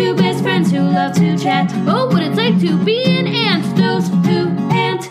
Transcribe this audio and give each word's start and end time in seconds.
Two 0.00 0.16
best 0.16 0.42
friends 0.42 0.70
who 0.70 0.78
love 0.78 1.12
to 1.16 1.36
chat. 1.36 1.70
Oh, 1.86 2.06
what 2.06 2.22
it's 2.22 2.38
like 2.38 2.58
to 2.60 2.84
be 2.84 3.04
an 3.04 3.26
ant. 3.26 3.76
Those 3.76 4.08
who 4.08 4.48
ant. 4.72 5.10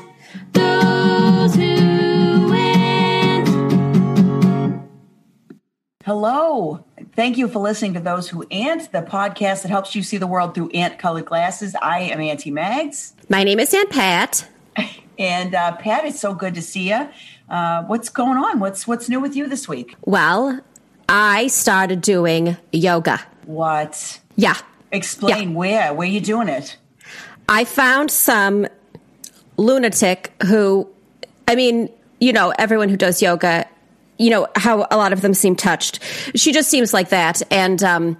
Those 0.51 1.53
who 1.53 2.51
ant. 2.55 3.47
Hello. 6.03 6.83
Thank 7.15 7.37
you 7.37 7.47
for 7.47 7.59
listening 7.59 7.93
to 7.93 7.99
Those 7.99 8.29
Who 8.29 8.47
Ant, 8.49 8.91
the 8.91 9.03
podcast 9.03 9.61
that 9.61 9.69
helps 9.69 9.93
you 9.93 10.01
see 10.01 10.17
the 10.17 10.25
world 10.25 10.55
through 10.55 10.71
ant 10.71 10.97
colored 10.97 11.25
glasses. 11.25 11.75
I 11.79 11.99
am 11.99 12.19
Auntie 12.19 12.49
Mags. 12.49 13.13
My 13.29 13.43
name 13.43 13.59
is 13.59 13.71
Aunt 13.75 13.91
Pat. 13.91 14.49
And 15.19 15.53
uh, 15.53 15.75
Pat, 15.75 16.05
it's 16.05 16.19
so 16.19 16.33
good 16.33 16.55
to 16.55 16.63
see 16.63 16.89
you. 16.89 17.07
Uh, 17.47 17.83
what's 17.83 18.09
going 18.09 18.39
on? 18.39 18.59
What's 18.59 18.87
what's 18.87 19.07
new 19.07 19.19
with 19.19 19.35
you 19.35 19.47
this 19.47 19.67
week? 19.67 19.95
Well, 20.05 20.61
I 21.07 21.45
started 21.45 22.01
doing 22.01 22.57
yoga. 22.71 23.19
What? 23.45 24.19
Yeah. 24.35 24.57
Explain 24.91 25.53
where? 25.53 25.93
Where 25.93 26.07
you 26.07 26.21
doing 26.21 26.47
it? 26.47 26.77
I 27.47 27.65
found 27.65 28.11
some 28.11 28.67
lunatic 29.57 30.33
who, 30.43 30.89
I 31.47 31.55
mean, 31.55 31.89
you 32.19 32.33
know, 32.33 32.53
everyone 32.57 32.89
who 32.89 32.97
does 32.97 33.21
yoga, 33.21 33.65
you 34.17 34.29
know, 34.29 34.47
how 34.55 34.87
a 34.91 34.97
lot 34.97 35.13
of 35.13 35.21
them 35.21 35.33
seem 35.33 35.55
touched. 35.55 35.99
She 36.35 36.51
just 36.51 36.69
seems 36.69 36.93
like 36.93 37.09
that. 37.09 37.41
And 37.51 37.81
um, 37.83 38.17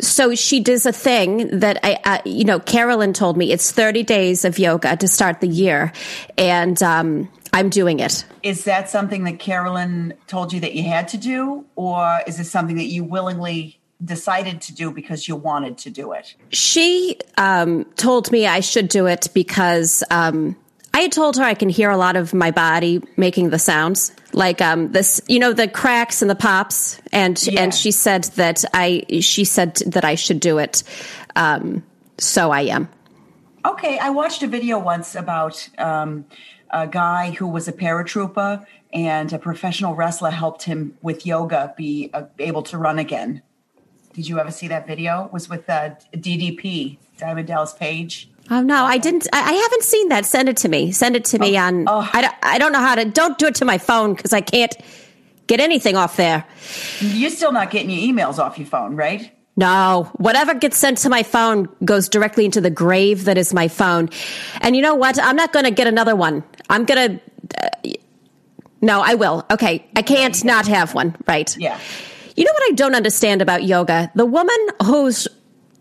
so 0.00 0.34
she 0.34 0.60
does 0.60 0.86
a 0.86 0.92
thing 0.92 1.60
that 1.60 1.78
I, 1.82 1.98
uh, 2.04 2.18
you 2.24 2.44
know, 2.44 2.58
Carolyn 2.58 3.12
told 3.12 3.36
me 3.36 3.52
it's 3.52 3.70
30 3.70 4.02
days 4.02 4.44
of 4.44 4.58
yoga 4.58 4.96
to 4.96 5.06
start 5.06 5.40
the 5.40 5.48
year. 5.48 5.92
And 6.38 6.82
um, 6.82 7.28
I'm 7.52 7.68
doing 7.68 8.00
it. 8.00 8.24
Is 8.42 8.64
that 8.64 8.88
something 8.88 9.24
that 9.24 9.38
Carolyn 9.38 10.14
told 10.26 10.52
you 10.52 10.60
that 10.60 10.74
you 10.74 10.84
had 10.84 11.08
to 11.08 11.18
do, 11.18 11.66
or 11.76 12.20
is 12.26 12.40
it 12.40 12.44
something 12.44 12.76
that 12.76 12.86
you 12.86 13.04
willingly 13.04 13.78
decided 14.04 14.60
to 14.62 14.74
do 14.74 14.90
because 14.90 15.28
you 15.28 15.36
wanted 15.36 15.78
to 15.78 15.90
do 15.90 16.12
it? 16.12 16.34
She 16.50 17.18
um, 17.38 17.84
told 17.96 18.30
me 18.32 18.46
I 18.46 18.60
should 18.60 18.88
do 18.88 19.06
it 19.06 19.28
because 19.34 20.02
um, 20.10 20.56
I 20.94 21.00
had 21.00 21.12
told 21.12 21.36
her 21.36 21.44
I 21.44 21.54
can 21.54 21.68
hear 21.68 21.90
a 21.90 21.96
lot 21.96 22.16
of 22.16 22.34
my 22.34 22.50
body 22.50 23.02
making 23.16 23.50
the 23.50 23.58
sounds, 23.58 24.12
like 24.32 24.60
um, 24.60 24.92
this, 24.92 25.20
you 25.28 25.38
know, 25.38 25.52
the 25.52 25.68
cracks 25.68 26.22
and 26.22 26.30
the 26.30 26.34
pops, 26.34 27.00
and 27.12 27.42
Yeah. 27.42 27.62
and 27.62 27.74
she 27.74 27.90
said 27.90 28.24
that 28.36 28.64
I 28.74 29.04
she 29.20 29.44
said 29.44 29.76
that 29.86 30.04
I 30.04 30.16
should 30.16 30.40
do 30.40 30.58
it, 30.58 30.82
um, 31.36 31.82
so 32.18 32.50
I 32.50 32.62
am. 32.62 32.88
Okay, 33.64 33.98
I 33.98 34.10
watched 34.10 34.42
a 34.42 34.48
video 34.48 34.78
once 34.78 35.14
about 35.14 35.68
um, 35.78 36.24
a 36.70 36.86
guy 36.86 37.30
who 37.30 37.46
was 37.46 37.68
a 37.68 37.72
paratrooper 37.72 38.66
and 38.92 39.32
a 39.32 39.38
professional 39.38 39.94
wrestler 39.94 40.30
helped 40.30 40.64
him 40.64 40.98
with 41.00 41.24
yoga 41.24 41.72
be 41.76 42.10
uh, 42.12 42.24
able 42.38 42.62
to 42.64 42.76
run 42.76 42.98
again. 42.98 43.42
Did 44.12 44.28
you 44.28 44.38
ever 44.38 44.50
see 44.50 44.68
that 44.68 44.86
video? 44.86 45.24
It 45.24 45.32
was 45.32 45.48
with 45.48 45.68
uh, 45.68 45.90
DDP, 46.14 46.98
Diamond 47.18 47.48
Dallas 47.48 47.72
Page. 47.72 48.28
Oh 48.50 48.60
no, 48.60 48.84
I 48.84 48.98
didn't. 48.98 49.28
I, 49.32 49.40
I 49.40 49.52
haven't 49.52 49.82
seen 49.82 50.08
that. 50.08 50.26
Send 50.26 50.48
it 50.48 50.56
to 50.58 50.68
me. 50.68 50.92
Send 50.92 51.16
it 51.16 51.24
to 51.26 51.38
me 51.38 51.56
on. 51.56 51.84
oh. 51.88 52.08
I 52.12 52.20
don't. 52.20 52.34
I 52.42 52.58
don't 52.58 52.72
know 52.72 52.80
how 52.80 52.94
to. 52.96 53.04
Don't 53.04 53.38
do 53.38 53.46
it 53.46 53.54
to 53.56 53.64
my 53.64 53.78
phone 53.78 54.14
because 54.14 54.32
I 54.32 54.40
can't 54.40 54.74
get 55.46 55.60
anything 55.60 55.96
off 55.96 56.16
there. 56.16 56.44
You're 57.00 57.30
still 57.30 57.52
not 57.52 57.70
getting 57.70 57.90
your 57.90 58.00
emails 58.00 58.38
off 58.38 58.58
your 58.58 58.66
phone, 58.66 58.96
right? 58.96 59.30
No, 59.56 60.10
whatever 60.14 60.54
gets 60.54 60.78
sent 60.78 60.98
to 60.98 61.10
my 61.10 61.22
phone 61.22 61.68
goes 61.84 62.08
directly 62.08 62.46
into 62.46 62.60
the 62.60 62.70
grave 62.70 63.26
that 63.26 63.36
is 63.36 63.52
my 63.52 63.68
phone. 63.68 64.08
And 64.62 64.74
you 64.74 64.80
know 64.82 64.94
what? 64.94 65.22
I'm 65.22 65.36
not 65.36 65.52
going 65.52 65.66
to 65.66 65.70
get 65.70 65.86
another 65.86 66.16
one. 66.16 66.42
I'm 66.70 66.84
going 66.84 67.18
to. 67.18 67.62
Uh, 67.62 67.92
no, 68.80 69.00
I 69.02 69.14
will. 69.14 69.44
Okay. 69.50 69.86
I 69.94 70.02
can't 70.02 70.42
not 70.44 70.66
have 70.66 70.94
one. 70.94 71.14
Right. 71.28 71.56
Yeah. 71.56 71.78
You 72.36 72.44
know 72.44 72.52
what 72.52 72.72
I 72.72 72.74
don't 72.74 72.94
understand 72.94 73.42
about 73.42 73.64
yoga? 73.64 74.10
The 74.14 74.26
woman 74.26 74.56
who's 74.84 75.28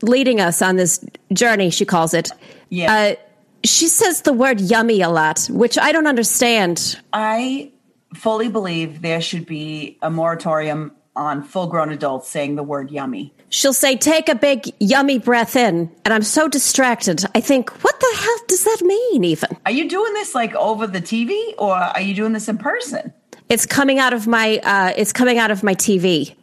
leading 0.01 0.39
us 0.39 0.61
on 0.61 0.75
this 0.75 1.03
journey, 1.33 1.69
she 1.69 1.85
calls 1.85 2.13
it. 2.13 2.31
Yeah. 2.69 2.93
Uh, 2.93 3.15
she 3.63 3.87
says 3.87 4.21
the 4.21 4.33
word 4.33 4.59
yummy 4.59 5.01
a 5.01 5.09
lot, 5.09 5.47
which 5.51 5.77
I 5.77 5.91
don't 5.91 6.07
understand. 6.07 6.99
I 7.13 7.71
fully 8.13 8.49
believe 8.49 9.01
there 9.01 9.21
should 9.21 9.45
be 9.45 9.97
a 10.01 10.09
moratorium 10.09 10.91
on 11.15 11.43
full 11.43 11.67
grown 11.67 11.91
adults 11.91 12.29
saying 12.29 12.55
the 12.55 12.63
word 12.63 12.89
yummy. 12.89 13.33
She'll 13.49 13.73
say, 13.73 13.97
take 13.97 14.29
a 14.29 14.35
big 14.35 14.73
yummy 14.79 15.19
breath 15.19 15.55
in. 15.55 15.91
And 16.05 16.13
I'm 16.13 16.23
so 16.23 16.47
distracted. 16.47 17.25
I 17.35 17.41
think, 17.41 17.69
what 17.83 17.99
the 17.99 18.17
hell 18.17 18.37
does 18.47 18.63
that 18.63 18.81
mean, 18.81 19.25
even? 19.25 19.49
Are 19.65 19.71
you 19.71 19.89
doing 19.89 20.13
this 20.13 20.33
like 20.33 20.55
over 20.55 20.87
the 20.87 21.01
TV 21.01 21.53
or 21.57 21.73
are 21.73 22.01
you 22.01 22.15
doing 22.15 22.31
this 22.31 22.47
in 22.47 22.57
person? 22.57 23.13
It's 23.49 23.65
coming 23.65 23.99
out 23.99 24.13
of 24.13 24.25
my, 24.25 24.59
uh, 24.63 24.93
it's 24.95 25.11
coming 25.11 25.37
out 25.37 25.51
of 25.51 25.63
my 25.63 25.75
TV. 25.75 26.33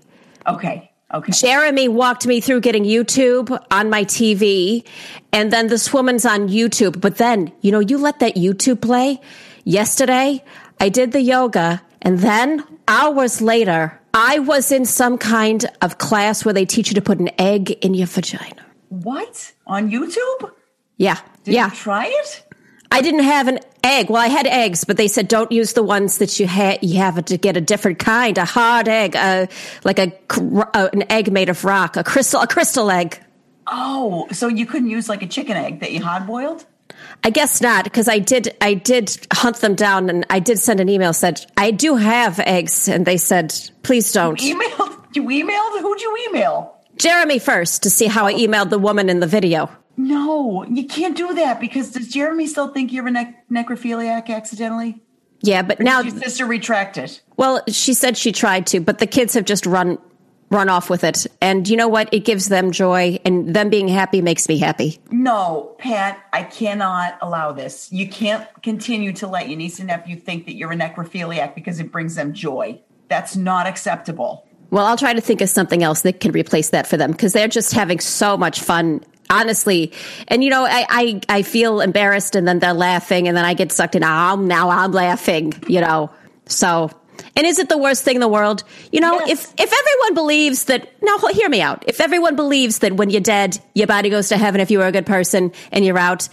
Okay. 0.46 0.90
Okay. 1.12 1.32
Jeremy 1.32 1.88
walked 1.88 2.26
me 2.26 2.40
through 2.40 2.60
getting 2.60 2.84
YouTube 2.84 3.58
on 3.70 3.88
my 3.88 4.04
TV, 4.04 4.84
and 5.32 5.50
then 5.50 5.68
this 5.68 5.90
woman's 5.92 6.26
on 6.26 6.48
YouTube. 6.48 7.00
But 7.00 7.16
then, 7.16 7.50
you 7.62 7.72
know, 7.72 7.80
you 7.80 7.96
let 7.96 8.18
that 8.18 8.34
YouTube 8.34 8.82
play. 8.82 9.18
Yesterday, 9.64 10.44
I 10.80 10.90
did 10.90 11.12
the 11.12 11.22
yoga, 11.22 11.80
and 12.02 12.18
then 12.18 12.62
hours 12.86 13.40
later, 13.40 13.98
I 14.12 14.38
was 14.40 14.70
in 14.70 14.84
some 14.84 15.16
kind 15.16 15.64
of 15.80 15.96
class 15.96 16.44
where 16.44 16.52
they 16.52 16.66
teach 16.66 16.88
you 16.88 16.94
to 16.94 17.02
put 17.02 17.20
an 17.20 17.30
egg 17.38 17.70
in 17.70 17.94
your 17.94 18.06
vagina. 18.06 18.66
What? 18.90 19.52
On 19.66 19.90
YouTube? 19.90 20.52
Yeah. 20.98 21.18
Did 21.44 21.54
yeah. 21.54 21.70
you 21.70 21.76
try 21.76 22.06
it? 22.06 22.44
I 22.90 23.00
didn't 23.00 23.24
have 23.24 23.48
an 23.48 23.60
egg. 23.82 24.10
Well, 24.10 24.22
I 24.22 24.28
had 24.28 24.46
eggs, 24.46 24.84
but 24.84 24.96
they 24.96 25.08
said 25.08 25.28
don't 25.28 25.50
use 25.52 25.72
the 25.72 25.82
ones 25.82 26.18
that 26.18 26.38
you 26.38 26.46
had. 26.46 26.82
You 26.82 26.98
have 26.98 27.24
to 27.24 27.36
get 27.36 27.56
a 27.56 27.60
different 27.60 27.98
kind, 27.98 28.36
a 28.38 28.44
hard 28.44 28.88
egg, 28.88 29.16
uh, 29.16 29.46
like 29.84 29.98
a 29.98 30.12
uh, 30.30 30.88
an 30.92 31.10
egg 31.10 31.32
made 31.32 31.48
of 31.48 31.64
rock, 31.64 31.96
a 31.96 32.04
crystal, 32.04 32.40
a 32.40 32.46
crystal 32.46 32.90
egg. 32.90 33.20
Oh, 33.66 34.26
so 34.32 34.48
you 34.48 34.66
couldn't 34.66 34.90
use 34.90 35.08
like 35.08 35.22
a 35.22 35.26
chicken 35.26 35.56
egg 35.56 35.80
that 35.80 35.92
you 35.92 36.02
hard 36.02 36.26
boiled? 36.26 36.64
I 37.22 37.30
guess 37.30 37.60
not, 37.60 37.84
because 37.84 38.08
I 38.08 38.18
did. 38.18 38.56
I 38.60 38.74
did 38.74 39.16
hunt 39.32 39.56
them 39.56 39.74
down, 39.74 40.08
and 40.10 40.24
I 40.30 40.38
did 40.38 40.58
send 40.58 40.80
an 40.80 40.88
email 40.88 41.12
said 41.12 41.44
I 41.56 41.70
do 41.70 41.96
have 41.96 42.38
eggs, 42.40 42.88
and 42.88 43.06
they 43.06 43.16
said 43.16 43.54
please 43.82 44.12
don't. 44.12 44.38
Emailed? 44.38 44.94
You 45.14 45.24
emailed? 45.24 45.80
Who'd 45.80 46.00
you 46.00 46.28
email? 46.28 46.76
Jeremy 46.96 47.38
first 47.38 47.84
to 47.84 47.90
see 47.90 48.06
how 48.06 48.26
I 48.26 48.34
emailed 48.34 48.70
the 48.70 48.78
woman 48.78 49.08
in 49.08 49.20
the 49.20 49.26
video. 49.26 49.70
No, 49.98 50.62
you 50.64 50.86
can't 50.86 51.16
do 51.16 51.34
that 51.34 51.58
because 51.60 51.90
does 51.90 52.08
Jeremy 52.08 52.46
still 52.46 52.68
think 52.68 52.92
you're 52.92 53.08
a 53.08 53.10
nec- 53.10 53.48
necrophiliac 53.50 54.28
accidentally? 54.30 55.02
Yeah, 55.40 55.62
but 55.62 55.80
now, 55.80 56.00
Your 56.00 56.16
sister 56.16 56.46
retracted. 56.46 57.20
well, 57.36 57.62
she 57.68 57.94
said 57.94 58.16
she 58.16 58.32
tried 58.32 58.66
to, 58.68 58.80
but 58.80 58.98
the 58.98 59.06
kids 59.06 59.34
have 59.34 59.44
just 59.44 59.66
run 59.66 59.98
run 60.50 60.70
off 60.70 60.88
with 60.88 61.04
it, 61.04 61.26
and 61.42 61.68
you 61.68 61.76
know 61.76 61.88
what? 61.88 62.08
It 62.12 62.20
gives 62.24 62.48
them 62.48 62.70
joy, 62.72 63.18
and 63.24 63.54
them 63.54 63.68
being 63.68 63.86
happy 63.86 64.22
makes 64.22 64.48
me 64.48 64.56
happy. 64.56 64.98
No, 65.10 65.74
Pat, 65.78 66.24
I 66.32 66.42
cannot 66.44 67.18
allow 67.20 67.52
this. 67.52 67.92
You 67.92 68.08
can't 68.08 68.46
continue 68.62 69.12
to 69.14 69.26
let 69.26 69.48
your 69.50 69.58
niece 69.58 69.78
and 69.78 69.88
nephew 69.88 70.16
think 70.16 70.46
that 70.46 70.54
you're 70.54 70.72
a 70.72 70.76
necrophiliac 70.76 71.54
because 71.54 71.80
it 71.80 71.92
brings 71.92 72.14
them 72.14 72.32
joy. 72.32 72.80
That's 73.08 73.36
not 73.36 73.66
acceptable. 73.66 74.46
Well, 74.70 74.86
I'll 74.86 74.96
try 74.96 75.12
to 75.12 75.20
think 75.20 75.40
of 75.42 75.50
something 75.50 75.82
else 75.82 76.02
that 76.02 76.20
can 76.20 76.32
replace 76.32 76.70
that 76.70 76.86
for 76.86 76.96
them 76.96 77.12
because 77.12 77.32
they're 77.32 77.48
just 77.48 77.72
having 77.74 78.00
so 78.00 78.36
much 78.36 78.60
fun. 78.60 79.02
Honestly, 79.30 79.92
and 80.28 80.42
you 80.42 80.50
know, 80.50 80.64
I, 80.64 80.86
I 80.88 81.20
I 81.28 81.42
feel 81.42 81.80
embarrassed, 81.80 82.34
and 82.34 82.48
then 82.48 82.60
they're 82.60 82.72
laughing, 82.72 83.28
and 83.28 83.36
then 83.36 83.44
I 83.44 83.54
get 83.54 83.72
sucked 83.72 83.94
in. 83.94 84.02
Ah, 84.02 84.36
now 84.36 84.70
I'm 84.70 84.92
laughing, 84.92 85.52
you 85.66 85.80
know. 85.82 86.10
So, 86.46 86.90
and 87.36 87.46
is 87.46 87.58
it 87.58 87.68
the 87.68 87.76
worst 87.76 88.04
thing 88.04 88.14
in 88.14 88.20
the 88.22 88.28
world? 88.28 88.64
You 88.90 89.00
know, 89.00 89.18
Yes. 89.26 89.30
if 89.54 89.54
if 89.60 89.72
everyone 89.78 90.14
believes 90.14 90.64
that, 90.64 90.90
now 91.02 91.18
hear 91.28 91.48
me 91.50 91.60
out. 91.60 91.84
If 91.86 92.00
everyone 92.00 92.36
believes 92.36 92.78
that 92.78 92.94
when 92.94 93.10
you're 93.10 93.20
dead, 93.20 93.58
your 93.74 93.86
body 93.86 94.08
goes 94.08 94.28
to 94.30 94.38
heaven 94.38 94.60
if 94.62 94.70
you 94.70 94.78
were 94.78 94.86
a 94.86 94.92
good 94.92 95.06
person 95.06 95.52
and 95.72 95.84
you're 95.84 95.98
out, 95.98 96.28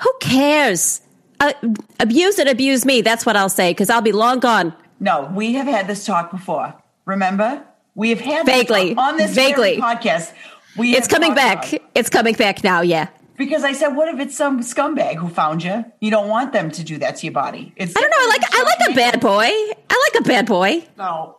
who 0.00 0.12
cares? 0.20 1.00
Uh, 1.40 1.52
abuse 2.00 2.38
it, 2.38 2.46
abuse 2.48 2.84
me. 2.84 3.00
That's 3.00 3.24
what 3.24 3.36
I'll 3.36 3.48
say 3.48 3.70
because 3.70 3.88
I'll 3.90 4.02
be 4.02 4.12
long 4.12 4.40
gone. 4.40 4.74
No, 5.00 5.30
we 5.34 5.54
have 5.54 5.66
had 5.66 5.86
this 5.86 6.04
talk 6.04 6.30
before. 6.30 6.74
Remember? 7.06 7.62
We 7.94 8.10
have 8.10 8.20
had 8.20 8.44
this 8.44 8.54
Vaguely. 8.54 8.94
talk 8.94 9.04
on 9.04 9.16
this 9.16 9.34
Vaguely. 9.34 9.76
podcast. 9.78 10.32
We 10.76 10.96
It's 10.96 11.08
coming 11.08 11.34
back. 11.34 11.72
about- 11.72 11.90
It's 11.94 12.10
coming 12.10 12.34
back 12.34 12.62
now. 12.62 12.80
Yeah. 12.82 13.08
Because 13.36 13.62
I 13.62 13.72
said, 13.72 13.88
what 13.90 14.08
if 14.12 14.18
it's 14.20 14.36
some 14.36 14.60
scumbag 14.60 15.14
who 15.16 15.28
found 15.28 15.62
you? 15.62 15.84
You 16.00 16.10
don't 16.10 16.28
want 16.28 16.52
them 16.52 16.70
to 16.72 16.82
do 16.82 16.98
that 16.98 17.16
to 17.16 17.26
your 17.26 17.32
body. 17.32 17.72
It's 17.76 17.96
I 17.96 18.00
don't 18.00 18.10
know. 18.10 18.16
I 18.18 18.26
like 18.28 18.54
I 18.54 18.62
like 18.62 18.90
a 18.90 18.94
bad 18.94 19.20
boy. 19.20 19.46
I 19.90 20.10
like 20.12 20.20
a 20.20 20.24
bad 20.28 20.46
boy. 20.46 20.84
No. 20.96 21.36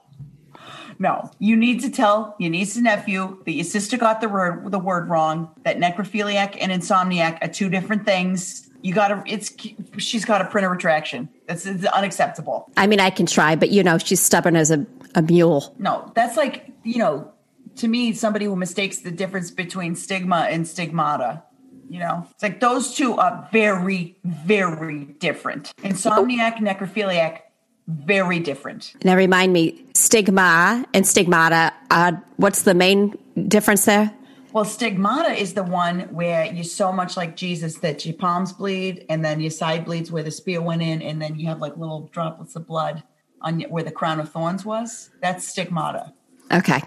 No. 0.98 1.30
You 1.40 1.56
need 1.56 1.81
to 1.81 1.90
tell 1.90 2.36
your 2.40 2.50
niece 2.52 2.76
and 2.76 2.86
nephew 2.86 3.42
that 3.46 3.52
your 3.52 3.64
sister 3.66 3.98
got 3.98 4.22
the 4.22 4.30
word 4.30 4.72
the 4.72 4.80
word 4.80 5.10
wrong, 5.10 5.50
that 5.64 5.78
necrophiliac 5.78 6.58
and 6.60 6.72
insomniac 6.72 7.38
are 7.42 7.48
two 7.48 7.70
different 7.70 8.06
things. 8.06 8.70
You 8.81 8.94
gotta 8.94 9.22
it's 9.26 9.54
she's 9.98 10.24
got 10.24 10.38
to 10.40 10.46
print 10.46 10.66
a 10.66 10.70
retraction. 10.70 11.28
That's 11.48 11.66
it's 11.66 11.84
unacceptable. 11.86 12.70
I 12.78 12.88
mean, 12.88 13.00
I 13.02 13.10
can 13.10 13.26
try, 13.26 13.56
but 13.58 13.70
you 13.72 13.84
know, 13.84 13.98
she's 13.98 14.22
stubborn 14.22 14.56
as 14.56 14.72
a, 14.72 14.86
a 15.16 15.22
mule. 15.22 15.76
No, 15.80 16.12
that's 16.16 16.38
like, 16.38 16.72
you 16.84 16.98
know, 17.00 17.31
to 17.80 17.88
me, 17.88 18.14
somebody 18.14 18.46
who 18.46 18.56
mistakes 18.56 19.00
the 19.00 19.12
difference 19.12 19.52
between 19.52 19.96
stigma 19.96 20.48
and 20.50 20.68
stigmata. 20.68 21.44
You 21.90 22.00
know, 22.00 22.28
it's 22.30 22.44
like 22.44 22.60
those 22.60 22.94
two 22.94 23.16
are 23.16 23.50
very, 23.52 24.18
very 24.24 25.06
different. 25.06 25.74
Insomniac, 25.81 26.58
necrophiliac, 26.58 27.40
very 27.88 28.40
different. 28.40 28.94
Now, 29.04 29.16
remind 29.16 29.54
me, 29.54 29.84
stigma 29.96 30.86
and 30.94 31.08
stigmata. 31.08 31.74
Uh, 31.90 32.14
what's 32.38 32.62
the 32.62 32.76
main 32.76 33.18
difference 33.48 33.86
there? 33.86 34.14
Well, 34.54 34.66
stigmata 34.66 35.31
is 35.31 35.54
the 35.54 35.64
one 35.64 36.02
where 36.14 36.46
you're 36.46 36.64
so 36.64 36.92
much 36.92 37.18
like 37.18 37.36
Jesus 37.36 37.78
that 37.78 38.06
your 38.06 38.16
palms 38.16 38.54
bleed 38.54 39.06
and 39.10 39.26
then 39.26 39.40
your 39.40 39.52
side 39.52 39.86
bleeds 39.86 40.12
where 40.12 40.24
the 40.24 40.31
spear 40.31 40.62
went 40.62 40.81
in, 40.81 41.02
and 41.02 41.20
then 41.22 41.40
you 41.40 41.48
have 41.48 41.60
like 41.60 41.78
little 41.78 42.10
droplets 42.12 42.56
of 42.56 42.68
blood 42.68 43.04
on 43.42 43.62
where 43.62 43.84
the 43.84 43.92
crown 43.92 44.20
of 44.20 44.31
thorns 44.31 44.66
was. 44.66 45.10
That's 45.22 45.48
stigmata. 45.48 46.14
Okay. 46.52 46.81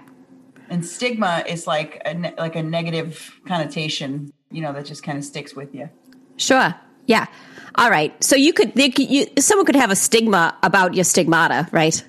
And 0.72 0.86
stigma 0.86 1.44
is 1.46 1.66
like 1.66 2.00
a 2.06 2.14
ne- 2.14 2.34
like 2.38 2.56
a 2.56 2.62
negative 2.62 3.38
connotation, 3.46 4.32
you 4.50 4.62
know, 4.62 4.72
that 4.72 4.86
just 4.86 5.02
kind 5.02 5.18
of 5.18 5.24
sticks 5.24 5.54
with 5.54 5.74
you. 5.74 5.90
Sure. 6.38 6.74
Yeah. 7.06 7.26
All 7.74 7.90
right. 7.90 8.12
So 8.24 8.36
you 8.36 8.54
could, 8.54 8.74
they 8.74 8.88
could 8.88 9.10
you, 9.10 9.26
someone 9.38 9.66
could 9.66 9.76
have 9.76 9.90
a 9.90 9.96
stigma 9.96 10.56
about 10.62 10.94
your 10.94 11.04
stigmata, 11.04 11.68
right? 11.72 12.02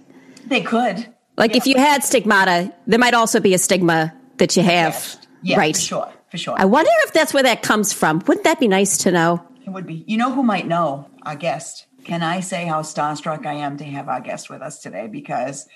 They 0.46 0.62
could. 0.62 1.14
Like 1.36 1.58
if 1.58 1.66
you 1.66 1.76
had 1.76 2.06
stigmata, 2.06 2.74
there 2.88 3.00
might 3.00 3.14
also 3.14 3.42
be 3.42 3.54
a 3.54 3.58
stigma 3.58 4.14
that 4.38 4.56
you 4.56 4.64
have, 4.64 4.94
Yes. 4.94 5.18
Yeah, 5.42 5.58
right? 5.58 5.76
for 5.76 5.82
sure, 5.82 6.14
for 6.32 6.38
sure. 6.38 6.56
I 6.58 6.64
wonder 6.64 6.92
if 7.04 7.12
that's 7.12 7.34
where 7.34 7.44
that 7.44 7.64
comes 7.64 7.92
from. 7.92 8.20
Wouldn't 8.28 8.46
that 8.46 8.62
be 8.62 8.70
nice 8.70 8.98
to 9.00 9.12
know? 9.12 9.46
It 9.66 9.72
would 9.72 9.86
be. 9.86 10.06
You 10.08 10.16
know 10.16 10.32
who 10.32 10.42
might 10.42 10.68
know? 10.68 11.10
Our 11.24 11.36
guest. 11.36 11.86
Can 12.06 12.24
I 12.24 12.40
say 12.40 12.66
how 12.66 12.82
starstruck 12.82 13.46
I 13.46 13.56
am 13.56 13.76
to 13.78 13.84
have 13.84 14.08
our 14.08 14.22
guest 14.22 14.50
with 14.50 14.62
us 14.62 14.80
today? 14.80 15.08
Because 15.08 15.68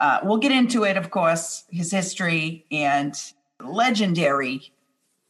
uh, 0.00 0.20
we'll 0.22 0.38
get 0.38 0.52
into 0.52 0.84
it, 0.84 0.96
of 0.96 1.10
course, 1.10 1.64
his 1.70 1.90
history 1.90 2.66
and 2.70 3.14
legendary 3.62 4.72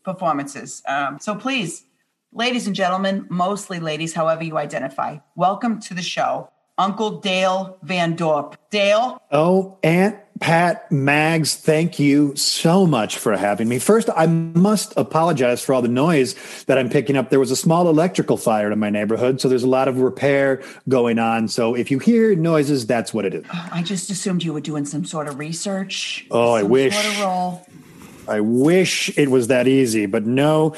performances. 0.04 0.82
Um, 0.86 1.18
so 1.20 1.34
please, 1.34 1.84
ladies 2.32 2.66
and 2.66 2.74
gentlemen, 2.76 3.26
mostly 3.30 3.80
ladies, 3.80 4.14
however 4.14 4.44
you 4.44 4.58
identify, 4.58 5.18
welcome 5.36 5.80
to 5.80 5.94
the 5.94 6.02
show, 6.02 6.50
Uncle 6.78 7.20
Dale 7.20 7.78
Van 7.82 8.16
Dorp. 8.16 8.54
Dale, 8.70 9.20
Oh, 9.30 9.78
Aunt 9.82 10.18
Pat 10.44 10.92
Mags, 10.92 11.54
thank 11.54 11.98
you 11.98 12.36
so 12.36 12.86
much 12.86 13.16
for 13.16 13.34
having 13.34 13.66
me. 13.66 13.78
First, 13.78 14.10
I 14.14 14.26
must 14.26 14.92
apologize 14.94 15.64
for 15.64 15.72
all 15.72 15.80
the 15.80 15.88
noise 15.88 16.34
that 16.64 16.76
I'm 16.76 16.90
picking 16.90 17.16
up. 17.16 17.30
There 17.30 17.40
was 17.40 17.50
a 17.50 17.56
small 17.56 17.88
electrical 17.88 18.36
fire 18.36 18.70
in 18.70 18.78
my 18.78 18.90
neighborhood, 18.90 19.40
so 19.40 19.48
there's 19.48 19.62
a 19.62 19.68
lot 19.68 19.88
of 19.88 20.00
repair 20.00 20.62
going 20.86 21.18
on. 21.18 21.48
So 21.48 21.74
if 21.74 21.90
you 21.90 21.98
hear 21.98 22.34
noises, 22.34 22.86
that's 22.86 23.14
what 23.14 23.24
it 23.24 23.32
is. 23.32 23.46
I 23.50 23.82
just 23.82 24.10
assumed 24.10 24.42
you 24.42 24.52
were 24.52 24.60
doing 24.60 24.84
some 24.84 25.06
sort 25.06 25.28
of 25.28 25.38
research. 25.38 26.26
Oh, 26.30 26.52
I 26.52 26.62
wish. 26.62 26.94
Sort 26.94 27.06
of 27.06 27.20
role. 27.22 27.66
I 28.28 28.40
wish 28.40 29.16
it 29.16 29.30
was 29.30 29.46
that 29.46 29.66
easy, 29.66 30.04
but 30.04 30.26
no. 30.26 30.76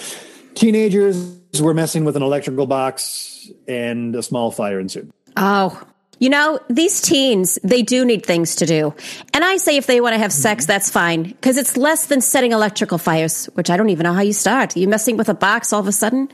Teenagers 0.54 1.40
were 1.60 1.74
messing 1.74 2.04
with 2.04 2.14
an 2.14 2.22
electrical 2.22 2.68
box 2.68 3.50
and 3.66 4.14
a 4.14 4.22
small 4.22 4.52
fire 4.52 4.78
ensued. 4.78 5.10
Oh, 5.36 5.82
you 6.18 6.30
know, 6.30 6.58
these 6.68 7.00
teens, 7.00 7.58
they 7.62 7.82
do 7.82 8.04
need 8.04 8.24
things 8.24 8.56
to 8.56 8.66
do. 8.66 8.94
And 9.34 9.44
I 9.44 9.58
say 9.58 9.76
if 9.76 9.86
they 9.86 10.00
want 10.00 10.14
to 10.14 10.18
have 10.18 10.32
sex, 10.32 10.64
that's 10.64 10.90
fine. 10.90 11.24
Because 11.24 11.58
it's 11.58 11.76
less 11.76 12.06
than 12.06 12.20
setting 12.22 12.52
electrical 12.52 12.96
fires, 12.96 13.46
which 13.54 13.68
I 13.68 13.76
don't 13.76 13.90
even 13.90 14.04
know 14.04 14.14
how 14.14 14.22
you 14.22 14.32
start. 14.32 14.76
you 14.76 14.88
messing 14.88 15.18
with 15.18 15.28
a 15.28 15.34
box 15.34 15.72
all 15.72 15.80
of 15.80 15.88
a 15.88 15.92
sudden? 15.92 16.30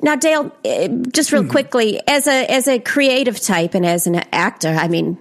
Now, 0.00 0.16
Dale, 0.16 0.54
eh, 0.64 0.88
just 1.12 1.32
real 1.32 1.46
quickly, 1.46 2.00
as 2.08 2.26
a 2.26 2.46
as 2.46 2.66
a 2.68 2.78
creative 2.78 3.40
type 3.40 3.74
and 3.74 3.86
as 3.86 4.06
an 4.06 4.16
actor, 4.32 4.68
I 4.70 4.88
mean, 4.88 5.18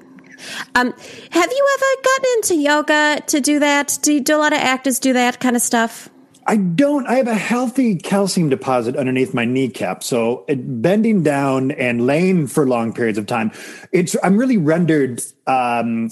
um, 0.76 0.94
have 1.32 1.52
you 1.52 1.68
ever 1.74 2.02
gotten 2.04 2.26
into 2.36 2.56
yoga 2.56 3.22
to 3.28 3.42
do 3.42 3.60
that? 3.60 4.00
Do, 4.02 4.20
do 4.20 4.36
a 4.36 4.40
lot 4.40 4.54
of 4.54 4.60
actors 4.60 5.00
do 5.00 5.14
that 5.14 5.40
kind 5.40 5.56
of 5.56 5.62
stuff? 5.62 6.10
I 6.48 6.58
don't. 6.58 7.08
I 7.08 7.16
have 7.16 7.28
a 7.28 7.36
healthy 7.36 7.96
calcium 7.96 8.50
deposit 8.50 8.96
underneath 8.96 9.34
my 9.34 9.46
kneecap, 9.46 10.04
so 10.04 10.44
it, 10.48 10.82
bending 10.82 11.24
down 11.24 11.72
and 11.72 12.08
laying 12.08 12.48
for 12.48 12.68
long 12.68 12.94
periods 12.94 13.18
of 13.18 13.28
time, 13.28 13.52
it's 13.92 14.16
I'm 14.24 14.38
really 14.38 14.58
rendered 14.58 15.22
um, 15.48 16.10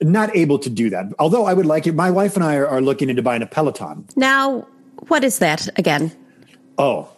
not 0.00 0.34
able 0.34 0.58
to 0.58 0.70
do 0.70 0.90
that. 0.90 1.06
Although 1.18 1.44
I 1.46 1.54
would 1.54 1.66
like 1.66 1.86
it. 1.86 1.94
My 1.94 2.10
wife 2.10 2.34
and 2.34 2.44
I 2.44 2.56
are, 2.56 2.66
are 2.66 2.80
looking 2.80 3.10
into 3.10 3.22
buying 3.22 3.42
a 3.42 3.46
Peloton. 3.46 4.06
Now, 4.16 4.66
what 5.08 5.24
is 5.24 5.38
that 5.38 5.68
again? 5.78 6.12
Oh, 6.78 7.08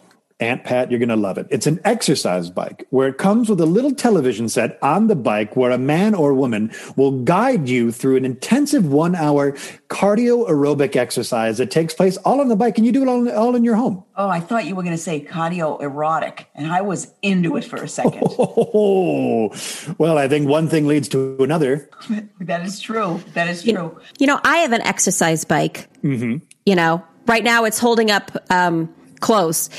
Aunt 0.43 0.65
Pat, 0.65 0.91
you're 0.91 0.99
going 0.99 1.07
to 1.07 1.15
love 1.15 1.37
it. 1.37 1.47
It's 1.49 1.67
an 1.67 1.79
exercise 1.85 2.49
bike 2.49 2.85
where 2.89 3.07
it 3.07 3.17
comes 3.17 3.49
with 3.49 3.61
a 3.61 3.65
little 3.65 3.95
television 3.95 4.49
set 4.49 4.77
on 4.81 5.07
the 5.07 5.15
bike 5.15 5.55
where 5.55 5.71
a 5.71 5.77
man 5.77 6.13
or 6.13 6.33
woman 6.33 6.71
will 6.97 7.23
guide 7.23 7.69
you 7.69 7.93
through 7.93 8.17
an 8.17 8.25
intensive 8.25 8.85
one 8.85 9.15
hour 9.15 9.53
cardio 9.87 10.47
aerobic 10.49 10.97
exercise 10.97 11.59
that 11.59 11.71
takes 11.71 11.93
place 11.93 12.17
all 12.17 12.41
on 12.41 12.49
the 12.49 12.57
bike 12.57 12.77
and 12.77 12.85
you 12.85 12.91
do 12.91 13.03
it 13.03 13.07
all, 13.07 13.29
all 13.31 13.55
in 13.55 13.63
your 13.63 13.75
home. 13.75 14.03
Oh, 14.17 14.27
I 14.27 14.41
thought 14.41 14.65
you 14.65 14.75
were 14.75 14.83
going 14.83 14.95
to 14.95 15.01
say 15.01 15.23
cardio 15.23 15.81
erotic, 15.81 16.49
and 16.53 16.71
I 16.71 16.81
was 16.81 17.11
into 17.21 17.55
it 17.57 17.63
for 17.63 17.77
a 17.77 17.87
second. 17.87 18.21
Oh, 18.23 19.49
well, 19.97 20.17
I 20.17 20.27
think 20.27 20.47
one 20.47 20.67
thing 20.67 20.87
leads 20.87 21.07
to 21.09 21.37
another. 21.39 21.89
that 22.41 22.65
is 22.65 22.79
true. 22.79 23.21
That 23.33 23.47
is 23.47 23.63
true. 23.63 23.99
You 24.19 24.27
know, 24.27 24.39
I 24.43 24.57
have 24.57 24.73
an 24.73 24.81
exercise 24.81 25.45
bike. 25.45 25.87
Mm-hmm. 26.03 26.45
You 26.65 26.75
know, 26.75 27.03
right 27.27 27.43
now 27.43 27.63
it's 27.63 27.79
holding 27.79 28.11
up 28.11 28.31
um, 28.51 28.93
clothes. 29.19 29.69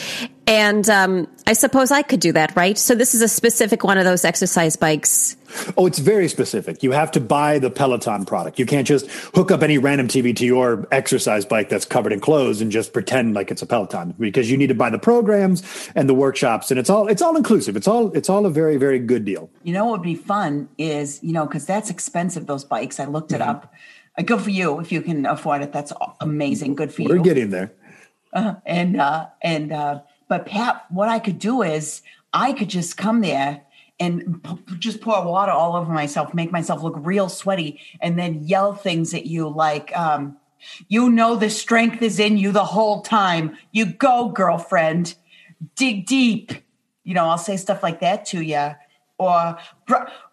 And 0.46 0.88
um, 0.90 1.26
I 1.46 1.54
suppose 1.54 1.90
I 1.90 2.02
could 2.02 2.20
do 2.20 2.32
that, 2.32 2.54
right? 2.54 2.76
So 2.76 2.94
this 2.94 3.14
is 3.14 3.22
a 3.22 3.28
specific 3.28 3.82
one 3.82 3.96
of 3.96 4.04
those 4.04 4.26
exercise 4.26 4.76
bikes. 4.76 5.36
Oh, 5.76 5.86
it's 5.86 6.00
very 6.00 6.28
specific. 6.28 6.82
You 6.82 6.90
have 6.90 7.10
to 7.12 7.20
buy 7.20 7.58
the 7.58 7.70
Peloton 7.70 8.26
product. 8.26 8.58
You 8.58 8.66
can't 8.66 8.86
just 8.86 9.08
hook 9.34 9.50
up 9.50 9.62
any 9.62 9.78
random 9.78 10.06
TV 10.08 10.36
to 10.36 10.44
your 10.44 10.86
exercise 10.90 11.46
bike 11.46 11.70
that's 11.70 11.86
covered 11.86 12.12
in 12.12 12.20
clothes 12.20 12.60
and 12.60 12.70
just 12.70 12.92
pretend 12.92 13.34
like 13.34 13.50
it's 13.50 13.62
a 13.62 13.66
Peloton 13.66 14.14
because 14.18 14.50
you 14.50 14.56
need 14.58 14.66
to 14.66 14.74
buy 14.74 14.90
the 14.90 14.98
programs 14.98 15.62
and 15.94 16.08
the 16.08 16.14
workshops 16.14 16.70
and 16.70 16.78
it's 16.78 16.90
all 16.90 17.08
it's 17.08 17.22
all 17.22 17.36
inclusive. 17.36 17.76
It's 17.76 17.88
all 17.88 18.12
it's 18.16 18.28
all 18.28 18.44
a 18.44 18.50
very 18.50 18.76
very 18.76 18.98
good 18.98 19.24
deal. 19.24 19.48
You 19.62 19.72
know 19.72 19.84
what 19.86 20.00
would 20.00 20.04
be 20.04 20.14
fun 20.16 20.68
is, 20.76 21.22
you 21.22 21.32
know, 21.32 21.46
because 21.46 21.64
that's 21.64 21.88
expensive, 21.88 22.46
those 22.46 22.64
bikes. 22.64 23.00
I 23.00 23.06
looked 23.06 23.32
it 23.32 23.40
up. 23.40 23.72
Uh, 24.18 24.22
good 24.22 24.40
for 24.42 24.50
you 24.50 24.80
if 24.80 24.92
you 24.92 25.00
can 25.00 25.24
afford 25.24 25.62
it. 25.62 25.72
That's 25.72 25.92
amazing. 26.20 26.74
Good 26.74 26.92
for 26.92 27.02
We're 27.04 27.16
you. 27.16 27.22
getting 27.22 27.50
there. 27.50 27.72
and 28.66 29.00
uh 29.00 29.28
and 29.40 29.72
uh 29.72 30.00
but 30.28 30.46
pat 30.46 30.84
what 30.90 31.08
i 31.08 31.18
could 31.18 31.38
do 31.38 31.62
is 31.62 32.02
i 32.32 32.52
could 32.52 32.68
just 32.68 32.96
come 32.96 33.20
there 33.20 33.62
and 34.00 34.42
p- 34.42 34.76
just 34.78 35.00
pour 35.00 35.24
water 35.24 35.52
all 35.52 35.76
over 35.76 35.92
myself 35.92 36.34
make 36.34 36.50
myself 36.52 36.82
look 36.82 36.94
real 36.98 37.28
sweaty 37.28 37.80
and 38.00 38.18
then 38.18 38.42
yell 38.42 38.74
things 38.74 39.14
at 39.14 39.26
you 39.26 39.48
like 39.48 39.96
um 39.96 40.36
you 40.88 41.10
know 41.10 41.36
the 41.36 41.50
strength 41.50 42.00
is 42.02 42.18
in 42.18 42.38
you 42.38 42.50
the 42.50 42.64
whole 42.64 43.02
time. 43.02 43.54
You 43.70 43.84
go 43.84 44.30
girlfriend. 44.30 45.14
Dig 45.76 46.06
deep. 46.06 46.52
You 47.02 47.12
know 47.12 47.26
i'll 47.26 47.36
say 47.36 47.58
stuff 47.58 47.82
like 47.82 48.00
that 48.00 48.24
to 48.26 48.40
you 48.40 48.70
or 49.18 49.58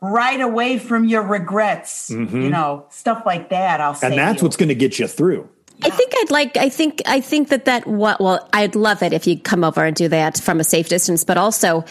right 0.02 0.40
away 0.40 0.78
from 0.80 1.04
your 1.06 1.22
regrets 1.22 2.10
you 2.10 2.50
know 2.50 2.86
stuff 2.90 3.24
like 3.26 3.50
that 3.50 3.80
i'll 3.82 3.94
say 3.94 4.08
And 4.08 4.18
that's 4.18 4.42
you. 4.42 4.46
what's 4.46 4.56
going 4.56 4.70
to 4.70 4.76
get 4.76 4.98
you 5.00 5.08
through. 5.08 5.50
I 5.84 5.90
think 5.90 6.14
I'd 6.16 6.32
like. 6.32 6.58
I 6.58 6.70
think. 6.70 7.02
I 7.06 7.22
think 7.22 7.50
that 7.50 7.66
that. 7.66 7.88
What? 7.88 8.22
Well, 8.22 8.48
I'd 8.54 8.76
love 8.76 9.02
it 9.02 9.14
if 9.14 9.26
you 9.26 9.40
come 9.40 9.64
over 9.64 9.84
and 9.84 9.96
do 9.96 10.08
that 10.10 10.40
from 10.40 10.60
a 10.60 10.64
safe 10.64 10.90
distance. 10.90 11.24
But 11.24 11.38
also, 11.38 11.86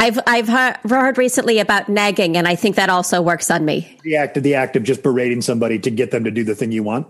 I've 0.00 0.18
I've 0.26 0.48
heard, 0.48 0.76
heard 0.88 1.18
recently 1.18 1.58
about 1.58 1.88
nagging, 1.88 2.36
and 2.36 2.48
I 2.48 2.56
think 2.56 2.76
that 2.76 2.88
also 2.88 3.22
works 3.22 3.50
on 3.50 3.64
me. 3.64 3.98
The 4.02 4.16
act 4.16 4.36
of 4.36 4.42
the 4.42 4.54
act 4.54 4.76
of 4.76 4.82
just 4.82 5.02
berating 5.02 5.42
somebody 5.42 5.78
to 5.80 5.90
get 5.90 6.10
them 6.10 6.24
to 6.24 6.30
do 6.30 6.44
the 6.44 6.54
thing 6.54 6.72
you 6.72 6.82
want. 6.82 7.06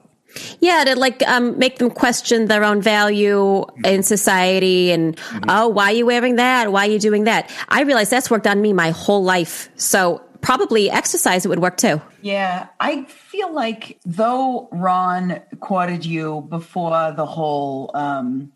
Yeah, 0.60 0.84
to 0.84 0.96
like 0.96 1.22
um, 1.26 1.58
make 1.58 1.78
them 1.78 1.90
question 1.90 2.46
their 2.46 2.64
own 2.64 2.82
value 2.82 3.64
in 3.84 4.02
society, 4.02 4.90
and 4.90 5.18
oh, 5.48 5.68
why 5.68 5.86
are 5.86 5.94
you 5.94 6.06
wearing 6.06 6.36
that? 6.36 6.72
Why 6.72 6.86
are 6.86 6.90
you 6.90 6.98
doing 6.98 7.24
that? 7.24 7.50
I 7.68 7.82
realize 7.82 8.10
that's 8.10 8.30
worked 8.30 8.46
on 8.46 8.60
me 8.60 8.72
my 8.72 8.90
whole 8.90 9.22
life. 9.22 9.70
So 9.76 10.22
probably 10.46 10.88
exercise 10.88 11.44
it 11.44 11.48
would 11.48 11.58
work 11.58 11.76
too. 11.76 12.00
Yeah, 12.22 12.68
I 12.78 13.04
feel 13.04 13.52
like 13.52 13.98
though 14.06 14.68
Ron 14.70 15.40
quoted 15.60 16.06
you 16.06 16.46
before 16.48 17.12
the 17.16 17.26
whole 17.26 17.90
um 17.94 18.52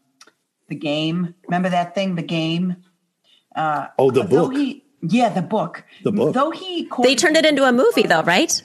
the 0.68 0.76
game. 0.76 1.34
Remember 1.48 1.68
that 1.68 1.94
thing, 1.96 2.14
the 2.14 2.22
game? 2.22 2.76
Uh, 3.56 3.88
Oh, 3.98 4.12
the 4.12 4.22
book. 4.22 4.52
he 4.52 4.84
yeah, 5.02 5.30
the 5.30 5.42
book. 5.42 5.84
The 6.04 6.12
book. 6.12 6.32
Though 6.32 6.52
he 6.52 6.88
They 7.02 7.16
turned 7.16 7.36
it 7.36 7.44
into 7.44 7.64
a 7.64 7.72
movie, 7.72 8.02
though, 8.06 8.22
right? 8.22 8.62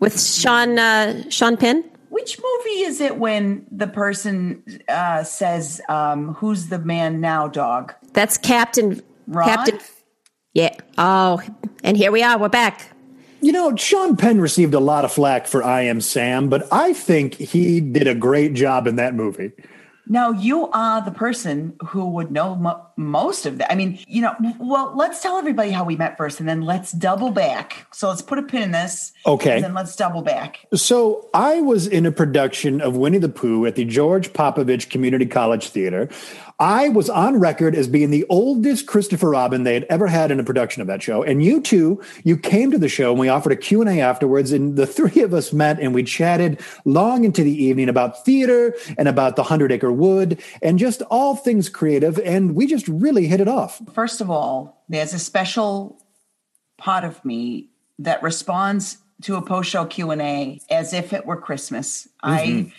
With 0.00 0.20
Sean 0.20 0.78
uh, 0.78 1.30
Sean 1.30 1.56
Penn. 1.56 1.82
Which 2.10 2.38
movie 2.38 2.80
is 2.90 3.00
it 3.00 3.16
when 3.18 3.66
the 3.70 3.86
person 3.86 4.62
uh 4.88 5.24
says 5.24 5.80
um 5.88 6.34
who's 6.34 6.68
the 6.68 6.78
man 6.78 7.20
now 7.22 7.48
dog? 7.48 7.94
That's 8.12 8.36
Captain 8.36 9.00
Ron? 9.26 9.48
Captain. 9.48 9.78
Yeah. 10.54 10.76
Oh, 10.96 11.42
and 11.82 11.96
here 11.96 12.12
we 12.12 12.22
are. 12.22 12.38
We're 12.38 12.48
back. 12.48 12.90
You 13.40 13.52
know, 13.52 13.74
Sean 13.76 14.16
Penn 14.16 14.40
received 14.40 14.72
a 14.72 14.80
lot 14.80 15.04
of 15.04 15.12
flack 15.12 15.46
for 15.48 15.62
I 15.62 15.82
Am 15.82 16.00
Sam, 16.00 16.48
but 16.48 16.66
I 16.72 16.92
think 16.92 17.34
he 17.34 17.80
did 17.80 18.06
a 18.06 18.14
great 18.14 18.54
job 18.54 18.86
in 18.86 18.96
that 18.96 19.14
movie. 19.14 19.52
Now 20.06 20.30
you 20.30 20.70
are 20.70 21.02
the 21.02 21.10
person 21.10 21.76
who 21.88 22.08
would 22.10 22.30
know 22.30 22.54
mo- 22.54 22.86
most 22.96 23.46
of 23.46 23.58
that. 23.58 23.70
I 23.72 23.74
mean, 23.74 23.98
you 24.06 24.22
know, 24.22 24.34
well, 24.58 24.92
let's 24.96 25.20
tell 25.20 25.36
everybody 25.36 25.70
how 25.70 25.84
we 25.84 25.96
met 25.96 26.16
first 26.16 26.40
and 26.40 26.48
then 26.48 26.62
let's 26.62 26.92
double 26.92 27.30
back. 27.30 27.86
So 27.92 28.08
let's 28.08 28.22
put 28.22 28.38
a 28.38 28.42
pin 28.42 28.62
in 28.62 28.70
this. 28.72 29.12
Okay. 29.26 29.56
And 29.56 29.64
then 29.64 29.74
let's 29.74 29.96
double 29.96 30.22
back. 30.22 30.66
So 30.74 31.28
I 31.34 31.60
was 31.60 31.86
in 31.86 32.06
a 32.06 32.12
production 32.12 32.80
of 32.80 32.96
Winnie 32.96 33.18
the 33.18 33.28
Pooh 33.28 33.66
at 33.66 33.74
the 33.74 33.84
George 33.84 34.32
Popovich 34.32 34.90
Community 34.90 35.26
College 35.26 35.68
Theater. 35.68 36.08
I 36.60 36.88
was 36.88 37.10
on 37.10 37.40
record 37.40 37.74
as 37.74 37.88
being 37.88 38.10
the 38.10 38.24
oldest 38.28 38.86
Christopher 38.86 39.30
Robin 39.30 39.64
they 39.64 39.74
had 39.74 39.84
ever 39.84 40.06
had 40.06 40.30
in 40.30 40.38
a 40.38 40.44
production 40.44 40.82
of 40.82 40.86
that 40.86 41.02
show. 41.02 41.24
And 41.24 41.42
you 41.42 41.60
two, 41.60 42.00
you 42.22 42.36
came 42.36 42.70
to 42.70 42.78
the 42.78 42.88
show 42.88 43.10
and 43.10 43.18
we 43.18 43.28
offered 43.28 43.52
a 43.52 43.56
Q&A 43.56 44.00
afterwards 44.00 44.52
and 44.52 44.76
the 44.76 44.86
three 44.86 45.22
of 45.22 45.34
us 45.34 45.52
met 45.52 45.80
and 45.80 45.92
we 45.92 46.04
chatted 46.04 46.60
long 46.84 47.24
into 47.24 47.42
the 47.42 47.64
evening 47.64 47.88
about 47.88 48.24
theater 48.24 48.76
and 48.96 49.08
about 49.08 49.34
the 49.34 49.42
Hundred 49.42 49.72
Acre 49.72 49.90
Wood 49.90 50.40
and 50.62 50.78
just 50.78 51.02
all 51.10 51.34
things 51.34 51.68
creative. 51.68 52.20
And 52.20 52.54
we 52.54 52.66
just 52.66 52.83
really 52.88 53.26
hit 53.26 53.40
it 53.40 53.48
off. 53.48 53.80
First 53.92 54.20
of 54.20 54.30
all, 54.30 54.84
there's 54.88 55.14
a 55.14 55.18
special 55.18 55.98
part 56.78 57.04
of 57.04 57.24
me 57.24 57.68
that 57.98 58.22
responds 58.22 58.98
to 59.22 59.36
a 59.36 59.42
post-show 59.42 59.86
Q&A 59.86 60.60
as 60.70 60.92
if 60.92 61.12
it 61.12 61.26
were 61.26 61.36
Christmas. 61.36 62.08
I 62.22 62.72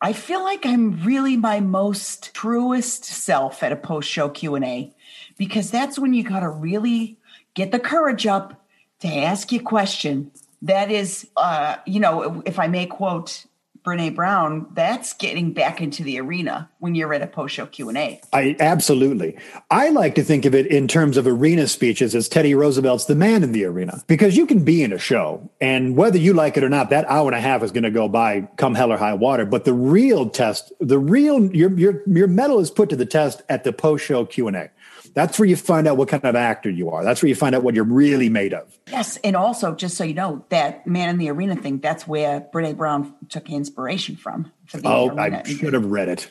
I 0.00 0.12
feel 0.12 0.42
like 0.42 0.66
I'm 0.66 1.02
really 1.04 1.36
my 1.36 1.60
most 1.60 2.34
truest 2.34 3.04
self 3.04 3.62
at 3.62 3.70
a 3.70 3.76
post-show 3.76 4.30
Q&A 4.30 4.92
because 5.38 5.70
that's 5.70 5.98
when 5.98 6.12
you 6.12 6.24
got 6.24 6.40
to 6.40 6.48
really 6.48 7.18
get 7.54 7.70
the 7.70 7.78
courage 7.78 8.26
up 8.26 8.66
to 9.00 9.08
ask 9.08 9.52
your 9.52 9.62
question. 9.62 10.32
That 10.62 10.90
is 10.90 11.28
uh, 11.36 11.76
you 11.86 12.00
know, 12.00 12.42
if 12.46 12.58
I 12.58 12.66
may 12.66 12.86
quote 12.86 13.46
Brene 13.84 14.14
Brown, 14.14 14.66
that's 14.74 15.12
getting 15.14 15.52
back 15.52 15.80
into 15.80 16.04
the 16.04 16.20
arena 16.20 16.70
when 16.78 16.94
you're 16.94 17.12
at 17.12 17.22
a 17.22 17.26
post-show 17.26 17.66
Q&A. 17.66 18.20
I 18.32 18.56
absolutely. 18.60 19.36
I 19.70 19.88
like 19.88 20.14
to 20.14 20.22
think 20.22 20.44
of 20.44 20.54
it 20.54 20.66
in 20.66 20.86
terms 20.86 21.16
of 21.16 21.26
arena 21.26 21.66
speeches 21.66 22.14
as 22.14 22.28
Teddy 22.28 22.54
Roosevelt's 22.54 23.06
the 23.06 23.16
man 23.16 23.42
in 23.42 23.50
the 23.50 23.64
arena 23.64 24.02
because 24.06 24.36
you 24.36 24.46
can 24.46 24.64
be 24.64 24.82
in 24.84 24.92
a 24.92 24.98
show 24.98 25.50
and 25.60 25.96
whether 25.96 26.18
you 26.18 26.32
like 26.32 26.56
it 26.56 26.62
or 26.62 26.68
not, 26.68 26.90
that 26.90 27.04
hour 27.08 27.26
and 27.26 27.36
a 27.36 27.40
half 27.40 27.62
is 27.62 27.72
going 27.72 27.82
to 27.82 27.90
go 27.90 28.08
by 28.08 28.42
come 28.56 28.74
hell 28.74 28.92
or 28.92 28.96
high 28.96 29.14
water. 29.14 29.44
But 29.44 29.64
the 29.64 29.72
real 29.72 30.28
test, 30.28 30.72
the 30.78 30.98
real 30.98 31.52
your 31.54 31.76
your 31.78 32.02
your 32.06 32.28
mettle 32.28 32.60
is 32.60 32.70
put 32.70 32.88
to 32.90 32.96
the 32.96 33.06
test 33.06 33.42
at 33.48 33.64
the 33.64 33.72
post 33.72 34.04
show 34.04 34.24
Q 34.24 34.46
and 34.46 34.56
A. 34.56 34.70
That's 35.14 35.38
where 35.38 35.46
you 35.46 35.56
find 35.56 35.86
out 35.86 35.96
what 35.96 36.08
kind 36.08 36.24
of 36.24 36.34
actor 36.34 36.70
you 36.70 36.90
are. 36.90 37.04
That's 37.04 37.22
where 37.22 37.28
you 37.28 37.34
find 37.34 37.54
out 37.54 37.62
what 37.62 37.74
you're 37.74 37.84
really 37.84 38.28
made 38.28 38.54
of. 38.54 38.78
Yes, 38.90 39.18
and 39.22 39.36
also 39.36 39.74
just 39.74 39.96
so 39.96 40.04
you 40.04 40.14
know, 40.14 40.44
that 40.48 40.86
man 40.86 41.08
in 41.10 41.18
the 41.18 41.28
arena 41.30 41.54
thing, 41.56 41.78
that's 41.78 42.06
where 42.08 42.40
Brene 42.52 42.76
Brown 42.76 43.14
took 43.28 43.50
inspiration 43.50 44.16
from. 44.16 44.50
For 44.66 44.78
the 44.78 44.88
Oh, 44.88 45.08
arena. 45.10 45.42
I 45.44 45.48
should 45.48 45.74
have 45.74 45.86
read 45.86 46.08
it. 46.08 46.30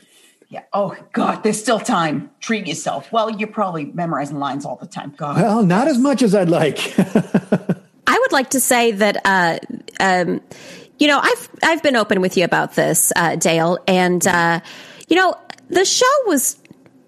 Yeah. 0.50 0.64
Oh 0.74 0.96
God, 1.14 1.44
there's 1.44 1.60
still 1.62 1.80
time. 1.80 2.30
Treat 2.42 2.68
yourself. 2.68 3.10
Well, 3.12 3.30
you're 3.30 3.48
probably 3.48 3.86
memorizing 3.86 4.38
lines 4.40 4.66
all 4.66 4.76
the 4.76 4.88
time. 4.88 5.14
God. 5.16 5.38
Well, 5.38 5.64
not 5.64 5.88
as 5.88 5.98
much 5.98 6.22
as 6.22 6.36
I'd 6.36 6.50
like. 6.50 6.94
I 7.00 8.20
would 8.20 8.32
like 8.34 8.50
to 8.50 8.60
say 8.60 8.92
that, 8.92 9.18
uh, 9.24 9.60
um, 10.02 10.42
you 11.00 11.08
know, 11.08 11.20
I've 11.22 11.50
I've 11.64 11.82
been 11.84 11.96
open 11.96 12.20
with 12.20 12.36
you 12.36 12.44
about 12.44 12.76
this, 12.76 13.14
uh, 13.16 13.38
Dale, 13.38 13.78
and 13.88 14.26
uh, 14.28 14.60
you 15.08 15.16
know, 15.16 15.36
the 15.70 15.86
show 15.86 16.06
was 16.26 16.58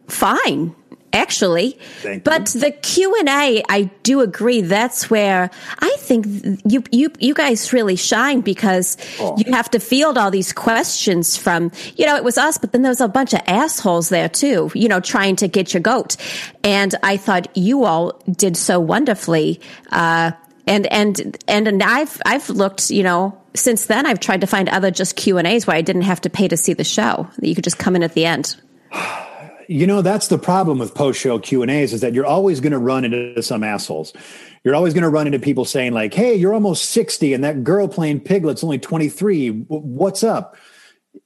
fine 0.08 0.74
actually 1.14 1.78
Thank 2.02 2.16
you. 2.16 2.22
but 2.24 2.48
the 2.48 2.72
q&a 2.72 3.64
i 3.70 3.84
do 4.04 4.22
agree 4.22 4.62
that's 4.62 5.10
where 5.10 5.50
i 5.80 5.96
think 6.00 6.26
you 6.66 6.84
you 6.92 7.12
you 7.20 7.34
guys 7.34 7.72
really 7.72 7.96
shine 7.96 8.42
because 8.42 8.98
Oh. 9.20 9.38
you 9.38 9.54
have 9.54 9.70
to 9.72 9.80
field 9.80 10.18
all 10.18 10.32
these 10.32 10.52
questions 10.52 11.38
from 11.38 11.72
you 11.96 12.06
know 12.06 12.16
it 12.16 12.24
was 12.24 12.38
us 12.38 12.58
but 12.58 12.72
then 12.72 12.82
there 12.82 12.90
was 12.92 13.02
a 13.02 13.08
bunch 13.08 13.34
of 13.34 13.42
assholes 13.48 14.10
there 14.10 14.28
too 14.28 14.72
you 14.74 14.88
know 14.88 15.00
trying 15.00 15.36
to 15.38 15.48
get 15.48 15.74
your 15.74 15.82
goat 15.82 16.18
and 16.64 16.96
i 17.04 17.16
thought 17.16 17.48
you 17.56 17.86
all 17.86 18.20
did 18.32 18.58
so 18.58 18.80
wonderfully 18.80 19.62
uh 19.92 20.32
and 20.66 20.88
and 20.88 21.38
and 21.48 21.84
I've 21.84 22.22
I've 22.26 22.50
looked, 22.50 22.90
you 22.90 23.04
know, 23.04 23.38
since 23.54 23.88
then 23.88 24.06
I've 24.06 24.22
tried 24.22 24.40
to 24.42 24.48
find 24.48 24.70
other 24.70 24.92
just 24.92 25.18
Q 25.18 25.38
and 25.38 25.46
A's 25.46 25.68
where 25.68 25.76
I 25.76 25.82
didn't 25.82 26.04
have 26.04 26.22
to 26.22 26.30
pay 26.30 26.48
to 26.48 26.56
see 26.56 26.72
the 26.72 26.86
show. 26.86 27.28
That 27.38 27.48
you 27.50 27.54
could 27.54 27.66
just 27.66 27.78
come 27.78 27.98
in 27.98 28.04
at 28.04 28.14
the 28.14 28.24
end. 28.24 28.56
You 29.68 29.88
know, 29.88 30.02
that's 30.02 30.28
the 30.28 30.38
problem 30.38 30.80
with 30.80 30.94
post 30.94 31.20
show 31.20 31.40
Q 31.40 31.62
and 31.62 31.72
A's 31.72 31.94
is 31.94 32.02
that 32.02 32.14
you're 32.14 32.26
always 32.26 32.60
going 32.60 32.72
to 32.72 32.78
run 32.78 33.06
into 33.06 33.42
some 33.42 33.64
assholes. 33.64 34.14
You're 34.64 34.76
always 34.76 34.94
going 34.94 35.04
to 35.04 35.10
run 35.10 35.28
into 35.28 35.40
people 35.40 35.66
saying 35.66 35.94
like, 35.94 36.14
"Hey, 36.14 36.36
you're 36.36 36.54
almost 36.54 36.90
60 36.92 37.34
and 37.34 37.44
that 37.44 37.64
girl 37.64 37.88
playing 37.88 38.22
Piglet's 38.22 38.64
only 38.64 38.80
23. 38.80 39.50
What's 39.68 40.24
up?" 40.24 40.56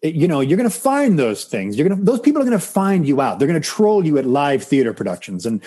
You 0.02 0.28
know, 0.28 0.42
you're 0.42 0.58
going 0.58 0.70
to 0.70 0.76
find 0.76 1.18
those 1.18 1.46
things. 1.46 1.78
You're 1.78 1.88
going 1.88 2.00
to 2.00 2.06
those 2.06 2.20
people 2.20 2.42
are 2.42 2.46
going 2.46 2.60
to 2.60 2.66
find 2.66 3.08
you 3.08 3.22
out. 3.22 3.40
They're 3.40 3.48
going 3.48 3.62
to 3.62 3.68
troll 3.68 4.06
you 4.06 4.18
at 4.18 4.26
live 4.26 4.64
theater 4.64 4.94
productions. 4.94 5.46
And 5.46 5.62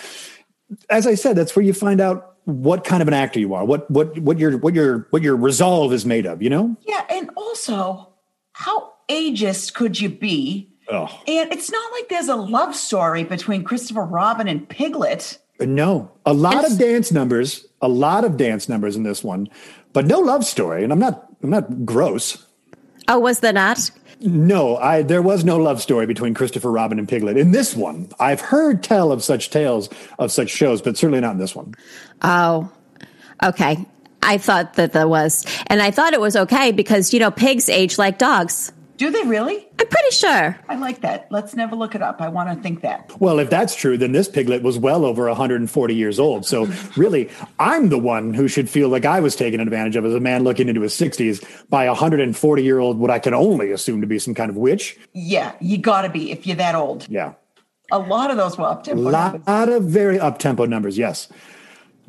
as 0.88 1.06
I 1.06 1.14
said, 1.14 1.36
that's 1.36 1.56
where 1.56 1.64
you 1.64 1.72
find 1.72 2.00
out 2.00 2.36
what 2.44 2.84
kind 2.84 3.02
of 3.02 3.08
an 3.08 3.14
actor 3.14 3.38
you 3.40 3.54
are. 3.54 3.64
What 3.64 3.90
what 3.90 4.18
what 4.18 4.38
your 4.38 4.58
what 4.58 4.74
your 4.74 5.06
what 5.10 5.22
your 5.22 5.36
resolve 5.36 5.92
is 5.92 6.04
made 6.06 6.26
of, 6.26 6.42
you 6.42 6.50
know? 6.50 6.76
Yeah, 6.82 7.04
and 7.10 7.30
also, 7.36 8.12
how 8.52 8.92
ageist 9.08 9.74
could 9.74 10.00
you 10.00 10.08
be? 10.08 10.69
Oh. 10.90 11.06
And 11.26 11.52
it's 11.52 11.70
not 11.70 11.92
like 11.92 12.08
there's 12.08 12.28
a 12.28 12.36
love 12.36 12.74
story 12.74 13.24
between 13.24 13.64
Christopher 13.64 14.04
Robin 14.04 14.48
and 14.48 14.68
Piglet. 14.68 15.38
Uh, 15.60 15.64
no, 15.66 16.10
a 16.26 16.32
lot 16.32 16.68
of 16.70 16.78
dance 16.78 17.12
numbers, 17.12 17.66
a 17.80 17.88
lot 17.88 18.24
of 18.24 18.36
dance 18.36 18.68
numbers 18.68 18.96
in 18.96 19.02
this 19.02 19.22
one, 19.22 19.48
but 19.92 20.06
no 20.06 20.18
love 20.18 20.44
story. 20.44 20.82
And 20.82 20.92
I'm 20.92 20.98
not, 20.98 21.28
I'm 21.42 21.50
not 21.50 21.84
gross. 21.84 22.44
Oh, 23.08 23.18
was 23.18 23.40
there 23.40 23.52
not? 23.52 23.90
No, 24.22 24.76
I 24.76 25.02
there 25.02 25.22
was 25.22 25.44
no 25.44 25.56
love 25.56 25.80
story 25.80 26.06
between 26.06 26.34
Christopher 26.34 26.70
Robin 26.70 26.98
and 26.98 27.08
Piglet 27.08 27.38
in 27.38 27.52
this 27.52 27.74
one. 27.74 28.10
I've 28.20 28.40
heard 28.40 28.82
tell 28.82 29.12
of 29.12 29.24
such 29.24 29.48
tales 29.48 29.88
of 30.18 30.30
such 30.30 30.50
shows, 30.50 30.82
but 30.82 30.98
certainly 30.98 31.20
not 31.20 31.32
in 31.32 31.38
this 31.38 31.56
one. 31.56 31.74
Oh, 32.20 32.70
okay. 33.42 33.86
I 34.22 34.36
thought 34.36 34.74
that 34.74 34.92
there 34.92 35.08
was, 35.08 35.46
and 35.68 35.80
I 35.80 35.90
thought 35.90 36.12
it 36.12 36.20
was 36.20 36.36
okay 36.36 36.70
because 36.70 37.14
you 37.14 37.20
know 37.20 37.30
pigs 37.30 37.70
age 37.70 37.96
like 37.96 38.18
dogs. 38.18 38.72
Do 38.98 39.10
they 39.10 39.22
really? 39.22 39.66
I'm 39.90 39.96
pretty 39.96 40.14
sure. 40.14 40.58
I 40.68 40.76
like 40.76 41.00
that. 41.00 41.26
Let's 41.30 41.56
never 41.56 41.74
look 41.74 41.96
it 41.96 42.02
up. 42.02 42.20
I 42.20 42.28
want 42.28 42.48
to 42.48 42.62
think 42.62 42.82
that. 42.82 43.10
Well, 43.20 43.40
if 43.40 43.50
that's 43.50 43.74
true, 43.74 43.98
then 43.98 44.12
this 44.12 44.28
piglet 44.28 44.62
was 44.62 44.78
well 44.78 45.04
over 45.04 45.26
140 45.26 45.94
years 45.94 46.20
old. 46.20 46.46
So 46.46 46.68
really, 46.96 47.28
I'm 47.58 47.88
the 47.88 47.98
one 47.98 48.32
who 48.32 48.46
should 48.46 48.70
feel 48.70 48.88
like 48.88 49.04
I 49.04 49.18
was 49.18 49.34
taken 49.34 49.58
advantage 49.58 49.96
of 49.96 50.04
as 50.04 50.14
a 50.14 50.20
man 50.20 50.44
looking 50.44 50.68
into 50.68 50.82
his 50.82 50.94
60s 50.94 51.44
by 51.68 51.84
a 51.84 51.88
140 51.90 52.62
year 52.62 52.78
old, 52.78 52.98
what 52.98 53.10
I 53.10 53.18
can 53.18 53.34
only 53.34 53.72
assume 53.72 54.00
to 54.00 54.06
be 54.06 54.20
some 54.20 54.34
kind 54.34 54.48
of 54.48 54.56
witch. 54.56 54.96
Yeah, 55.12 55.54
you 55.60 55.76
got 55.76 56.02
to 56.02 56.08
be 56.08 56.30
if 56.30 56.46
you're 56.46 56.56
that 56.56 56.76
old. 56.76 57.08
Yeah. 57.08 57.34
A 57.92 57.98
lot 57.98 58.30
of 58.30 58.36
those 58.36 58.56
were 58.56 58.66
up 58.66 58.84
to 58.84 58.94
lot 58.94 59.68
of 59.68 59.82
very 59.82 60.20
up 60.20 60.38
tempo 60.38 60.66
numbers. 60.66 60.96
Yes, 60.96 61.26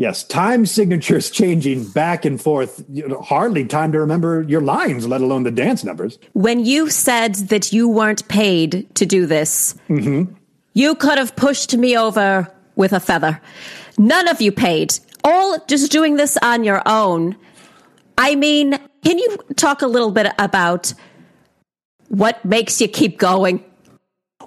yes. 0.01 0.23
Time 0.23 0.65
signatures 0.65 1.29
changing 1.41 1.87
back 1.89 2.25
and 2.25 2.41
forth. 2.41 2.83
You 2.89 3.07
know, 3.07 3.21
hardly 3.21 3.65
time 3.65 3.91
to 3.91 3.99
remember 3.99 4.41
your 4.43 4.61
lines, 4.61 5.07
let 5.07 5.21
alone 5.21 5.43
the 5.43 5.51
dance 5.51 5.83
numbers. 5.83 6.19
When 6.33 6.65
you 6.65 6.89
said 6.89 7.35
that 7.35 7.71
you 7.71 7.87
weren't 7.87 8.27
paid 8.27 8.93
to 8.95 9.05
do 9.05 9.25
this, 9.25 9.75
mm-hmm. 9.89 10.33
you 10.73 10.95
could 10.95 11.17
have 11.17 11.35
pushed 11.35 11.75
me 11.77 11.97
over 11.97 12.51
with 12.75 12.93
a 12.93 12.99
feather. 12.99 13.39
None 13.97 14.27
of 14.27 14.41
you 14.41 14.51
paid. 14.51 14.97
All 15.23 15.57
just 15.67 15.91
doing 15.91 16.15
this 16.15 16.37
on 16.41 16.63
your 16.63 16.81
own. 16.85 17.35
I 18.17 18.35
mean, 18.35 18.79
can 19.03 19.17
you 19.17 19.37
talk 19.55 19.81
a 19.81 19.87
little 19.87 20.11
bit 20.11 20.33
about 20.39 20.93
what 22.07 22.43
makes 22.43 22.81
you 22.81 22.87
keep 22.87 23.17
going? 23.17 23.63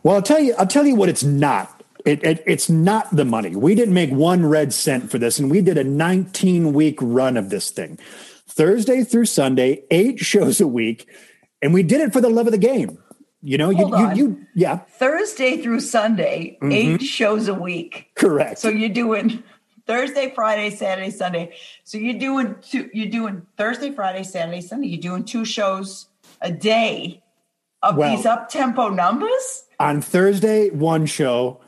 Well, 0.02 0.16
I'll 0.16 0.23
tell 0.23 0.40
you. 0.40 0.54
I'll 0.58 0.66
tell 0.66 0.87
you 0.87 0.94
what. 0.94 1.08
It's 1.08 1.23
not. 1.25 1.73
It, 2.04 2.23
it, 2.23 2.42
it's 2.46 2.68
not 2.68 3.14
the 3.14 3.25
money. 3.25 3.56
We 3.56 3.75
didn't 3.75 3.94
make 3.94 4.11
one 4.11 4.44
red 4.44 4.75
cent 4.75 5.11
for 5.11 5.18
this, 5.18 5.38
and 5.38 5.50
we 5.50 5.62
did 5.62 5.78
a 5.78 5.84
19 5.84 6.73
week 6.75 6.99
run 7.00 7.37
of 7.37 7.49
this 7.49 7.70
thing, 7.70 7.99
Thursday 8.46 9.04
through 9.04 9.25
Sunday, 9.26 9.84
eight 9.90 10.18
shows 10.25 10.61
a 10.61 10.66
week, 10.66 11.08
and 11.62 11.73
we 11.73 11.82
did 11.82 12.00
it 12.00 12.12
for 12.12 12.20
the 12.20 12.28
love 12.28 12.46
of 12.46 12.52
the 12.52 12.58
game. 12.58 12.99
You 13.40 13.58
know, 13.58 13.68
you, 13.68 13.94
you, 13.99 14.14
you, 14.14 14.46
yeah, 14.54 14.76
Thursday 14.76 15.61
through 15.61 15.80
Sunday, 15.80 16.58
mm-hmm. 16.62 16.73
eight 16.73 17.02
shows 17.02 17.46
a 17.49 17.54
week. 17.54 18.11
correct. 18.14 18.58
So 18.58 18.70
you're 18.70 18.88
doing 18.88 19.42
Thursday, 19.87 20.32
Friday, 20.34 20.70
Saturday, 20.70 21.11
Sunday. 21.11 21.54
So 21.84 21.99
you're 21.99 22.18
doing 22.18 22.56
two. 22.62 22.88
You're 22.94 23.11
doing 23.11 23.46
Thursday, 23.58 23.90
Friday, 23.92 24.23
Saturday, 24.25 24.62
Sunday. 24.62 24.88
You're 24.88 25.00
doing 25.00 25.25
two 25.25 25.44
shows 25.44 26.08
a 26.40 26.50
day 26.50 27.23
of 27.82 27.96
Well- 27.96 28.16
these 28.16 28.26
up 28.26 28.49
tempo 28.49 28.88
numbers. 28.88 29.64
on 29.78 30.00
Thursday, 30.00 30.70
one 30.70 31.04
show. 31.04 31.61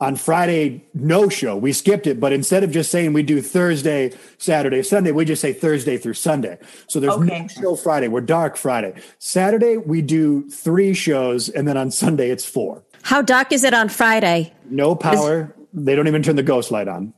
On 0.00 0.14
Friday, 0.14 0.84
no 0.94 1.28
show. 1.28 1.56
We 1.56 1.72
skipped 1.72 2.06
it, 2.06 2.20
but 2.20 2.32
instead 2.32 2.62
of 2.62 2.70
just 2.70 2.88
saying 2.88 3.14
we 3.14 3.24
do 3.24 3.42
Thursday, 3.42 4.12
Saturday, 4.38 4.84
Sunday, 4.84 5.10
we 5.10 5.24
just 5.24 5.42
say 5.42 5.52
Thursday 5.52 5.96
through 5.98 6.14
Sunday. 6.14 6.58
So 6.86 7.00
there's 7.00 7.14
Okay. 7.14 7.42
no 7.42 7.48
show 7.48 7.74
Friday. 7.74 8.06
We're 8.06 8.20
dark 8.20 8.56
Friday. 8.56 8.94
Saturday, 9.18 9.76
we 9.76 10.00
do 10.02 10.48
three 10.50 10.94
shows, 10.94 11.48
and 11.48 11.66
then 11.66 11.76
on 11.76 11.90
Sunday, 11.90 12.30
it's 12.30 12.44
four. 12.44 12.84
How 13.02 13.22
dark 13.22 13.50
is 13.50 13.64
it 13.64 13.74
on 13.74 13.88
Friday? 13.88 14.52
No 14.70 14.94
power. 14.94 15.52
They 15.74 15.96
don't 15.96 16.06
even 16.06 16.22
turn 16.22 16.36
the 16.36 16.44
ghost 16.44 16.70
light 16.70 16.86
on. 16.86 17.12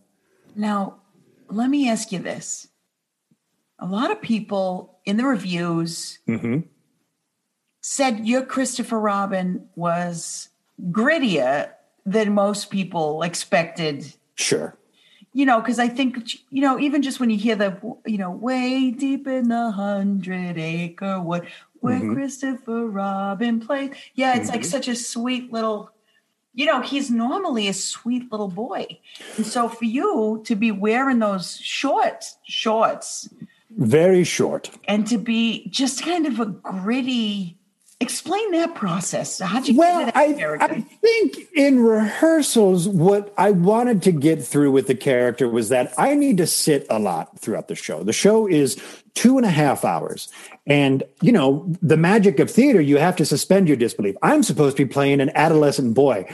Now, 0.56 1.00
let 1.48 1.68
me 1.68 1.90
ask 1.90 2.12
you 2.12 2.18
this. 2.18 2.66
A 3.78 3.86
lot 3.86 4.10
of 4.10 4.22
people 4.22 4.98
in 5.04 5.18
the 5.18 5.24
reviews 5.26 6.18
mm-hmm. 6.26 6.60
said 7.82 8.26
your 8.26 8.42
Christopher 8.42 8.98
Robin 8.98 9.68
was 9.74 10.48
grittier 10.90 11.72
than 12.10 12.34
most 12.34 12.70
people 12.70 13.22
expected. 13.22 14.12
Sure. 14.34 14.76
You 15.32 15.46
know, 15.46 15.60
because 15.60 15.78
I 15.78 15.88
think 15.88 16.32
you 16.50 16.60
know, 16.60 16.78
even 16.80 17.02
just 17.02 17.20
when 17.20 17.30
you 17.30 17.38
hear 17.38 17.54
the 17.54 17.78
you 18.04 18.18
know, 18.18 18.30
way 18.30 18.90
deep 18.90 19.28
in 19.28 19.48
the 19.48 19.70
hundred 19.70 20.58
acre 20.58 21.20
wood 21.20 21.46
where 21.80 21.98
mm-hmm. 21.98 22.14
Christopher 22.14 22.86
Robin 22.86 23.60
played. 23.60 23.94
Yeah, 24.14 24.36
it's 24.36 24.48
like 24.48 24.60
mm-hmm. 24.60 24.70
such 24.70 24.88
a 24.88 24.96
sweet 24.96 25.52
little. 25.52 25.90
You 26.52 26.66
know, 26.66 26.80
he's 26.80 27.10
normally 27.10 27.68
a 27.68 27.72
sweet 27.72 28.30
little 28.32 28.48
boy, 28.48 28.98
and 29.36 29.46
so 29.46 29.68
for 29.68 29.84
you 29.84 30.42
to 30.44 30.56
be 30.56 30.72
wearing 30.72 31.20
those 31.20 31.56
shorts, 31.58 32.38
shorts 32.42 33.28
Very 33.70 34.24
short. 34.24 34.68
and 34.88 35.06
to 35.06 35.16
be 35.16 35.68
just 35.68 36.02
kind 36.02 36.26
of 36.26 36.40
a 36.40 36.46
gritty. 36.46 37.56
Explain 38.02 38.52
that 38.52 38.74
process. 38.74 39.38
How'd 39.38 39.68
you 39.68 39.76
Well, 39.76 40.06
get 40.06 40.14
that 40.14 40.16
I, 40.16 40.32
character? 40.32 40.66
I 40.66 40.80
think 40.80 41.36
in 41.54 41.80
rehearsals, 41.80 42.88
what 42.88 43.32
I 43.36 43.50
wanted 43.50 44.02
to 44.04 44.12
get 44.12 44.42
through 44.42 44.72
with 44.72 44.86
the 44.86 44.94
character 44.94 45.46
was 45.46 45.68
that 45.68 45.92
I 45.98 46.14
need 46.14 46.38
to 46.38 46.46
sit 46.46 46.86
a 46.88 46.98
lot 46.98 47.38
throughout 47.38 47.68
the 47.68 47.74
show. 47.74 48.02
The 48.02 48.14
show 48.14 48.46
is 48.46 48.82
two 49.14 49.36
and 49.36 49.46
a 49.46 49.50
half 49.50 49.84
hours. 49.84 50.28
And, 50.66 51.02
you 51.20 51.32
know, 51.32 51.72
the 51.82 51.96
magic 51.96 52.38
of 52.38 52.50
theater, 52.50 52.80
you 52.80 52.98
have 52.98 53.16
to 53.16 53.26
suspend 53.26 53.68
your 53.68 53.76
disbelief. 53.76 54.16
I'm 54.22 54.42
supposed 54.42 54.76
to 54.76 54.84
be 54.84 54.92
playing 54.92 55.20
an 55.20 55.30
adolescent 55.34 55.94
boy. 55.94 56.26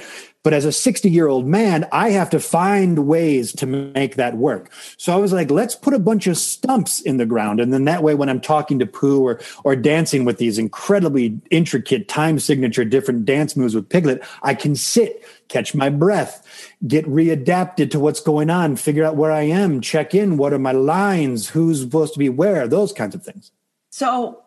But 0.46 0.52
as 0.52 0.64
a 0.64 0.70
60 0.70 1.10
year 1.10 1.26
old 1.26 1.44
man, 1.44 1.88
I 1.90 2.10
have 2.10 2.30
to 2.30 2.38
find 2.38 3.08
ways 3.08 3.52
to 3.54 3.66
make 3.66 4.14
that 4.14 4.36
work. 4.36 4.70
So 4.96 5.12
I 5.12 5.16
was 5.16 5.32
like, 5.32 5.50
let's 5.50 5.74
put 5.74 5.92
a 5.92 5.98
bunch 5.98 6.28
of 6.28 6.38
stumps 6.38 7.00
in 7.00 7.16
the 7.16 7.26
ground. 7.26 7.58
And 7.58 7.72
then 7.72 7.84
that 7.86 8.04
way, 8.04 8.14
when 8.14 8.28
I'm 8.28 8.40
talking 8.40 8.78
to 8.78 8.86
Pooh 8.86 9.26
or, 9.26 9.40
or 9.64 9.74
dancing 9.74 10.24
with 10.24 10.38
these 10.38 10.56
incredibly 10.56 11.40
intricate 11.50 12.06
time 12.06 12.38
signature 12.38 12.84
different 12.84 13.24
dance 13.24 13.56
moves 13.56 13.74
with 13.74 13.88
Piglet, 13.88 14.22
I 14.44 14.54
can 14.54 14.76
sit, 14.76 15.24
catch 15.48 15.74
my 15.74 15.88
breath, 15.88 16.72
get 16.86 17.04
readapted 17.06 17.90
to 17.92 18.00
what's 18.00 18.20
going 18.20 18.50
on, 18.50 18.76
figure 18.76 19.04
out 19.04 19.16
where 19.16 19.32
I 19.32 19.42
am, 19.42 19.80
check 19.80 20.14
in, 20.14 20.36
what 20.36 20.52
are 20.52 20.58
my 20.58 20.72
lines, 20.72 21.48
who's 21.50 21.80
supposed 21.80 22.12
to 22.14 22.18
be 22.18 22.28
where, 22.28 22.66
those 22.66 22.92
kinds 22.92 23.14
of 23.14 23.22
things. 23.22 23.50
So 23.90 24.42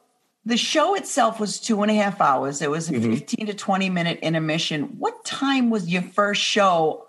the 0.45 0.57
show 0.57 0.95
itself 0.95 1.39
was 1.39 1.59
two 1.59 1.81
and 1.81 1.91
a 1.91 1.95
half 1.95 2.21
hours. 2.21 2.61
It 2.61 2.69
was 2.69 2.89
a 2.89 2.93
Mm-hmm. 2.93 3.13
15 3.13 3.47
to 3.47 3.53
20 3.53 3.89
minute 3.89 4.19
intermission. 4.21 4.83
What 4.97 5.23
time 5.25 5.69
was 5.69 5.87
your 5.87 6.01
first 6.01 6.41
show 6.41 7.05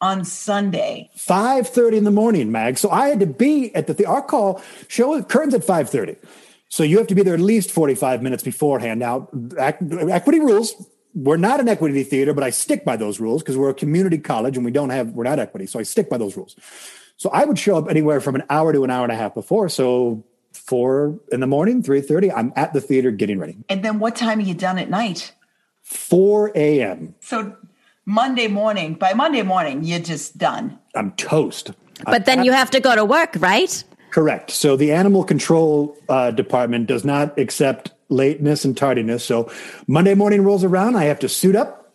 on 0.00 0.24
Sunday? 0.24 1.10
5.30 1.16 1.92
in 1.98 2.04
the 2.04 2.10
morning, 2.10 2.50
Mag. 2.50 2.78
So 2.78 2.90
I 2.90 3.08
had 3.08 3.20
to 3.20 3.26
be 3.26 3.74
at 3.74 3.86
the, 3.86 3.94
the 3.94 4.06
our 4.06 4.22
call 4.22 4.62
show 4.88 5.22
curtains 5.22 5.54
at 5.54 5.62
5.30. 5.62 6.16
So 6.68 6.84
you 6.84 6.98
have 6.98 7.08
to 7.08 7.16
be 7.16 7.22
there 7.22 7.34
at 7.34 7.40
least 7.40 7.70
45 7.72 8.22
minutes 8.22 8.44
beforehand. 8.44 9.00
Now, 9.00 9.28
equity 9.58 10.38
rules. 10.38 10.72
We're 11.14 11.36
not 11.36 11.60
an 11.60 11.68
equity 11.68 12.02
theater, 12.02 12.32
but 12.32 12.44
I 12.44 12.50
stick 12.50 12.84
by 12.84 12.96
those 12.96 13.20
rules 13.20 13.42
because 13.42 13.56
we're 13.56 13.70
a 13.70 13.74
community 13.74 14.18
college 14.18 14.56
and 14.56 14.64
we 14.64 14.70
don't 14.70 14.90
have, 14.90 15.10
we're 15.10 15.24
not 15.24 15.38
equity. 15.38 15.66
So 15.66 15.78
I 15.78 15.82
stick 15.82 16.08
by 16.08 16.18
those 16.18 16.36
rules. 16.36 16.56
So 17.16 17.30
I 17.30 17.44
would 17.44 17.58
show 17.58 17.76
up 17.76 17.90
anywhere 17.90 18.20
from 18.20 18.34
an 18.34 18.44
hour 18.48 18.72
to 18.72 18.84
an 18.84 18.90
hour 18.90 19.02
and 19.02 19.12
a 19.12 19.16
half 19.16 19.34
before. 19.34 19.68
So 19.68 20.24
four 20.52 21.18
in 21.32 21.40
the 21.40 21.46
morning, 21.46 21.82
3.30, 21.82 22.32
I'm 22.34 22.52
at 22.56 22.72
the 22.72 22.80
theater 22.80 23.10
getting 23.10 23.38
ready. 23.38 23.56
And 23.68 23.84
then 23.84 23.98
what 23.98 24.16
time 24.16 24.38
are 24.38 24.42
you 24.42 24.54
done 24.54 24.78
at 24.78 24.88
night? 24.88 25.32
4 25.82 26.52
a.m. 26.54 27.14
So 27.20 27.56
Monday 28.06 28.48
morning, 28.48 28.94
by 28.94 29.12
Monday 29.12 29.42
morning, 29.42 29.84
you're 29.84 30.00
just 30.00 30.38
done. 30.38 30.78
I'm 30.94 31.12
toast. 31.12 31.72
But 32.04 32.24
then 32.24 32.44
you 32.44 32.52
have 32.52 32.70
to 32.70 32.80
go 32.80 32.94
to 32.94 33.04
work, 33.04 33.36
right? 33.38 33.84
Correct. 34.10 34.50
So 34.50 34.76
the 34.76 34.92
animal 34.92 35.24
control 35.24 35.96
uh, 36.08 36.30
department 36.30 36.86
does 36.86 37.04
not 37.04 37.38
accept 37.38 37.92
lateness 38.10 38.64
and 38.64 38.76
tardiness. 38.76 39.24
So 39.24 39.50
Monday 39.86 40.14
morning 40.14 40.44
rolls 40.44 40.64
around, 40.64 40.96
I 40.96 41.04
have 41.04 41.20
to 41.20 41.28
suit 41.28 41.56
up, 41.56 41.92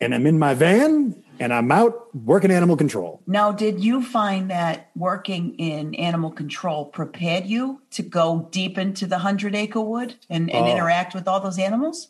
and 0.00 0.14
I'm 0.14 0.26
in 0.26 0.38
my 0.38 0.54
van, 0.54 1.22
and 1.40 1.52
I'm 1.52 1.72
out 1.72 2.14
working 2.14 2.50
animal 2.50 2.76
control. 2.76 3.20
Now, 3.26 3.50
did 3.50 3.82
you 3.82 4.02
find 4.02 4.50
that 4.50 4.90
working 4.94 5.54
in 5.56 5.94
animal 5.94 6.30
control 6.30 6.86
prepared 6.86 7.46
you 7.46 7.82
to 7.92 8.02
go 8.02 8.48
deep 8.50 8.78
into 8.78 9.06
the 9.06 9.18
hundred 9.18 9.54
acre 9.54 9.80
wood 9.80 10.14
and, 10.30 10.50
and 10.50 10.66
oh. 10.66 10.70
interact 10.70 11.14
with 11.14 11.26
all 11.26 11.40
those 11.40 11.58
animals? 11.58 12.08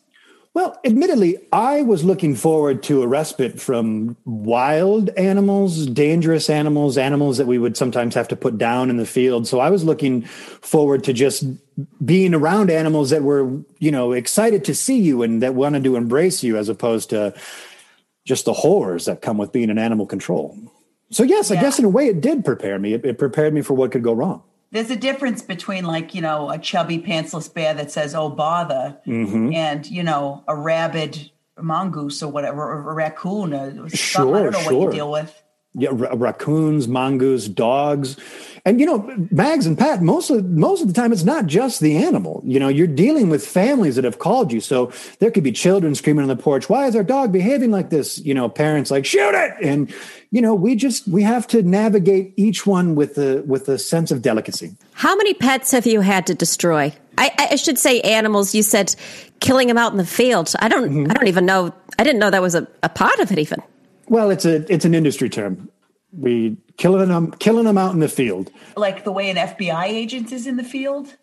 Well, 0.55 0.79
admittedly, 0.85 1.37
I 1.51 1.81
was 1.81 2.05
looking 2.05 2.33
forward 2.33 2.81
to 2.83 3.03
a 3.03 3.07
respite 3.07 3.59
from 3.59 4.15
wild 4.23 5.09
animals, 5.17 5.85
dangerous 5.85 6.49
animals, 6.49 6.97
animals 6.97 7.35
that 7.39 7.45
we 7.45 7.57
would 7.57 7.75
sometimes 7.75 8.15
have 8.15 8.29
to 8.29 8.37
put 8.37 8.57
down 8.57 8.89
in 8.89 8.95
the 8.95 9.05
field. 9.05 9.49
So 9.49 9.59
I 9.59 9.69
was 9.69 9.83
looking 9.83 10.21
forward 10.21 11.03
to 11.03 11.13
just 11.13 11.43
being 12.05 12.33
around 12.33 12.71
animals 12.71 13.09
that 13.09 13.21
were, 13.21 13.61
you 13.79 13.91
know, 13.91 14.13
excited 14.13 14.63
to 14.63 14.73
see 14.73 14.97
you 14.97 15.23
and 15.23 15.43
that 15.43 15.55
wanted 15.55 15.83
to 15.83 15.97
embrace 15.97 16.41
you 16.41 16.55
as 16.55 16.69
opposed 16.69 17.09
to 17.09 17.33
just 18.23 18.45
the 18.45 18.53
horrors 18.53 19.07
that 19.07 19.21
come 19.21 19.37
with 19.37 19.51
being 19.51 19.69
in 19.69 19.77
animal 19.77 20.05
control. 20.05 20.57
So 21.11 21.23
yes, 21.23 21.51
I 21.51 21.59
guess 21.59 21.79
in 21.79 21.85
a 21.85 21.89
way 21.89 22.07
it 22.07 22.21
did 22.21 22.45
prepare 22.45 22.79
me. 22.79 22.93
It, 22.93 23.03
it 23.03 23.17
prepared 23.17 23.53
me 23.53 23.61
for 23.61 23.73
what 23.73 23.91
could 23.91 24.03
go 24.03 24.13
wrong. 24.13 24.41
There's 24.75 24.91
a 24.91 24.95
difference 24.97 25.41
between 25.41 25.85
like, 25.85 26.13
you 26.13 26.19
know, 26.21 26.49
a 26.49 26.57
chubby 26.57 26.99
pantsless 26.99 27.51
bear 27.53 27.73
that 27.75 27.91
says, 27.91 28.13
oh, 28.13 28.27
bother, 28.29 28.97
Mm-hmm. 29.07 29.53
and, 29.53 29.89
you 29.89 30.03
know, 30.03 30.43
a 30.49 30.55
rabid 30.55 31.31
mongoose 31.57 32.21
or 32.21 32.29
whatever, 32.29 32.61
or 32.61 32.91
a 32.91 32.93
raccoon 32.93 33.53
or 33.53 33.69
something. 33.71 33.93
I 33.93 33.95
Sure, 33.95 34.25
don't 34.25 34.51
know 34.51 34.57
what 34.59 34.65
sure. 34.65 34.83
you 34.83 34.91
deal 34.91 35.09
with. 35.11 35.41
Yeah, 35.75 35.89
ra- 35.93 36.13
raccoons, 36.13 36.89
mongoose, 36.89 37.47
dogs, 37.47 38.17
and 38.65 38.79
you 38.79 38.85
know, 38.87 39.27
Mags 39.29 39.67
and 39.67 39.77
Pat. 39.77 40.01
Most 40.01 40.31
of 40.31 40.43
most 40.45 40.81
of 40.81 40.87
the 40.87 40.93
time, 40.93 41.13
it's 41.13 41.23
not 41.23 41.45
just 41.45 41.81
the 41.81 41.97
animal. 41.97 42.41
You 42.43 42.59
know, 42.59 42.67
you're 42.67 42.87
dealing 42.87 43.29
with 43.29 43.45
families 43.45 43.95
that 43.95 44.03
have 44.05 44.17
called 44.17 44.51
you. 44.51 44.59
So 44.59 44.91
there 45.19 45.29
could 45.29 45.43
be 45.43 45.51
children 45.51 45.93
screaming 45.93 46.23
on 46.23 46.29
the 46.29 46.35
porch, 46.35 46.67
"Why 46.67 46.87
is 46.87 46.95
our 46.95 47.03
dog 47.03 47.31
behaving 47.31 47.69
like 47.69 47.91
this?" 47.91 48.17
You 48.17 48.33
know, 48.33 48.49
parents 48.49 48.89
like, 48.89 49.05
"Shoot 49.05 49.35
it!" 49.35 49.53
And 49.61 49.93
you 50.31 50.41
know, 50.41 50.55
we 50.55 50.75
just 50.75 51.07
we 51.07 51.21
have 51.21 51.45
to 51.47 51.61
navigate 51.61 52.33
each 52.37 52.65
one 52.65 52.95
with 52.95 53.19
a 53.19 53.43
with 53.43 53.69
a 53.69 53.77
sense 53.77 54.09
of 54.09 54.23
delicacy. 54.23 54.75
How 54.93 55.15
many 55.15 55.35
pets 55.35 55.69
have 55.69 55.85
you 55.85 56.01
had 56.01 56.25
to 56.27 56.33
destroy? 56.33 56.91
I, 57.19 57.31
I 57.51 57.55
should 57.57 57.77
say 57.77 58.01
animals. 58.01 58.55
You 58.55 58.63
said 58.63 58.95
killing 59.39 59.67
them 59.67 59.77
out 59.77 59.91
in 59.91 59.99
the 59.99 60.05
field. 60.05 60.51
I 60.59 60.69
don't. 60.69 60.89
Mm-hmm. 60.89 61.11
I 61.11 61.13
don't 61.13 61.27
even 61.27 61.45
know. 61.45 61.71
I 61.99 62.03
didn't 62.03 62.19
know 62.19 62.31
that 62.31 62.41
was 62.41 62.55
a, 62.55 62.67
a 62.81 62.89
part 62.89 63.19
of 63.19 63.31
it. 63.31 63.37
Even. 63.37 63.61
Well, 64.07 64.31
it's 64.31 64.45
a 64.45 64.71
it's 64.73 64.85
an 64.85 64.95
industry 64.95 65.29
term. 65.29 65.69
We 66.11 66.57
killing 66.77 67.07
them 67.09 67.31
killing 67.31 67.65
them 67.65 67.77
out 67.77 67.93
in 67.93 67.99
the 67.99 68.09
field. 68.09 68.51
Like 68.75 69.03
the 69.03 69.11
way 69.11 69.29
an 69.29 69.37
FBI 69.37 69.85
agent 69.85 70.31
is 70.31 70.47
in 70.47 70.57
the 70.57 70.63
field. 70.63 71.15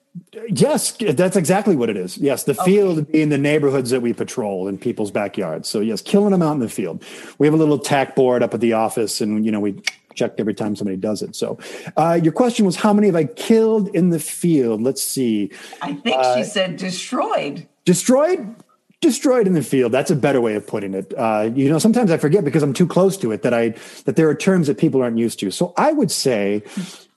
Yes, 0.49 0.93
that's 0.93 1.37
exactly 1.37 1.75
what 1.75 1.89
it 1.89 1.97
is. 1.97 2.19
Yes, 2.19 2.45
the 2.45 2.55
field 2.55 3.11
being 3.11 3.31
the 3.31 3.39
neighborhoods 3.39 3.91
that 3.91 4.03
we 4.03 4.13
patrol 4.13 4.69
in 4.69 4.77
people's 4.77 5.11
backyards. 5.11 5.71
So 5.71 5.81
yes, 5.81 6.03
killing 6.03 6.33
them 6.33 6.43
out 6.43 6.53
in 6.53 6.59
the 6.59 6.69
field. 6.69 7.03
We 7.39 7.47
have 7.47 7.55
a 7.55 7.57
little 7.57 7.79
tack 7.79 8.15
board 8.15 8.43
up 8.43 8.53
at 8.53 8.61
the 8.61 8.75
office, 8.75 9.23
and 9.23 9.45
you 9.45 9.51
know 9.51 9.61
we 9.61 9.81
check 10.15 10.35
every 10.37 10.53
time 10.53 10.77
somebody 10.77 10.99
does 10.99 11.23
it. 11.23 11.35
So 11.35 11.59
uh, 11.97 12.21
your 12.23 12.33
question 12.35 12.67
was 12.67 12.77
how 12.77 12.93
many 12.93 13.07
have 13.07 13.17
I 13.17 13.25
killed 13.25 13.89
in 13.95 14.11
the 14.11 14.21
field? 14.21 14.83
Let's 14.83 15.03
see. 15.03 15.51
I 15.81 15.95
think 15.95 16.17
Uh, 16.19 16.37
she 16.37 16.45
said 16.45 16.77
destroyed. 16.77 17.67
Destroyed. 17.87 18.55
Destroyed 19.03 19.49
in 19.49 19.53
the 19.53 19.63
field. 19.63 19.91
That's 19.91 20.13
a 20.13 20.17
better 20.17 20.41
way 20.41 20.55
of 20.55 20.65
putting 20.65 20.95
it. 20.95 21.13
Uh, 21.17 21.51
you 21.55 21.69
know, 21.69 21.81
sometimes 21.81 22.13
I 22.13 22.19
forget 22.19 22.45
because 22.45 22.63
I'm 22.63 22.73
too 22.73 22.87
close 22.87 23.17
to 23.19 23.33
it 23.33 23.43
that 23.43 23.53
I 23.53 23.75
that 24.05 24.15
there 24.15 24.29
are 24.29 24.35
terms 24.35 24.69
that 24.69 24.79
people 24.79 25.03
aren't 25.03 25.19
used 25.19 25.41
to. 25.41 25.51
So 25.51 25.75
I 25.77 25.93
would 25.93 26.11
say, 26.11 26.63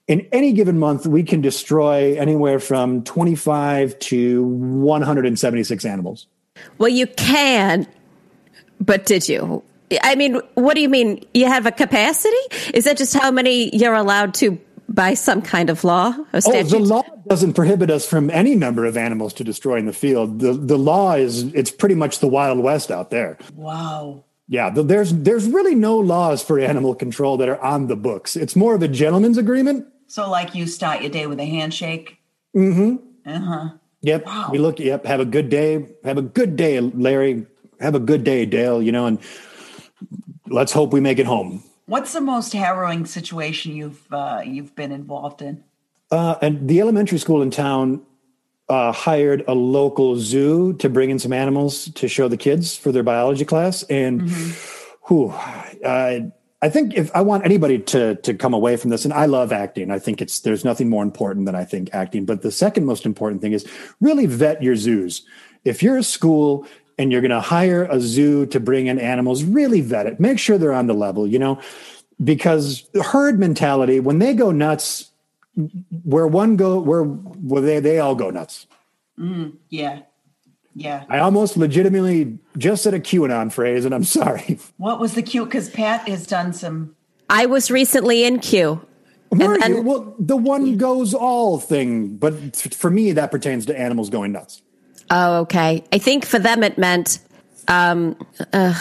in 0.08 0.28
any 0.32 0.52
given 0.52 0.80
month, 0.80 1.06
we 1.06 1.22
can 1.22 1.42
destroy 1.42 2.18
anywhere 2.18 2.60
from 2.60 3.04
25 3.04 4.00
to 4.00 4.44
176 4.44 5.86
animals. 5.86 6.26
Well, 6.80 6.90
you 6.90 7.06
can, 7.06 7.88
but 8.82 9.06
did 9.06 9.30
you? 9.30 9.64
I 10.02 10.16
mean, 10.16 10.42
what 10.56 10.74
do 10.74 10.82
you 10.82 10.90
mean? 10.90 11.24
You 11.36 11.46
have 11.46 11.68
a 11.68 11.72
capacity? 11.72 12.36
Is 12.74 12.86
that 12.86 12.98
just 12.98 13.14
how 13.14 13.30
many 13.30 13.76
you're 13.76 13.94
allowed 13.94 14.34
to 14.36 14.60
by 14.88 15.14
some 15.14 15.42
kind 15.42 15.70
of 15.70 15.84
law 15.84 16.16
or 16.34 16.40
Oh, 16.46 16.64
the 16.64 16.80
law 16.80 17.04
doesn't 17.28 17.54
prohibit 17.54 17.90
us 17.90 18.08
from 18.08 18.30
any 18.30 18.56
number 18.56 18.86
of 18.86 18.96
animals 18.98 19.34
to 19.36 19.44
destroy 19.44 19.78
in 19.78 19.86
the 19.86 19.94
field. 19.94 20.40
The 20.40 20.54
the 20.54 20.78
law 20.78 21.14
is 21.16 21.54
it's 21.54 21.72
pretty 21.72 21.96
much 21.96 22.20
the 22.20 22.28
wild 22.28 22.60
west 22.60 22.92
out 22.92 23.10
there. 23.10 23.38
Wow. 23.56 24.24
Yeah, 24.48 24.70
th- 24.70 24.86
there's 24.88 25.12
there's 25.14 25.48
really 25.48 25.74
no 25.76 25.98
laws 25.98 26.44
for 26.44 26.60
animal 26.60 26.94
control 26.94 27.38
that 27.38 27.50
are 27.50 27.60
on 27.62 27.88
the 27.88 27.96
books. 27.96 28.36
It's 28.36 28.56
more 28.56 28.76
of 28.76 28.84
a 28.84 28.88
gentleman's 28.88 29.38
agreement. 29.40 29.88
So, 30.08 30.30
like, 30.30 30.54
you 30.54 30.68
start 30.68 31.02
your 31.02 31.10
day 31.10 31.26
with 31.26 31.40
a 31.40 31.46
handshake. 31.46 32.20
Mm-hmm. 32.56 32.98
Uh-huh. 33.28 33.70
Yep. 34.02 34.28
We 34.52 34.60
look. 34.60 34.80
Yep. 34.80 35.06
Have 35.08 35.20
a 35.20 35.26
good 35.26 35.50
day. 35.50 35.88
Have 36.04 36.20
a 36.20 36.22
good 36.22 36.56
day, 36.56 36.80
Larry. 36.80 37.48
Have 37.80 37.96
a 37.96 38.00
good 38.00 38.24
day, 38.24 38.46
Dale. 38.46 38.84
You 38.84 38.92
know, 38.92 39.08
and 39.08 39.20
let's 40.48 40.72
hope 40.72 40.94
we 40.94 41.02
make 41.02 41.18
it 41.18 41.26
home. 41.26 41.64
What's 41.88 42.14
the 42.14 42.22
most 42.22 42.54
harrowing 42.54 43.06
situation 43.06 43.76
you've 43.76 44.12
uh, 44.12 44.42
you've 44.44 44.76
been 44.76 44.92
involved 44.92 45.42
in? 45.42 45.64
Uh, 46.12 46.36
and 46.42 46.68
the 46.68 46.82
elementary 46.82 47.20
school 47.20 47.42
in 47.42 47.52
town 47.52 48.02
uh, 48.70 48.92
hired 48.92 49.44
a 49.48 49.54
local 49.54 50.16
zoo 50.16 50.74
to 50.74 50.90
bring 50.90 51.10
in 51.10 51.20
some 51.20 51.34
animals 51.34 51.90
to 51.92 52.08
show 52.08 52.28
the 52.28 52.38
kids 52.38 52.76
for 52.76 52.92
their 52.92 53.04
biology 53.04 53.46
class. 53.46 53.84
And 53.84 54.30
whew, 55.08 55.30
uh, 55.30 56.20
I 56.62 56.70
think 56.70 56.96
if 56.96 57.16
I 57.16 57.22
want 57.22 57.46
anybody 57.46 57.78
to 57.78 58.16
to 58.16 58.34
come 58.34 58.56
away 58.56 58.78
from 58.78 58.90
this, 58.90 59.06
and 59.06 59.14
I 59.14 59.28
love 59.28 59.52
acting, 59.52 59.92
I 59.92 60.00
think 60.00 60.22
it's 60.22 60.40
there's 60.40 60.66
nothing 60.66 60.90
more 60.90 61.04
important 61.04 61.46
than 61.46 61.56
I 61.56 61.66
think 61.66 61.90
acting. 61.94 62.26
But 62.26 62.42
the 62.42 62.52
second 62.52 62.86
most 62.86 63.06
important 63.06 63.42
thing 63.42 63.54
is 63.54 63.64
really 64.02 64.26
vet 64.26 64.64
your 64.64 64.76
zoos. 64.76 65.24
If 65.64 65.84
you're 65.84 65.98
a 65.98 66.04
school 66.04 66.66
and 66.98 67.12
you're 67.12 67.22
going 67.22 67.32
to 67.32 67.42
hire 67.42 67.84
a 67.84 68.00
zoo 68.00 68.46
to 68.48 68.60
bring 68.60 68.88
in 68.88 69.00
animals, 69.00 69.44
really 69.44 69.82
vet 69.82 70.06
it. 70.06 70.20
Make 70.20 70.40
sure 70.40 70.58
they're 70.58 70.74
on 70.74 70.88
the 70.88 70.94
level, 70.94 71.28
you 71.28 71.40
know, 71.40 71.60
because 72.24 72.88
herd 73.04 73.40
mentality, 73.40 74.00
when 74.00 74.20
they 74.20 74.34
go 74.34 74.52
nuts, 74.52 75.12
where 76.04 76.28
one 76.28 76.56
go, 76.56 76.80
where, 76.80 77.04
where 77.04 77.62
they, 77.62 77.80
they 77.80 78.00
all 78.00 78.16
go 78.16 78.30
nuts. 78.30 78.68
Mm, 79.20 79.58
yeah. 79.70 80.02
Yeah. 80.76 81.06
I 81.08 81.20
almost 81.20 81.56
legitimately 81.56 82.38
just 82.58 82.84
said 82.84 82.94
a 82.94 83.00
QAnon 83.00 83.52
phrase, 83.52 83.86
and 83.86 83.96
I'm 83.96 84.04
sorry. 84.20 84.60
What 84.78 85.00
was 85.00 85.14
the 85.14 85.22
Q? 85.22 85.46
Because 85.46 85.70
Pat 85.70 86.08
has 86.08 86.28
done 86.28 86.54
some. 86.54 86.96
I 87.30 87.46
was 87.46 87.72
recently 87.72 88.24
in 88.26 88.40
Q. 88.40 88.86
Were 89.32 89.58
then- 89.58 89.72
you? 89.76 89.82
Well, 89.82 90.16
the 90.20 90.38
one 90.38 90.78
goes 90.78 91.14
all 91.14 91.60
thing, 91.60 92.18
but 92.18 92.56
for 92.56 92.90
me, 92.90 93.14
that 93.14 93.32
pertains 93.32 93.66
to 93.68 93.78
animals 93.80 94.10
going 94.10 94.32
nuts. 94.32 94.62
Oh, 95.10 95.42
okay. 95.42 95.84
I 95.92 95.98
think 95.98 96.26
for 96.26 96.40
them 96.40 96.64
it 96.64 96.78
meant, 96.78 97.20
um, 97.68 98.16
uh, 98.54 98.74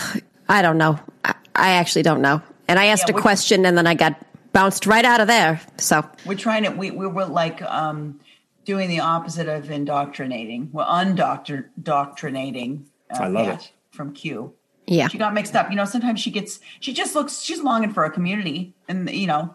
I 0.48 0.62
don't 0.62 0.78
know. 0.78 0.98
I, 1.24 1.34
I 1.54 1.70
actually 1.72 2.02
don't 2.02 2.22
know. 2.22 2.42
And 2.66 2.78
I 2.78 2.86
asked 2.86 3.08
Yeah, 3.08 3.16
a 3.16 3.20
question 3.20 3.66
and 3.66 3.76
then 3.76 3.86
I 3.86 3.94
got 3.94 4.18
bounced 4.52 4.86
right 4.86 5.04
out 5.04 5.20
of 5.20 5.26
there. 5.26 5.60
So 5.78 6.08
We're 6.24 6.38
trying 6.38 6.64
to. 6.64 6.70
We, 6.70 6.90
we 6.90 7.06
were 7.06 7.26
like 7.26 7.60
um, 7.62 8.20
doing 8.64 8.88
the 8.88 9.00
opposite 9.00 9.48
of 9.48 9.70
indoctrinating. 9.70 10.70
We're 10.72 10.84
undoctrinating. 10.84 12.84
Uh, 13.10 13.22
I 13.22 13.28
love 13.28 13.48
it. 13.48 13.72
From 13.90 14.12
Q. 14.12 14.52
yeah. 14.86 15.08
She 15.08 15.18
got 15.18 15.34
mixed 15.34 15.54
up. 15.54 15.70
You 15.70 15.76
know, 15.76 15.84
sometimes 15.84 16.20
she 16.20 16.30
gets. 16.30 16.58
She 16.80 16.92
just 16.92 17.14
looks. 17.14 17.40
She's 17.42 17.62
longing 17.62 17.92
for 17.92 18.04
a 18.04 18.10
community, 18.10 18.74
and 18.88 19.08
you 19.10 19.26
know, 19.28 19.54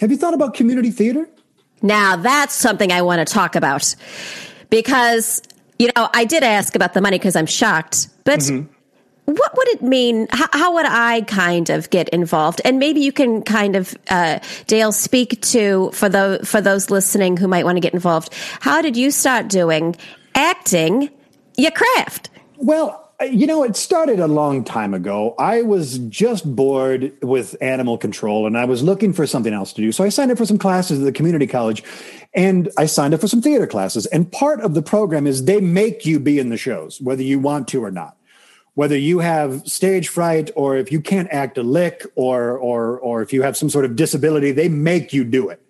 Have 0.00 0.10
you 0.10 0.16
thought 0.16 0.34
about 0.34 0.54
community 0.54 0.90
theater? 0.90 1.28
Now 1.82 2.16
that's 2.16 2.54
something 2.54 2.92
I 2.92 3.02
want 3.02 3.26
to 3.26 3.34
talk 3.34 3.56
about 3.56 3.94
because, 4.70 5.42
you 5.82 5.90
know, 5.96 6.08
I 6.14 6.24
did 6.24 6.44
ask 6.44 6.76
about 6.76 6.94
the 6.94 7.00
money 7.00 7.18
because 7.18 7.34
I'm 7.34 7.46
shocked, 7.46 8.06
but 8.22 8.48
what 9.24 9.56
would 9.56 9.68
it 9.70 9.82
mean? 9.82 10.28
How, 10.30 10.46
how 10.52 10.74
would 10.74 10.86
I 10.86 11.22
kind 11.22 11.70
of 11.70 11.90
get 11.90 12.08
involved? 12.10 12.60
And 12.64 12.78
maybe 12.78 13.00
you 13.00 13.10
can 13.10 13.42
kind 13.42 13.74
of, 13.74 13.96
uh, 14.08 14.38
Dale, 14.68 14.92
speak 14.92 15.40
to 15.40 15.90
for 15.92 16.08
those 16.08 16.48
for 16.48 16.60
those 16.60 16.88
listening 16.88 17.36
who 17.36 17.48
might 17.48 17.64
want 17.64 17.76
to 17.76 17.80
get 17.80 17.94
involved. 17.94 18.32
How 18.60 18.80
did 18.80 18.96
you 18.96 19.10
start 19.10 19.48
doing 19.48 19.96
acting 20.36 21.10
your 21.56 21.72
craft? 21.72 22.30
Well, 22.58 23.01
Uh, 23.22 23.26
you 23.26 23.46
know, 23.46 23.62
it 23.62 23.76
started 23.76 24.18
a 24.18 24.26
long 24.26 24.64
time 24.64 24.94
ago. 24.94 25.36
I 25.38 25.62
was 25.62 25.98
just 25.98 26.56
bored 26.56 27.12
with 27.22 27.54
animal 27.60 27.96
control 27.96 28.48
and 28.48 28.58
I 28.58 28.64
was 28.64 28.82
looking 28.82 29.12
for 29.12 29.28
something 29.28 29.52
else 29.52 29.72
to 29.74 29.80
do. 29.80 29.92
So 29.92 30.02
I 30.02 30.08
signed 30.08 30.32
up 30.32 30.38
for 30.38 30.46
some 30.46 30.58
classes 30.58 30.98
at 30.98 31.04
the 31.04 31.12
community 31.12 31.46
college 31.46 31.84
and 32.34 32.68
I 32.76 32.86
signed 32.86 33.14
up 33.14 33.20
for 33.20 33.28
some 33.28 33.40
theater 33.40 33.66
classes. 33.68 34.06
And 34.06 34.30
part 34.32 34.60
of 34.60 34.74
the 34.74 34.82
program 34.82 35.28
is 35.28 35.44
they 35.44 35.60
make 35.60 36.04
you 36.04 36.18
be 36.18 36.40
in 36.40 36.48
the 36.48 36.56
shows, 36.56 37.00
whether 37.00 37.22
you 37.22 37.38
want 37.38 37.68
to 37.68 37.84
or 37.84 37.92
not. 37.92 38.16
Whether 38.74 38.96
you 38.96 39.20
have 39.20 39.68
stage 39.68 40.08
fright 40.08 40.50
or 40.56 40.76
if 40.76 40.90
you 40.90 41.00
can't 41.00 41.28
act 41.30 41.58
a 41.58 41.62
lick 41.62 42.06
or 42.14 42.56
or 42.56 42.98
or 42.98 43.20
if 43.20 43.30
you 43.30 43.42
have 43.42 43.54
some 43.54 43.68
sort 43.68 43.84
of 43.84 43.96
disability, 43.96 44.50
they 44.50 44.70
make 44.70 45.12
you 45.12 45.24
do 45.24 45.50
it. 45.50 45.62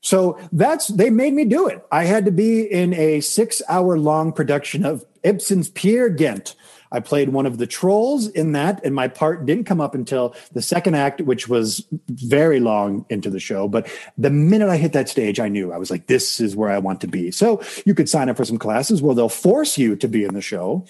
So 0.00 0.38
that's 0.52 0.88
they 0.88 1.10
made 1.10 1.34
me 1.34 1.44
do 1.44 1.66
it. 1.66 1.84
I 1.92 2.04
had 2.04 2.24
to 2.24 2.30
be 2.30 2.62
in 2.62 2.94
a 2.94 3.20
six 3.20 3.60
hour 3.68 3.98
long 3.98 4.32
production 4.32 4.84
of 4.84 5.04
Ibsen's 5.22 5.68
Peer 5.68 6.08
Gynt. 6.08 6.54
I 6.92 7.00
played 7.00 7.28
one 7.28 7.46
of 7.46 7.58
the 7.58 7.66
trolls 7.66 8.26
in 8.26 8.52
that, 8.52 8.84
and 8.84 8.94
my 8.94 9.06
part 9.06 9.46
didn't 9.46 9.64
come 9.64 9.80
up 9.80 9.94
until 9.94 10.34
the 10.52 10.62
second 10.62 10.96
act, 10.96 11.20
which 11.20 11.48
was 11.48 11.86
very 12.08 12.58
long 12.58 13.06
into 13.08 13.30
the 13.30 13.38
show. 13.38 13.68
But 13.68 13.88
the 14.18 14.30
minute 14.30 14.68
I 14.68 14.76
hit 14.76 14.92
that 14.94 15.08
stage, 15.08 15.38
I 15.38 15.48
knew 15.48 15.72
I 15.72 15.78
was 15.78 15.90
like, 15.90 16.08
this 16.08 16.40
is 16.40 16.56
where 16.56 16.70
I 16.70 16.78
want 16.78 17.00
to 17.02 17.06
be. 17.06 17.30
So 17.30 17.62
you 17.86 17.94
could 17.94 18.08
sign 18.08 18.28
up 18.28 18.36
for 18.36 18.44
some 18.44 18.58
classes 18.58 19.02
where 19.02 19.14
they'll 19.14 19.28
force 19.28 19.78
you 19.78 19.94
to 19.96 20.08
be 20.08 20.24
in 20.24 20.34
the 20.34 20.40
show, 20.40 20.84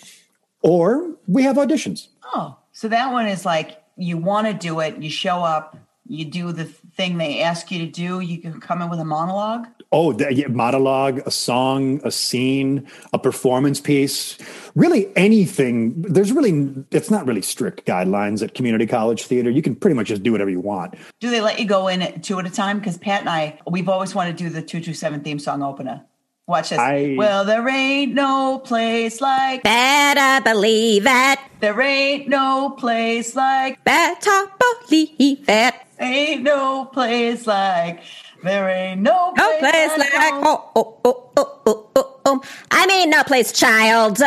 or 0.62 1.16
we 1.26 1.42
have 1.42 1.56
auditions. 1.56 2.08
oh, 2.34 2.56
so 2.72 2.88
that 2.88 3.12
one 3.12 3.26
is 3.26 3.44
like 3.44 3.82
you 3.96 4.16
want 4.16 4.46
to 4.46 4.54
do 4.54 4.80
it. 4.80 4.96
You 5.02 5.10
show 5.10 5.40
up. 5.40 5.76
You 6.10 6.24
do 6.24 6.50
the 6.50 6.64
thing 6.64 7.18
they 7.18 7.40
ask 7.40 7.70
you 7.70 7.78
to 7.78 7.86
do. 7.86 8.18
You 8.18 8.38
can 8.38 8.60
come 8.60 8.82
in 8.82 8.90
with 8.90 8.98
a 8.98 9.04
monologue. 9.04 9.68
Oh, 9.92 10.12
the, 10.12 10.34
yeah, 10.34 10.48
monologue, 10.48 11.18
a 11.24 11.30
song, 11.30 12.00
a 12.02 12.10
scene, 12.10 12.88
a 13.12 13.18
performance 13.18 13.80
piece, 13.80 14.36
really 14.74 15.06
anything. 15.16 16.02
There's 16.02 16.32
really, 16.32 16.74
it's 16.90 17.12
not 17.12 17.28
really 17.28 17.42
strict 17.42 17.86
guidelines 17.86 18.42
at 18.42 18.54
community 18.54 18.88
college 18.88 19.26
theater. 19.26 19.50
You 19.50 19.62
can 19.62 19.76
pretty 19.76 19.94
much 19.94 20.08
just 20.08 20.24
do 20.24 20.32
whatever 20.32 20.50
you 20.50 20.58
want. 20.58 20.96
Do 21.20 21.30
they 21.30 21.40
let 21.40 21.60
you 21.60 21.64
go 21.64 21.86
in 21.86 22.20
two 22.22 22.40
at 22.40 22.46
a 22.46 22.50
time? 22.50 22.80
Because 22.80 22.98
Pat 22.98 23.20
and 23.20 23.28
I, 23.28 23.60
we've 23.70 23.88
always 23.88 24.12
wanted 24.12 24.36
to 24.38 24.44
do 24.44 24.50
the 24.50 24.62
227 24.62 25.20
theme 25.22 25.38
song 25.38 25.62
opener. 25.62 26.04
Watch 26.50 26.70
this. 26.70 26.78
I- 26.80 27.14
well, 27.16 27.44
there 27.44 27.68
ain't 27.68 28.12
no 28.14 28.58
place 28.64 29.20
like, 29.20 29.62
Better 29.62 30.42
believe 30.42 31.04
it. 31.06 31.38
there 31.60 31.80
ain't 31.80 32.28
no 32.28 32.70
place 32.76 33.36
like, 33.36 33.82
Better 33.84 34.46
believe 34.88 35.44
it. 35.48 35.74
ain't 36.00 36.42
no 36.42 36.86
place 36.86 37.46
like, 37.46 38.00
there 38.42 38.68
ain't 38.68 39.00
no 39.02 39.32
place, 39.36 39.46
No 39.62 39.70
place 39.70 39.98
like 39.98 40.12
home. 40.12 40.42
oh 40.44 40.72
oh 40.74 41.00
oh 41.04 41.32
oh 41.36 41.60
oh 41.66 41.90
oh. 41.94 42.20
oh. 42.24 42.42
I 42.72 42.86
mean, 42.86 43.10
no 43.10 43.22
place, 43.22 43.52
child. 43.52 44.18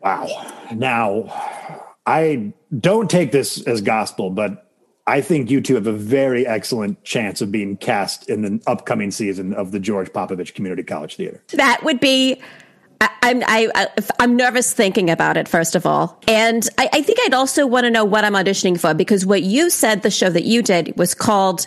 Wow. 0.00 0.28
Now, 0.74 1.24
I 2.06 2.52
don't 2.78 3.10
take 3.10 3.32
this 3.32 3.66
as 3.66 3.80
gospel, 3.80 4.30
but 4.30 4.63
I 5.06 5.20
think 5.20 5.50
you 5.50 5.60
two 5.60 5.74
have 5.74 5.86
a 5.86 5.92
very 5.92 6.46
excellent 6.46 7.02
chance 7.04 7.42
of 7.42 7.52
being 7.52 7.76
cast 7.76 8.28
in 8.28 8.42
the 8.42 8.62
upcoming 8.66 9.10
season 9.10 9.52
of 9.52 9.70
the 9.70 9.78
George 9.78 10.10
Popovich 10.10 10.54
Community 10.54 10.82
College 10.82 11.16
Theater. 11.16 11.42
That 11.52 11.82
would 11.84 12.00
be. 12.00 12.40
I, 13.00 13.10
I'm 13.22 13.42
I, 13.46 13.68
I, 13.74 13.88
I'm 14.18 14.36
nervous 14.36 14.72
thinking 14.72 15.10
about 15.10 15.36
it. 15.36 15.46
First 15.46 15.74
of 15.74 15.84
all, 15.84 16.18
and 16.26 16.66
I, 16.78 16.88
I 16.92 17.02
think 17.02 17.18
I'd 17.24 17.34
also 17.34 17.66
want 17.66 17.84
to 17.84 17.90
know 17.90 18.04
what 18.04 18.24
I'm 18.24 18.32
auditioning 18.32 18.80
for 18.80 18.94
because 18.94 19.26
what 19.26 19.42
you 19.42 19.68
said 19.68 20.02
the 20.02 20.10
show 20.10 20.30
that 20.30 20.44
you 20.44 20.62
did 20.62 20.96
was 20.96 21.14
called 21.14 21.66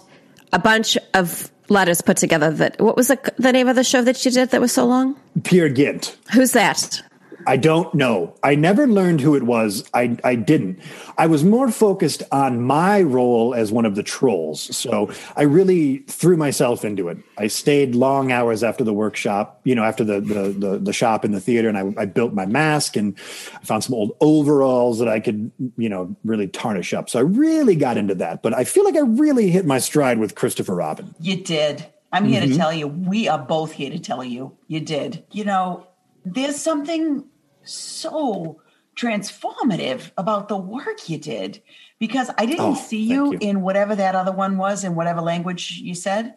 a 0.51 0.59
bunch 0.59 0.97
of 1.13 1.51
letters 1.69 2.01
put 2.01 2.17
together. 2.17 2.49
That 2.49 2.81
what 2.81 2.95
was 2.95 3.09
the, 3.09 3.33
the 3.37 3.51
name 3.51 3.67
of 3.67 3.75
the 3.75 3.83
show 3.83 4.01
that 4.01 4.23
you 4.25 4.31
did 4.31 4.49
that 4.49 4.61
was 4.61 4.71
so 4.71 4.85
long? 4.85 5.15
Peer 5.43 5.69
Gynt. 5.69 6.17
Who's 6.33 6.53
that? 6.53 7.03
I 7.47 7.55
don't 7.55 7.91
know. 7.93 8.35
I 8.43 8.55
never 8.55 8.87
learned 8.87 9.21
who 9.21 9.33
it 9.35 9.43
was. 9.43 9.89
I, 9.93 10.17
I 10.25 10.35
didn't. 10.35 10.79
I 11.17 11.27
was 11.27 11.45
more 11.45 11.71
focused 11.71 12.21
on 12.31 12.61
my 12.61 13.01
role 13.01 13.55
as 13.55 13.71
one 13.71 13.85
of 13.85 13.95
the 13.95 14.03
trolls. 14.03 14.75
So 14.75 15.09
I 15.37 15.43
really 15.43 15.99
threw 16.07 16.35
myself 16.35 16.83
into 16.83 17.07
it. 17.07 17.17
I 17.37 17.47
stayed 17.47 17.95
long 17.95 18.33
hours 18.33 18.63
after 18.63 18.83
the 18.83 18.93
workshop, 18.93 19.61
you 19.63 19.75
know, 19.75 19.83
after 19.83 20.03
the 20.03 20.19
the 20.19 20.49
the, 20.49 20.77
the 20.77 20.93
shop 20.93 21.23
in 21.23 21.31
the 21.31 21.39
theater, 21.39 21.69
and 21.69 21.77
I, 21.77 22.01
I 22.01 22.05
built 22.05 22.33
my 22.33 22.45
mask 22.45 22.97
and 22.97 23.17
I 23.55 23.63
found 23.63 23.85
some 23.85 23.93
old 23.95 24.17
overalls 24.19 24.99
that 24.99 25.07
I 25.07 25.21
could, 25.21 25.49
you 25.77 25.87
know, 25.87 26.15
really 26.25 26.47
tarnish 26.49 26.93
up. 26.93 27.09
So 27.09 27.17
I 27.19 27.21
really 27.21 27.77
got 27.77 27.95
into 27.95 28.15
that. 28.15 28.43
But 28.43 28.53
I 28.53 28.65
feel 28.65 28.83
like 28.83 28.97
I 28.97 29.01
really 29.01 29.49
hit 29.49 29.65
my 29.65 29.79
stride 29.79 30.19
with 30.19 30.35
Christopher 30.35 30.75
Robin. 30.75 31.15
You 31.21 31.37
did. 31.37 31.85
I'm 32.11 32.25
here 32.25 32.41
to 32.41 32.47
mm-hmm. 32.47 32.57
tell 32.57 32.73
you, 32.73 32.87
we 32.87 33.27
are 33.27 33.39
both 33.39 33.71
here 33.71 33.89
to 33.89 33.99
tell 33.99 34.23
you, 34.23 34.57
you 34.67 34.79
did. 34.79 35.23
You 35.31 35.45
know, 35.45 35.87
there's 36.25 36.55
something 36.55 37.25
so 37.67 38.61
transformative 38.95 40.11
about 40.17 40.47
the 40.47 40.57
work 40.57 41.09
you 41.09 41.17
did 41.17 41.61
because 41.99 42.29
I 42.37 42.45
didn't 42.45 42.61
Oh, 42.65 42.75
see 42.75 43.01
you, 43.03 43.31
you. 43.33 43.37
in 43.41 43.61
whatever 43.61 43.95
that 43.95 44.15
other 44.15 44.31
one 44.31 44.57
was, 44.57 44.83
in 44.83 44.95
whatever 44.95 45.21
language 45.21 45.79
you 45.81 45.95
said, 45.95 46.35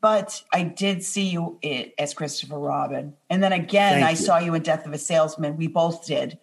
but 0.00 0.42
I 0.52 0.62
did 0.62 1.02
see 1.02 1.28
you 1.28 1.58
as 1.98 2.14
Christopher 2.14 2.58
Robin. 2.58 3.14
And 3.30 3.42
then 3.42 3.52
again, 3.52 3.94
Thank 3.94 4.06
I 4.06 4.10
you. 4.10 4.16
saw 4.16 4.38
you 4.38 4.54
in 4.54 4.62
Death 4.62 4.86
of 4.86 4.92
a 4.92 4.98
Salesman. 4.98 5.56
We 5.56 5.66
both 5.66 6.06
did. 6.06 6.38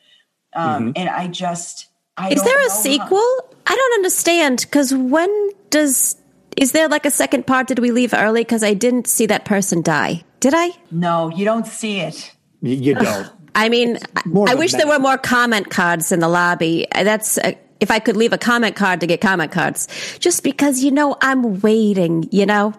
Um, 0.54 0.94
And 0.96 1.10
I 1.10 1.28
just, 1.28 1.88
I 2.18 2.30
Is 2.30 2.42
there 2.44 2.54
know 2.60 2.66
a 2.66 2.70
how- 2.70 2.76
sequel? 2.76 3.40
I 3.68 3.76
don't 3.76 3.94
understand 3.96 4.60
because 4.62 4.94
when 4.94 5.50
does 5.70 6.16
is 6.56 6.72
there 6.72 6.88
like 6.88 7.06
a 7.06 7.12
second 7.12 7.46
part? 7.46 7.68
Did 7.68 7.80
we 7.80 7.92
leave 7.92 8.14
early 8.14 8.42
because 8.42 8.64
I 8.64 8.74
didn't 8.74 9.08
see 9.08 9.26
that 9.26 9.44
person 9.44 9.82
die? 9.82 10.24
Did 10.40 10.54
I? 10.56 10.70
No, 10.92 11.30
you 11.30 11.44
don't 11.44 11.68
see 11.68 12.00
it. 12.00 12.32
You, 12.62 12.76
you 12.76 12.94
don't. 12.96 13.30
I 13.56 13.70
mean, 13.70 13.98
more 14.26 14.50
I 14.50 14.54
wish 14.54 14.74
there 14.74 14.88
were 14.88 15.00
more 15.00 15.18
comment 15.18 15.70
cards 15.70 16.12
in 16.12 16.20
the 16.20 16.28
lobby. 16.28 16.86
That's 16.94 17.38
uh, 17.38 17.54
if 17.80 17.90
I 17.90 18.00
could 18.00 18.16
leave 18.18 18.34
a 18.34 18.38
comment 18.38 18.76
card 18.76 19.00
to 19.00 19.08
get 19.08 19.22
comment 19.22 19.52
cards, 19.52 19.88
just 20.20 20.44
because 20.44 20.84
you 20.84 20.92
know 20.92 21.16
I'm 21.22 21.60
waiting. 21.62 22.28
You 22.32 22.46
know, 22.46 22.74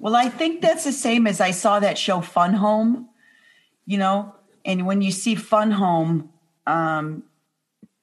Well, 0.00 0.14
I 0.14 0.28
think 0.28 0.60
that's 0.60 0.84
the 0.84 0.92
same 0.92 1.26
as 1.26 1.40
I 1.40 1.50
saw 1.50 1.80
that 1.80 1.96
show 1.98 2.20
Fun 2.20 2.52
Home, 2.54 3.08
you 3.86 3.98
know, 3.98 4.34
and 4.64 4.86
when 4.86 5.00
you 5.02 5.10
see 5.10 5.34
Fun 5.34 5.70
Home, 5.72 6.30
um, 6.66 7.22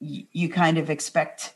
y- 0.00 0.26
you 0.32 0.48
kind 0.48 0.78
of 0.78 0.90
expect 0.90 1.54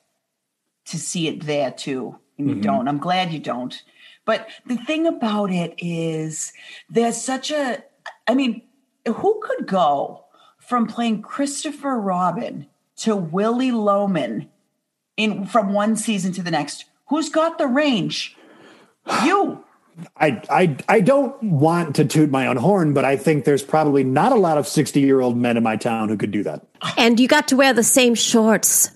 to 0.86 0.98
see 0.98 1.26
it 1.28 1.44
there 1.44 1.70
too, 1.72 2.16
and 2.38 2.48
you 2.48 2.56
don't. 2.56 2.86
I'm 2.88 2.98
glad 2.98 3.32
you 3.32 3.40
don't. 3.40 3.82
But 4.24 4.48
the 4.66 4.76
thing 4.76 5.06
about 5.06 5.50
it 5.50 5.74
is, 5.78 6.52
there's 6.88 7.20
such 7.20 7.50
a, 7.50 7.82
I 8.26 8.34
mean, 8.34 8.62
who 9.06 9.40
could 9.42 9.66
go 9.66 10.24
from 10.68 10.86
playing 10.86 11.22
Christopher 11.22 11.98
Robin 11.98 12.66
to 12.94 13.16
Willy 13.16 13.70
Loman 13.70 14.50
in 15.16 15.46
from 15.46 15.72
one 15.72 15.96
season 15.96 16.30
to 16.32 16.42
the 16.42 16.50
next? 16.50 16.84
Who's 17.08 17.30
got 17.30 17.56
the 17.56 17.66
range? 17.66 18.36
You. 19.24 19.64
I, 20.16 20.40
I 20.48 20.76
I 20.88 21.00
don't 21.00 21.42
want 21.42 21.96
to 21.96 22.04
toot 22.04 22.30
my 22.30 22.46
own 22.46 22.56
horn, 22.56 22.92
but 22.92 23.04
I 23.04 23.16
think 23.16 23.44
there's 23.44 23.64
probably 23.64 24.04
not 24.04 24.30
a 24.30 24.36
lot 24.36 24.56
of 24.56 24.68
60 24.68 25.00
year 25.00 25.20
old 25.20 25.36
men 25.36 25.56
in 25.56 25.64
my 25.64 25.74
town 25.74 26.08
who 26.08 26.16
could 26.16 26.30
do 26.30 26.44
that. 26.44 26.64
And 26.96 27.18
you 27.18 27.26
got 27.26 27.48
to 27.48 27.56
wear 27.56 27.72
the 27.72 27.82
same 27.82 28.14
shorts. 28.14 28.92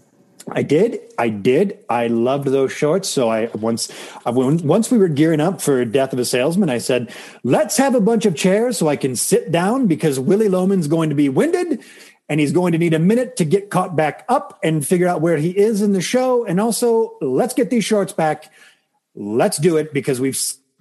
I 0.50 0.62
did. 0.62 1.00
I 1.18 1.28
did. 1.28 1.78
I 1.88 2.08
loved 2.08 2.48
those 2.48 2.72
shorts. 2.72 3.08
So 3.08 3.30
I 3.30 3.46
once, 3.54 3.90
I, 4.26 4.30
once 4.30 4.90
we 4.90 4.98
were 4.98 5.08
gearing 5.08 5.40
up 5.40 5.60
for 5.60 5.84
Death 5.84 6.12
of 6.12 6.18
a 6.18 6.24
Salesman, 6.24 6.70
I 6.70 6.78
said, 6.78 7.14
"Let's 7.44 7.76
have 7.76 7.94
a 7.94 8.00
bunch 8.00 8.26
of 8.26 8.34
chairs 8.34 8.78
so 8.78 8.88
I 8.88 8.96
can 8.96 9.14
sit 9.14 9.52
down 9.52 9.86
because 9.86 10.18
Willy 10.18 10.48
Loman's 10.48 10.88
going 10.88 11.10
to 11.10 11.14
be 11.14 11.28
winded, 11.28 11.80
and 12.28 12.40
he's 12.40 12.52
going 12.52 12.72
to 12.72 12.78
need 12.78 12.94
a 12.94 12.98
minute 12.98 13.36
to 13.36 13.44
get 13.44 13.70
caught 13.70 13.94
back 13.94 14.24
up 14.28 14.58
and 14.62 14.86
figure 14.86 15.08
out 15.08 15.20
where 15.20 15.36
he 15.36 15.50
is 15.50 15.82
in 15.82 15.92
the 15.92 16.00
show. 16.00 16.44
And 16.44 16.60
also, 16.60 17.16
let's 17.20 17.54
get 17.54 17.70
these 17.70 17.84
shorts 17.84 18.12
back. 18.12 18.50
Let's 19.14 19.58
do 19.58 19.76
it 19.76 19.92
because 19.92 20.20
we've 20.20 20.40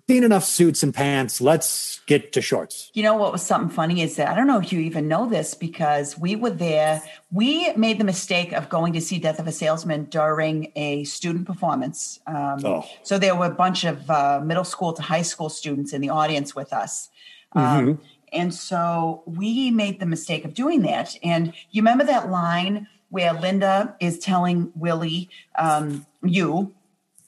seen 0.09 0.23
enough 0.23 0.43
suits 0.43 0.83
and 0.83 0.93
pants. 0.93 1.41
Let's 1.41 2.01
get 2.05 2.33
to 2.33 2.41
shorts. 2.41 2.91
You 2.93 3.03
know 3.03 3.15
what 3.15 3.31
was 3.31 3.41
something 3.41 3.69
funny 3.69 4.01
is 4.01 4.15
that 4.15 4.27
I 4.27 4.35
don't 4.35 4.47
know 4.47 4.59
if 4.59 4.71
you 4.71 4.79
even 4.79 5.07
know 5.07 5.27
this 5.27 5.53
because 5.53 6.17
we 6.17 6.35
were 6.35 6.49
there. 6.49 7.01
We 7.31 7.71
made 7.73 7.99
the 7.99 8.03
mistake 8.03 8.51
of 8.53 8.69
going 8.69 8.93
to 8.93 9.01
see 9.01 9.19
Death 9.19 9.39
of 9.39 9.47
a 9.47 9.51
Salesman 9.51 10.05
during 10.05 10.71
a 10.75 11.03
student 11.03 11.47
performance. 11.47 12.19
Um, 12.27 12.59
Oh. 12.63 12.85
So 13.03 13.17
there 13.17 13.35
were 13.35 13.47
a 13.47 13.53
bunch 13.53 13.83
of 13.83 14.09
uh, 14.09 14.41
middle 14.43 14.63
school 14.63 14.93
to 14.93 15.01
high 15.01 15.21
school 15.21 15.49
students 15.49 15.93
in 15.93 16.01
the 16.01 16.09
audience 16.09 16.55
with 16.55 16.73
us. 16.73 17.09
Um, 17.53 17.99
and 18.31 18.53
so 18.53 19.23
we 19.25 19.71
made 19.71 19.99
the 19.99 20.05
mistake 20.05 20.45
of 20.45 20.53
doing 20.53 20.83
that. 20.83 21.15
And 21.23 21.53
you 21.71 21.81
remember 21.81 22.05
that 22.05 22.29
line 22.29 22.87
where 23.09 23.33
Linda 23.33 23.95
is 23.99 24.19
telling 24.19 24.71
Willy, 24.75 25.29
um, 25.57 26.05
you, 26.23 26.73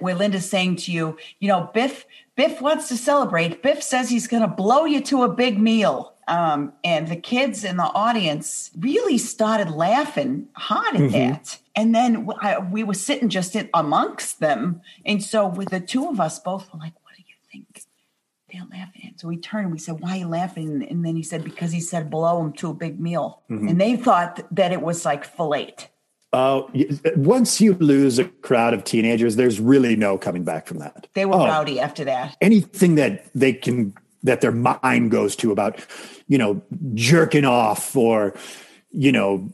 where 0.04 0.14
Linda's 0.16 0.50
saying 0.50 0.76
to 0.78 0.92
you, 0.92 1.18
you 1.40 1.48
know, 1.48 1.72
Biff, 1.74 2.06
Biff 2.36 2.62
wants 2.62 2.88
to 2.90 2.98
celebrate. 2.98 3.64
Biff 3.64 3.82
says 3.82 4.10
he's 4.10 4.28
going 4.28 4.42
to 4.42 4.48
blow 4.48 4.86
you 4.86 5.02
to 5.02 5.24
a 5.24 5.30
big 5.30 5.60
meal. 5.60 6.14
Um, 6.28 6.72
and 6.84 7.08
the 7.10 7.16
kids 7.18 7.64
in 7.64 7.76
the 7.78 7.84
audience 7.84 8.72
really 8.80 9.18
started 9.18 9.70
laughing 9.72 10.48
hard 10.54 10.96
at 10.96 11.02
that. 11.12 11.60
And 11.76 11.94
then 11.94 12.30
I, 12.40 12.60
we 12.60 12.84
were 12.84 12.94
sitting 12.94 13.28
just 13.30 13.56
in, 13.56 13.70
amongst 13.74 14.40
them. 14.40 14.82
And 15.06 15.22
so 15.24 15.48
with 15.48 15.70
the 15.70 15.80
two 15.82 16.08
of 16.08 16.20
us 16.22 16.40
both 16.40 16.72
were 16.72 16.80
like, 16.80 16.94
what 17.04 17.16
do 17.18 17.24
you 17.28 17.36
think? 17.52 17.84
They're 18.52 18.62
laughing. 18.80 19.10
at? 19.10 19.20
So 19.20 19.28
we 19.28 19.38
turned 19.38 19.66
and 19.66 19.74
we 19.74 19.80
said, 19.80 20.00
why 20.00 20.12
are 20.12 20.18
you 20.20 20.28
laughing? 20.28 20.88
And 20.90 21.04
then 21.04 21.16
he 21.16 21.24
said, 21.24 21.44
because 21.44 21.72
he 21.72 21.82
said 21.82 22.10
blow 22.10 22.40
him 22.42 22.54
to 22.54 22.70
a 22.70 22.74
big 22.74 23.00
meal. 23.00 23.42
And 23.50 23.82
they 23.82 23.96
thought 23.98 24.40
that 24.56 24.72
it 24.72 24.82
was 24.82 25.04
like 25.06 25.26
fillet. 25.26 25.76
Oh, 26.34 26.70
y- 26.74 26.86
once 27.16 27.62
you 27.62 27.74
lose 27.76 28.18
a 28.20 28.26
crowd 28.26 28.74
of 28.74 28.84
teenagers, 28.84 29.36
there's 29.36 29.60
really 29.60 29.96
no 29.96 30.18
coming 30.18 30.44
back 30.44 30.66
from 30.68 30.80
that. 30.80 31.08
They 31.14 31.26
were 31.26 31.36
Oh. 31.36 31.46
rowdy 31.46 31.80
after 31.80 32.04
that. 32.06 32.36
anything 32.42 32.96
that 32.96 33.26
they 33.36 33.54
can 33.54 33.94
that 34.24 34.42
their 34.42 34.52
mind 34.54 35.12
goes 35.12 35.36
to 35.36 35.52
about 35.52 35.80
you 36.28 36.38
know 36.38 36.62
jerking 36.96 37.46
off 37.46 37.96
or 37.96 38.34
you 38.92 39.12
know 39.12 39.50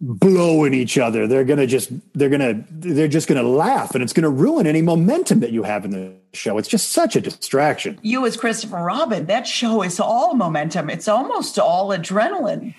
blowing 0.00 0.74
each 0.74 0.98
other 0.98 1.26
they're 1.26 1.44
gonna 1.44 1.66
just 1.66 1.90
they're 2.14 2.28
gonna 2.28 2.62
they're 2.70 3.08
just 3.08 3.28
gonna 3.28 3.42
laugh 3.42 3.94
and 3.94 4.02
it's 4.04 4.12
gonna 4.12 4.28
ruin 4.28 4.66
any 4.66 4.82
momentum 4.82 5.40
that 5.40 5.52
you 5.52 5.62
have 5.62 5.84
in 5.86 5.90
the 5.90 6.12
show 6.34 6.58
it's 6.58 6.68
just 6.68 6.90
such 6.92 7.16
a 7.16 7.20
distraction 7.20 7.98
you 8.02 8.26
as 8.26 8.36
Christopher 8.36 8.76
Robin, 8.82 9.24
that 9.26 9.46
show 9.46 9.82
is 9.82 9.98
all 10.00 10.34
momentum. 10.34 10.90
It's 10.90 11.08
almost 11.08 11.58
all 11.58 11.88
adrenaline. 11.88 12.74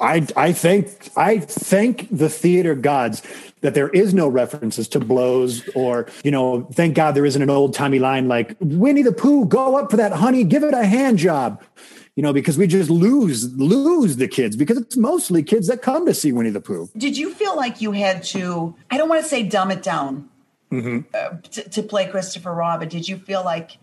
I 0.00 0.26
I 0.36 0.52
think 0.52 1.10
I 1.16 1.38
thank 1.38 2.08
the 2.10 2.28
theater 2.28 2.74
gods 2.74 3.22
that 3.60 3.74
there 3.74 3.88
is 3.90 4.14
no 4.14 4.26
references 4.28 4.88
to 4.88 5.00
blows 5.00 5.68
or 5.74 6.06
you 6.24 6.30
know 6.30 6.66
thank 6.72 6.94
God 6.94 7.12
there 7.12 7.26
isn't 7.26 7.42
an 7.42 7.50
old 7.50 7.74
timey 7.74 7.98
line 7.98 8.28
like 8.28 8.56
Winnie 8.60 9.02
the 9.02 9.12
Pooh 9.12 9.44
go 9.44 9.76
up 9.76 9.90
for 9.90 9.96
that 9.98 10.12
honey 10.12 10.44
give 10.44 10.62
it 10.62 10.74
a 10.74 10.84
hand 10.84 11.18
job. 11.18 11.62
You 12.16 12.22
know 12.22 12.32
because 12.32 12.58
we 12.58 12.66
just 12.66 12.90
lose 12.90 13.52
lose 13.54 14.16
the 14.16 14.28
kids 14.28 14.56
because 14.56 14.76
it's 14.78 14.96
mostly 14.96 15.42
kids 15.42 15.68
that 15.68 15.82
come 15.82 16.06
to 16.06 16.14
see 16.14 16.32
Winnie 16.32 16.50
the 16.50 16.60
Pooh. 16.60 16.88
Did 16.96 17.16
you 17.16 17.32
feel 17.32 17.56
like 17.56 17.80
you 17.80 17.92
had 17.92 18.24
to, 18.24 18.74
I 18.90 18.98
don't 18.98 19.08
want 19.08 19.22
to 19.22 19.28
say 19.28 19.42
dumb 19.42 19.70
it 19.70 19.82
down 19.82 20.28
uh, 20.72 21.30
to, 21.50 21.68
to 21.68 21.82
play 21.82 22.06
Christopher 22.08 22.52
Robin? 22.52 22.88
Did 22.88 23.08
you 23.08 23.16
feel 23.16 23.44
like, 23.44 23.78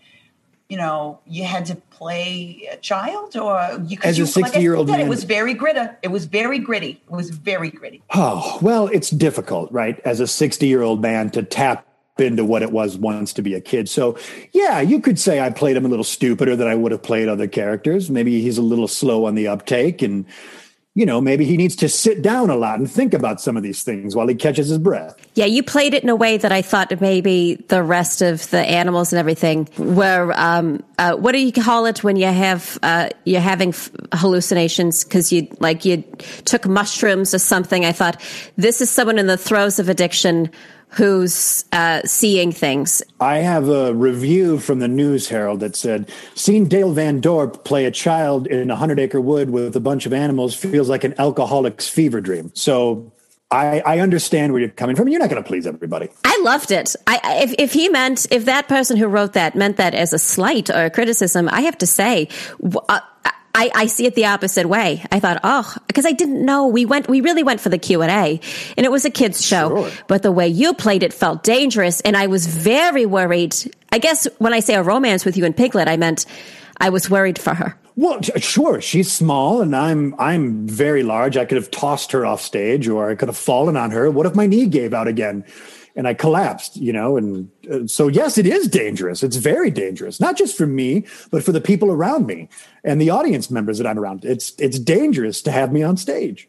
you 0.68 0.76
know, 0.76 1.18
you 1.26 1.44
had 1.44 1.64
to 1.66 1.76
play 1.76 2.68
a 2.70 2.76
child 2.76 3.36
or 3.36 3.82
you 3.86 3.96
could 3.96 4.06
As 4.06 4.18
a 4.18 4.22
you, 4.22 4.42
like 4.42 4.52
60-year-old 4.52 4.88
man. 4.88 5.00
It 5.00 5.08
was 5.08 5.24
very 5.24 5.54
gritty. 5.54 5.88
It 6.02 6.08
was 6.08 6.26
very 6.26 6.58
gritty. 6.58 7.00
It 7.10 7.10
was 7.10 7.30
very 7.30 7.70
gritty. 7.70 8.02
Oh, 8.14 8.58
well, 8.60 8.86
it's 8.88 9.10
difficult, 9.10 9.72
right? 9.72 9.98
As 10.00 10.20
a 10.20 10.26
60 10.26 10.66
year 10.66 10.82
old 10.82 11.00
man 11.00 11.30
to 11.30 11.42
tap 11.42 11.86
into 12.18 12.44
what 12.44 12.62
it 12.62 12.72
was 12.72 12.98
once 12.98 13.32
to 13.32 13.42
be 13.42 13.54
a 13.54 13.60
kid. 13.60 13.88
So, 13.88 14.18
yeah, 14.52 14.80
you 14.80 15.00
could 15.00 15.18
say 15.18 15.40
I 15.40 15.50
played 15.50 15.76
him 15.76 15.86
a 15.86 15.88
little 15.88 16.04
stupider 16.04 16.56
than 16.56 16.66
I 16.66 16.74
would 16.74 16.92
have 16.92 17.02
played 17.02 17.28
other 17.28 17.46
characters. 17.46 18.10
Maybe 18.10 18.42
he's 18.42 18.58
a 18.58 18.62
little 18.62 18.88
slow 18.88 19.24
on 19.24 19.36
the 19.36 19.46
uptake 19.48 20.02
and, 20.02 20.26
you 20.94 21.06
know, 21.06 21.20
maybe 21.20 21.44
he 21.44 21.56
needs 21.56 21.76
to 21.76 21.88
sit 21.88 22.22
down 22.22 22.50
a 22.50 22.56
lot 22.56 22.78
and 22.80 22.90
think 22.90 23.14
about 23.14 23.40
some 23.40 23.56
of 23.56 23.62
these 23.62 23.84
things 23.84 24.16
while 24.16 24.26
he 24.26 24.34
catches 24.34 24.68
his 24.68 24.78
breath. 24.78 25.14
Yeah, 25.34 25.44
you 25.44 25.62
played 25.62 25.94
it 25.94 26.02
in 26.02 26.08
a 26.08 26.16
way 26.16 26.38
that 26.38 26.50
I 26.50 26.60
thought 26.60 27.00
maybe 27.00 27.54
the 27.68 27.84
rest 27.84 28.20
of 28.20 28.50
the 28.50 28.58
animals 28.58 29.12
and 29.12 29.20
everything 29.20 29.68
were. 29.78 30.32
Um, 30.34 30.82
uh, 30.98 31.14
what 31.14 31.32
do 31.32 31.38
you 31.38 31.52
call 31.52 31.86
it 31.86 32.02
when 32.02 32.16
you 32.16 32.26
have 32.26 32.78
uh, 32.82 33.10
you're 33.24 33.40
having 33.40 33.74
hallucinations 34.12 35.04
because 35.04 35.32
you 35.32 35.46
like 35.60 35.84
you 35.84 36.02
took 36.44 36.66
mushrooms 36.66 37.32
or 37.32 37.38
something? 37.38 37.84
I 37.84 37.92
thought 37.92 38.20
this 38.56 38.80
is 38.80 38.90
someone 38.90 39.18
in 39.18 39.28
the 39.28 39.36
throes 39.36 39.78
of 39.78 39.88
addiction 39.88 40.50
who's 40.90 41.64
uh, 41.72 42.02
seeing 42.04 42.52
things. 42.52 43.02
I 43.20 43.38
have 43.38 43.68
a 43.68 43.94
review 43.94 44.58
from 44.58 44.78
the 44.78 44.88
News 44.88 45.28
Herald 45.28 45.60
that 45.60 45.76
said, 45.76 46.10
"Seeing 46.34 46.66
Dale 46.66 46.92
Van 46.92 47.20
Dorp 47.20 47.64
play 47.64 47.84
a 47.84 47.90
child 47.90 48.46
in 48.46 48.70
a 48.70 48.76
hundred 48.76 48.98
acre 48.98 49.20
wood 49.20 49.50
with 49.50 49.76
a 49.76 49.80
bunch 49.80 50.06
of 50.06 50.12
animals 50.12 50.54
feels 50.54 50.88
like 50.88 51.04
an 51.04 51.14
alcoholic's 51.18 51.88
fever 51.88 52.20
dream." 52.20 52.50
So 52.54 53.12
I, 53.50 53.80
I 53.80 54.00
understand 54.00 54.52
where 54.52 54.60
you're 54.60 54.70
coming 54.70 54.94
from. 54.94 55.08
You're 55.08 55.20
not 55.20 55.30
going 55.30 55.42
to 55.42 55.46
please 55.46 55.66
everybody. 55.66 56.08
I 56.24 56.38
loved 56.42 56.70
it. 56.70 56.94
I, 57.06 57.40
if 57.42 57.54
if 57.58 57.72
he 57.72 57.88
meant 57.88 58.26
if 58.30 58.44
that 58.44 58.68
person 58.68 58.96
who 58.96 59.06
wrote 59.06 59.32
that 59.32 59.54
meant 59.54 59.78
that 59.78 59.94
as 59.94 60.12
a 60.12 60.18
slight 60.18 60.68
or 60.68 60.84
a 60.84 60.90
criticism, 60.90 61.48
I 61.50 61.62
have 61.62 61.78
to 61.78 61.86
say, 61.86 62.28
uh, 62.88 63.00
I, 63.54 63.70
I 63.74 63.86
see 63.86 64.06
it 64.06 64.14
the 64.14 64.26
opposite 64.26 64.68
way. 64.68 65.04
I 65.10 65.20
thought, 65.20 65.40
oh, 65.42 65.74
because 65.86 66.06
I 66.06 66.12
didn't 66.12 66.44
know 66.44 66.66
we 66.66 66.86
went, 66.86 67.08
we 67.08 67.20
really 67.20 67.42
went 67.42 67.60
for 67.60 67.68
the 67.68 67.78
Q 67.78 68.02
and 68.02 68.10
A, 68.10 68.40
and 68.76 68.86
it 68.86 68.92
was 68.92 69.04
a 69.04 69.10
kids 69.10 69.44
show. 69.44 69.68
Sure. 69.68 69.90
But 70.06 70.22
the 70.22 70.32
way 70.32 70.48
you 70.48 70.74
played 70.74 71.02
it 71.02 71.12
felt 71.12 71.42
dangerous, 71.42 72.00
and 72.02 72.16
I 72.16 72.26
was 72.26 72.46
very 72.46 73.06
worried. 73.06 73.56
I 73.90 73.98
guess 73.98 74.28
when 74.38 74.52
I 74.52 74.60
say 74.60 74.74
a 74.74 74.82
romance 74.82 75.24
with 75.24 75.36
you 75.36 75.44
and 75.44 75.56
Piglet, 75.56 75.88
I 75.88 75.96
meant 75.96 76.26
I 76.80 76.90
was 76.90 77.10
worried 77.10 77.38
for 77.38 77.54
her. 77.54 77.76
Well, 77.96 78.20
sure, 78.36 78.80
she's 78.80 79.10
small 79.10 79.60
and 79.60 79.74
I'm 79.74 80.14
I'm 80.20 80.68
very 80.68 81.02
large. 81.02 81.36
I 81.36 81.44
could 81.44 81.56
have 81.56 81.68
tossed 81.72 82.12
her 82.12 82.24
off 82.24 82.40
stage 82.40 82.86
or 82.86 83.10
I 83.10 83.16
could 83.16 83.28
have 83.28 83.36
fallen 83.36 83.76
on 83.76 83.90
her. 83.90 84.08
What 84.08 84.24
if 84.24 84.36
my 84.36 84.46
knee 84.46 84.66
gave 84.66 84.94
out 84.94 85.08
again 85.08 85.44
and 85.98 86.06
I 86.06 86.14
collapsed, 86.14 86.76
you 86.76 86.92
know? 86.92 87.16
And 87.16 87.50
uh, 87.68 87.86
so 87.88 88.06
yes, 88.06 88.38
it 88.38 88.46
is 88.46 88.68
dangerous. 88.68 89.24
It's 89.24 89.36
very 89.36 89.68
dangerous. 89.68 90.20
Not 90.20 90.38
just 90.38 90.56
for 90.56 90.64
me, 90.64 91.04
but 91.32 91.42
for 91.42 91.50
the 91.50 91.60
people 91.60 91.90
around 91.90 92.24
me 92.24 92.48
and 92.84 93.00
the 93.00 93.10
audience 93.10 93.50
members 93.50 93.78
that 93.78 93.86
I'm 93.86 93.98
around. 93.98 94.24
It's 94.24 94.54
it's 94.58 94.78
dangerous 94.78 95.42
to 95.42 95.50
have 95.50 95.72
me 95.72 95.82
on 95.82 95.96
stage. 95.96 96.48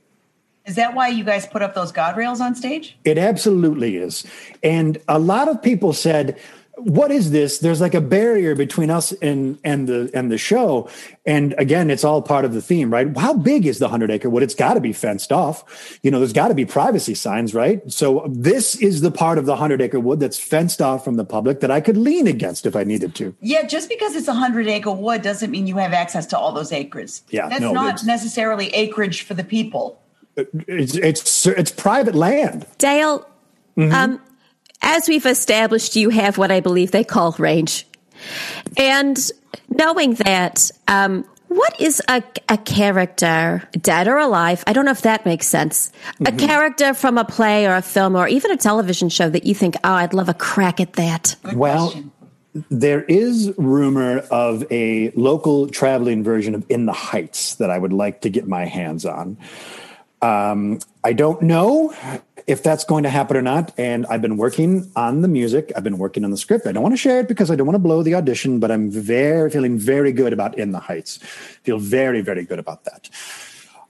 Is 0.67 0.75
that 0.75 0.93
why 0.93 1.07
you 1.07 1.23
guys 1.23 1.47
put 1.47 1.63
up 1.63 1.73
those 1.73 1.91
guardrails 1.91 2.39
on 2.41 2.53
stage? 2.53 2.95
It 3.03 3.17
absolutely 3.17 3.97
is. 3.97 4.23
And 4.61 5.01
a 5.07 5.17
lot 5.17 5.47
of 5.47 5.59
people 5.63 5.93
said, 5.93 6.39
what 6.83 7.11
is 7.11 7.31
this? 7.31 7.59
There's 7.59 7.81
like 7.81 7.93
a 7.93 8.01
barrier 8.01 8.55
between 8.55 8.89
us 8.89 9.11
and 9.11 9.59
and 9.63 9.87
the 9.87 10.09
and 10.13 10.31
the 10.31 10.37
show. 10.37 10.89
And 11.25 11.53
again, 11.57 11.89
it's 11.91 12.03
all 12.03 12.21
part 12.21 12.45
of 12.45 12.53
the 12.53 12.61
theme, 12.61 12.91
right? 12.91 13.15
How 13.17 13.33
big 13.33 13.65
is 13.65 13.79
the 13.79 13.87
hundred 13.87 14.11
acre 14.11 14.29
wood? 14.29 14.43
It's 14.43 14.55
got 14.55 14.73
to 14.73 14.81
be 14.81 14.93
fenced 14.93 15.31
off. 15.31 15.99
You 16.03 16.11
know, 16.11 16.19
there's 16.19 16.33
got 16.33 16.47
to 16.47 16.53
be 16.53 16.65
privacy 16.65 17.15
signs, 17.15 17.53
right? 17.53 17.81
So 17.91 18.25
this 18.29 18.75
is 18.75 19.01
the 19.01 19.11
part 19.11 19.37
of 19.37 19.45
the 19.45 19.55
hundred 19.55 19.81
acre 19.81 19.99
wood 19.99 20.19
that's 20.19 20.39
fenced 20.39 20.81
off 20.81 21.03
from 21.03 21.15
the 21.15 21.25
public 21.25 21.59
that 21.59 21.71
I 21.71 21.81
could 21.81 21.97
lean 21.97 22.27
against 22.27 22.65
if 22.65 22.75
I 22.75 22.83
needed 22.83 23.15
to. 23.15 23.35
Yeah, 23.41 23.63
just 23.63 23.89
because 23.89 24.15
it's 24.15 24.27
a 24.27 24.33
hundred 24.33 24.67
acre 24.67 24.91
wood 24.91 25.21
doesn't 25.21 25.51
mean 25.51 25.67
you 25.67 25.77
have 25.77 25.93
access 25.93 26.25
to 26.27 26.37
all 26.37 26.51
those 26.51 26.71
acres. 26.71 27.23
Yeah, 27.29 27.49
that's 27.49 27.61
no, 27.61 27.73
not 27.73 28.03
necessarily 28.05 28.67
acreage 28.69 29.23
for 29.23 29.33
the 29.33 29.43
people. 29.43 30.01
It's 30.67 30.95
it's 30.95 31.45
it's 31.47 31.71
private 31.71 32.15
land. 32.15 32.65
Dale, 32.77 33.27
um, 33.77 34.21
as 34.81 35.07
we've 35.07 35.25
established, 35.25 35.95
you 35.95 36.09
have 36.09 36.37
what 36.37 36.51
I 36.51 36.59
believe 36.59 36.91
they 36.91 37.03
call 37.03 37.35
range. 37.37 37.85
And 38.77 39.17
knowing 39.69 40.15
that, 40.15 40.71
um, 40.87 41.25
what 41.47 41.81
is 41.81 42.01
a, 42.07 42.21
a 42.47 42.57
character, 42.57 43.67
dead 43.71 44.07
or 44.07 44.17
alive? 44.17 44.63
I 44.67 44.73
don't 44.73 44.85
know 44.85 44.91
if 44.91 45.01
that 45.01 45.25
makes 45.25 45.47
sense. 45.47 45.91
A 46.25 46.31
character 46.31 46.93
from 46.93 47.17
a 47.17 47.25
play 47.25 47.65
or 47.65 47.75
a 47.75 47.81
film 47.81 48.15
or 48.15 48.27
even 48.27 48.51
a 48.51 48.57
television 48.57 49.09
show 49.09 49.29
that 49.29 49.45
you 49.45 49.55
think, 49.55 49.75
oh, 49.83 49.93
I'd 49.93 50.13
love 50.13 50.29
a 50.29 50.35
crack 50.35 50.79
at 50.79 50.93
that. 50.93 51.35
Good 51.43 51.57
Well, 51.57 51.89
question. 51.89 52.11
There 52.69 53.03
is 53.03 53.53
rumor 53.57 54.19
of 54.31 54.63
a 54.71 55.11
local 55.11 55.67
traveling 55.67 56.23
version 56.23 56.55
of 56.55 56.65
In 56.69 56.85
the 56.85 56.93
Heights 56.93 57.55
that 57.55 57.69
I 57.69 57.77
would 57.77 57.93
like 57.93 58.21
to 58.21 58.29
get 58.29 58.47
my 58.47 58.65
hands 58.65 59.05
on. 59.05 59.37
Um, 60.21 60.79
I 61.03 61.13
don't 61.13 61.41
know 61.43 61.93
if 62.49 62.63
that's 62.63 62.83
going 62.83 63.03
to 63.03 63.09
happen 63.09 63.37
or 63.37 63.43
not. 63.43 63.71
And 63.77 64.07
I've 64.07 64.23
been 64.23 64.35
working 64.35 64.91
on 64.95 65.21
the 65.21 65.27
music. 65.27 65.71
I've 65.75 65.83
been 65.83 65.99
working 65.99 66.25
on 66.25 66.31
the 66.31 66.37
script. 66.37 66.65
I 66.65 66.71
don't 66.71 66.81
want 66.81 66.93
to 66.93 66.97
share 66.97 67.19
it 67.19 67.27
because 67.27 67.51
I 67.51 67.55
don't 67.55 67.67
want 67.67 67.75
to 67.75 67.79
blow 67.79 68.01
the 68.01 68.15
audition, 68.15 68.59
but 68.59 68.71
I'm 68.71 68.89
very 68.89 69.51
feeling 69.51 69.77
very 69.77 70.11
good 70.11 70.33
about 70.33 70.57
In 70.57 70.71
the 70.71 70.79
Heights. 70.79 71.17
Feel 71.63 71.77
very, 71.77 72.21
very 72.21 72.43
good 72.43 72.57
about 72.57 72.85
that. 72.85 73.09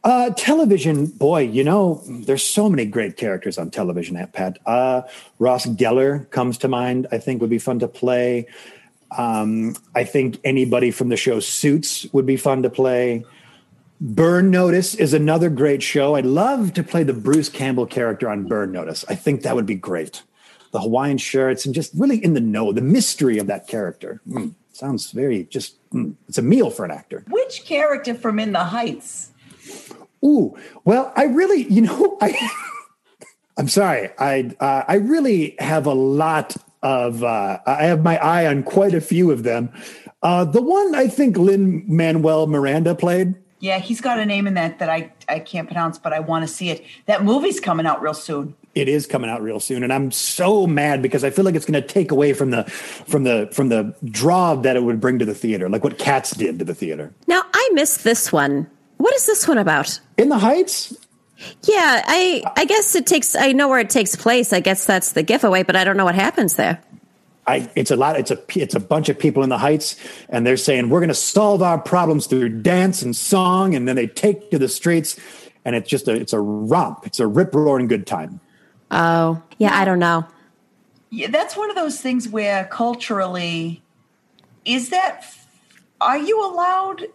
Uh, 0.04 0.32
television, 0.32 1.06
boy, 1.06 1.42
you 1.42 1.64
know, 1.64 2.04
there's 2.08 2.44
so 2.44 2.70
many 2.70 2.86
great 2.86 3.16
characters 3.16 3.58
on 3.58 3.70
television, 3.70 4.18
Aunt 4.18 4.34
Pat. 4.34 4.60
Uh, 4.66 5.04
Ross 5.40 5.66
Geller 5.66 6.30
comes 6.30 6.58
to 6.58 6.68
mind, 6.68 7.08
I 7.12 7.18
think 7.18 7.42
would 7.42 7.50
be 7.50 7.60
fun 7.60 7.80
to 7.80 7.88
play. 7.88 8.46
Um, 9.18 9.76
I 9.96 10.04
think 10.04 10.40
anybody 10.44 10.92
from 10.92 11.10
the 11.10 11.18
show 11.18 11.40
Suits 11.40 12.06
would 12.14 12.26
be 12.26 12.38
fun 12.38 12.64
to 12.64 12.70
play. 12.70 13.26
Burn 14.02 14.50
Notice 14.50 14.96
is 14.96 15.14
another 15.14 15.50
great 15.50 15.84
show. 15.84 16.16
I'd 16.16 16.26
love 16.26 16.74
to 16.74 16.84
play 16.84 17.04
the 17.04 17.14
Bruce 17.14 17.50
Campbell 17.50 17.86
character 17.86 18.30
on 18.30 18.48
Burn 18.48 18.72
Notice. 18.72 19.04
I 19.10 19.16
think 19.16 19.42
that 19.42 19.56
would 19.56 19.66
be 19.66 19.76
great. 19.76 20.24
The 20.72 20.80
Hawaiian 20.80 21.18
shirts 21.18 21.66
and 21.66 21.76
just 21.76 21.92
really 21.94 22.24
in 22.24 22.34
the 22.34 22.40
know, 22.40 22.72
the 22.72 22.82
mystery 22.82 23.40
of 23.40 23.48
that 23.48 23.68
character. 23.68 24.22
Mm, 24.30 24.54
sounds 24.72 25.12
very 25.12 25.44
just, 25.46 25.76
mm, 25.92 26.16
it's 26.30 26.38
a 26.38 26.42
meal 26.42 26.70
for 26.70 26.86
an 26.86 26.92
actor. 26.92 27.26
Which 27.30 27.66
character 27.66 28.16
from 28.16 28.40
In 28.40 28.54
the 28.54 28.64
Heights? 28.64 29.32
Ooh, 30.24 30.58
well, 30.86 31.12
I 31.18 31.26
really, 31.26 31.64
you 31.64 31.82
know, 31.82 32.18
I, 32.22 32.38
I'm 33.58 33.68
sorry, 33.68 34.12
I, 34.18 34.56
uh, 34.62 34.84
I 34.88 34.96
really 34.96 35.56
have 35.60 35.86
a 35.86 35.94
lot 35.94 36.56
of, 36.82 37.22
uh, 37.22 37.60
I 37.66 37.84
have 37.84 38.02
my 38.02 38.18
eye 38.18 38.48
on 38.48 38.64
quite 38.64 38.94
a 38.94 39.02
few 39.02 39.30
of 39.32 39.44
them. 39.44 39.74
Uh, 40.24 40.46
the 40.46 40.62
one 40.62 40.96
I 40.96 41.08
think 41.08 41.38
Lin 41.38 41.84
Manuel 41.86 42.48
Miranda 42.48 42.96
played. 42.96 43.36
Yeah, 43.60 43.80
he's 43.80 44.00
got 44.00 44.20
a 44.20 44.26
name 44.26 44.48
in 44.48 44.54
that 44.54 44.80
that 44.80 44.90
I, 44.90 45.12
I 45.28 45.40
can't 45.40 45.68
pronounce, 45.68 45.98
but 45.98 46.14
I 46.14 46.20
want 46.20 46.44
to 46.44 46.48
see 46.48 46.70
it. 46.70 46.86
That 47.08 47.24
movie's 47.24 47.60
coming 47.60 47.86
out 47.86 48.02
real 48.02 48.14
soon. 48.14 48.56
It 48.74 48.88
is 48.88 49.06
coming 49.06 49.30
out 49.30 49.42
real 49.42 49.60
soon, 49.60 49.84
and 49.84 49.92
I'm 49.92 50.12
so 50.12 50.66
mad 50.66 51.02
because 51.02 51.24
I 51.24 51.30
feel 51.30 51.44
like 51.44 51.56
it's 51.56 51.66
going 51.66 51.82
to 51.82 51.88
take 51.88 52.12
away 52.12 52.34
from 52.34 52.52
the 52.52 52.64
from 52.64 53.24
the 53.24 53.50
from 53.52 53.70
the 53.70 53.94
draw 54.06 54.56
that 54.56 54.78
it 54.78 54.84
would 54.84 55.02
bring 55.02 55.20
to 55.20 55.26
the 55.26 55.36
theater, 55.36 55.68
like 55.68 55.84
what 55.84 55.98
Cats 55.98 56.32
did 56.32 56.60
to 56.60 56.66
the 56.66 56.76
theater. 56.76 57.14
Now 57.28 57.42
I 57.54 57.70
missed 57.74 58.04
this 58.04 58.32
one. 58.32 58.70
What 58.98 59.14
is 59.16 59.26
this 59.26 59.48
one 59.48 59.58
about? 59.58 60.00
In 60.18 60.30
the 60.30 60.38
Heights, 60.38 60.96
Yeah, 61.64 62.04
I 62.06 62.44
I 62.56 62.66
guess 62.66 62.96
it 62.96 63.06
takes. 63.06 63.36
I 63.36 63.52
know 63.52 63.68
where 63.68 63.80
it 63.80 63.90
takes 63.90 64.16
place. 64.16 64.54
I 64.54 64.62
guess 64.62 64.86
that's 64.86 65.12
the 65.14 65.24
giveaway, 65.24 65.64
but 65.64 65.76
I 65.76 65.84
don't 65.84 65.98
know 65.98 66.06
what 66.06 66.16
happens 66.16 66.56
there. 66.56 66.82
I, 67.50 67.72
it's 67.76 67.90
a 67.90 67.96
lot. 67.96 68.20
It's 68.20 68.32
a 68.32 68.40
it's 68.56 68.76
a 68.76 68.80
bunch 68.80 69.10
of 69.10 69.18
people 69.18 69.42
in 69.42 69.50
the 69.50 69.58
Heights, 69.58 69.96
and 70.30 70.46
they're 70.46 70.58
saying 70.58 70.90
we're 70.90 71.00
going 71.00 71.08
to 71.10 71.16
solve 71.16 71.64
our 71.64 71.80
problems 71.80 72.28
through 72.28 72.62
dance 72.62 73.02
and 73.02 73.16
song, 73.16 73.74
and 73.74 73.88
then 73.88 73.96
they 73.96 74.06
take 74.08 74.52
to 74.52 74.60
the 74.60 74.70
streets, 74.70 75.20
and 75.66 75.76
it's 75.76 75.90
just 75.90 76.08
a 76.08 76.14
it's 76.14 76.34
a 76.34 76.40
romp. 76.40 77.06
It's 77.06 77.20
a 77.20 77.26
rip 77.28 77.56
roaring 77.56 77.88
good 77.88 78.06
time. 78.06 78.40
Oh, 78.92 79.42
yeah, 79.58 79.78
I 79.78 79.86
don't 79.86 80.00
know. 80.00 80.26
Yeah, 81.10 81.30
that's 81.30 81.58
one 81.58 81.70
of 81.70 81.76
those 81.76 82.00
things 82.02 82.30
where 82.30 82.66
culturally, 82.66 83.82
is 84.66 84.90
that, 84.90 85.26
are 86.00 86.18
you 86.18 86.44
allowed? 86.44 87.08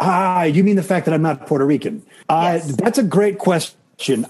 Ah, 0.00 0.42
you 0.44 0.64
mean 0.64 0.76
the 0.76 0.82
fact 0.82 1.06
that 1.06 1.14
I'm 1.14 1.22
not 1.22 1.46
Puerto 1.46 1.66
Rican? 1.66 2.04
Uh, 2.28 2.52
Yes. 2.54 2.76
That's 2.76 2.98
a 2.98 3.02
great 3.02 3.38
question. 3.38 3.78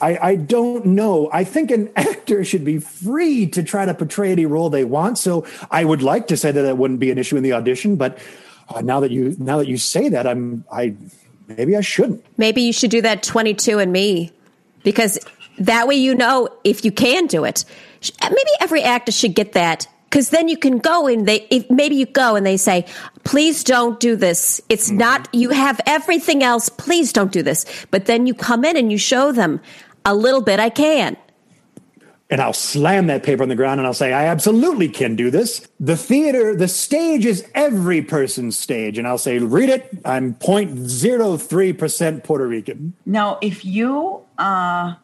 I, 0.01 0.19
I 0.21 0.37
don't 0.37 0.87
know. 0.87 1.31
I 1.33 1.45
think 1.45 1.71
an 1.71 1.91
actor 1.97 2.45
should 2.45 2.65
be 2.65 2.79
free 2.79 3.47
to 3.49 3.63
try 3.63 3.85
to 3.85 3.95
portray 3.95 4.33
any 4.33 4.47
role 4.47 4.71
they 4.71 4.85
want. 4.85 5.19
So 5.19 5.47
I 5.71 5.85
would 5.85 6.03
like 6.03 6.29
to 6.29 6.37
say 6.37 6.51
that 6.51 6.63
that 6.63 6.79
wouldn't 6.79 7.01
be 7.01 7.11
an 7.11 7.19
issue 7.19 7.37
in 7.37 7.43
the 7.43 7.53
audition, 7.53 7.97
but 7.97 8.19
uh, 8.69 8.81
now 8.81 9.01
that 9.01 9.11
you 9.11 9.37
now 9.39 9.59
that 9.59 9.69
you 9.69 9.77
say 9.77 10.09
that, 10.09 10.27
I'm 10.27 10.65
I 10.73 10.95
maybe 11.49 11.77
I 11.77 11.81
shouldn't. 11.81 12.25
Maybe 12.37 12.63
you 12.63 12.73
should 12.73 12.91
do 12.91 13.03
that 13.03 13.23
22 13.23 13.79
and 13.79 13.93
me 13.93 14.33
because 14.83 15.19
that 15.59 15.87
way 15.87 15.97
you 15.97 16.15
know 16.15 16.49
if 16.65 16.85
you 16.85 16.93
can 16.93 17.27
do 17.27 17.45
it. 17.45 17.65
Maybe 18.23 18.51
every 18.61 18.83
actor 18.83 19.13
should 19.13 19.35
get 19.35 19.53
that 19.53 19.87
because 20.15 20.31
then 20.31 20.47
you 20.47 20.57
can 20.57 20.79
go 20.79 21.09
and 21.09 21.27
they 21.27 21.45
if 21.51 21.69
maybe 21.69 21.97
you 21.97 22.07
go 22.07 22.37
and 22.37 22.47
they 22.47 22.57
say 22.57 22.87
please 23.25 23.65
don't 23.65 23.99
do 23.99 24.15
this 24.15 24.61
it's 24.69 24.87
mm-hmm. 24.89 24.99
not 24.99 25.29
you 25.33 25.51
have 25.51 25.81
everything 25.87 26.45
else 26.45 26.69
please 26.69 27.13
don't 27.13 27.33
do 27.33 27.43
this 27.43 27.67
but 27.91 28.07
then 28.07 28.25
you 28.25 28.33
come 28.33 28.65
in 28.65 28.77
and 28.77 28.93
you 28.93 28.99
show 28.99 29.33
them 29.33 29.61
a 30.05 30.15
little 30.15 30.41
bit 30.41 30.61
i 30.61 30.71
can 30.71 31.17
and 32.31 32.41
I'll 32.41 32.55
slam 32.55 33.09
that 33.09 33.23
paper 33.23 33.43
on 33.43 33.51
the 33.51 33.55
ground 33.55 33.81
and 33.81 33.87
I'll 33.87 33.93
say, 33.93 34.15
I 34.15 34.25
absolutely 34.25 34.89
can 34.89 35.15
do 35.15 35.31
this. 35.31 35.69
The 35.79 35.95
theater, 35.95 36.57
the 36.57 36.69
stage 36.69 37.27
is 37.27 37.47
every 37.55 38.01
person's 38.01 38.59
stage. 38.59 38.97
And 38.97 39.07
I'll 39.07 39.19
say, 39.19 39.39
read 39.39 39.69
it. 39.69 39.99
I'm 40.07 40.35
0.03% 40.35 42.25
Puerto 42.25 42.49
Rican. 42.49 42.95
Now, 43.05 43.39
if 43.43 43.65
you 43.65 44.23
are 44.39 44.99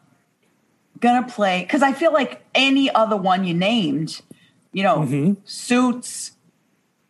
gonna 0.99 1.29
play, 1.29 1.63
because 1.63 1.83
I 1.83 1.93
feel 1.93 2.13
like 2.13 2.43
any 2.55 2.91
other 2.91 3.19
one 3.19 3.45
you 3.45 3.53
named, 3.53 4.23
you 4.73 4.83
know, 4.83 4.99
mm-hmm. 4.99 5.33
Suits, 5.45 6.33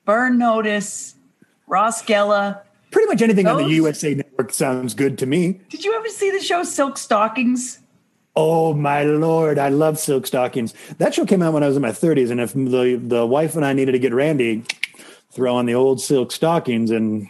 Burn 0.05 0.39
Notice, 0.39 1.15
Ross 1.67 2.03
Geller. 2.03 2.61
Pretty 2.91 3.07
much 3.07 3.23
anything 3.23 3.47
on 3.47 3.63
the 3.63 3.69
USA 3.69 4.15
network 4.15 4.53
sounds 4.53 4.95
good 4.95 5.19
to 5.19 5.27
me. 5.27 5.61
Did 5.69 5.85
you 5.85 5.95
ever 5.95 6.09
see 6.09 6.31
the 6.31 6.41
show 6.41 6.65
Silk 6.65 6.99
Stockings? 6.99 7.79
Oh 8.37 8.75
my 8.75 9.03
lord, 9.03 9.59
I 9.59 9.69
love 9.69 9.99
silk 9.99 10.27
stockings. 10.27 10.73
That 10.99 11.15
show 11.15 11.27
came 11.27 11.43
out 11.43 11.53
when 11.53 11.63
I 11.63 11.67
was 11.67 11.77
in 11.77 11.83
my 11.83 11.91
30s, 11.91 12.31
and 12.31 12.41
if 12.41 12.53
the 12.53 12.97
the 13.03 13.27
wife 13.27 13.57
and 13.57 13.65
I 13.65 13.73
needed 13.73 13.93
to 13.93 13.99
get 13.99 14.15
randy, 14.15 14.65
throw 15.33 15.57
on 15.57 15.67
the 15.67 15.75
old 15.75 16.01
silk 16.01 16.31
stockings 16.33 16.91
and 16.91 17.29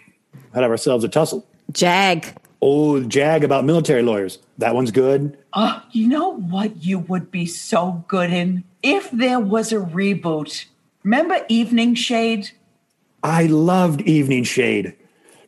had 0.55 0.63
ourselves 0.63 1.05
a 1.05 1.09
tussle. 1.09 1.47
jag 1.73 2.27
Oh, 2.63 3.01
jag 3.01 3.43
about 3.43 3.65
military 3.65 4.03
lawyers. 4.03 4.39
That 4.59 4.75
one's 4.75 4.91
good. 4.91 5.39
Oh, 5.55 5.83
you 5.93 6.07
know 6.07 6.37
what 6.37 6.85
you 6.85 6.99
would 6.99 7.31
be 7.31 7.47
so 7.47 8.05
good 8.07 8.31
in? 8.31 8.65
If 8.83 9.11
there 9.11 9.41
was 9.41 9.73
a 9.73 9.77
reboot. 9.77 10.67
Remember 11.05 11.45
Evening 11.49 11.95
Shade? 11.95 12.51
I 13.23 13.47
loved 13.47 14.03
Evening 14.03 14.45
Shade. 14.45 14.95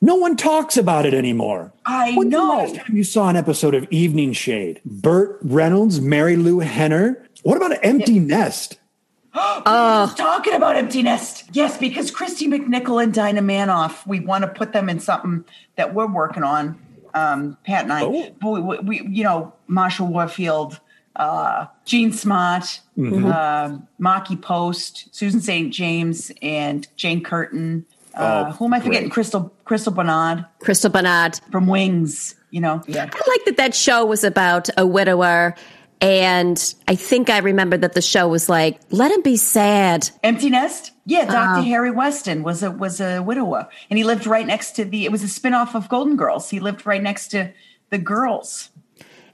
No 0.01 0.17
one 0.17 0.37
talks 0.37 0.77
about 0.77 1.07
it 1.07 1.15
anymore. 1.15 1.73
I 1.87 2.13
When's 2.15 2.33
the 2.33 2.39
know. 2.39 2.49
last 2.49 2.75
time 2.77 2.97
you 2.97 3.05
saw 3.05 3.29
an 3.29 3.37
episode 3.37 3.75
of 3.75 3.87
Evening 3.91 4.33
Shade? 4.33 4.81
Burt 4.85 5.39
Reynolds, 5.43 6.01
Marilu 6.01 6.63
Henner. 6.65 7.25
What 7.45 7.57
about 7.57 7.79
Empty 7.83 8.19
Nest? 8.19 8.79
Talking 9.35 10.55
about 10.55 10.77
Empty 10.77 11.03
Nest. 11.03 11.45
Yes, 11.53 11.79
because 11.79 12.11
Kristy 12.11 12.49
McNichol 12.53 13.03
and 13.03 13.15
Dinah 13.15 13.43
Manoff, 13.43 14.07
we 14.07 14.21
want 14.21 14.43
to 14.43 14.49
put 14.49 14.73
them 14.73 14.89
in 14.89 15.01
something 15.01 15.45
that 15.77 15.95
we're 15.95 16.07
working 16.13 16.43
on, 16.43 16.79
um, 17.15 17.57
Pat 17.65 17.85
and 17.85 17.93
I. 17.93 18.03
Oh. 18.03 18.53
We, 18.53 18.61
we, 18.61 18.79
we- 18.81 19.09
you 19.09 19.25
know, 19.25 19.55
Marsha 19.71 20.07
Warfield, 20.07 20.81
uh, 21.17 21.67
Jean 21.85 22.13
Smart, 22.13 22.81
um, 22.99 23.87
Markie 23.99 24.37
Post, 24.37 25.15
Susan 25.15 25.41
St. 25.41 25.73
James, 25.73 26.33
and 26.41 26.87
Jane 26.97 27.23
Curtin. 27.23 27.85
Uh, 28.15 28.45
Oh, 28.49 28.53
who 28.53 28.65
am 28.67 28.75
I 28.75 28.81
forgetting? 28.81 29.09
great. 29.09 29.13
Crystal 29.13 29.53
Crystal 29.65 29.93
Bernard 29.93 30.45
crystal 30.61 30.91
bernard 30.91 31.41
from 31.51 31.67
Wings. 31.67 32.35
You 32.51 32.61
know, 32.61 32.83
yeah. 32.87 33.09
I 33.11 33.29
like 33.31 33.45
that 33.47 33.57
that 33.57 33.75
show 33.75 34.05
was 34.05 34.23
about 34.25 34.69
a 34.77 34.87
widower. 34.87 35.55
And 36.03 36.75
I 36.89 36.97
think 36.97 37.31
I 37.31 37.39
remember 37.39 37.77
that 37.79 37.95
the 37.95 38.03
show 38.03 38.27
was 38.29 38.49
like, 38.49 38.81
let 38.91 39.11
him 39.13 39.23
be 39.23 39.37
sad. 39.37 40.11
Empty 40.25 40.51
Nest? 40.51 40.91
Yeah, 41.07 41.25
Dr. 41.27 41.37
Uh-huh. 41.37 41.63
Harry 41.63 41.91
Weston 41.93 42.43
was 42.43 42.63
a 42.63 42.71
was 42.71 43.01
a 43.01 43.23
widower. 43.23 43.69
And 43.89 43.97
he 43.97 44.05
lived 44.05 44.27
right 44.27 44.47
next 44.47 44.73
to 44.73 44.85
the 44.85 45.05
it 45.07 45.13
was 45.13 45.23
a 45.23 45.29
spin-off 45.29 45.75
of 45.75 45.89
Golden 45.89 46.17
Girls. 46.17 46.51
He 46.51 46.61
lived 46.61 46.85
right 46.85 47.03
next 47.03 47.29
to 47.29 47.53
the 47.91 47.99
girls. 47.99 48.69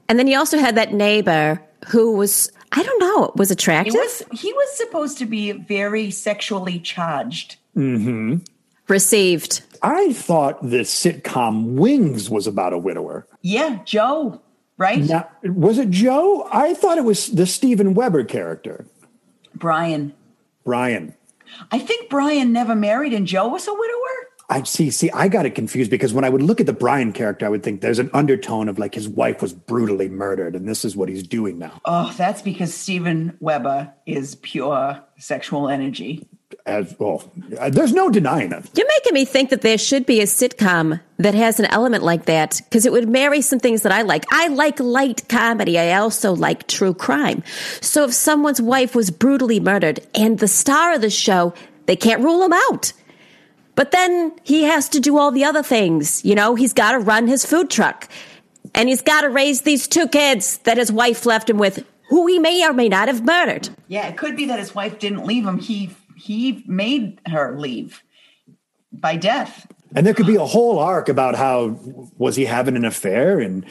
And 0.07 0.17
then 0.17 0.27
he 0.27 0.35
also 0.35 0.57
had 0.57 0.75
that 0.75 0.93
neighbor 0.93 1.61
who 1.87 2.15
was, 2.15 2.51
I 2.71 2.83
don't 2.83 2.99
know, 2.99 3.31
was 3.35 3.49
He 3.49 3.53
attractive, 3.53 3.95
was 3.95 4.23
he 4.33 4.53
was 4.53 4.77
supposed 4.77 5.17
to 5.19 5.25
be 5.25 5.51
very 5.51 6.11
sexually 6.11 6.79
charged. 6.79 7.57
Mm-hmm. 7.75 8.37
received. 8.87 9.61
I 9.81 10.11
thought 10.13 10.61
the 10.61 10.79
sitcom 10.79 11.75
Wings 11.75 12.29
was 12.29 12.47
about 12.47 12.73
a 12.73 12.77
widower. 12.77 13.25
Yeah, 13.41 13.79
Joe, 13.85 14.41
right? 14.77 14.99
Now, 14.99 15.29
was 15.43 15.77
it 15.77 15.89
Joe? 15.89 16.47
I 16.51 16.73
thought 16.73 16.97
it 16.97 17.05
was 17.05 17.27
the 17.27 17.45
Steven 17.45 17.93
Weber 17.93 18.25
character, 18.25 18.85
Brian. 19.55 20.13
Brian. 20.65 21.15
I 21.71 21.79
think 21.79 22.09
Brian 22.09 22.51
never 22.51 22.75
married 22.75 23.13
and 23.13 23.25
Joe 23.25 23.47
was 23.47 23.67
a 23.67 23.73
widower. 23.73 24.28
I 24.49 24.63
see. 24.63 24.89
See, 24.89 25.11
I 25.11 25.27
got 25.27 25.45
it 25.45 25.53
confused 25.53 25.91
because 25.91 26.11
when 26.11 26.23
I 26.23 26.29
would 26.29 26.41
look 26.41 26.59
at 26.59 26.65
the 26.65 26.73
Brian 26.73 27.13
character, 27.13 27.45
I 27.45 27.49
would 27.49 27.61
think 27.61 27.81
there's 27.81 27.99
an 27.99 28.09
undertone 28.13 28.67
of 28.67 28.79
like 28.79 28.95
his 28.95 29.07
wife 29.07 29.43
was 29.43 29.53
brutally 29.53 30.09
murdered, 30.09 30.55
and 30.55 30.67
this 30.67 30.83
is 30.83 30.95
what 30.95 31.07
he's 31.07 31.21
doing 31.21 31.59
now. 31.59 31.79
Oh, 31.85 32.13
that's 32.17 32.41
because 32.41 32.73
Steven 32.73 33.37
Weber 33.39 33.93
is 34.07 34.35
pure 34.35 35.03
sexual 35.17 35.69
energy. 35.69 36.27
As 36.65 36.95
well, 36.97 37.31
uh, 37.59 37.69
there's 37.69 37.93
no 37.93 38.09
denying 38.09 38.51
it. 38.51 38.67
You're 38.75 38.87
making 38.87 39.13
me 39.13 39.23
think 39.23 39.51
that 39.51 39.61
there 39.61 39.77
should 39.77 40.07
be 40.07 40.19
a 40.19 40.25
sitcom 40.25 40.99
that 41.17 41.35
has 41.35 41.59
an 41.59 41.65
element 41.67 42.03
like 42.03 42.25
that 42.25 42.59
because 42.63 42.87
it 42.87 42.91
would 42.91 43.07
marry 43.07 43.41
some 43.41 43.59
things 43.59 43.83
that 43.83 43.91
I 43.91 44.01
like. 44.01 44.25
I 44.31 44.47
like 44.47 44.79
light 44.79 45.29
comedy. 45.29 45.77
I 45.77 45.93
also 45.93 46.33
like 46.33 46.67
true 46.67 46.95
crime. 46.95 47.43
So 47.81 48.03
if 48.05 48.13
someone's 48.13 48.61
wife 48.61 48.95
was 48.95 49.11
brutally 49.11 49.59
murdered 49.59 49.99
and 50.15 50.39
the 50.39 50.47
star 50.47 50.93
of 50.93 51.01
the 51.01 51.11
show, 51.11 51.53
they 51.85 51.95
can't 51.95 52.23
rule 52.23 52.43
him 52.43 52.53
out. 52.53 52.93
But 53.79 53.91
then 53.91 54.33
he 54.43 54.63
has 54.63 54.89
to 54.89 54.99
do 54.99 55.17
all 55.17 55.31
the 55.31 55.45
other 55.45 55.63
things. 55.63 56.25
You 56.25 56.35
know, 56.35 56.53
he's 56.53 56.73
got 56.73 56.91
to 56.91 56.99
run 56.99 57.29
his 57.29 57.45
food 57.45 57.69
truck 57.69 58.09
and 58.75 58.89
he's 58.89 59.01
got 59.01 59.21
to 59.21 59.29
raise 59.29 59.61
these 59.61 59.87
two 59.87 60.09
kids 60.09 60.57
that 60.65 60.75
his 60.75 60.91
wife 60.91 61.25
left 61.25 61.49
him 61.49 61.57
with 61.57 61.85
who 62.09 62.27
he 62.27 62.39
may 62.39 62.67
or 62.67 62.73
may 62.73 62.89
not 62.89 63.07
have 63.07 63.23
murdered. 63.23 63.69
Yeah, 63.87 64.05
it 64.09 64.17
could 64.17 64.35
be 64.35 64.47
that 64.47 64.59
his 64.59 64.75
wife 64.75 64.99
didn't 64.99 65.25
leave 65.25 65.45
him. 65.45 65.59
He 65.59 65.95
he 66.17 66.61
made 66.67 67.21
her 67.25 67.57
leave 67.57 68.03
by 68.91 69.15
death. 69.15 69.65
And 69.95 70.05
there 70.05 70.13
could 70.13 70.27
be 70.27 70.35
a 70.35 70.45
whole 70.45 70.77
arc 70.77 71.07
about 71.07 71.35
how 71.35 71.79
was 72.17 72.35
he 72.35 72.43
having 72.43 72.75
an 72.75 72.83
affair 72.83 73.39
and 73.39 73.65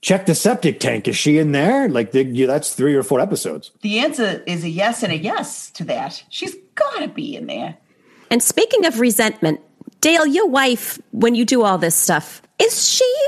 check 0.00 0.26
the 0.26 0.34
septic 0.34 0.80
tank. 0.80 1.06
Is 1.06 1.16
she 1.16 1.38
in 1.38 1.52
there? 1.52 1.88
Like 1.88 2.10
the, 2.10 2.24
yeah, 2.24 2.48
that's 2.48 2.74
three 2.74 2.96
or 2.96 3.04
four 3.04 3.20
episodes. 3.20 3.70
The 3.82 4.00
answer 4.00 4.42
is 4.44 4.64
a 4.64 4.68
yes 4.68 5.04
and 5.04 5.12
a 5.12 5.16
yes 5.16 5.70
to 5.70 5.84
that. 5.84 6.24
She's 6.30 6.56
got 6.74 6.98
to 6.98 7.06
be 7.06 7.36
in 7.36 7.46
there. 7.46 7.76
And 8.32 8.42
speaking 8.42 8.86
of 8.86 8.98
resentment, 8.98 9.60
Dale, 10.00 10.26
your 10.26 10.48
wife, 10.48 10.98
when 11.10 11.34
you 11.34 11.44
do 11.44 11.64
all 11.64 11.76
this 11.76 11.94
stuff, 11.94 12.40
is 12.58 12.88
she 12.88 13.26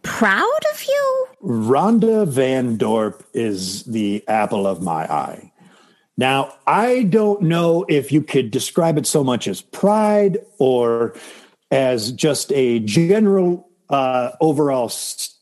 proud 0.00 0.60
of 0.72 0.82
you? 0.82 1.26
Rhonda 1.44 2.26
Van 2.26 2.78
Dorp 2.78 3.22
is 3.34 3.84
the 3.84 4.24
apple 4.26 4.66
of 4.66 4.80
my 4.80 5.04
eye. 5.12 5.52
Now, 6.16 6.54
I 6.66 7.02
don't 7.02 7.42
know 7.42 7.84
if 7.86 8.10
you 8.10 8.22
could 8.22 8.50
describe 8.50 8.96
it 8.96 9.06
so 9.06 9.22
much 9.22 9.46
as 9.46 9.60
pride 9.60 10.38
or 10.58 11.14
as 11.70 12.10
just 12.10 12.50
a 12.52 12.78
general 12.78 13.68
uh, 13.90 14.30
overall 14.40 14.88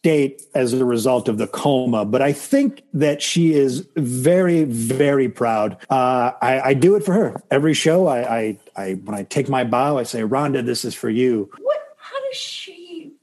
state 0.06 0.40
as 0.54 0.72
a 0.72 0.84
result 0.84 1.28
of 1.28 1.36
the 1.36 1.48
coma, 1.48 2.04
but 2.04 2.22
I 2.22 2.32
think 2.32 2.84
that 2.94 3.20
she 3.20 3.54
is 3.54 3.88
very, 3.96 4.62
very 4.62 5.28
proud. 5.28 5.78
Uh, 5.90 6.30
I, 6.40 6.60
I, 6.60 6.74
do 6.74 6.94
it 6.94 7.04
for 7.04 7.12
her 7.12 7.42
every 7.50 7.74
show. 7.74 8.06
I, 8.06 8.36
I, 8.38 8.58
I, 8.76 8.92
when 8.92 9.16
I 9.16 9.24
take 9.24 9.48
my 9.48 9.64
bow, 9.64 9.98
I 9.98 10.04
say, 10.04 10.20
"Rhonda, 10.20 10.64
this 10.64 10.84
is 10.84 10.94
for 10.94 11.10
you." 11.10 11.50
What? 11.58 11.80
How 11.96 12.20
does 12.24 12.36
she? 12.36 13.14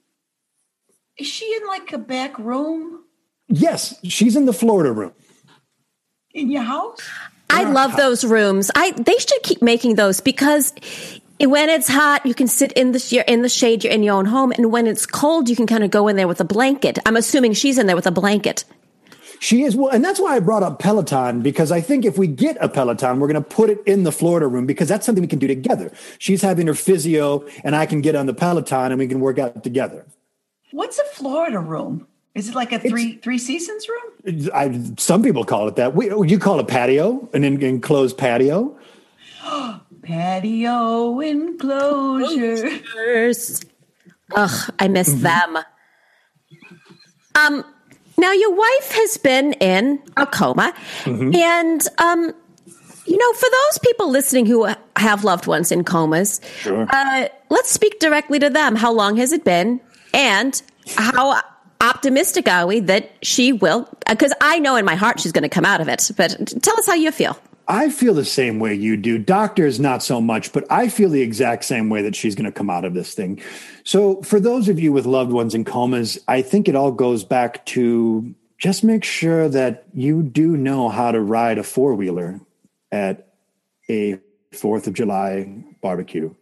Is 1.17 1.25
she 1.25 1.45
in 1.55 1.65
like 1.67 1.93
a 1.93 1.97
back 1.97 2.37
room? 2.37 2.99
Yes, 3.47 3.95
she's 4.03 4.35
in 4.35 4.45
the 4.45 4.51
Florida 4.51 4.91
room. 4.91 5.13
In 6.33 6.51
your 6.51 6.63
house? 6.63 6.99
I 7.49 7.63
love 7.63 7.95
those 7.95 8.25
rooms. 8.25 8.71
I 8.75 8.91
they 8.91 9.17
should 9.17 9.43
keep 9.43 9.61
making 9.61 9.95
those 9.95 10.19
because 10.19 10.73
when 11.39 11.69
it's 11.69 11.87
hot, 11.87 12.25
you 12.25 12.33
can 12.33 12.47
sit 12.47 12.71
in 12.73 12.91
the 12.91 13.05
you're 13.09 13.23
in 13.23 13.41
the 13.41 13.49
shade. 13.49 13.83
You're 13.83 13.93
in 13.93 14.03
your 14.03 14.15
own 14.15 14.25
home, 14.25 14.51
and 14.51 14.71
when 14.71 14.87
it's 14.87 15.05
cold, 15.05 15.49
you 15.49 15.55
can 15.55 15.67
kind 15.67 15.83
of 15.83 15.91
go 15.91 16.07
in 16.07 16.15
there 16.15 16.27
with 16.27 16.39
a 16.39 16.45
blanket. 16.45 16.99
I'm 17.05 17.15
assuming 17.15 17.53
she's 17.53 17.77
in 17.77 17.87
there 17.87 17.95
with 17.95 18.07
a 18.07 18.11
blanket. 18.11 18.65
She 19.39 19.63
is 19.63 19.75
well, 19.75 19.89
and 19.89 20.05
that's 20.05 20.21
why 20.21 20.35
I 20.35 20.39
brought 20.39 20.63
up 20.63 20.79
Peloton 20.79 21.41
because 21.41 21.69
I 21.69 21.81
think 21.81 22.05
if 22.05 22.17
we 22.17 22.27
get 22.27 22.55
a 22.61 22.69
Peloton, 22.69 23.19
we're 23.19 23.27
going 23.27 23.43
to 23.43 23.49
put 23.49 23.69
it 23.69 23.83
in 23.85 24.03
the 24.03 24.11
Florida 24.11 24.47
room 24.47 24.65
because 24.65 24.87
that's 24.87 25.05
something 25.05 25.21
we 25.21 25.27
can 25.27 25.39
do 25.39 25.47
together. 25.47 25.91
She's 26.17 26.41
having 26.41 26.67
her 26.67 26.73
physio, 26.73 27.45
and 27.63 27.75
I 27.75 27.85
can 27.85 27.99
get 27.99 28.15
on 28.15 28.25
the 28.25 28.33
Peloton, 28.33 28.93
and 28.93 28.99
we 28.99 29.07
can 29.07 29.19
work 29.19 29.39
out 29.39 29.61
together. 29.61 30.05
What's 30.71 30.97
a 30.97 31.03
Florida 31.05 31.59
room? 31.59 32.07
Is 32.35 32.49
it 32.49 32.55
like 32.55 32.71
a 32.71 32.79
three 32.79 33.11
it's, 33.15 33.23
three 33.23 33.37
seasons 33.37 33.87
room? 33.89 34.49
I, 34.53 34.81
some 34.97 35.21
people 35.21 35.43
call 35.43 35.67
it 35.67 35.75
that. 35.75 35.93
We, 35.93 36.05
you 36.25 36.39
call 36.39 36.59
it 36.59 36.63
a 36.63 36.65
patio, 36.65 37.29
an 37.33 37.43
enclosed 37.43 38.17
patio. 38.17 38.77
patio 40.03 41.19
enclosures. 41.21 42.71
Ugh, 44.35 44.73
I 44.79 44.87
miss 44.87 45.09
mm-hmm. 45.09 45.23
them. 45.23 45.57
Um, 47.35 47.65
now 48.17 48.31
your 48.31 48.55
wife 48.55 48.91
has 48.91 49.17
been 49.17 49.53
in 49.53 49.99
a 50.17 50.27
coma, 50.27 50.73
mm-hmm. 51.03 51.35
and 51.35 51.81
um, 51.97 52.31
you 53.05 53.17
know, 53.17 53.33
for 53.33 53.49
those 53.49 53.79
people 53.79 54.09
listening 54.09 54.45
who 54.45 54.71
have 54.95 55.23
loved 55.23 55.47
ones 55.47 55.71
in 55.71 55.83
comas, 55.83 56.39
sure. 56.59 56.87
uh, 56.89 57.27
let's 57.49 57.71
speak 57.71 57.99
directly 57.99 58.39
to 58.39 58.49
them. 58.49 58.75
How 58.75 58.93
long 58.93 59.17
has 59.17 59.31
it 59.31 59.43
been, 59.43 59.81
and 60.13 60.61
how 60.95 61.41
optimistic 61.81 62.47
are 62.47 62.67
we 62.67 62.79
that 62.81 63.11
she 63.23 63.51
will? 63.51 63.89
Because 64.07 64.33
I 64.41 64.59
know 64.59 64.75
in 64.75 64.85
my 64.85 64.95
heart 64.95 65.19
she's 65.19 65.31
going 65.31 65.43
to 65.43 65.49
come 65.49 65.65
out 65.65 65.81
of 65.81 65.87
it. 65.87 66.11
But 66.15 66.53
tell 66.61 66.77
us 66.77 66.85
how 66.85 66.93
you 66.93 67.11
feel. 67.11 67.37
I 67.67 67.89
feel 67.89 68.13
the 68.13 68.25
same 68.25 68.59
way 68.59 68.73
you 68.73 68.97
do. 68.97 69.17
Doctors, 69.17 69.79
not 69.79 70.03
so 70.03 70.19
much, 70.19 70.51
but 70.51 70.65
I 70.69 70.89
feel 70.89 71.09
the 71.09 71.21
exact 71.21 71.65
same 71.65 71.89
way 71.89 72.01
that 72.01 72.15
she's 72.15 72.35
going 72.35 72.45
to 72.45 72.51
come 72.51 72.69
out 72.69 72.85
of 72.85 72.93
this 72.93 73.13
thing. 73.13 73.41
So, 73.83 74.21
for 74.21 74.39
those 74.39 74.69
of 74.69 74.79
you 74.79 74.91
with 74.91 75.05
loved 75.05 75.31
ones 75.31 75.55
in 75.55 75.63
comas, 75.63 76.19
I 76.27 76.41
think 76.41 76.67
it 76.67 76.75
all 76.75 76.91
goes 76.91 77.23
back 77.23 77.65
to 77.67 78.33
just 78.57 78.83
make 78.83 79.03
sure 79.03 79.49
that 79.49 79.85
you 79.93 80.23
do 80.23 80.57
know 80.57 80.89
how 80.89 81.11
to 81.11 81.19
ride 81.19 81.57
a 81.57 81.63
four 81.63 81.95
wheeler 81.95 82.39
at 82.91 83.27
a 83.89 84.19
Fourth 84.51 84.87
of 84.87 84.93
July 84.93 85.63
barbecue 85.81 86.33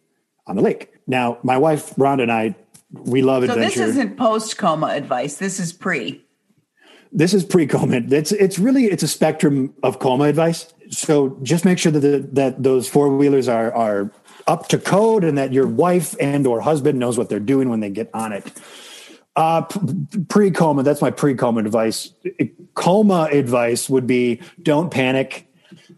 on 0.46 0.56
the 0.56 0.62
lake. 0.62 0.94
Now, 1.08 1.38
my 1.44 1.58
wife 1.58 1.96
Rhonda 1.96 2.24
and 2.24 2.32
I 2.32 2.56
we 2.92 3.22
love 3.22 3.46
so 3.46 3.54
adventure. 3.54 3.74
So 3.74 3.80
this 3.80 3.90
isn't 3.92 4.18
post 4.18 4.58
coma 4.58 4.88
advice. 4.88 5.36
This 5.36 5.60
is 5.60 5.72
pre. 5.72 6.24
This 7.12 7.34
is 7.34 7.44
pre 7.44 7.68
coma. 7.68 8.02
It's 8.10 8.32
it's 8.32 8.58
really 8.58 8.86
it's 8.86 9.04
a 9.04 9.08
spectrum 9.08 9.74
of 9.84 10.00
coma 10.00 10.26
advice. 10.26 10.74
So 10.90 11.38
just 11.44 11.66
make 11.66 11.78
sure 11.78 11.92
that 11.92 12.00
the, 12.00 12.28
that 12.34 12.64
those 12.64 12.88
four 12.88 13.16
wheelers 13.16 13.48
are 13.48 13.74
are 13.74 14.12
up 14.48 14.68
to 14.70 14.78
code 14.78 15.24
and 15.24 15.38
that 15.38 15.54
your 15.54 15.68
wife 15.68 16.16
and 16.20 16.48
or 16.48 16.62
husband 16.62 17.00
knows 17.00 17.18
what 17.18 17.30
they're 17.30 17.40
doing 17.40 17.70
when 17.70 17.80
they 17.80 17.90
get 17.90 18.10
on 18.14 18.32
it. 18.32 18.52
Uh, 19.36 19.62
pre 20.30 20.52
coma. 20.52 20.84
That's 20.84 21.02
my 21.02 21.12
pre 21.12 21.36
coma 21.36 21.60
advice. 21.60 22.14
Coma 22.76 23.30
advice 23.32 23.90
would 23.90 24.08
be 24.08 24.42
don't 24.62 24.90
panic. 24.90 25.48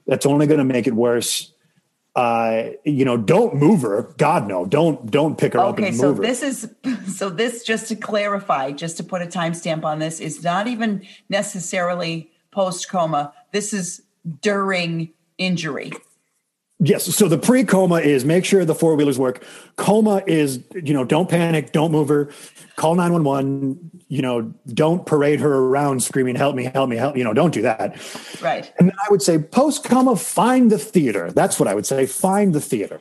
That's 0.07 0.25
only 0.25 0.47
going 0.47 0.59
to 0.59 0.65
make 0.65 0.87
it 0.87 0.93
worse 0.93 1.52
uh, 2.15 2.69
you 2.83 3.05
know, 3.05 3.17
don't 3.17 3.55
move 3.55 3.81
her. 3.81 4.13
God 4.17 4.47
no, 4.47 4.65
don't 4.65 5.09
don't 5.09 5.37
pick 5.37 5.53
her 5.53 5.59
okay, 5.59 5.69
up. 5.69 5.79
Okay, 5.79 5.91
so 5.91 6.13
this 6.13 6.43
is 6.43 6.69
so 7.17 7.29
this 7.29 7.63
just 7.63 7.87
to 7.87 7.95
clarify, 7.95 8.71
just 8.71 8.97
to 8.97 9.03
put 9.03 9.21
a 9.21 9.25
timestamp 9.25 9.83
on 9.83 9.99
this, 9.99 10.19
is 10.19 10.43
not 10.43 10.67
even 10.67 11.05
necessarily 11.29 12.31
post 12.51 12.89
coma. 12.89 13.33
This 13.51 13.73
is 13.73 14.03
during 14.41 15.11
injury. 15.37 15.91
Yes. 16.83 17.15
So 17.15 17.29
the 17.29 17.37
pre 17.37 17.63
coma 17.63 17.95
is 17.95 18.25
make 18.25 18.43
sure 18.43 18.65
the 18.65 18.75
four 18.75 18.95
wheelers 18.95 19.17
work. 19.17 19.43
Coma 19.77 20.21
is, 20.27 20.63
you 20.73 20.93
know, 20.93 21.05
don't 21.05 21.29
panic, 21.29 21.71
don't 21.71 21.91
move 21.91 22.09
her, 22.09 22.29
call 22.75 22.95
911, 22.95 23.91
you 24.09 24.21
know, 24.21 24.53
don't 24.67 25.05
parade 25.05 25.39
her 25.39 25.53
around 25.53 26.03
screaming, 26.03 26.35
help 26.35 26.55
me, 26.55 26.65
help 26.65 26.89
me, 26.89 26.97
help, 26.97 27.15
you 27.15 27.23
know, 27.23 27.33
don't 27.33 27.53
do 27.53 27.61
that. 27.61 27.95
Right. 28.41 28.71
And 28.77 28.89
then 28.89 28.95
I 29.01 29.07
would 29.11 29.21
say 29.21 29.39
post 29.39 29.85
coma, 29.85 30.17
find 30.17 30.71
the 30.71 30.77
theater. 30.77 31.31
That's 31.31 31.57
what 31.59 31.69
I 31.69 31.73
would 31.73 31.85
say. 31.85 32.05
Find 32.05 32.53
the 32.53 32.61
theater. 32.61 32.99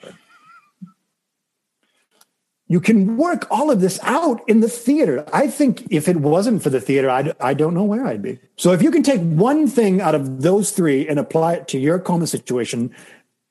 You 2.69 2.81
can 2.81 3.19
work 3.19 3.47
all 3.51 3.71
of 3.71 3.81
this 3.81 3.99
out 4.03 4.41
in 4.49 4.61
the 4.61 4.69
theater. 4.69 5.27
I 5.31 5.49
think 5.49 5.87
if 5.91 6.09
it 6.09 6.17
wasn't 6.17 6.63
for 6.63 6.71
the 6.71 6.81
theater, 6.81 7.11
I, 7.11 7.35
I 7.39 7.53
don't 7.53 7.75
know 7.75 7.83
where 7.83 8.07
I'd 8.07 8.23
be. 8.23 8.39
So 8.57 8.73
if 8.73 8.81
you 8.81 8.91
can 8.91 9.03
take 9.03 9.21
one 9.21 9.67
thing 9.67 10.01
out 10.01 10.15
of 10.15 10.41
those 10.41 10.71
three 10.71 11.07
and 11.07 11.19
apply 11.19 11.55
it 11.55 11.69
to 11.69 11.79
your 11.79 11.99
coma 11.99 12.27
situation, 12.27 12.95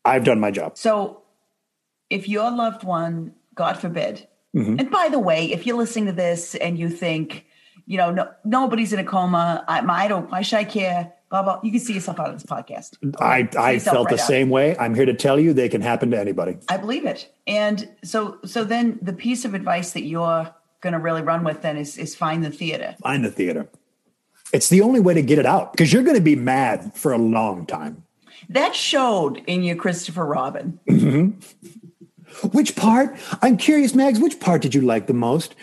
I've 0.05 0.23
done 0.23 0.39
my 0.39 0.51
job. 0.51 0.77
So 0.77 1.23
if 2.09 2.27
your 2.27 2.51
loved 2.51 2.83
one, 2.83 3.33
God 3.55 3.77
forbid, 3.77 4.27
mm-hmm. 4.55 4.79
and 4.79 4.91
by 4.91 5.09
the 5.09 5.19
way, 5.19 5.51
if 5.51 5.65
you're 5.65 5.77
listening 5.77 6.07
to 6.07 6.11
this 6.11 6.55
and 6.55 6.77
you 6.77 6.89
think, 6.89 7.45
you 7.85 7.97
know, 7.97 8.11
no, 8.11 8.29
nobody's 8.43 8.93
in 8.93 8.99
a 8.99 9.03
coma, 9.03 9.63
I, 9.67 9.79
I 9.79 10.07
don't, 10.07 10.29
why 10.31 10.41
should 10.41 10.59
I 10.59 10.63
care? 10.63 11.13
Blah, 11.29 11.43
blah. 11.43 11.59
You 11.63 11.71
can 11.71 11.79
see 11.79 11.93
yourself 11.93 12.19
out 12.19 12.29
of 12.29 12.33
this 12.33 12.43
podcast. 12.43 12.97
I, 13.19 13.47
I 13.57 13.79
felt 13.79 14.07
right 14.07 14.17
the 14.17 14.21
out. 14.21 14.27
same 14.27 14.49
way. 14.49 14.77
I'm 14.77 14.93
here 14.93 15.05
to 15.05 15.13
tell 15.13 15.39
you 15.39 15.53
they 15.53 15.69
can 15.69 15.81
happen 15.81 16.11
to 16.11 16.19
anybody. 16.19 16.57
I 16.67 16.75
believe 16.75 17.05
it. 17.05 17.33
And 17.47 17.89
so, 18.03 18.39
so 18.43 18.65
then 18.65 18.99
the 19.01 19.13
piece 19.13 19.45
of 19.45 19.53
advice 19.53 19.93
that 19.93 20.03
you're 20.03 20.53
going 20.81 20.93
to 20.93 20.99
really 20.99 21.21
run 21.21 21.45
with 21.45 21.61
then 21.61 21.77
is, 21.77 21.97
is 21.97 22.15
find 22.15 22.43
the 22.43 22.51
theater. 22.51 22.95
Find 23.01 23.23
the 23.23 23.31
theater. 23.31 23.69
It's 24.51 24.67
the 24.67 24.81
only 24.81 24.99
way 24.99 25.13
to 25.13 25.21
get 25.21 25.39
it 25.39 25.45
out 25.45 25.71
because 25.71 25.93
you're 25.93 26.03
going 26.03 26.17
to 26.17 26.21
be 26.21 26.35
mad 26.35 26.93
for 26.95 27.13
a 27.13 27.17
long 27.17 27.65
time. 27.65 28.03
That 28.49 28.75
showed 28.75 29.41
in 29.47 29.63
you, 29.63 29.75
Christopher 29.75 30.25
Robin. 30.25 30.79
Mm-hmm. 30.87 32.47
Which 32.49 32.75
part? 32.75 33.15
I'm 33.41 33.57
curious, 33.57 33.93
Mags. 33.93 34.19
Which 34.19 34.39
part 34.39 34.61
did 34.61 34.73
you 34.73 34.81
like 34.81 35.07
the 35.07 35.13
most? 35.13 35.55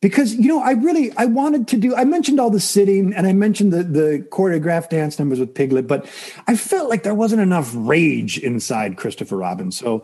Because 0.00 0.34
you 0.34 0.48
know, 0.48 0.60
I 0.60 0.72
really 0.72 1.10
I 1.16 1.26
wanted 1.26 1.68
to 1.68 1.76
do. 1.76 1.94
I 1.94 2.04
mentioned 2.04 2.38
all 2.38 2.50
the 2.50 2.60
sitting, 2.60 3.14
and 3.14 3.26
I 3.26 3.32
mentioned 3.32 3.72
the 3.72 3.82
the 3.82 4.26
choreographed 4.30 4.90
dance 4.90 5.18
numbers 5.18 5.40
with 5.40 5.54
Piglet, 5.54 5.86
but 5.86 6.06
I 6.46 6.56
felt 6.56 6.90
like 6.90 7.02
there 7.02 7.14
wasn't 7.14 7.40
enough 7.40 7.72
rage 7.74 8.38
inside 8.38 8.96
Christopher 8.96 9.36
Robin. 9.36 9.72
So, 9.72 10.02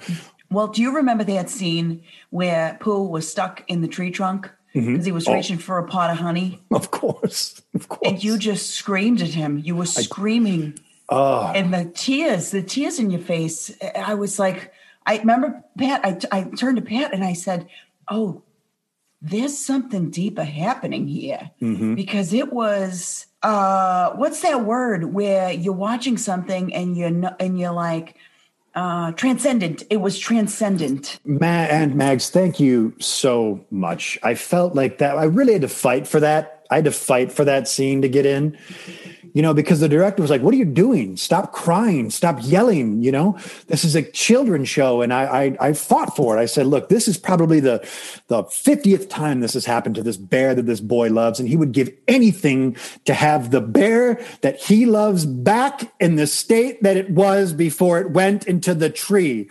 well, 0.50 0.68
do 0.68 0.80
you 0.82 0.96
remember 0.96 1.24
that 1.24 1.50
scene 1.50 2.02
where 2.30 2.78
Pooh 2.80 3.06
was 3.06 3.30
stuck 3.30 3.64
in 3.68 3.82
the 3.82 3.88
tree 3.88 4.10
trunk? 4.10 4.50
because 4.72 4.88
mm-hmm. 4.88 5.04
he 5.04 5.12
was 5.12 5.28
oh. 5.28 5.34
reaching 5.34 5.58
for 5.58 5.78
a 5.78 5.86
pot 5.86 6.10
of 6.10 6.18
honey. 6.18 6.60
Of 6.70 6.90
course, 6.90 7.60
of 7.74 7.88
course. 7.88 8.10
And 8.10 8.24
you 8.24 8.38
just 8.38 8.70
screamed 8.70 9.20
at 9.20 9.28
him. 9.28 9.58
You 9.58 9.76
were 9.76 9.86
screaming. 9.86 10.78
Oh. 11.12 11.52
And 11.54 11.72
the 11.74 11.84
tears, 11.94 12.50
the 12.50 12.62
tears 12.62 12.98
in 12.98 13.10
your 13.10 13.20
face. 13.20 13.70
I 13.94 14.14
was 14.14 14.38
like, 14.38 14.72
I 15.04 15.18
remember 15.18 15.62
Pat, 15.78 16.00
I, 16.04 16.38
I 16.38 16.42
turned 16.44 16.76
to 16.76 16.82
Pat 16.82 17.12
and 17.12 17.22
I 17.22 17.34
said, 17.34 17.68
Oh, 18.08 18.42
there's 19.20 19.56
something 19.56 20.10
deeper 20.10 20.42
happening 20.44 21.06
here. 21.06 21.50
Mm-hmm. 21.60 21.94
Because 21.94 22.32
it 22.32 22.52
was, 22.52 23.26
uh, 23.42 24.12
what's 24.12 24.40
that 24.42 24.64
word 24.64 25.12
where 25.12 25.52
you're 25.52 25.72
watching 25.72 26.16
something 26.16 26.74
and 26.74 26.96
you're, 26.96 27.34
and 27.38 27.58
you're 27.58 27.72
like, 27.72 28.16
uh, 28.74 29.12
transcendent. 29.12 29.82
It 29.90 29.98
was 29.98 30.18
transcendent. 30.18 31.20
Ma- 31.26 31.46
and 31.46 31.94
Mags, 31.94 32.30
thank 32.30 32.58
you 32.58 32.94
so 32.98 33.64
much. 33.70 34.18
I 34.22 34.34
felt 34.34 34.74
like 34.74 34.98
that. 34.98 35.18
I 35.18 35.24
really 35.24 35.52
had 35.52 35.62
to 35.62 35.68
fight 35.68 36.08
for 36.08 36.20
that. 36.20 36.64
I 36.70 36.76
had 36.76 36.86
to 36.86 36.92
fight 36.92 37.30
for 37.30 37.44
that 37.44 37.68
scene 37.68 38.00
to 38.00 38.08
get 38.08 38.24
in 38.24 38.56
you 39.32 39.40
know, 39.40 39.54
because 39.54 39.80
the 39.80 39.88
director 39.88 40.22
was 40.22 40.30
like, 40.30 40.42
"What 40.42 40.52
are 40.54 40.58
you 40.58 40.64
doing? 40.64 41.16
Stop 41.16 41.52
crying! 41.52 42.10
Stop 42.10 42.38
yelling!" 42.42 43.02
You 43.02 43.12
know, 43.12 43.38
this 43.68 43.84
is 43.84 43.94
a 43.94 44.02
children's 44.02 44.68
show, 44.68 45.02
and 45.02 45.12
I, 45.12 45.24
I, 45.24 45.68
I 45.68 45.72
fought 45.72 46.14
for 46.14 46.36
it. 46.36 46.40
I 46.40 46.46
said, 46.46 46.66
"Look, 46.66 46.88
this 46.88 47.08
is 47.08 47.16
probably 47.16 47.60
the 47.60 47.86
the 48.28 48.44
fiftieth 48.44 49.08
time 49.08 49.40
this 49.40 49.54
has 49.54 49.64
happened 49.64 49.94
to 49.94 50.02
this 50.02 50.16
bear 50.16 50.54
that 50.54 50.66
this 50.66 50.80
boy 50.80 51.08
loves, 51.08 51.40
and 51.40 51.48
he 51.48 51.56
would 51.56 51.72
give 51.72 51.90
anything 52.08 52.76
to 53.06 53.14
have 53.14 53.50
the 53.50 53.60
bear 53.60 54.20
that 54.42 54.60
he 54.60 54.86
loves 54.86 55.24
back 55.24 55.92
in 56.00 56.16
the 56.16 56.26
state 56.26 56.82
that 56.82 56.96
it 56.96 57.10
was 57.10 57.52
before 57.52 58.00
it 58.00 58.10
went 58.10 58.46
into 58.46 58.74
the 58.74 58.90
tree." 58.90 59.48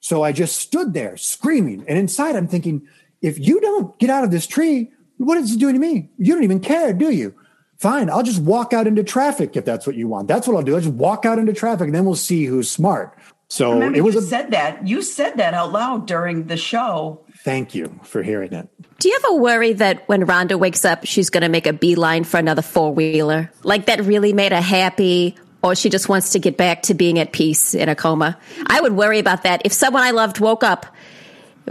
So 0.00 0.22
I 0.22 0.32
just 0.32 0.56
stood 0.56 0.94
there 0.94 1.16
screaming, 1.16 1.84
and 1.86 1.98
inside 1.98 2.36
I'm 2.36 2.48
thinking, 2.48 2.86
if 3.20 3.38
you 3.38 3.60
don't 3.60 3.98
get 3.98 4.10
out 4.10 4.24
of 4.24 4.30
this 4.30 4.46
tree, 4.46 4.90
what 5.18 5.36
is 5.38 5.52
it 5.52 5.58
doing 5.58 5.74
to 5.74 5.80
me? 5.80 6.08
You 6.18 6.34
don't 6.34 6.44
even 6.44 6.60
care, 6.60 6.92
do 6.92 7.10
you? 7.10 7.34
Fine, 7.78 8.10
I'll 8.10 8.24
just 8.24 8.42
walk 8.42 8.72
out 8.72 8.86
into 8.88 9.04
traffic 9.04 9.56
if 9.56 9.64
that's 9.64 9.86
what 9.86 9.94
you 9.96 10.08
want. 10.08 10.26
That's 10.26 10.48
what 10.48 10.56
I'll 10.56 10.62
do. 10.62 10.74
I'll 10.74 10.80
just 10.80 10.94
walk 10.94 11.24
out 11.24 11.38
into 11.38 11.52
traffic 11.52 11.86
and 11.86 11.94
then 11.94 12.04
we'll 12.04 12.16
see 12.16 12.44
who's 12.44 12.68
smart. 12.70 13.16
So 13.48 13.72
Remember, 13.72 13.96
it 13.96 14.02
was 14.02 14.14
you 14.14 14.20
a 14.20 14.24
said 14.24 14.50
that. 14.50 14.86
You 14.86 15.00
said 15.00 15.36
that 15.38 15.54
out 15.54 15.72
loud 15.72 16.06
during 16.06 16.48
the 16.48 16.56
show. 16.56 17.24
thank 17.44 17.74
you 17.74 17.98
for 18.02 18.22
hearing 18.22 18.52
it. 18.52 18.68
Do 18.98 19.08
you 19.08 19.18
ever 19.24 19.34
worry 19.40 19.72
that 19.74 20.06
when 20.08 20.22
Rhonda 20.26 20.58
wakes 20.58 20.84
up, 20.84 21.06
she's 21.06 21.30
going 21.30 21.42
to 21.42 21.48
make 21.48 21.66
a 21.66 21.72
beeline 21.72 22.24
for 22.24 22.36
another 22.38 22.62
four 22.62 22.92
wheeler? 22.92 23.50
Like 23.62 23.86
that 23.86 24.00
really 24.02 24.32
made 24.32 24.52
her 24.52 24.60
happy, 24.60 25.36
or 25.62 25.74
she 25.74 25.88
just 25.88 26.08
wants 26.08 26.32
to 26.32 26.38
get 26.40 26.56
back 26.56 26.82
to 26.82 26.94
being 26.94 27.18
at 27.18 27.32
peace 27.32 27.74
in 27.74 27.88
a 27.88 27.94
coma? 27.94 28.36
I 28.66 28.80
would 28.80 28.92
worry 28.92 29.20
about 29.20 29.44
that. 29.44 29.62
If 29.64 29.72
someone 29.72 30.02
I 30.02 30.10
loved 30.10 30.40
woke 30.40 30.64
up, 30.64 30.84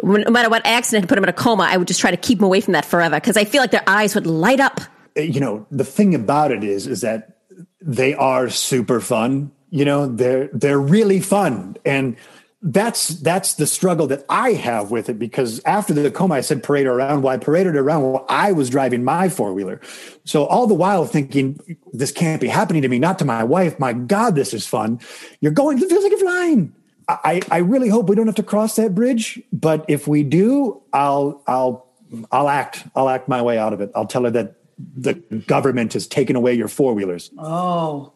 no 0.01 0.31
matter 0.31 0.49
what 0.49 0.65
accident 0.65 1.03
had 1.03 1.09
put 1.09 1.15
them 1.15 1.25
in 1.25 1.29
a 1.29 1.33
coma, 1.33 1.63
I 1.69 1.77
would 1.77 1.87
just 1.87 1.99
try 1.99 2.11
to 2.11 2.17
keep 2.17 2.39
them 2.39 2.45
away 2.45 2.61
from 2.61 2.73
that 2.73 2.85
forever 2.85 3.17
because 3.17 3.37
I 3.37 3.43
feel 3.43 3.61
like 3.61 3.71
their 3.71 3.83
eyes 3.85 4.15
would 4.15 4.25
light 4.25 4.61
up. 4.61 4.79
You 5.25 5.39
know 5.39 5.65
the 5.71 5.83
thing 5.85 6.15
about 6.15 6.51
it 6.51 6.63
is 6.63 6.87
is 6.87 7.01
that 7.01 7.37
they 7.81 8.13
are 8.13 8.49
super 8.49 8.99
fun 8.99 9.51
you 9.69 9.85
know 9.85 10.07
they're 10.07 10.49
they're 10.53 10.79
really 10.79 11.19
fun. 11.19 11.77
And 11.85 12.17
that's 12.63 13.09
that's 13.09 13.53
the 13.53 13.67
struggle 13.67 14.07
that 14.07 14.25
i 14.29 14.53
have 14.53 14.89
with 14.89 15.09
it 15.09 15.19
because 15.19 15.61
after 15.63 15.93
the 15.93 16.09
coma 16.09 16.35
i 16.35 16.41
said 16.41 16.63
parade 16.63 16.87
around. 16.87 17.21
Well 17.21 17.33
i 17.33 17.37
paraded 17.37 17.75
around 17.75 18.01
while 18.01 18.25
i 18.29 18.51
was 18.51 18.69
driving 18.69 19.03
my 19.03 19.29
four-wheeler. 19.29 19.79
So 20.25 20.45
all 20.45 20.65
the 20.65 20.73
while 20.73 21.05
thinking 21.05 21.59
this 21.93 22.11
can't 22.11 22.41
be 22.41 22.47
happening 22.47 22.81
to 22.81 22.89
me 22.89 22.97
not 22.97 23.19
to 23.19 23.25
my 23.25 23.43
wife. 23.43 23.79
My 23.79 23.93
god 23.93 24.35
this 24.35 24.53
is 24.53 24.65
fun. 24.65 24.99
You're 25.39 25.51
going 25.51 25.77
it 25.77 25.87
feels 25.87 26.03
like 26.03 26.11
you're 26.11 26.19
flying. 26.19 26.73
I 27.07 27.41
i 27.51 27.57
really 27.57 27.89
hope 27.89 28.09
we 28.09 28.15
don't 28.15 28.25
have 28.25 28.35
to 28.35 28.43
cross 28.43 28.75
that 28.77 28.95
bridge 28.95 29.39
but 29.53 29.85
if 29.87 30.07
we 30.07 30.23
do 30.23 30.81
i'll 30.93 31.43
i'll 31.45 31.85
i'll 32.31 32.49
act. 32.49 32.85
I'll 32.95 33.09
act 33.09 33.27
my 33.27 33.41
way 33.41 33.59
out 33.59 33.73
of 33.73 33.81
it. 33.81 33.91
I'll 33.93 34.07
tell 34.07 34.23
her 34.23 34.31
that 34.31 34.55
the 34.95 35.13
government 35.47 35.93
has 35.93 36.07
taken 36.07 36.35
away 36.35 36.53
your 36.53 36.67
four 36.67 36.93
wheelers. 36.93 37.31
Oh, 37.37 38.13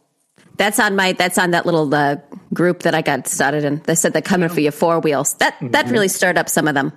That's 0.57 0.80
on 0.80 0.95
my. 0.95 1.14
That's 1.14 1.38
on 1.38 1.51
that 1.51 1.66
little 1.66 1.93
uh, 1.93 2.18
group 2.53 2.84
that 2.84 2.93
I 2.93 3.01
got 3.01 3.28
started 3.28 3.64
in. 3.64 3.82
They 3.86 3.95
said 3.95 4.14
they're 4.14 4.22
coming 4.22 4.49
for 4.49 4.59
your 4.59 4.72
four 4.72 4.99
wheels. 4.99 5.34
That 5.36 5.55
that 5.62 5.89
really 5.89 6.07
stirred 6.07 6.38
up 6.38 6.49
some 6.49 6.68
of 6.68 6.76
them. 6.76 6.91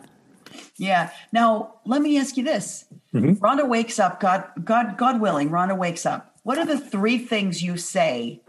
yeah. 0.76 1.10
Now 1.32 1.76
let 1.86 2.02
me 2.02 2.18
ask 2.18 2.36
you 2.36 2.44
this: 2.44 2.84
Rhonda 3.14 3.68
wakes 3.68 3.98
up. 3.98 4.20
God, 4.20 4.44
God, 4.64 4.96
God 4.98 5.20
willing, 5.20 5.50
Rhonda 5.50 5.76
wakes 5.76 6.04
up. 6.04 6.34
What 6.42 6.58
are 6.58 6.66
the 6.66 6.78
three 6.78 7.18
things 7.18 7.62
you 7.62 7.76
say 7.78 8.42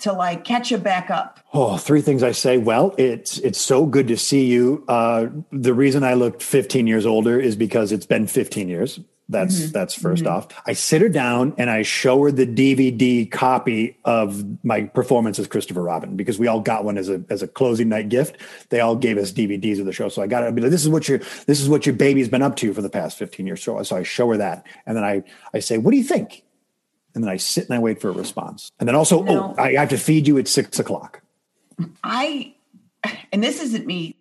to 0.00 0.12
like 0.12 0.44
catch 0.44 0.70
her 0.70 0.78
back 0.78 1.10
up? 1.10 1.40
Oh, 1.52 1.76
three 1.78 2.00
things 2.00 2.22
I 2.22 2.32
say. 2.32 2.58
Well, 2.58 2.94
it's 2.98 3.38
it's 3.38 3.60
so 3.60 3.86
good 3.86 4.06
to 4.08 4.16
see 4.16 4.44
you. 4.46 4.84
Uh, 4.86 5.26
the 5.50 5.74
reason 5.74 6.04
I 6.04 6.14
looked 6.14 6.42
15 6.42 6.86
years 6.86 7.06
older 7.06 7.40
is 7.40 7.56
because 7.56 7.90
it's 7.92 8.06
been 8.06 8.26
15 8.28 8.68
years. 8.68 9.00
That's 9.28 9.58
mm-hmm. 9.58 9.72
that's 9.72 9.98
1st 9.98 10.18
mm-hmm. 10.18 10.26
off. 10.26 10.48
I 10.66 10.74
sit 10.74 11.00
her 11.00 11.08
down 11.08 11.54
and 11.56 11.70
I 11.70 11.82
show 11.82 12.22
her 12.24 12.30
the 12.30 12.46
DVD 12.46 13.30
copy 13.30 13.96
of 14.04 14.44
my 14.62 14.82
performance 14.82 15.38
as 15.38 15.46
Christopher 15.46 15.82
Robin 15.82 16.14
because 16.14 16.38
we 16.38 16.46
all 16.46 16.60
got 16.60 16.84
one 16.84 16.98
as 16.98 17.08
a 17.08 17.24
as 17.30 17.42
a 17.42 17.48
closing 17.48 17.88
night 17.88 18.10
gift. 18.10 18.36
They 18.68 18.80
all 18.80 18.96
gave 18.96 19.16
us 19.16 19.32
DVDs 19.32 19.80
of 19.80 19.86
the 19.86 19.92
show, 19.92 20.10
so 20.10 20.20
I 20.20 20.26
got 20.26 20.42
it. 20.42 20.48
I'd 20.48 20.54
be 20.54 20.60
like, 20.60 20.70
"This 20.70 20.82
is 20.82 20.90
what 20.90 21.08
your 21.08 21.20
this 21.46 21.60
is 21.60 21.70
what 21.70 21.86
your 21.86 21.94
baby's 21.94 22.28
been 22.28 22.42
up 22.42 22.56
to 22.56 22.74
for 22.74 22.82
the 22.82 22.90
past 22.90 23.16
15 23.16 23.46
years." 23.46 23.62
So, 23.62 23.82
so 23.82 23.96
I 23.96 24.02
show 24.02 24.28
her 24.28 24.36
that, 24.36 24.66
and 24.84 24.94
then 24.94 25.04
I 25.04 25.22
I 25.54 25.60
say, 25.60 25.78
"What 25.78 25.92
do 25.92 25.96
you 25.96 26.04
think?" 26.04 26.44
And 27.14 27.22
then 27.22 27.30
I 27.30 27.36
sit 27.36 27.66
and 27.68 27.74
I 27.74 27.78
wait 27.78 28.00
for 28.00 28.08
a 28.08 28.12
response. 28.12 28.70
And 28.78 28.88
then 28.88 28.96
also, 28.96 29.24
oh, 29.26 29.54
I 29.56 29.72
have 29.74 29.90
to 29.90 29.98
feed 29.98 30.26
you 30.26 30.36
at 30.38 30.48
six 30.48 30.78
o'clock. 30.78 31.22
I, 32.02 32.54
and 33.32 33.42
this 33.42 33.62
isn't 33.62 33.86
me 33.86 34.16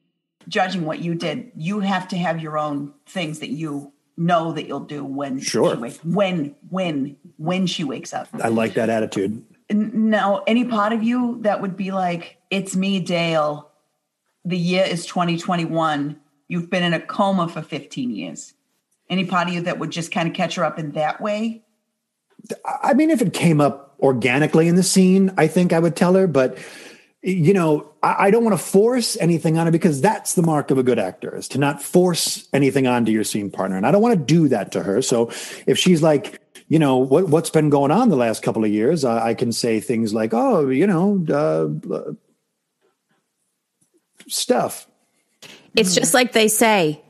judging 0.47 0.85
what 0.85 0.99
you 0.99 1.15
did. 1.15 1.51
You 1.55 1.79
have 1.79 2.07
to 2.09 2.17
have 2.17 2.39
your 2.39 2.57
own 2.57 2.93
things 3.05 3.39
that 3.39 3.49
you 3.49 3.92
know 4.17 4.51
that 4.51 4.67
you'll 4.67 4.79
do 4.81 5.03
when 5.03 5.39
Sure. 5.39 5.75
she 5.75 5.81
wakes, 5.81 5.99
when 6.03 6.55
when 6.69 7.15
when 7.37 7.65
she 7.67 7.83
wakes 7.83 8.13
up. 8.13 8.27
I 8.41 8.49
like 8.49 8.73
that 8.75 8.89
attitude. 8.89 9.43
Now, 9.71 10.43
any 10.45 10.65
part 10.65 10.93
of 10.93 11.03
you 11.03 11.39
that 11.41 11.61
would 11.61 11.75
be 11.75 11.91
like, 11.91 12.37
"It's 12.51 12.75
me, 12.75 12.99
Dale. 12.99 13.69
The 14.45 14.57
year 14.57 14.85
is 14.85 15.05
2021. 15.05 16.17
You've 16.47 16.69
been 16.69 16.83
in 16.83 16.93
a 16.93 16.99
coma 16.99 17.47
for 17.47 17.61
15 17.61 18.11
years." 18.11 18.53
Any 19.09 19.25
part 19.25 19.47
of 19.47 19.53
you 19.53 19.61
that 19.61 19.79
would 19.79 19.91
just 19.91 20.11
kind 20.11 20.27
of 20.27 20.33
catch 20.33 20.55
her 20.55 20.63
up 20.63 20.79
in 20.79 20.91
that 20.91 21.21
way? 21.21 21.63
I 22.83 22.93
mean, 22.93 23.09
if 23.09 23.21
it 23.21 23.33
came 23.33 23.61
up 23.61 23.95
organically 23.99 24.67
in 24.67 24.75
the 24.75 24.83
scene, 24.83 25.31
I 25.37 25.47
think 25.47 25.71
I 25.73 25.79
would 25.79 25.95
tell 25.95 26.13
her. 26.13 26.27
But 26.27 26.57
you 27.23 27.53
know, 27.53 27.89
I, 28.03 28.27
I 28.27 28.31
don't 28.31 28.43
want 28.43 28.57
to 28.57 28.63
force 28.63 29.17
anything 29.17 29.57
on 29.57 29.65
her 29.65 29.71
because 29.71 30.01
that's 30.01 30.35
the 30.35 30.41
mark 30.41 30.71
of 30.71 30.77
a 30.77 30.83
good 30.83 30.99
actor 30.99 31.35
is 31.35 31.47
to 31.49 31.57
not 31.57 31.81
force 31.81 32.47
anything 32.51 32.85
onto 32.85 33.11
your 33.11 33.23
scene 33.23 33.49
partner, 33.49 33.77
and 33.77 33.87
I 33.87 33.91
don't 33.91 34.01
want 34.01 34.19
to 34.19 34.25
do 34.25 34.49
that 34.49 34.73
to 34.73 34.83
her. 34.83 35.01
So 35.01 35.31
if 35.65 35.79
she's 35.79 36.03
like, 36.03 36.41
you 36.67 36.79
know, 36.79 36.97
what 36.97 37.29
what's 37.29 37.49
been 37.49 37.69
going 37.69 37.91
on 37.91 38.09
the 38.09 38.17
last 38.17 38.43
couple 38.43 38.65
of 38.65 38.71
years, 38.71 39.05
I, 39.05 39.29
I 39.29 39.33
can 39.33 39.53
say 39.53 39.79
things 39.79 40.13
like, 40.13 40.33
oh, 40.33 40.69
you 40.69 40.85
know, 40.85 41.25
uh, 41.33 42.13
stuff. 44.27 44.87
It's 45.75 45.95
just 45.95 46.13
like 46.13 46.33
they 46.33 46.47
say, 46.47 47.01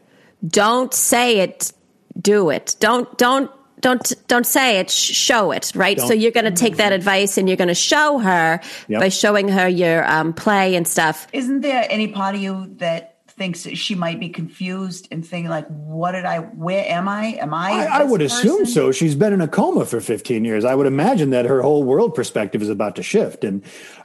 don't 0.48 0.94
say 0.94 1.40
it, 1.40 1.74
do 2.20 2.50
it. 2.50 2.76
Don't 2.80 3.18
don't 3.18 3.52
don't 3.84 4.12
don't 4.28 4.48
say 4.48 4.80
it, 4.80 4.90
sh- 4.90 5.12
show 5.14 5.52
it, 5.52 5.72
right? 5.76 6.00
So 6.00 6.08
Don't- 6.08 6.20
you're 6.20 6.32
going 6.32 6.46
to 6.46 6.52
take 6.66 6.78
that 6.78 6.92
advice 6.92 7.38
and 7.38 7.48
you're 7.48 7.58
going 7.58 7.68
to 7.68 7.76
show 7.76 8.18
her 8.18 8.60
Yep. 8.88 9.00
by 9.00 9.10
showing 9.10 9.48
her 9.50 9.68
your 9.68 10.04
um, 10.10 10.34
play 10.34 10.76
and 10.76 10.88
stuff. 10.88 11.28
Isn't 11.32 11.62
there 11.62 11.86
any 11.90 12.08
part 12.08 12.34
of 12.34 12.42
you 12.42 12.74
that 12.78 13.12
thinks 13.28 13.64
that 13.64 13.76
she 13.78 13.96
might 13.96 14.20
be 14.20 14.30
confused 14.30 15.08
and 15.12 15.26
thinking 15.26 15.50
like, 15.50 15.68
"What 15.68 16.12
did 16.14 16.24
I? 16.26 16.40
Where 16.40 16.86
am 16.88 17.08
I? 17.10 17.38
Am 17.42 17.54
I?" 17.54 17.72
I, 17.72 17.96
I 17.96 18.04
this 18.04 18.12
would 18.12 18.22
assume 18.22 18.66
so. 18.66 18.92
She's 18.92 19.16
been 19.16 19.34
in 19.34 19.42
a 19.42 19.48
coma 19.48 19.86
for 19.86 20.00
15 20.00 20.46
years. 20.46 20.64
I 20.66 20.76
would 20.76 20.88
imagine 20.88 21.32
that 21.32 21.46
her 21.46 21.62
whole 21.62 21.84
world 21.84 22.14
perspective 22.16 22.62
is 22.62 22.70
about 22.70 22.96
to 22.98 23.04
shift. 23.04 23.44
And, 23.44 23.64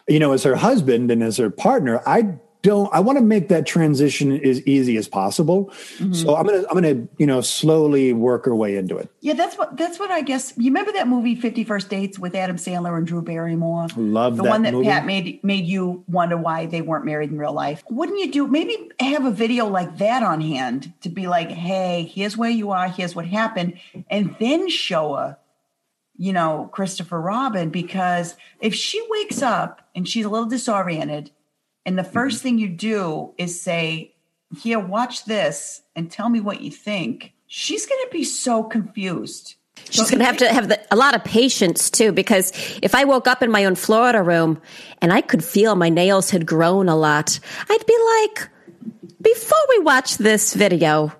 you 0.09 0.19
know, 0.19 0.33
as 0.33 0.43
her 0.45 0.57
husband 0.57 1.11
and 1.11 1.23
as 1.23 1.37
her 1.37 1.51
partner, 1.51 2.03
I 2.07 2.37
don't, 2.63 2.93
I 2.93 3.01
want 3.01 3.19
to 3.19 3.25
make 3.25 3.49
that 3.49 3.67
transition 3.67 4.33
as 4.45 4.61
easy 4.67 4.97
as 4.97 5.07
possible. 5.07 5.67
Mm-hmm. 5.99 6.13
So 6.13 6.37
I'm 6.37 6.47
to, 6.47 6.67
I'm 6.71 6.83
to, 6.83 7.09
you 7.17 7.27
know, 7.27 7.41
slowly 7.41 8.13
work 8.13 8.47
her 8.47 8.55
way 8.55 8.77
into 8.77 8.97
it. 8.97 9.11
Yeah, 9.21 9.35
that's 9.35 9.57
what 9.57 9.77
that's 9.77 9.99
what 9.99 10.11
I 10.11 10.23
guess. 10.23 10.53
You 10.57 10.65
remember 10.65 10.93
that 10.93 11.07
movie 11.07 11.35
Fifty 11.37 11.63
First 11.63 11.89
Dates 11.89 12.19
with 12.19 12.35
Adam 12.35 12.57
Sandler 12.57 12.97
and 12.99 13.07
Drew 13.07 13.23
Barrymore? 13.23 13.87
Love 13.97 14.37
the 14.37 14.43
that 14.43 14.49
one 14.49 14.63
that 14.63 14.73
movie. 14.73 14.89
Pat 14.89 15.07
made 15.07 15.43
made 15.45 15.67
you 15.67 16.05
wonder 16.09 16.37
why 16.37 16.67
they 16.67 16.83
weren't 16.83 17.05
married 17.05 17.31
in 17.31 17.39
real 17.39 17.53
life. 17.53 17.85
Wouldn't 17.91 18.19
you 18.19 18.33
do 18.33 18.47
maybe 18.49 18.91
have 18.99 19.25
a 19.25 19.31
video 19.31 19.67
like 19.69 19.99
that 19.99 20.23
on 20.23 20.41
hand 20.41 20.93
to 21.03 21.09
be 21.09 21.29
like, 21.29 21.51
hey, 21.51 22.11
here's 22.13 22.37
where 22.37 22.51
you 22.51 22.71
are, 22.73 22.89
here's 22.89 23.15
what 23.15 23.27
happened, 23.27 23.79
and 24.11 24.35
then 24.41 24.69
show 24.69 25.15
her, 25.15 25.39
you 26.17 26.33
know, 26.33 26.69
Christopher 26.73 27.21
Robin 27.21 27.71
because 27.71 28.35
if 28.61 28.75
she 28.75 29.05
wakes 29.09 29.43
up 29.43 29.89
and 29.95 30.09
she's 30.09 30.25
a 30.25 30.29
little 30.29 30.49
disoriented, 30.49 31.31
and 31.89 31.99
the 31.99 32.03
1st 32.03 32.13
Mm-hmm. 32.13 32.37
thing 32.37 32.59
you 32.59 32.69
do 32.69 33.33
is 33.39 33.59
say, 33.61 34.15
here, 34.61 34.79
watch 34.79 35.25
this 35.25 35.81
and 35.97 36.11
tell 36.11 36.29
me 36.29 36.41
what 36.41 36.61
you 36.61 36.71
think. 36.71 37.33
She's 37.47 37.87
going 37.87 38.01
to 38.05 38.11
be 38.13 38.25
so 38.25 38.63
confused. 38.63 39.55
She's 39.89 40.11
going 40.11 40.19
to 40.19 40.27
have 40.27 40.37
to 40.39 40.53
have 40.53 40.69
the, 40.69 40.79
a 40.91 40.97
lot 40.97 41.15
of 41.15 41.25
patience 41.25 41.89
too, 41.89 42.13
because 42.13 42.53
if 42.83 42.95
I 42.95 43.05
woke 43.05 43.27
up 43.27 43.43
in 43.43 43.51
my 43.51 43.65
own 43.65 43.75
Florida 43.75 44.23
room 44.23 44.61
and 45.01 45.13
I 45.13 45.23
could 45.23 45.43
feel 45.43 45.77
my 45.77 45.89
nails 45.89 46.29
had 46.29 46.45
grown 46.45 46.91
a 46.91 46.97
lot, 46.97 47.41
I'd 47.71 47.87
be 47.87 47.99
like, 48.17 48.51
before 49.23 49.65
we 49.71 49.79
watch 49.79 50.19
this 50.19 50.53
video, 50.53 51.13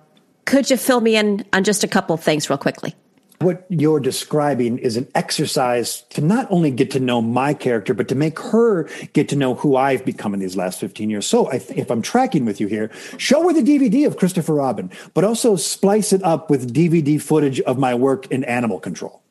could 0.45 0.69
you 0.69 0.77
fill 0.77 1.01
me 1.01 1.15
in 1.15 1.45
on 1.51 1.63
just 1.63 1.83
a 1.83 1.87
couple 1.87 2.13
of 2.13 2.21
things 2.21 2.49
real 2.49 2.57
quickly? 2.57 2.93
What 3.41 3.65
you're 3.69 4.01
describing 4.01 4.79
is 4.79 4.97
an 4.97 5.07
exercise 5.15 6.01
to 6.09 6.19
not 6.21 6.47
only 6.51 6.71
get 6.71 6.91
to 6.91 6.99
know 6.99 7.21
my 7.21 7.53
character, 7.53 7.93
but 7.93 8.09
to 8.09 8.15
make 8.15 8.37
her 8.39 8.89
get 9.13 9.29
to 9.29 9.37
know 9.37 9.55
who 9.55 9.77
I've 9.77 10.03
become 10.03 10.33
in 10.33 10.41
these 10.41 10.57
last 10.57 10.77
15 10.81 11.09
years. 11.09 11.25
So 11.25 11.47
I 11.47 11.59
th- 11.59 11.79
if 11.79 11.89
I'm 11.89 12.01
tracking 12.01 12.43
with 12.43 12.59
you 12.59 12.67
here, 12.67 12.91
show 13.17 13.47
her 13.47 13.53
the 13.53 13.61
DVD 13.61 14.05
of 14.05 14.17
Christopher 14.17 14.55
Robin, 14.55 14.91
but 15.13 15.23
also 15.23 15.55
splice 15.55 16.11
it 16.11 16.21
up 16.23 16.49
with 16.49 16.73
DVD 16.73 17.21
footage 17.21 17.61
of 17.61 17.77
my 17.77 17.95
work 17.95 18.29
in 18.29 18.43
animal 18.43 18.77
control. 18.77 19.21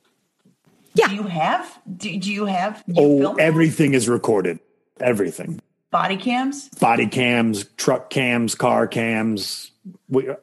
Yeah. 0.95 1.09
Do 1.09 1.15
you 1.15 1.23
have? 1.25 1.79
Do, 1.99 2.19
do 2.19 2.33
you 2.33 2.47
have? 2.47 2.83
You 2.87 2.95
Oh, 2.97 3.19
film 3.21 3.37
everything 3.39 3.93
is 3.93 4.09
recorded. 4.09 4.59
Everything. 5.01 5.61
body 5.91 6.17
cams. 6.17 6.71
Body 6.81 7.07
cams, 7.07 7.65
truck 7.77 8.09
cams, 8.09 8.55
car 8.55 8.87
cams, 8.87 9.71
we, 10.09 10.29
uh, 10.29 10.35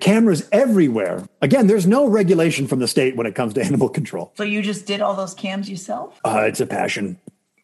cameras 0.00 0.48
everywhere. 0.52 1.26
Again, 1.42 1.66
there's 1.66 1.86
no 1.86 2.06
regulation 2.06 2.66
from 2.66 2.78
the 2.78 2.88
state 2.88 3.16
when 3.16 3.26
it 3.26 3.34
comes 3.34 3.54
to 3.54 3.62
animal 3.64 3.88
control. 3.88 4.32
So 4.36 4.42
you 4.44 4.62
just 4.62 4.86
did 4.86 5.00
all 5.00 5.14
those 5.14 5.34
cams 5.34 5.68
yourself? 5.70 6.20
Uh, 6.24 6.44
it's 6.46 6.60
a 6.60 6.66
passion. 6.66 7.18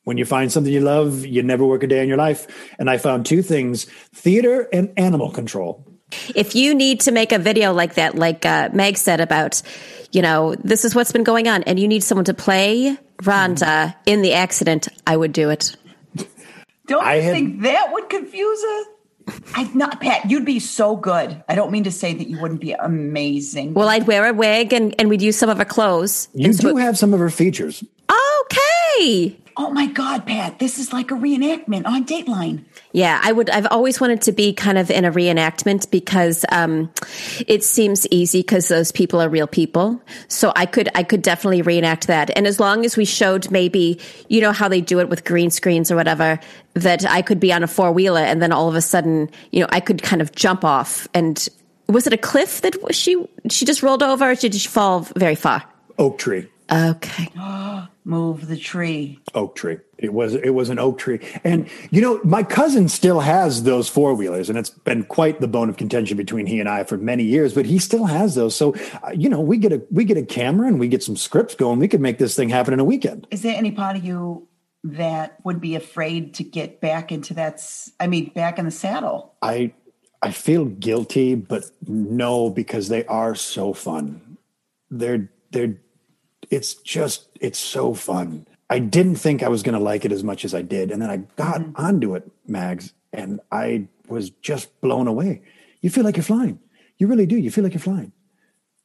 When 0.05 0.16
you 0.16 0.24
find 0.24 0.51
something 0.51 0.72
you 0.72 0.81
love, 0.81 1.26
you 1.26 1.43
never 1.43 1.64
work 1.64 1.83
a 1.83 1.87
day 1.87 2.03
in 2.03 2.09
your 2.09 2.16
life. 2.16 2.47
And 2.78 2.89
I 2.89 2.97
found 2.99 3.26
two 3.26 3.43
things 3.43 3.85
theater 4.14 4.68
and 4.72 4.93
animal 4.97 5.31
control. 5.31 5.87
If 6.35 6.57
you 6.57 6.74
need 6.74 7.01
to 7.03 7.12
make 7.12 7.31
a 7.33 7.39
video 7.39 7.72
like 7.72 7.95
that, 7.95 8.16
like 8.16 8.45
uh, 8.45 8.70
Meg 8.72 8.97
said 8.97 9.20
about, 9.20 9.62
you 10.11 10.22
know, 10.22 10.57
this 10.64 10.85
is 10.85 10.95
what's 10.95 11.12
been 11.12 11.22
going 11.22 11.47
on, 11.47 11.62
and 11.64 11.78
you 11.78 11.87
need 11.87 12.03
someone 12.03 12.24
to 12.24 12.35
play 12.35 12.97
Rhonda 13.22 13.95
in 14.07 14.22
the 14.22 14.33
accident, 14.33 14.89
I 15.07 15.16
would 15.16 15.33
do 15.33 15.51
it. 15.51 15.76
Don't 16.87 17.05
I 17.05 17.16
you 17.16 17.22
had- 17.22 17.33
think 17.35 17.62
that 17.62 17.93
would 17.93 18.09
confuse 18.09 18.62
her? 18.62 18.85
I 19.55 19.64
not 19.74 20.01
Pat. 20.01 20.31
You'd 20.31 20.45
be 20.45 20.59
so 20.61 20.97
good. 20.97 21.43
I 21.49 21.55
don't 21.55 21.70
mean 21.72 21.85
to 21.85 21.91
say 21.93 22.12
that 22.14 22.28
you 22.28 22.41
wouldn't 22.41 22.61
be 22.61 22.72
amazing. 22.72 23.74
Well, 23.74 23.89
I'd 23.89 24.07
wear 24.07 24.26
a 24.26 24.33
wig 24.33 24.72
and, 24.72 24.95
and 24.99 25.09
we'd 25.09 25.22
use 25.22 25.37
some 25.39 25.49
of 25.51 25.59
her 25.59 25.64
clothes. 25.64 26.28
You 26.35 26.47
And 26.47 26.57
so- 26.57 26.70
do 26.70 26.76
have 26.76 26.97
some 26.99 27.12
of 27.14 27.20
her 27.20 27.31
features. 27.31 27.85
Okay. 28.11 29.37
Oh 29.57 29.70
my 29.70 29.86
God, 29.86 30.26
Pat! 30.26 30.59
This 30.59 30.78
is 30.78 30.92
like 30.92 31.11
a 31.11 31.14
reenactment 31.14 31.86
on 31.86 32.05
Dateline. 32.05 32.64
Yeah, 32.92 33.20
I 33.22 33.32
would. 33.32 33.51
I've 33.51 33.66
always 33.70 34.01
wanted 34.01 34.22
to 34.22 34.32
be 34.32 34.53
kind 34.53 34.78
of 34.78 34.90
in 34.90 35.05
a 35.05 35.12
reenactment 35.12 35.90
because 35.90 36.44
um, 36.51 36.90
it 37.46 37.62
seems 37.64 38.07
easy 38.09 38.40
because 38.40 38.68
those 38.68 38.92
people 38.92 39.20
are 39.20 39.28
real 39.28 39.46
people. 39.46 40.03
So 40.28 40.53
I 40.57 40.66
could, 40.66 40.88
I 40.94 41.03
could 41.03 41.22
definitely 41.22 41.62
reenact 41.62 42.07
that. 42.07 42.30
And 42.36 42.46
as 42.46 42.59
long 42.59 42.84
as 42.84 42.96
we 42.96 43.05
showed 43.05 43.51
maybe, 43.51 44.01
you 44.28 44.40
know, 44.40 44.53
how 44.53 44.68
they 44.68 44.80
do 44.80 45.01
it 45.01 45.09
with 45.09 45.24
green 45.24 45.51
screens 45.51 45.90
or 45.90 45.96
whatever, 45.96 46.40
that 46.74 47.05
I 47.09 47.22
could 47.22 47.40
be 47.40 47.53
on 47.53 47.62
a 47.62 47.68
four 47.68 47.92
wheeler 47.92 48.20
and 48.20 48.42
then 48.42 48.53
all 48.53 48.68
of 48.68 48.74
a 48.74 48.80
sudden, 48.80 49.30
you 49.53 49.61
know, 49.61 49.68
I 49.70 49.80
could 49.80 50.03
kind 50.03 50.22
of 50.22 50.32
jump 50.32 50.64
off. 50.64 51.09
And 51.14 51.48
was 51.88 52.07
it 52.07 52.12
a 52.12 52.18
cliff 52.18 52.61
that 52.62 52.76
she 52.94 53.24
she 53.51 53.64
just 53.64 53.82
rolled 53.82 54.03
over? 54.03 54.30
Or 54.30 54.34
did 54.34 54.55
she 54.55 54.68
fall 54.68 55.01
very 55.16 55.34
far? 55.34 55.64
Oak 55.98 56.18
tree. 56.18 56.48
Okay. 56.70 57.28
Move 58.11 58.49
the 58.49 58.57
tree. 58.57 59.21
Oak 59.37 59.55
tree. 59.55 59.79
It 59.97 60.13
was 60.13 60.35
it 60.35 60.51
was 60.51 60.69
an 60.69 60.81
oak 60.81 60.99
tree, 60.99 61.21
and 61.45 61.69
you 61.93 62.01
know 62.01 62.21
my 62.25 62.43
cousin 62.43 62.89
still 62.89 63.21
has 63.21 63.63
those 63.63 63.89
four 63.89 64.15
wheelers, 64.15 64.49
and 64.49 64.59
it's 64.59 64.71
been 64.71 65.05
quite 65.05 65.41
the 65.41 65.47
bone 65.47 65.69
of 65.69 65.77
contention 65.77 66.17
between 66.17 66.45
he 66.45 66.59
and 66.59 66.69
I 66.69 66.83
for 66.83 66.97
many 66.97 67.23
years. 67.23 67.55
But 67.55 67.67
he 67.67 67.79
still 67.79 68.07
has 68.07 68.35
those, 68.35 68.57
so 68.57 68.75
uh, 69.05 69.13
you 69.15 69.29
know 69.29 69.41
we 69.41 69.59
get 69.59 69.73
a 69.73 69.81
we 69.93 70.05
get 70.05 70.17
a 70.17 70.25
camera 70.25 70.67
and 70.67 70.81
we 70.81 70.89
get 70.89 71.05
some 71.05 71.15
scripts 71.15 71.55
going. 71.55 71.79
We 71.79 71.87
could 71.87 72.01
make 72.01 72.19
this 72.19 72.35
thing 72.35 72.49
happen 72.49 72.75
in 72.75 72.81
a 72.81 72.85
weekend. 72.85 73.29
Is 73.31 73.43
there 73.43 73.57
any 73.57 73.71
part 73.71 73.95
of 73.95 74.05
you 74.05 74.49
that 74.83 75.39
would 75.45 75.61
be 75.61 75.77
afraid 75.77 76.35
to 76.35 76.43
get 76.43 76.81
back 76.81 77.13
into 77.13 77.33
that? 77.35 77.63
i 78.01 78.09
mean, 78.09 78.33
back 78.35 78.59
in 78.59 78.65
the 78.65 78.73
saddle. 78.73 79.37
I 79.41 79.73
I 80.21 80.33
feel 80.33 80.65
guilty, 80.65 81.37
but 81.37 81.63
no, 81.87 82.51
because 82.51 82.89
they 82.89 83.05
are 83.05 83.37
so 83.37 83.73
fun. 83.73 84.37
They're 84.91 85.31
they're 85.53 85.79
it's 86.51 86.74
just 86.74 87.28
it's 87.40 87.59
so 87.59 87.94
fun. 87.94 88.46
I 88.68 88.78
didn't 88.78 89.16
think 89.16 89.42
I 89.42 89.48
was 89.48 89.62
going 89.62 89.76
to 89.76 89.82
like 89.82 90.05
it 90.05 90.12
as 90.12 90.22
much 90.22 90.44
as 90.44 90.55
I 90.55 90.62
did, 90.62 90.90
and 90.90 91.01
then 91.01 91.11
I 91.11 91.16
got 91.36 91.61
mm-hmm. 91.61 91.84
onto 91.84 92.14
it, 92.14 92.30
Mags, 92.46 92.92
and 93.12 93.40
I 93.51 93.88
was 94.09 94.30
just 94.30 94.80
blown 94.80 95.09
away. 95.09 95.42
You 95.80 95.90
feel 95.90 96.05
like 96.05 96.16
you're 96.16 96.24
flying. 96.24 96.59
You 96.98 97.07
really 97.07 97.26
do. 97.26 97.36
You 97.36 97.51
feel 97.51 97.64
like 97.64 97.72
you're 97.72 97.80
flying. 97.80 98.12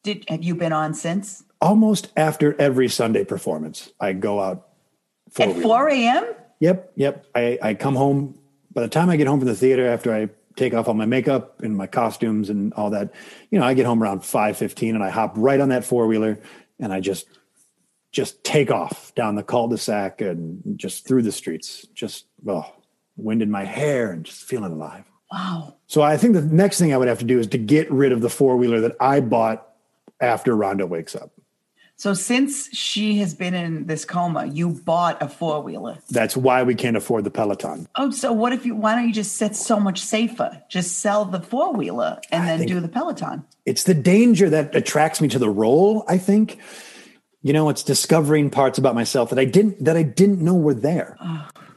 Did 0.03 0.25
have 0.29 0.43
you 0.43 0.55
been 0.55 0.71
on 0.71 0.93
since 0.93 1.43
Almost 1.61 2.11
after 2.15 2.59
every 2.61 2.89
Sunday 2.89 3.23
performance, 3.23 3.91
I 3.99 4.13
go 4.13 4.39
out. 4.39 4.67
at 5.39 5.55
four 5.57 5.89
a.m.? 5.89 6.25
Yep, 6.59 6.91
yep. 6.95 7.25
I, 7.33 7.57
I 7.61 7.73
come 7.73 7.95
home. 7.95 8.37
By 8.71 8.81
the 8.81 8.87
time 8.87 9.09
I 9.09 9.15
get 9.15 9.25
home 9.27 9.39
from 9.39 9.47
the 9.47 9.55
theater, 9.55 9.87
after 9.87 10.13
I 10.13 10.29
take 10.55 10.73
off 10.73 10.87
all 10.87 10.93
my 10.93 11.05
makeup 11.05 11.61
and 11.61 11.75
my 11.75 11.87
costumes 11.87 12.49
and 12.49 12.73
all 12.73 12.91
that, 12.91 13.13
you 13.49 13.59
know, 13.59 13.65
I 13.65 13.73
get 13.73 13.85
home 13.85 14.03
around 14.03 14.23
five 14.23 14.57
fifteen, 14.57 14.95
and 14.95 15.03
I 15.03 15.09
hop 15.09 15.33
right 15.37 15.59
on 15.59 15.69
that 15.69 15.85
four 15.85 16.07
wheeler, 16.07 16.39
and 16.79 16.93
I 16.93 16.99
just 16.99 17.25
just 18.15 18.41
take 18.45 18.71
off 18.71 19.13
down 19.15 19.35
the 19.35 19.43
cul-de-sac 19.43 20.21
and 20.21 20.61
just 20.77 21.05
through 21.05 21.21
the 21.21 21.33
streets, 21.33 21.85
just 21.93 22.27
oh, 22.47 22.65
wind 23.17 23.41
in 23.41 23.51
my 23.51 23.65
hair 23.65 24.11
and 24.11 24.23
just 24.23 24.45
feeling 24.45 24.71
alive. 24.71 25.03
Wow. 25.31 25.75
So 25.87 26.01
I 26.01 26.15
think 26.15 26.33
the 26.33 26.41
next 26.41 26.79
thing 26.79 26.93
I 26.93 26.97
would 26.97 27.09
have 27.09 27.19
to 27.19 27.25
do 27.25 27.39
is 27.39 27.47
to 27.47 27.57
get 27.57 27.91
rid 27.91 28.13
of 28.13 28.21
the 28.21 28.29
four 28.29 28.55
wheeler 28.55 28.79
that 28.79 28.95
I 29.01 29.19
bought 29.19 29.67
after 30.21 30.55
Rhonda 30.55 30.87
wakes 30.87 31.13
up. 31.13 31.31
So 31.97 32.13
since 32.13 32.73
she 32.73 33.17
has 33.17 33.33
been 33.33 33.53
in 33.53 33.87
this 33.87 34.05
coma, 34.05 34.45
you 34.45 34.69
bought 34.69 35.21
a 35.21 35.27
four 35.27 35.61
wheeler. 35.61 35.97
That's 36.09 36.37
why 36.37 36.63
we 36.63 36.73
can't 36.75 36.95
afford 36.95 37.25
the 37.25 37.31
Peloton. 37.31 37.87
Oh, 37.95 38.11
so 38.11 38.31
what 38.31 38.53
if 38.53 38.65
you? 38.65 38.75
Why 38.75 38.95
don't 38.95 39.07
you 39.07 39.13
just 39.13 39.35
set 39.35 39.55
so 39.55 39.79
much 39.79 39.99
safer? 39.99 40.61
Just 40.69 40.99
sell 40.99 41.25
the 41.25 41.41
four 41.41 41.73
wheeler 41.73 42.19
and 42.31 42.47
then 42.47 42.67
do 42.67 42.79
the 42.79 42.89
Peloton. 42.89 43.45
it's 43.65 43.83
the 43.83 43.93
danger 43.93 44.49
that 44.49 44.75
attracts 44.75 45.19
me 45.21 45.27
to 45.27 45.39
the 45.39 45.49
role 45.49 46.03
i 46.07 46.17
think 46.17 46.59
you 47.45 47.53
know 47.53 47.69
it's 47.69 47.83
discovering 47.83 48.49
parts 48.49 48.79
about 48.79 48.95
myself 48.95 49.29
that 49.29 49.37
i 49.39 49.45
didn't 49.45 49.83
that 49.85 49.95
i 49.95 50.03
didn't 50.03 50.41
know 50.41 50.55
were 50.55 50.73
there. 50.73 51.15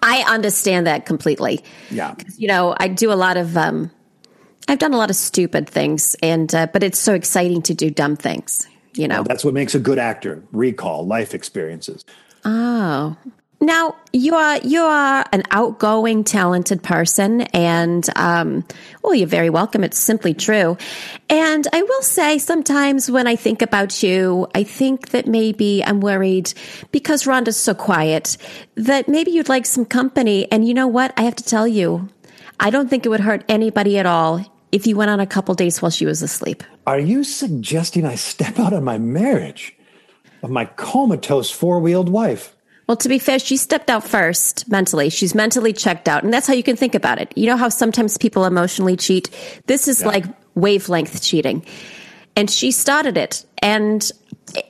I 0.01 0.25
understand 0.29 0.87
that 0.87 1.07
completely. 1.07 1.63
yeah. 1.91 2.15
You 2.37 2.49
know 2.49 2.75
i 2.79 2.89
do 2.89 3.13
a 3.13 3.19
lot 3.27 3.37
of 3.37 3.57
um 3.57 3.91
i've 4.67 4.79
done 4.79 4.95
a 4.95 4.97
lot 4.97 5.11
of 5.11 5.17
stupid 5.17 5.69
things 5.69 6.17
and 6.23 6.53
uh, 6.55 6.67
but 6.73 6.83
it's 6.83 6.99
so 6.99 7.15
exciting 7.15 7.63
to 7.63 7.75
do 7.75 7.91
dumb 7.91 8.17
things 8.17 8.67
you 8.95 9.07
know? 9.07 9.23
That's 9.23 9.45
what 9.45 9.55
makes 9.55 9.77
a 9.77 9.79
good 9.79 10.01
actor. 10.01 10.43
Recall 10.51 11.07
life 11.07 11.33
experiences. 11.33 12.05
Oh 12.45 13.17
now 13.61 13.97
you 14.13 14.35
are 14.35 14.59
you 14.59 14.83
are 14.83 15.25
an 15.33 15.43
outgoing 15.51 16.23
talented 16.23 16.83
person 16.83 17.43
and 17.53 18.09
um 18.17 18.65
well 19.03 19.15
you're 19.15 19.27
very 19.27 19.51
welcome. 19.51 19.83
It's 19.83 19.99
simply 19.99 20.33
true. 20.35 20.77
And 21.29 21.67
i 21.73 21.83
will 21.83 22.03
say 22.03 22.39
sometimes 22.39 23.11
when 23.11 23.27
i 23.27 23.37
think 23.37 23.63
about 23.63 24.03
you 24.03 24.47
i 24.55 24.63
think 24.63 25.09
that 25.11 25.27
maybe 25.27 25.83
i'm 25.85 26.01
worried 26.01 26.53
because 26.93 27.25
rhonda's 27.25 27.57
so 27.57 27.75
quiet 27.75 28.37
that 28.77 29.09
maybe 29.09 29.31
you'd 29.33 29.49
like 29.49 29.67
some 29.67 29.85
company. 29.85 30.51
And 30.53 30.67
you 30.67 30.75
know 30.75 30.87
what? 30.87 31.13
I 31.17 31.23
have 31.23 31.37
to 31.37 31.45
tell 31.45 31.67
you 31.67 32.09
I 32.61 32.71
don't 32.71 32.89
think 32.89 33.07
it 33.07 33.09
would 33.09 33.21
hurt 33.21 33.45
anybody 33.49 33.99
at 33.99 34.07
all 34.07 34.45
if 34.73 34.87
you 34.87 34.97
went 34.97 35.11
on 35.11 35.21
a 35.21 35.27
couple 35.27 35.55
dates 35.55 35.81
while 35.81 35.91
she 35.91 36.07
was 36.07 36.23
asleep. 36.23 36.63
are 36.87 37.01
you 37.01 37.25
suggesting 37.25 38.05
i 38.07 38.15
step 38.15 38.59
out 38.59 38.73
on 38.73 38.85
my 38.85 38.99
marriage 38.99 39.77
of 40.43 40.51
my 40.51 40.65
comatose 40.65 41.51
four-wheeled 41.51 42.09
wife 42.09 42.55
Well, 42.89 42.97
to 42.97 43.09
be 43.11 43.19
fair, 43.19 43.39
she 43.39 43.59
stepped 43.59 43.91
out 43.91 44.03
first 44.09 44.67
mentally. 44.71 45.11
She's 45.11 45.35
mentally 45.35 45.75
checked 45.75 46.09
out. 46.09 46.25
And 46.25 46.33
that's 46.33 46.47
how 46.47 46.55
you 46.55 46.63
can 46.63 46.75
think 46.75 46.95
about 46.95 47.21
it. 47.21 47.37
You 47.37 47.47
know 47.47 47.57
how 47.57 47.69
sometimes 47.69 48.17
people 48.17 48.47
emotionally 48.47 48.97
cheat? 48.97 49.29
This 49.67 49.89
is 49.89 50.05
like 50.05 50.25
wavelength 50.55 51.23
cheating. 51.23 51.67
And 52.35 52.51
she 52.51 52.73
started 52.73 53.19
it. 53.19 53.45
And 53.61 54.11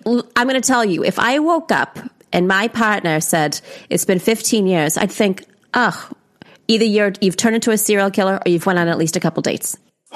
I'm 0.05 0.49
going 0.49 0.61
to 0.61 0.67
tell 0.67 0.85
you 0.85 1.05
if 1.05 1.21
I 1.21 1.39
woke 1.39 1.71
up 1.71 1.97
and 2.33 2.49
my 2.49 2.67
partner 2.67 3.21
said, 3.21 3.61
It's 3.89 4.05
been 4.05 4.19
15 4.19 4.67
years, 4.67 4.99
I'd 4.99 5.13
think, 5.13 5.45
oh, 5.75 6.11
either 6.67 6.85
you're, 6.85 7.13
you've 7.21 7.37
turned 7.37 7.55
into 7.55 7.71
a 7.71 7.79
serial 7.79 8.11
killer 8.11 8.41
or 8.45 8.51
you've 8.51 8.67
went 8.67 8.81
on 8.81 8.89
at 8.89 8.99
least 8.99 9.17
a 9.17 9.21
couple 9.21 9.43
dates. 9.43 9.77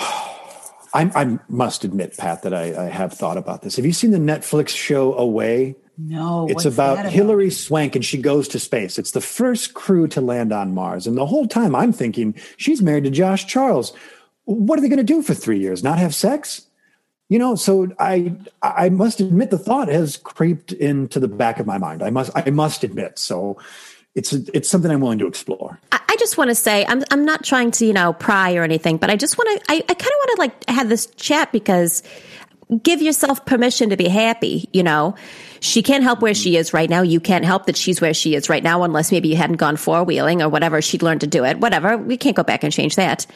I, 0.94 1.10
I 1.14 1.38
must 1.48 1.84
admit 1.84 2.18
pat 2.18 2.42
that 2.42 2.52
I, 2.52 2.86
I 2.86 2.88
have 2.90 3.14
thought 3.14 3.38
about 3.38 3.62
this 3.62 3.76
have 3.76 3.86
you 3.86 3.94
seen 3.94 4.10
the 4.10 4.18
netflix 4.18 4.68
show 4.68 5.14
away 5.14 5.74
No, 5.98 6.46
It's 6.46 6.64
what's 6.64 6.66
about, 6.66 7.06
Hilary 7.06 7.50
Swank 7.50 7.94
and 7.94 8.04
she 8.04 8.18
goes 8.18 8.48
to 8.48 8.58
space. 8.58 8.98
It's 8.98 9.10
the 9.10 9.20
first 9.20 9.74
crew 9.74 10.08
to 10.08 10.20
land 10.20 10.52
on 10.52 10.74
Mars. 10.74 11.06
And 11.06 11.16
the 11.16 11.26
whole 11.26 11.46
time 11.46 11.74
I'm 11.74 11.92
thinking, 11.92 12.34
she's 12.56 12.82
married 12.82 13.04
to 13.04 13.10
Josh 13.10 13.46
Charles. 13.46 13.92
What 14.44 14.78
are 14.78 14.82
they 14.82 14.88
going 14.88 14.96
to 14.98 15.04
do 15.04 15.22
for 15.22 15.34
three 15.34 15.60
years? 15.60 15.82
Not 15.82 15.98
have 15.98 16.14
sex? 16.14 16.66
You 17.28 17.38
know, 17.38 17.54
so 17.54 17.88
I 17.98 18.34
I 18.60 18.90
must 18.90 19.20
admit 19.20 19.50
the 19.50 19.58
thought 19.58 19.88
has 19.88 20.18
creeped 20.18 20.72
into 20.72 21.18
the 21.18 21.28
back 21.28 21.60
of 21.60 21.66
my 21.66 21.78
mind. 21.78 22.02
I 22.02 22.10
must 22.10 22.30
I 22.34 22.50
must 22.50 22.84
admit. 22.84 23.18
So 23.18 23.58
it's 24.14 24.32
it's 24.32 24.68
something 24.68 24.90
I'm 24.90 25.00
willing 25.00 25.18
to 25.20 25.26
explore. 25.26 25.80
I, 25.92 26.00
I 26.10 26.16
just 26.16 26.36
want 26.36 26.50
to 26.50 26.54
say 26.54 26.84
I'm 26.86 27.02
I'm 27.10 27.24
not 27.24 27.42
trying 27.42 27.70
to 27.72 27.86
you 27.86 27.94
know 27.94 28.12
pry 28.12 28.54
or 28.54 28.64
anything, 28.64 28.98
but 28.98 29.08
I 29.08 29.16
just 29.16 29.38
want 29.38 29.64
to 29.64 29.72
I, 29.72 29.76
I 29.76 29.94
kind 29.94 30.00
of 30.00 30.04
want 30.04 30.30
to 30.30 30.36
like 30.40 30.68
have 30.68 30.88
this 30.90 31.06
chat 31.16 31.52
because 31.52 32.02
give 32.82 33.00
yourself 33.00 33.46
permission 33.46 33.88
to 33.88 33.96
be 33.96 34.08
happy. 34.08 34.68
You 34.74 34.82
know, 34.82 35.14
she 35.62 35.80
can't 35.82 36.02
help 36.02 36.20
where 36.20 36.34
she 36.34 36.56
is 36.56 36.74
right 36.74 36.90
now. 36.90 37.02
You 37.02 37.20
can't 37.20 37.44
help 37.44 37.66
that 37.66 37.76
she's 37.76 38.00
where 38.00 38.12
she 38.12 38.34
is 38.34 38.48
right 38.48 38.62
now, 38.62 38.82
unless 38.82 39.12
maybe 39.12 39.28
you 39.28 39.36
hadn't 39.36 39.56
gone 39.56 39.76
four 39.76 40.02
wheeling 40.02 40.42
or 40.42 40.48
whatever. 40.48 40.82
She'd 40.82 41.02
learned 41.02 41.20
to 41.20 41.26
do 41.26 41.44
it. 41.44 41.58
Whatever. 41.58 41.96
We 41.96 42.16
can't 42.16 42.34
go 42.34 42.42
back 42.42 42.64
and 42.64 42.72
change 42.72 42.96
that. 42.96 43.26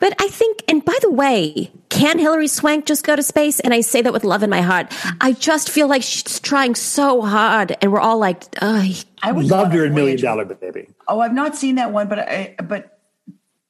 But 0.00 0.14
I 0.20 0.28
think, 0.28 0.62
and 0.68 0.82
by 0.84 0.96
the 1.02 1.10
way, 1.10 1.70
can 1.90 2.18
Hilary 2.18 2.48
Swank 2.48 2.86
just 2.86 3.04
go 3.04 3.14
to 3.14 3.22
space? 3.22 3.60
And 3.60 3.74
I 3.74 3.82
say 3.82 4.00
that 4.02 4.12
with 4.12 4.24
love 4.24 4.42
in 4.42 4.48
my 4.50 4.62
heart. 4.62 4.92
I 5.20 5.32
just 5.32 5.68
feel 5.70 5.86
like 5.86 6.02
she's 6.02 6.40
trying 6.40 6.74
so 6.74 7.20
hard, 7.20 7.76
and 7.82 7.92
we're 7.92 8.00
all 8.00 8.18
like, 8.18 8.44
Ugh. 8.62 8.94
I 9.22 9.32
would 9.32 9.46
Loved 9.46 9.72
go 9.72 9.78
her 9.78 9.84
in 9.84 9.94
Million 9.94 10.16
voyage- 10.16 10.22
Dollar 10.22 10.44
Baby. 10.46 10.88
Oh, 11.08 11.20
I've 11.20 11.34
not 11.34 11.56
seen 11.56 11.74
that 11.76 11.92
one, 11.92 12.08
but 12.08 12.18
I, 12.20 12.54
but 12.64 12.98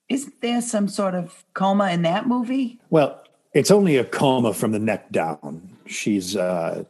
isn't 0.08 0.40
there 0.40 0.60
some 0.62 0.88
sort 0.88 1.14
of 1.16 1.44
coma 1.54 1.90
in 1.90 2.02
that 2.02 2.26
movie? 2.28 2.78
Well, 2.90 3.20
it's 3.52 3.70
only 3.70 3.96
a 3.96 4.04
coma 4.04 4.54
from 4.54 4.70
the 4.72 4.78
neck 4.78 5.10
down. 5.10 5.70
She's 5.86 6.36
uh 6.36 6.84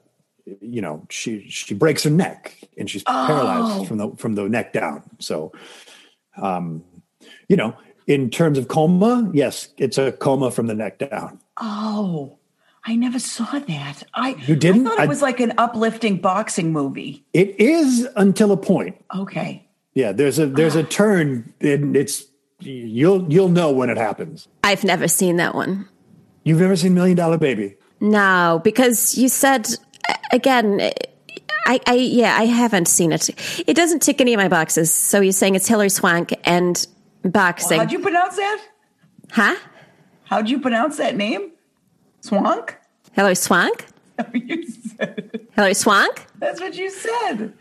you 0.60 0.80
know, 0.80 1.06
she 1.10 1.48
she 1.48 1.74
breaks 1.74 2.04
her 2.04 2.10
neck 2.10 2.58
and 2.78 2.88
she's 2.88 3.02
Oh. 3.06 3.24
paralyzed 3.26 3.88
from 3.88 3.98
the 3.98 4.10
from 4.16 4.34
the 4.34 4.48
neck 4.48 4.72
down. 4.72 5.02
So 5.18 5.52
um 6.40 6.84
you 7.48 7.56
know, 7.56 7.74
in 8.06 8.30
terms 8.30 8.58
of 8.58 8.68
coma, 8.68 9.30
yes, 9.34 9.68
it's 9.78 9.98
a 9.98 10.12
coma 10.12 10.50
from 10.50 10.66
the 10.66 10.74
neck 10.74 10.98
down. 10.98 11.40
Oh, 11.60 12.38
I 12.84 12.94
never 12.94 13.18
saw 13.18 13.58
that. 13.58 14.04
I 14.14 14.36
You 14.46 14.54
didn't? 14.54 14.86
I 14.86 14.90
thought 14.90 14.98
it 15.00 15.02
I- 15.02 15.06
was 15.06 15.22
like 15.22 15.40
an 15.40 15.52
uplifting 15.58 16.18
boxing 16.18 16.72
movie. 16.72 17.24
It 17.32 17.58
is 17.58 18.06
until 18.16 18.52
a 18.52 18.56
point. 18.56 18.96
Okay. 19.14 19.66
Yeah, 19.94 20.12
there's 20.12 20.38
a 20.38 20.46
there's 20.46 20.76
a 20.76 20.82
turn, 20.84 21.52
and 21.60 21.96
it's 21.96 22.24
you'll 22.60 23.26
you'll 23.32 23.48
know 23.48 23.72
when 23.72 23.88
it 23.90 23.96
happens. 23.96 24.46
I've 24.62 24.84
never 24.84 25.08
seen 25.08 25.36
that 25.36 25.54
one. 25.54 25.88
You've 26.44 26.60
never 26.60 26.76
seen 26.76 26.94
Million 26.94 27.16
Dollar 27.16 27.38
Baby? 27.38 27.74
No, 27.98 28.60
because 28.62 29.16
you 29.16 29.28
said 29.28 29.66
again. 30.32 30.80
I, 31.68 31.80
I 31.86 31.94
yeah, 31.94 32.36
I 32.38 32.44
haven't 32.44 32.86
seen 32.86 33.10
it. 33.12 33.28
It 33.66 33.74
doesn't 33.74 34.00
tick 34.00 34.20
any 34.20 34.32
of 34.34 34.38
my 34.38 34.48
boxes. 34.48 34.92
So 34.92 35.20
you're 35.20 35.32
saying 35.32 35.56
it's 35.56 35.66
Hilary 35.66 35.88
Swank 35.88 36.32
and 36.44 36.86
boxing, 37.24 37.78
How'd 37.80 37.90
you 37.90 37.98
pronounce 37.98 38.36
that? 38.36 38.62
huh? 39.32 39.56
How'd 40.24 40.48
you 40.48 40.60
pronounce 40.60 40.96
that 40.98 41.16
name? 41.16 41.50
Swank? 42.20 42.76
Hilary 43.12 43.34
Swank, 43.34 43.86
You 44.34 44.64
said- 44.68 45.40
Hilary 45.54 45.74
Swank. 45.74 46.26
That's 46.38 46.60
what 46.60 46.76
you 46.76 46.88
said. 46.90 47.52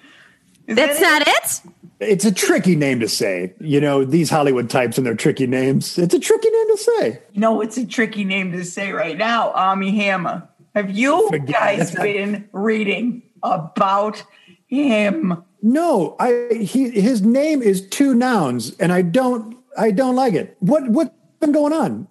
Is 0.67 0.75
That's 0.75 0.99
that 0.99 1.23
not 1.25 1.27
it. 1.27 1.71
It's 1.99 2.25
a 2.25 2.31
tricky 2.31 2.75
name 2.75 2.99
to 2.99 3.07
say. 3.07 3.53
You 3.59 3.79
know, 3.79 4.03
these 4.03 4.29
Hollywood 4.29 4.69
types 4.69 4.97
and 4.97 5.07
their 5.07 5.15
tricky 5.15 5.47
names. 5.47 5.97
It's 5.97 6.13
a 6.13 6.19
tricky 6.19 6.49
name 6.49 6.67
to 6.67 6.77
say. 6.77 7.19
You 7.33 7.39
know, 7.39 7.61
it's 7.61 7.77
a 7.77 7.85
tricky 7.85 8.23
name 8.25 8.51
to 8.51 8.65
say 8.65 8.91
right 8.91 9.17
now, 9.17 9.51
Armie 9.51 9.95
Hammer. 9.95 10.47
Have 10.76 10.91
you 10.91 11.30
Forget 11.30 11.47
guys 11.47 11.95
it. 11.95 12.01
been 12.01 12.49
reading 12.51 13.23
about 13.41 14.23
him? 14.67 15.43
No, 15.61 16.15
I 16.19 16.49
he 16.53 16.89
his 16.91 17.21
name 17.21 17.61
is 17.61 17.88
two 17.88 18.13
nouns, 18.13 18.76
and 18.78 18.91
I 18.91 19.01
don't 19.01 19.57
I 19.78 19.91
don't 19.91 20.15
like 20.15 20.34
it. 20.34 20.55
What 20.59 20.89
what's 20.89 21.11
been 21.39 21.53
going 21.53 21.73
on? 21.73 22.07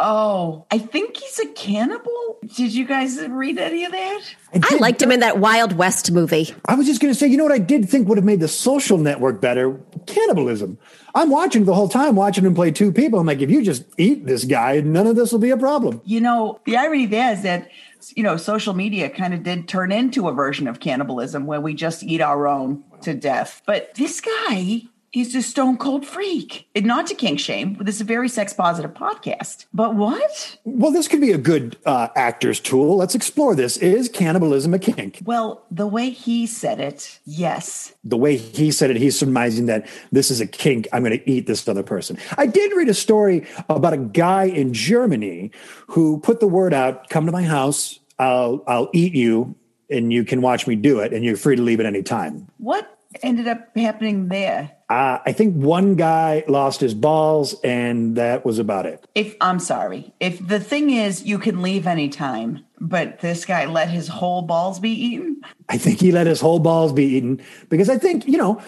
Oh, 0.00 0.66
I 0.70 0.78
think 0.78 1.16
he's 1.16 1.38
a 1.38 1.46
cannibal. 1.52 2.38
Did 2.56 2.74
you 2.74 2.84
guys 2.86 3.20
read 3.28 3.58
any 3.58 3.84
of 3.84 3.92
that? 3.92 4.20
I 4.52 4.58
did- 4.58 4.80
liked 4.80 5.00
him 5.00 5.12
in 5.12 5.20
that 5.20 5.38
Wild 5.38 5.74
West 5.74 6.10
movie. 6.10 6.52
I 6.66 6.74
was 6.74 6.86
just 6.86 7.00
going 7.00 7.12
to 7.12 7.18
say, 7.18 7.28
you 7.28 7.36
know 7.36 7.44
what 7.44 7.52
I 7.52 7.58
did 7.58 7.88
think 7.88 8.08
would 8.08 8.18
have 8.18 8.24
made 8.24 8.40
the 8.40 8.48
social 8.48 8.98
network 8.98 9.40
better? 9.40 9.78
Cannibalism. 10.06 10.78
I'm 11.14 11.28
watching 11.30 11.66
the 11.66 11.74
whole 11.74 11.88
time, 11.90 12.16
watching 12.16 12.44
him 12.44 12.54
play 12.54 12.70
two 12.72 12.90
people. 12.90 13.20
I'm 13.20 13.26
like, 13.26 13.42
if 13.42 13.50
you 13.50 13.62
just 13.62 13.84
eat 13.98 14.26
this 14.26 14.44
guy, 14.44 14.80
none 14.80 15.06
of 15.06 15.14
this 15.14 15.30
will 15.30 15.38
be 15.38 15.50
a 15.50 15.58
problem. 15.58 16.00
You 16.04 16.20
know, 16.22 16.58
the 16.64 16.76
irony 16.78 17.06
there 17.06 17.32
is 17.34 17.42
that, 17.42 17.68
you 18.16 18.22
know, 18.22 18.36
social 18.36 18.74
media 18.74 19.08
kind 19.10 19.34
of 19.34 19.42
did 19.42 19.68
turn 19.68 19.92
into 19.92 20.28
a 20.28 20.32
version 20.32 20.66
of 20.66 20.80
cannibalism 20.80 21.46
where 21.46 21.60
we 21.60 21.74
just 21.74 22.02
eat 22.02 22.20
our 22.20 22.48
own 22.48 22.84
to 23.02 23.14
death. 23.14 23.62
But 23.66 23.94
this 23.94 24.20
guy 24.20 24.82
is 25.12 25.34
a 25.34 25.42
stone 25.42 25.76
cold 25.76 26.06
freak. 26.06 26.68
And 26.74 26.86
not 26.86 27.06
to 27.08 27.14
kink 27.14 27.38
shame, 27.38 27.76
this 27.80 27.96
is 27.96 28.00
a 28.00 28.04
very 28.04 28.28
sex 28.28 28.52
positive 28.52 28.92
podcast. 28.92 29.66
But 29.72 29.94
what? 29.94 30.58
Well, 30.64 30.90
this 30.90 31.06
could 31.06 31.20
be 31.20 31.32
a 31.32 31.38
good 31.38 31.76
uh, 31.84 32.08
actor's 32.16 32.60
tool. 32.60 32.96
Let's 32.96 33.14
explore 33.14 33.54
this. 33.54 33.76
Is 33.76 34.08
cannibalism 34.08 34.72
a 34.72 34.78
kink? 34.78 35.20
Well, 35.24 35.64
the 35.70 35.86
way 35.86 36.10
he 36.10 36.46
said 36.46 36.80
it, 36.80 37.20
yes. 37.24 37.92
the 38.04 38.16
way 38.16 38.36
he 38.36 38.70
said 38.70 38.90
it, 38.90 38.96
he's 38.96 39.18
surmising 39.18 39.66
that 39.66 39.86
this 40.12 40.30
is 40.30 40.40
a 40.40 40.46
kink. 40.46 40.88
I'm 40.92 41.02
going 41.04 41.18
to 41.18 41.30
eat 41.30 41.46
this 41.46 41.68
other 41.68 41.82
person. 41.82 42.16
I 42.38 42.46
did 42.46 42.72
read 42.72 42.88
a 42.88 42.94
story 42.94 43.46
about 43.68 43.92
a 43.92 43.98
guy 43.98 44.44
in 44.44 44.72
Germany 44.72 45.50
who 45.88 46.20
put 46.20 46.40
the 46.40 46.48
word 46.48 46.72
out, 46.72 47.10
come 47.10 47.26
to 47.26 47.32
my 47.32 47.42
house, 47.42 47.98
I'll, 48.18 48.62
I'll 48.66 48.88
eat 48.92 49.14
you 49.14 49.54
and 49.90 50.12
you 50.12 50.24
can 50.24 50.40
watch 50.40 50.66
me 50.66 50.74
do 50.74 51.00
it 51.00 51.12
and 51.12 51.24
you're 51.24 51.36
free 51.36 51.56
to 51.56 51.62
leave 51.62 51.80
at 51.80 51.86
any 51.86 52.02
time. 52.02 52.48
What 52.58 52.98
ended 53.22 53.48
up 53.48 53.76
happening 53.76 54.28
there? 54.28 54.70
Uh, 54.88 55.18
I 55.24 55.32
think 55.32 55.54
one 55.54 55.94
guy 55.94 56.44
lost 56.48 56.80
his 56.80 56.94
balls 56.94 57.58
and 57.64 58.16
that 58.16 58.44
was 58.44 58.58
about 58.58 58.86
it. 58.86 59.04
If 59.14 59.36
I'm 59.40 59.58
sorry, 59.58 60.12
if 60.20 60.46
the 60.46 60.60
thing 60.60 60.90
is 60.90 61.24
you 61.24 61.38
can 61.38 61.62
leave 61.62 61.86
anytime, 61.86 62.64
but 62.80 63.20
this 63.20 63.44
guy 63.44 63.64
let 63.64 63.88
his 63.88 64.08
whole 64.08 64.42
balls 64.42 64.80
be 64.80 64.90
eaten, 64.90 65.40
I 65.68 65.78
think 65.78 66.00
he 66.00 66.12
let 66.12 66.26
his 66.26 66.40
whole 66.40 66.58
balls 66.58 66.92
be 66.92 67.04
eaten 67.04 67.40
because 67.68 67.88
I 67.88 67.98
think, 67.98 68.26
you 68.26 68.36
know, 68.36 68.60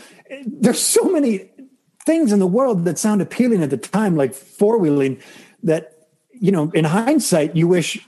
there's 0.47 0.81
so 0.81 1.05
many 1.05 1.51
things 2.07 2.33
in 2.33 2.39
the 2.39 2.47
world 2.47 2.85
that 2.85 2.99
sound 2.99 3.21
appealing 3.23 3.63
at 3.63 3.71
the 3.71 3.77
time, 3.77 4.17
like 4.17 4.35
four 4.35 4.79
wheeling, 4.79 5.21
that, 5.63 6.09
you 6.33 6.53
know, 6.53 6.71
in 6.75 6.85
hindsight, 6.85 7.57
you 7.57 7.67
wish, 7.67 7.99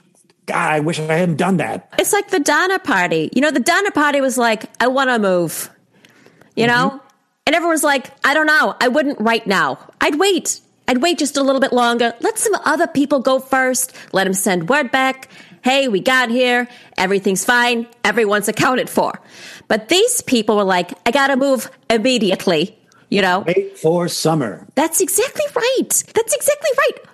God, 0.45 0.71
I 0.71 0.79
wish 0.79 0.99
I 0.99 1.13
hadn't 1.13 1.37
done 1.37 1.57
that. 1.57 1.93
It's 1.99 2.13
like 2.13 2.29
the 2.29 2.39
Donner 2.39 2.79
Party. 2.79 3.29
You 3.33 3.41
know, 3.41 3.51
the 3.51 3.59
Donner 3.59 3.91
Party 3.91 4.21
was 4.21 4.37
like, 4.37 4.65
I 4.79 4.87
want 4.87 5.09
to 5.09 5.19
move. 5.19 5.69
You 6.57 6.67
mm-hmm. 6.67 6.87
know? 6.89 7.01
And 7.45 7.55
everyone's 7.55 7.83
like, 7.83 8.11
I 8.25 8.33
don't 8.33 8.47
know. 8.47 8.75
I 8.81 8.89
wouldn't 8.89 9.21
right 9.21 9.45
now. 9.47 9.79
I'd 10.01 10.19
wait. 10.19 10.59
I'd 10.89 11.01
wait 11.01 11.17
just 11.17 11.37
a 11.37 11.43
little 11.43 11.61
bit 11.61 11.71
longer. 11.71 12.13
Let 12.19 12.37
some 12.37 12.55
other 12.65 12.87
people 12.87 13.21
go 13.21 13.39
first. 13.39 13.95
Let 14.11 14.25
them 14.25 14.33
send 14.33 14.67
word 14.67 14.91
back. 14.91 15.29
Hey, 15.63 15.87
we 15.87 16.01
got 16.01 16.29
here. 16.29 16.67
Everything's 16.97 17.45
fine. 17.45 17.87
Everyone's 18.03 18.47
accounted 18.47 18.89
for. 18.89 19.21
But 19.67 19.89
these 19.89 20.21
people 20.21 20.57
were 20.57 20.63
like, 20.63 20.93
I 21.05 21.11
got 21.11 21.27
to 21.27 21.37
move 21.37 21.69
immediately. 21.89 22.77
You 23.09 23.21
know? 23.21 23.39
Wait 23.39 23.77
for 23.77 24.09
summer. 24.09 24.67
That's 24.75 24.99
exactly 24.99 25.45
right. 25.55 26.03
That's 26.13 26.33
exactly 26.33 26.69
right. 26.77 27.06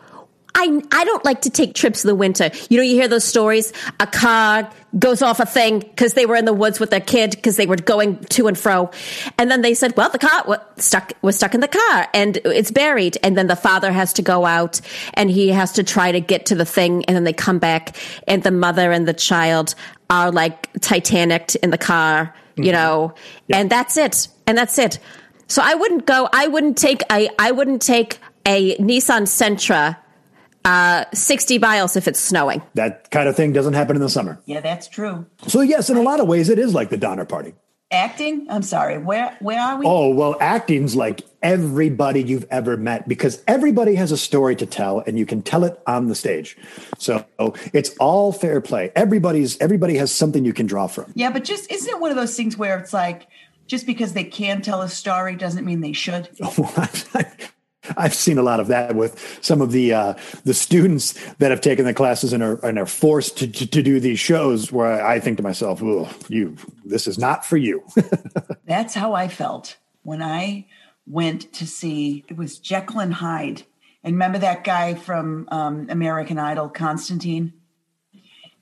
I, 0.55 0.81
I 0.91 1.03
don't 1.03 1.25
like 1.25 1.41
to 1.41 1.49
take 1.49 1.73
trips 1.73 2.03
in 2.03 2.07
the 2.07 2.15
winter. 2.15 2.51
You 2.69 2.77
know, 2.77 2.83
you 2.83 2.95
hear 2.95 3.07
those 3.07 3.23
stories. 3.23 3.73
A 3.99 4.05
car 4.05 4.69
goes 4.99 5.23
off 5.23 5.39
a 5.39 5.45
thing 5.45 5.79
because 5.79 6.13
they 6.13 6.27
were 6.27 6.35
in 6.35 6.45
the 6.45 6.53
woods 6.53 6.79
with 6.79 6.91
their 6.91 7.01
kid 7.01 7.31
because 7.31 7.57
they 7.57 7.65
were 7.65 7.75
going 7.75 8.19
to 8.25 8.47
and 8.47 8.57
fro, 8.57 8.91
and 9.39 9.49
then 9.49 9.61
they 9.61 9.73
said, 9.73 9.97
"Well, 9.97 10.09
the 10.09 10.19
car 10.19 10.43
was 10.45 10.59
stuck 10.77 11.13
was 11.23 11.35
stuck 11.35 11.55
in 11.55 11.61
the 11.61 11.67
car 11.67 12.07
and 12.13 12.37
it's 12.45 12.69
buried." 12.69 13.17
And 13.23 13.35
then 13.35 13.47
the 13.47 13.55
father 13.55 13.91
has 13.91 14.13
to 14.13 14.21
go 14.21 14.45
out 14.45 14.79
and 15.15 15.31
he 15.31 15.49
has 15.49 15.71
to 15.73 15.83
try 15.83 16.11
to 16.11 16.21
get 16.21 16.45
to 16.47 16.55
the 16.55 16.65
thing, 16.65 17.03
and 17.05 17.15
then 17.15 17.23
they 17.23 17.33
come 17.33 17.57
back, 17.57 17.97
and 18.27 18.43
the 18.43 18.51
mother 18.51 18.91
and 18.91 19.07
the 19.07 19.13
child 19.13 19.73
are 20.09 20.31
like 20.31 20.71
Titanic 20.81 21.55
in 21.55 21.71
the 21.71 21.77
car, 21.79 22.33
you 22.55 22.65
mm-hmm. 22.65 22.73
know, 22.73 23.13
and 23.49 23.69
that's 23.69 23.97
it, 23.97 24.27
and 24.45 24.55
that's 24.55 24.77
it. 24.77 24.99
So 25.47 25.63
I 25.65 25.73
wouldn't 25.73 26.05
go. 26.05 26.29
I 26.31 26.47
wouldn't 26.47 26.77
take 26.77 27.01
a. 27.11 27.29
I 27.39 27.51
wouldn't 27.51 27.81
take 27.81 28.19
a 28.45 28.75
Nissan 28.77 29.23
Sentra 29.23 29.97
uh, 30.65 31.05
60 31.13 31.59
miles 31.59 31.95
if 31.95 32.07
it's 32.07 32.19
snowing. 32.19 32.61
That 32.75 33.11
kind 33.11 33.27
of 33.27 33.35
thing 33.35 33.53
doesn't 33.53 33.73
happen 33.73 33.95
in 33.95 34.01
the 34.01 34.09
summer. 34.09 34.39
yeah, 34.45 34.61
that's 34.61 34.87
true. 34.87 35.25
So, 35.47 35.61
yes, 35.61 35.89
in 35.89 35.97
a 35.97 36.01
lot 36.01 36.19
of 36.19 36.27
ways, 36.27 36.49
it 36.49 36.59
is 36.59 36.73
like 36.73 36.89
the 36.89 36.97
Donner 36.97 37.25
Party. 37.25 37.53
Acting? 37.91 38.47
I'm 38.49 38.63
sorry. 38.63 38.97
Where 38.97 39.37
where 39.39 39.59
are 39.61 39.77
we? 39.77 39.85
Oh, 39.85 40.09
well, 40.09 40.35
acting's 40.39 40.95
like 40.95 41.21
everybody 41.43 42.23
you've 42.23 42.47
ever 42.49 42.75
met 42.75 43.07
because 43.07 43.43
everybody 43.47 43.93
has 43.93 44.11
a 44.11 44.17
story 44.17 44.55
to 44.55 44.65
tell 44.65 45.03
and 45.05 45.19
you 45.19 45.27
can 45.27 45.43
tell 45.43 45.63
it 45.63 45.79
on 45.85 46.07
the 46.07 46.15
stage. 46.15 46.57
So 46.97 47.23
it's 47.71 47.95
all 47.97 48.31
fair 48.31 48.61
play. 48.61 48.91
Everybody's 48.95 49.59
everybody 49.59 49.95
has 49.97 50.11
something 50.11 50.43
you 50.43 50.53
can 50.53 50.65
draw 50.65 50.87
from. 50.87 51.11
Yeah, 51.13 51.29
but 51.29 51.43
just 51.43 51.71
isn't 51.71 51.87
it 51.87 51.99
one 51.99 52.09
of 52.09 52.17
those 52.17 52.35
things 52.35 52.57
where 52.57 52.79
it's 52.79 52.93
like 52.93 53.27
just 53.67 53.85
because 53.85 54.13
they 54.13 54.23
can 54.23 54.63
tell 54.63 54.81
a 54.81 54.89
story 54.89 55.35
doesn't 55.35 55.63
mean 55.63 55.81
they 55.81 55.93
should? 55.93 56.29
I've 57.97 58.13
seen 58.13 58.37
a 58.37 58.43
lot 58.43 58.59
of 58.59 58.67
that 58.67 58.95
with 58.95 59.37
some 59.41 59.61
of 59.61 59.71
the 59.71 59.93
uh, 59.93 60.13
the 60.43 60.53
students 60.53 61.13
that 61.35 61.51
have 61.51 61.61
taken 61.61 61.85
the 61.85 61.93
classes 61.93 62.33
and 62.33 62.43
are 62.43 62.63
and 62.65 62.77
are 62.79 62.85
forced 62.85 63.37
to, 63.39 63.47
to, 63.47 63.67
to 63.67 63.83
do 63.83 63.99
these 63.99 64.19
shows. 64.19 64.71
Where 64.71 65.05
I 65.05 65.19
think 65.19 65.37
to 65.37 65.43
myself, 65.43 65.81
"Oh, 65.83 66.09
you, 66.27 66.55
this 66.85 67.07
is 67.07 67.17
not 67.17 67.45
for 67.45 67.57
you." 67.57 67.83
That's 68.65 68.93
how 68.93 69.13
I 69.13 69.27
felt 69.27 69.77
when 70.03 70.21
I 70.21 70.65
went 71.05 71.51
to 71.53 71.67
see 71.67 72.23
it 72.29 72.37
was 72.37 72.59
Jekyll 72.59 72.99
and 72.99 73.13
Hyde. 73.15 73.63
And 74.05 74.15
remember 74.15 74.39
that 74.39 74.63
guy 74.63 74.95
from 74.95 75.47
um, 75.51 75.87
American 75.89 76.37
Idol, 76.37 76.69
Constantine? 76.69 77.53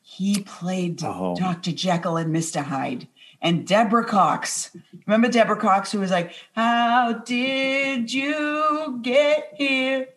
He 0.03 0.41
played 0.41 1.03
Oh. 1.03 1.35
Dr. 1.35 1.71
Jekyll 1.71 2.17
and 2.17 2.35
Mr. 2.35 2.63
Hyde. 2.63 3.07
And 3.41 3.65
Deborah 3.65 4.05
Cox. 4.05 4.75
Remember 5.07 5.27
Deborah 5.27 5.59
Cox, 5.59 5.91
who 5.91 5.99
was 5.99 6.11
like, 6.11 6.33
How 6.53 7.13
did 7.13 8.13
you 8.13 8.99
get 9.01 9.53
here? 9.55 10.07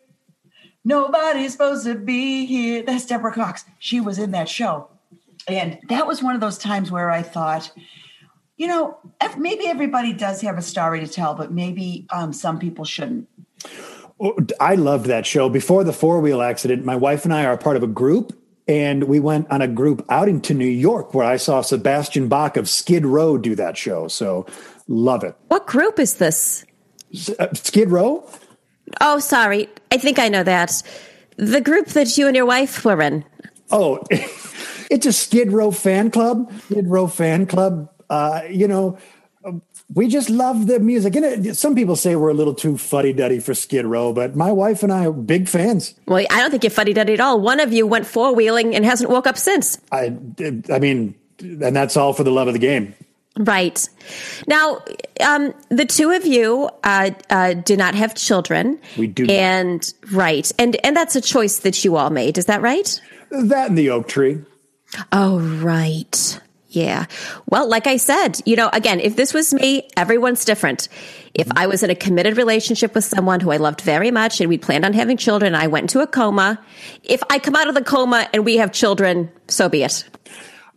Nobody's 0.84 1.52
supposed 1.52 1.86
to 1.86 1.94
be 1.94 2.44
here. 2.44 2.82
That's 2.82 3.06
Deborah 3.06 3.32
Cox. 3.32 3.64
She 3.78 4.00
was 4.00 4.18
in 4.18 4.32
that 4.32 4.48
show. 4.48 4.88
And 5.48 5.78
that 5.88 6.06
was 6.06 6.22
one 6.22 6.34
of 6.34 6.40
those 6.40 6.58
times 6.58 6.90
where 6.90 7.10
I 7.10 7.22
thought, 7.22 7.70
you 8.56 8.66
know, 8.66 8.98
maybe 9.38 9.66
everybody 9.66 10.12
does 10.12 10.40
have 10.42 10.58
a 10.58 10.62
story 10.62 11.00
to 11.00 11.08
tell, 11.08 11.34
but 11.34 11.52
maybe 11.52 12.06
um, 12.10 12.32
some 12.32 12.58
people 12.58 12.84
shouldn't. 12.84 13.28
Oh, 14.20 14.36
I 14.60 14.74
loved 14.74 15.06
that 15.06 15.26
show. 15.26 15.48
Before 15.48 15.84
the 15.84 15.92
four 15.92 16.20
wheel 16.20 16.40
accident, 16.40 16.84
my 16.84 16.96
wife 16.96 17.24
and 17.24 17.34
I 17.34 17.46
are 17.46 17.56
part 17.56 17.76
of 17.76 17.82
a 17.82 17.88
group, 17.88 18.32
and 18.66 19.04
we 19.04 19.20
went 19.20 19.50
on 19.50 19.60
a 19.60 19.68
group 19.68 20.04
outing 20.08 20.40
to 20.42 20.54
New 20.54 20.66
York 20.66 21.14
where 21.14 21.26
I 21.26 21.36
saw 21.36 21.60
Sebastian 21.60 22.28
Bach 22.28 22.56
of 22.56 22.68
Skid 22.68 23.04
Row 23.04 23.36
do 23.36 23.54
that 23.54 23.76
show. 23.76 24.08
So 24.08 24.46
love 24.88 25.24
it. 25.24 25.36
What 25.48 25.66
group 25.66 25.98
is 25.98 26.14
this? 26.14 26.64
Uh, 27.38 27.48
Skid 27.54 27.90
Row? 27.90 28.28
Oh, 29.00 29.18
sorry. 29.18 29.68
I 29.90 29.98
think 29.98 30.18
I 30.18 30.28
know 30.28 30.42
that. 30.42 30.82
The 31.36 31.60
group 31.60 31.88
that 31.88 32.16
you 32.16 32.26
and 32.26 32.36
your 32.36 32.46
wife 32.46 32.84
were 32.84 33.00
in. 33.02 33.24
Oh, 33.70 34.02
it's 34.10 35.06
a 35.06 35.12
Skid 35.12 35.52
Row 35.52 35.70
fan 35.70 36.10
club. 36.10 36.52
Skid 36.66 36.88
Row 36.88 37.06
fan 37.06 37.46
club. 37.46 37.90
Uh, 38.08 38.42
you 38.48 38.68
know, 38.68 38.98
We 39.94 40.08
just 40.08 40.28
love 40.28 40.66
the 40.66 40.80
music. 40.80 41.14
And 41.14 41.46
it, 41.46 41.56
some 41.56 41.74
people 41.74 41.94
say 41.94 42.16
we're 42.16 42.30
a 42.30 42.34
little 42.34 42.54
too 42.54 42.76
fuddy 42.76 43.12
duddy 43.12 43.38
for 43.38 43.54
Skid 43.54 43.86
Row, 43.86 44.12
but 44.12 44.34
my 44.34 44.50
wife 44.50 44.82
and 44.82 44.92
I 44.92 45.06
are 45.06 45.12
big 45.12 45.48
fans. 45.48 45.94
Well, 46.06 46.26
I 46.30 46.40
don't 46.40 46.50
think 46.50 46.64
you're 46.64 46.70
fuddy 46.70 46.92
duddy 46.92 47.14
at 47.14 47.20
all. 47.20 47.40
One 47.40 47.60
of 47.60 47.72
you 47.72 47.86
went 47.86 48.06
four 48.06 48.34
wheeling 48.34 48.74
and 48.74 48.84
hasn't 48.84 49.08
woke 49.08 49.26
up 49.26 49.38
since. 49.38 49.78
I, 49.92 50.16
I 50.70 50.78
mean, 50.80 51.14
and 51.40 51.76
that's 51.76 51.96
all 51.96 52.12
for 52.12 52.24
the 52.24 52.32
love 52.32 52.48
of 52.48 52.54
the 52.54 52.58
game. 52.60 52.94
Right. 53.36 53.88
Now, 54.46 54.82
um, 55.20 55.52
the 55.68 55.84
two 55.84 56.10
of 56.12 56.24
you 56.24 56.70
uh, 56.84 57.10
uh, 57.30 57.54
do 57.54 57.76
not 57.76 57.94
have 57.96 58.14
children. 58.14 58.78
We 58.96 59.08
do 59.08 59.26
not. 59.26 59.32
And 59.32 59.94
right. 60.12 60.50
And 60.58 60.76
and 60.84 60.96
that's 60.96 61.16
a 61.16 61.20
choice 61.20 61.60
that 61.60 61.84
you 61.84 61.96
all 61.96 62.10
made. 62.10 62.38
Is 62.38 62.46
that 62.46 62.62
right? 62.62 63.00
That 63.30 63.70
and 63.70 63.78
the 63.78 63.90
oak 63.90 64.06
tree. 64.06 64.40
Oh, 65.10 65.40
right. 65.40 66.40
Yeah. 66.74 67.06
Well, 67.48 67.68
like 67.68 67.86
I 67.86 67.96
said, 67.98 68.40
you 68.44 68.56
know, 68.56 68.68
again, 68.72 68.98
if 69.00 69.14
this 69.16 69.32
was 69.32 69.54
me, 69.54 69.88
everyone's 69.96 70.44
different. 70.44 70.88
If 71.34 71.46
I 71.56 71.66
was 71.66 71.82
in 71.82 71.90
a 71.90 71.94
committed 71.94 72.36
relationship 72.36 72.94
with 72.94 73.04
someone 73.04 73.40
who 73.40 73.52
I 73.52 73.58
loved 73.58 73.80
very 73.80 74.10
much 74.10 74.40
and 74.40 74.48
we 74.48 74.58
planned 74.58 74.84
on 74.84 74.92
having 74.92 75.16
children, 75.16 75.54
and 75.54 75.62
I 75.62 75.68
went 75.68 75.84
into 75.84 76.00
a 76.00 76.06
coma, 76.06 76.58
if 77.04 77.22
I 77.30 77.38
come 77.38 77.54
out 77.54 77.68
of 77.68 77.74
the 77.74 77.82
coma 77.84 78.28
and 78.32 78.44
we 78.44 78.56
have 78.56 78.72
children, 78.72 79.30
so 79.48 79.68
be 79.68 79.84
it. 79.84 80.04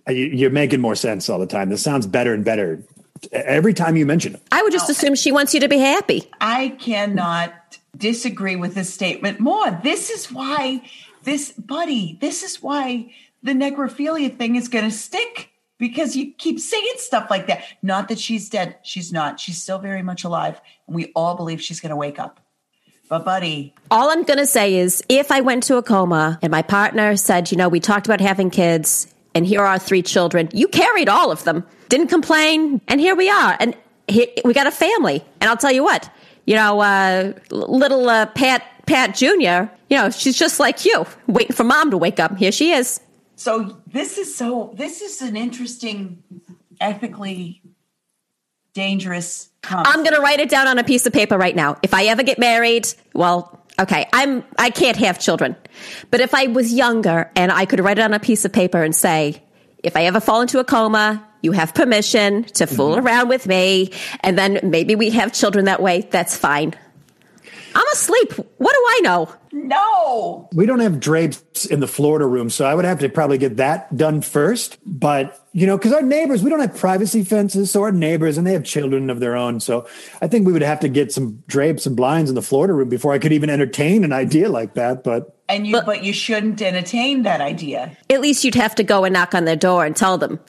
Uh, 0.07 0.11
you- 0.11 0.25
You're 0.27 0.51
making 0.51 0.81
more 0.81 0.95
sense 0.95 1.29
all 1.29 1.39
the 1.39 1.47
time. 1.47 1.69
This 1.69 1.81
sounds 1.81 2.05
better 2.05 2.33
and 2.33 2.45
better 2.45 2.83
every 3.31 3.73
time 3.73 3.97
you 3.97 4.05
mention 4.05 4.35
it. 4.35 4.41
I 4.51 4.61
would 4.61 4.71
just 4.71 4.89
assume 4.91 5.15
she 5.15 5.31
wants 5.31 5.53
you 5.55 5.59
to 5.61 5.67
be 5.67 5.79
happy. 5.79 6.29
I 6.39 6.69
cannot 6.79 7.53
disagree 7.97 8.55
with 8.55 8.75
this 8.75 8.93
statement 8.93 9.39
more. 9.39 9.71
This 9.83 10.11
is 10.11 10.31
why 10.31 10.81
this 11.23 11.51
buddy, 11.53 12.17
this 12.21 12.43
is 12.43 12.61
why 12.61 13.11
the 13.41 13.53
necrophilia 13.53 14.37
thing 14.37 14.55
is 14.55 14.67
going 14.67 14.85
to 14.85 14.91
stick 14.91 15.49
because 15.77 16.15
you 16.15 16.33
keep 16.33 16.59
saying 16.59 16.93
stuff 16.97 17.29
like 17.29 17.47
that. 17.47 17.63
Not 17.81 18.07
that 18.09 18.19
she's 18.19 18.49
dead. 18.49 18.77
She's 18.83 19.11
not. 19.11 19.39
She's 19.39 19.61
still 19.61 19.79
very 19.79 20.01
much 20.03 20.23
alive. 20.23 20.59
And 20.87 20.95
we 20.95 21.11
all 21.15 21.35
believe 21.35 21.61
she's 21.61 21.79
going 21.79 21.91
to 21.91 21.95
wake 21.95 22.19
up. 22.19 22.39
But 23.09 23.23
buddy, 23.23 23.73
All 23.89 24.09
I'm 24.09 24.23
going 24.23 24.39
to 24.39 24.45
say 24.45 24.75
is 24.75 25.01
if 25.07 25.31
I 25.31 25.39
went 25.39 25.63
to 25.63 25.77
a 25.77 25.83
coma 25.83 26.39
and 26.41 26.51
my 26.51 26.61
partner 26.61 27.15
said, 27.15 27.51
you 27.51 27.57
know, 27.57 27.69
we 27.69 27.79
talked 27.79 28.05
about 28.05 28.19
having 28.19 28.49
kids 28.49 29.13
and 29.33 29.45
here 29.47 29.61
are 29.61 29.79
three 29.79 30.01
children, 30.01 30.49
you 30.51 30.67
carried 30.67 31.07
all 31.07 31.31
of 31.31 31.43
them, 31.45 31.65
didn't 31.89 32.07
complain, 32.07 32.81
and 32.87 32.99
here 32.99 33.15
we 33.15 33.29
are. 33.29 33.55
And 33.59 33.77
here, 34.07 34.27
we 34.43 34.53
got 34.53 34.67
a 34.67 34.71
family. 34.71 35.23
And 35.39 35.49
I'll 35.49 35.55
tell 35.57 35.71
you 35.71 35.83
what, 35.83 36.09
you 36.45 36.55
know, 36.55 36.81
uh, 36.81 37.33
little 37.49 38.09
uh, 38.09 38.25
Pat, 38.25 38.63
Pat 38.87 39.15
Jr., 39.15 39.71
you 39.89 39.95
know, 39.95 40.09
she's 40.09 40.37
just 40.37 40.59
like 40.59 40.83
you, 40.83 41.05
waiting 41.27 41.55
for 41.55 41.63
mom 41.63 41.91
to 41.91 41.97
wake 41.97 42.19
up. 42.19 42.35
Here 42.35 42.51
she 42.51 42.71
is. 42.71 42.99
So 43.37 43.77
this 43.85 44.17
is 44.17 44.35
so 44.35 44.73
this 44.75 45.01
is 45.01 45.21
an 45.21 45.37
interesting 45.37 46.23
ethically 46.81 47.61
dangerous 48.73 49.49
comment. 49.61 49.87
I'm 49.87 50.03
going 50.03 50.15
to 50.15 50.21
write 50.21 50.39
it 50.39 50.49
down 50.49 50.67
on 50.67 50.79
a 50.79 50.83
piece 50.83 51.05
of 51.05 51.13
paper 51.13 51.37
right 51.37 51.55
now. 51.55 51.77
If 51.83 51.93
I 51.93 52.05
ever 52.05 52.23
get 52.23 52.39
married, 52.39 52.87
well, 53.13 53.63
okay, 53.79 54.07
I'm 54.11 54.43
I 54.57 54.71
can't 54.71 54.97
have 54.97 55.19
children. 55.19 55.55
But 56.09 56.19
if 56.21 56.33
I 56.33 56.47
was 56.47 56.73
younger 56.73 57.31
and 57.35 57.51
I 57.51 57.65
could 57.65 57.79
write 57.79 57.99
it 57.99 58.01
on 58.01 58.13
a 58.13 58.19
piece 58.19 58.43
of 58.43 58.51
paper 58.51 58.81
and 58.81 58.95
say, 58.95 59.43
if 59.83 59.95
I 59.95 60.05
ever 60.05 60.19
fall 60.19 60.41
into 60.41 60.57
a 60.57 60.63
coma, 60.63 61.23
you 61.43 61.51
have 61.51 61.75
permission 61.75 62.43
to 62.43 62.65
fool 62.65 62.95
mm-hmm. 62.95 63.05
around 63.05 63.29
with 63.29 63.45
me 63.45 63.91
and 64.21 64.35
then 64.35 64.59
maybe 64.63 64.95
we 64.95 65.11
have 65.11 65.31
children 65.31 65.65
that 65.65 65.79
way, 65.79 66.01
that's 66.09 66.35
fine. 66.35 66.73
I'm 67.77 67.87
asleep. 67.93 68.33
What 68.33 68.73
do 68.73 68.85
I 68.87 68.99
know? 69.03 69.29
no. 69.67 70.49
We 70.53 70.65
don't 70.65 70.79
have 70.79 70.99
drapes 70.99 71.65
in 71.65 71.79
the 71.79 71.87
Florida 71.87 72.25
room, 72.25 72.49
so 72.49 72.65
I 72.65 72.75
would 72.75 72.85
have 72.85 72.99
to 72.99 73.09
probably 73.09 73.37
get 73.37 73.57
that 73.57 73.95
done 73.95 74.21
first. 74.21 74.77
But, 74.85 75.39
you 75.53 75.67
know, 75.67 75.77
because 75.77 75.93
our 75.93 76.01
neighbors, 76.01 76.43
we 76.43 76.49
don't 76.49 76.59
have 76.59 76.75
privacy 76.75 77.23
fences, 77.23 77.71
so 77.71 77.83
our 77.83 77.91
neighbors, 77.91 78.37
and 78.37 78.45
they 78.45 78.53
have 78.53 78.63
children 78.63 79.09
of 79.09 79.19
their 79.19 79.35
own. 79.35 79.59
So 79.59 79.87
I 80.21 80.27
think 80.27 80.45
we 80.45 80.53
would 80.53 80.61
have 80.61 80.79
to 80.81 80.89
get 80.89 81.11
some 81.11 81.43
drapes 81.47 81.85
and 81.85 81.95
blinds 81.95 82.29
in 82.29 82.35
the 82.35 82.41
Florida 82.41 82.73
room 82.73 82.89
before 82.89 83.13
I 83.13 83.19
could 83.19 83.33
even 83.33 83.49
entertain 83.49 84.03
an 84.03 84.13
idea 84.13 84.49
like 84.49 84.75
that. 84.75 85.03
But 85.03 85.37
And 85.49 85.67
you 85.67 85.81
but 85.81 86.03
you 86.03 86.13
shouldn't 86.13 86.61
entertain 86.61 87.23
that 87.23 87.41
idea. 87.41 87.95
At 88.09 88.21
least 88.21 88.43
you'd 88.43 88.55
have 88.55 88.75
to 88.75 88.83
go 88.83 89.03
and 89.03 89.13
knock 89.13 89.33
on 89.35 89.45
their 89.45 89.55
door 89.55 89.85
and 89.85 89.95
tell 89.95 90.17
them, 90.17 90.39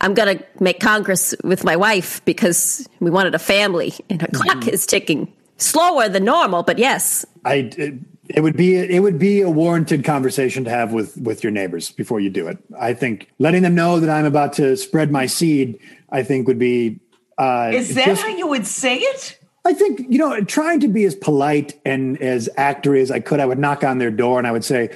I'm 0.00 0.14
going 0.14 0.38
to 0.38 0.44
make 0.60 0.80
Congress 0.80 1.34
with 1.44 1.64
my 1.64 1.76
wife 1.76 2.24
because 2.24 2.88
we 3.00 3.10
wanted 3.10 3.34
a 3.34 3.38
family 3.38 3.94
and 4.10 4.20
her 4.20 4.28
clock 4.28 4.58
mm-hmm. 4.58 4.70
is 4.70 4.86
ticking 4.86 5.32
slower 5.56 6.08
than 6.08 6.24
normal, 6.24 6.62
but 6.62 6.78
yes. 6.78 7.24
I, 7.44 7.70
it, 7.76 7.94
it 8.28 8.40
would 8.40 8.56
be 8.56 8.76
it 8.76 9.02
would 9.02 9.18
be 9.18 9.42
a 9.42 9.50
warranted 9.50 10.04
conversation 10.04 10.64
to 10.64 10.70
have 10.70 10.92
with 10.92 11.16
with 11.18 11.44
your 11.44 11.52
neighbors 11.52 11.90
before 11.90 12.20
you 12.20 12.30
do 12.30 12.48
it. 12.48 12.58
I 12.78 12.94
think 12.94 13.28
letting 13.38 13.62
them 13.62 13.74
know 13.74 14.00
that 14.00 14.08
I'm 14.08 14.24
about 14.24 14.54
to 14.54 14.76
spread 14.76 15.10
my 15.10 15.26
seed, 15.26 15.78
I 16.10 16.22
think 16.22 16.46
would 16.48 16.58
be. 16.58 17.00
Uh, 17.36 17.72
Is 17.74 17.94
that 17.94 18.06
just- 18.06 18.22
how 18.22 18.28
you 18.28 18.46
would 18.46 18.66
say 18.66 18.96
it? 18.96 19.38
I 19.66 19.72
think, 19.72 20.00
you 20.10 20.18
know, 20.18 20.42
trying 20.42 20.80
to 20.80 20.88
be 20.88 21.04
as 21.04 21.14
polite 21.14 21.80
and 21.86 22.20
as 22.20 22.50
actory 22.58 23.00
as 23.00 23.10
I 23.10 23.20
could, 23.20 23.40
I 23.40 23.46
would 23.46 23.58
knock 23.58 23.82
on 23.82 23.96
their 23.96 24.10
door 24.10 24.38
and 24.38 24.46
I 24.46 24.52
would 24.52 24.64
say, 24.64 24.90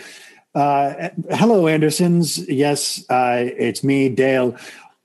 uh, 0.55 1.09
hello, 1.31 1.67
Andersons. 1.67 2.47
Yes, 2.49 3.03
uh, 3.09 3.45
it's 3.57 3.83
me, 3.83 4.11
Dale. 4.11 4.57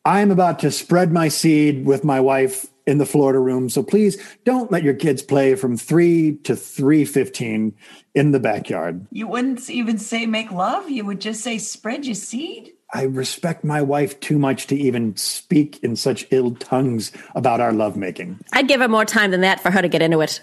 I'm 0.04 0.32
about 0.32 0.60
to 0.60 0.72
spread 0.72 1.14
my 1.14 1.30
seed 1.30 1.86
with 1.86 2.04
my 2.04 2.20
wife 2.20 2.68
in 2.86 2.97
the 2.97 3.05
Florida 3.05 3.39
room. 3.39 3.69
So 3.69 3.84
please 3.84 4.21
don't 4.43 4.71
let 4.71 4.84
your 4.84 4.93
kids 4.93 5.21
play 5.21 5.55
from 5.55 5.77
three 5.77 6.38
to 6.43 6.55
three 6.55 7.05
fifteen 7.05 7.75
in 8.13 8.31
the 8.31 8.39
backyard. 8.39 9.05
You 9.11 9.27
wouldn't 9.27 9.69
even 9.69 9.97
say 9.97 10.25
make 10.25 10.51
love. 10.51 10.89
You 10.89 11.05
would 11.05 11.21
just 11.21 11.41
say 11.41 11.57
spread 11.57 12.05
your 12.05 12.15
seed. 12.15 12.73
I 12.93 13.03
respect 13.03 13.63
my 13.63 13.81
wife 13.81 14.19
too 14.19 14.38
much 14.38 14.67
to 14.67 14.75
even 14.75 15.15
speak 15.15 15.79
in 15.84 15.95
such 15.95 16.27
ill 16.29 16.51
tongues 16.55 17.11
about 17.34 17.59
our 17.59 17.73
lovemaking. 17.73 18.39
I'd 18.53 18.67
give 18.67 18.81
her 18.81 18.88
more 18.88 19.05
time 19.05 19.31
than 19.31 19.41
that 19.41 19.59
for 19.61 19.71
her 19.71 19.81
to 19.81 19.88
get 19.88 20.03
into 20.03 20.21
it. 20.21 20.41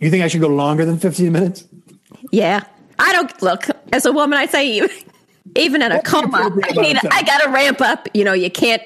You 0.00 0.10
think 0.10 0.24
I 0.24 0.28
should 0.28 0.40
go 0.40 0.48
longer 0.48 0.84
than 0.84 0.98
15 0.98 1.30
minutes? 1.30 1.64
Yeah. 2.32 2.64
I 2.98 3.12
don't 3.12 3.40
look 3.40 3.66
as 3.92 4.04
a 4.04 4.10
woman. 4.12 4.36
I 4.36 4.46
say 4.46 4.66
even, 4.72 4.90
even 5.54 5.80
in 5.80 5.92
a 5.92 5.96
What's 5.96 6.10
coma, 6.10 6.50
I 6.64 6.72
need. 6.72 6.96
amount 6.96 7.14
I 7.14 7.22
got 7.22 7.42
to 7.42 7.50
ramp 7.50 7.80
up. 7.80 8.08
You 8.14 8.24
know, 8.24 8.32
you 8.32 8.50
can't. 8.50 8.82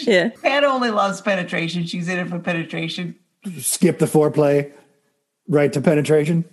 Yeah. 0.00 0.30
Pat 0.42 0.64
only 0.64 0.90
loves 0.90 1.20
penetration. 1.20 1.84
She's 1.86 2.08
in 2.08 2.18
it 2.18 2.28
for 2.28 2.38
penetration. 2.38 3.14
Skip 3.58 3.98
the 3.98 4.06
foreplay, 4.06 4.72
right 5.48 5.72
to 5.72 5.80
penetration. 5.80 6.44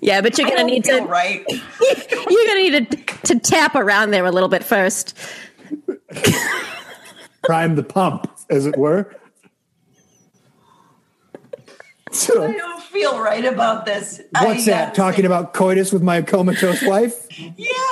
Yeah, 0.00 0.20
but 0.20 0.38
you're 0.38 0.48
gonna 0.48 0.64
need 0.64 0.84
to. 0.84 1.02
right. 1.02 1.44
You're 1.50 2.46
gonna 2.46 2.70
need 2.70 2.90
to 2.90 2.96
to 3.34 3.38
tap 3.40 3.74
around 3.74 4.10
there 4.10 4.24
a 4.26 4.30
little 4.30 4.48
bit 4.48 4.62
first. 4.62 5.16
prime 7.42 7.76
the 7.76 7.82
pump, 7.82 8.30
as 8.50 8.66
it 8.66 8.76
were. 8.76 9.14
I 12.24 12.52
don't 12.52 12.82
feel 12.82 13.18
right 13.20 13.44
about 13.44 13.84
this. 13.86 14.20
what's 14.40 14.66
I 14.68 14.70
that? 14.72 14.94
Talking 14.94 15.22
say- 15.22 15.26
about 15.26 15.52
coitus 15.54 15.92
with 15.92 16.02
my 16.02 16.22
comatose 16.22 16.82
wife? 16.86 17.26
Yeah, 17.38 17.46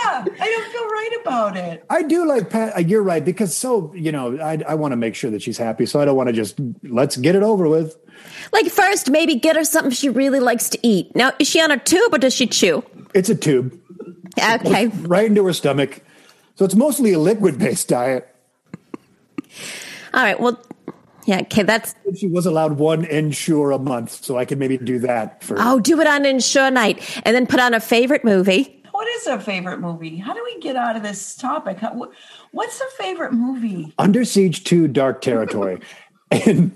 I 0.07 0.23
don't 0.25 0.73
feel 0.73 0.87
right 0.89 1.19
about 1.23 1.57
it. 1.57 1.85
I 1.91 2.03
do 2.03 2.27
like 2.27 2.49
Pat. 2.51 2.77
uh, 2.77 2.81
You're 2.81 3.03
right 3.03 3.25
because 3.25 3.55
so 3.57 3.93
you 3.95 4.11
know 4.13 4.39
I 4.41 4.63
I 4.67 4.75
want 4.75 4.93
to 4.93 4.97
make 4.97 5.15
sure 5.15 5.31
that 5.31 5.43
she's 5.43 5.59
happy, 5.59 5.87
so 5.87 6.01
I 6.01 6.05
don't 6.05 6.17
want 6.17 6.29
to 6.29 6.33
just 6.33 6.59
let's 6.83 7.17
get 7.17 7.35
it 7.37 7.43
over 7.43 7.69
with. 7.69 7.97
Like 8.53 8.67
first, 8.71 9.11
maybe 9.11 9.35
get 9.35 9.57
her 9.57 9.65
something 9.65 9.91
she 9.93 10.09
really 10.09 10.41
likes 10.41 10.69
to 10.71 10.79
eat. 10.87 11.15
Now, 11.15 11.33
is 11.39 11.49
she 11.49 11.61
on 11.61 11.71
a 11.71 11.77
tube 11.79 12.15
or 12.15 12.19
does 12.19 12.33
she 12.35 12.47
chew? 12.47 12.83
It's 13.15 13.29
a 13.29 13.35
tube 13.35 13.79
Okay. 14.43 14.87
right 15.03 15.27
into 15.27 15.45
her 15.47 15.53
stomach, 15.53 16.03
so 16.57 16.65
it's 16.65 16.75
mostly 16.75 17.13
a 17.13 17.19
liquid 17.19 17.59
based 17.59 17.89
diet. 17.89 18.29
All 20.15 20.23
right. 20.23 20.39
Well, 20.39 20.61
yeah. 21.27 21.41
Okay. 21.41 21.63
That's. 21.63 21.95
She 22.17 22.29
was 22.29 22.47
allowed 22.47 22.79
one 22.79 23.05
Ensure 23.05 23.71
a 23.71 23.79
month, 23.79 24.25
so 24.25 24.39
I 24.39 24.45
could 24.45 24.59
maybe 24.59 24.79
do 24.79 24.99
that 25.01 25.43
for. 25.43 25.57
Oh, 25.59 25.81
do 25.81 26.01
it 26.01 26.07
on 26.07 26.25
Ensure 26.25 26.71
Night, 26.71 27.21
and 27.25 27.35
then 27.35 27.47
put 27.47 27.61
on 27.61 27.75
a 27.75 27.81
favorite 27.81 28.25
movie. 28.25 28.83
What 28.93 29.09
is 29.09 29.27
a 29.27 29.41
favorite 29.41 29.81
movie? 29.81 30.17
How 30.19 30.35
do 30.35 30.43
we 30.45 30.61
get 30.61 30.77
out 30.77 30.95
of 30.95 31.03
this 31.03 31.35
topic? 31.35 31.79
How- 31.79 32.09
What's 32.53 32.81
a 32.81 32.87
favorite 32.97 33.33
movie? 33.33 33.93
Under 33.99 34.25
Siege 34.25 34.63
2 34.63 34.87
Dark 34.87 35.21
Territory. 35.21 35.81
and 36.31 36.71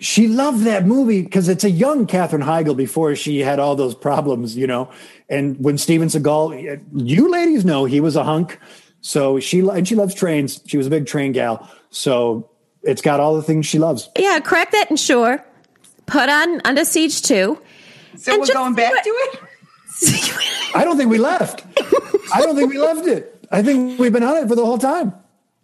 she 0.00 0.26
loved 0.26 0.64
that 0.64 0.86
movie 0.86 1.20
because 1.20 1.50
it's 1.50 1.64
a 1.64 1.70
young 1.70 2.06
Katherine 2.06 2.42
Heigl 2.42 2.74
before 2.74 3.14
she 3.14 3.40
had 3.40 3.58
all 3.58 3.76
those 3.76 3.94
problems, 3.94 4.56
you 4.56 4.66
know. 4.66 4.90
And 5.28 5.62
when 5.62 5.76
Steven 5.76 6.08
Seagal, 6.08 6.82
you 6.94 7.30
ladies 7.30 7.66
know 7.66 7.84
he 7.84 8.00
was 8.00 8.16
a 8.16 8.24
hunk. 8.24 8.58
So 9.02 9.38
she, 9.38 9.60
and 9.60 9.86
she 9.86 9.94
loves 9.94 10.14
trains. 10.14 10.62
She 10.66 10.78
was 10.78 10.86
a 10.86 10.90
big 10.90 11.06
train 11.06 11.32
gal. 11.32 11.70
So 11.90 12.48
it's 12.82 13.02
got 13.02 13.20
all 13.20 13.36
the 13.36 13.42
things 13.42 13.66
she 13.66 13.78
loves. 13.78 14.08
Yeah, 14.18 14.40
crack 14.40 14.70
that 14.72 14.90
and 14.90 14.98
sure. 14.98 15.44
Put 16.06 16.28
on 16.28 16.60
Under 16.64 16.84
Siege 16.84 17.22
two. 17.22 17.60
So 18.16 18.32
we're 18.32 18.38
just 18.46 18.52
going 18.52 18.74
back 18.74 18.92
what- 18.92 19.04
to 19.04 19.10
it? 19.10 19.40
I 20.74 20.84
don't 20.84 20.96
think 20.96 21.10
we 21.10 21.18
left. 21.18 21.64
I 22.34 22.40
don't 22.40 22.56
think 22.56 22.70
we 22.70 22.78
left 22.78 23.06
it. 23.06 23.46
I 23.50 23.62
think 23.62 23.98
we've 24.00 24.12
been 24.12 24.22
on 24.22 24.36
it 24.38 24.48
for 24.48 24.54
the 24.56 24.64
whole 24.64 24.78
time. 24.78 25.12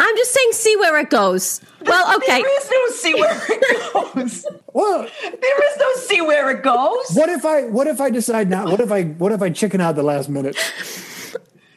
I'm 0.00 0.16
just 0.16 0.32
saying, 0.32 0.52
see 0.52 0.76
where 0.76 0.96
it 1.00 1.10
goes. 1.10 1.60
Well, 1.84 2.16
okay. 2.18 2.40
There 2.40 2.60
is 2.62 2.70
no 2.70 2.86
see 2.94 3.14
where 3.14 3.40
it 3.50 3.92
goes. 3.92 4.46
Well, 4.72 5.08
There 5.22 5.72
is 5.72 5.78
no 5.78 5.92
see 6.02 6.20
where 6.20 6.50
it 6.50 6.62
goes. 6.62 7.10
what 7.14 7.28
if 7.30 7.44
I, 7.44 7.62
what 7.64 7.88
if 7.88 8.00
I 8.00 8.10
decide 8.10 8.48
not, 8.48 8.66
what 8.66 8.78
if 8.80 8.92
I, 8.92 9.04
what 9.04 9.32
if 9.32 9.42
I 9.42 9.50
chicken 9.50 9.80
out 9.80 9.96
the 9.96 10.04
last 10.04 10.28
minute? 10.28 10.56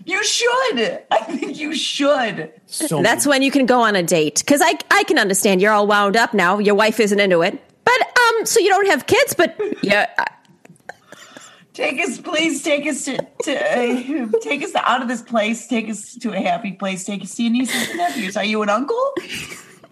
You 0.06 0.24
should. 0.24 1.04
I 1.12 1.20
think 1.20 1.58
you 1.58 1.76
should. 1.76 2.52
So 2.68 3.02
That's 3.02 3.26
when 3.28 3.42
you 3.42 3.52
can 3.52 3.66
go 3.66 3.82
on 3.82 3.96
a 3.96 4.04
date. 4.04 4.40
Because 4.40 4.62
I, 4.62 4.74
I 4.90 5.04
can 5.04 5.20
understand 5.20 5.62
you're 5.62 5.74
all 5.74 5.88
wound 5.88 6.18
up 6.18 6.34
now. 6.34 6.60
Your 6.60 6.76
wife 6.76 7.00
isn't 7.00 7.20
into 7.20 7.42
it. 7.42 7.62
But, 7.84 8.20
um, 8.20 8.46
so 8.46 8.60
you 8.60 8.70
don't 8.70 8.88
have 8.88 9.06
kids, 9.06 9.34
but 9.34 9.60
yeah. 9.82 10.08
Take 11.74 12.02
us, 12.02 12.20
please. 12.20 12.64
Take 12.64 12.86
us 12.86 13.06
to, 13.06 13.18
to 13.44 13.56
uh, 13.56 14.28
take 14.42 14.64
us 14.64 14.76
out 14.76 15.02
of 15.02 15.08
this 15.08 15.22
place. 15.22 15.68
Take 15.68 15.90
us 15.90 16.16
to 16.16 16.34
a 16.34 16.40
happy 16.40 16.74
place. 16.74 17.06
Take 17.06 17.22
us 17.22 17.36
to 17.36 17.44
your 17.44 17.52
nieces 17.52 17.90
and 17.90 17.98
nephews. 17.98 18.38
Are 18.38 18.44
you 18.44 18.62
an 18.62 18.70
uncle? 18.70 19.14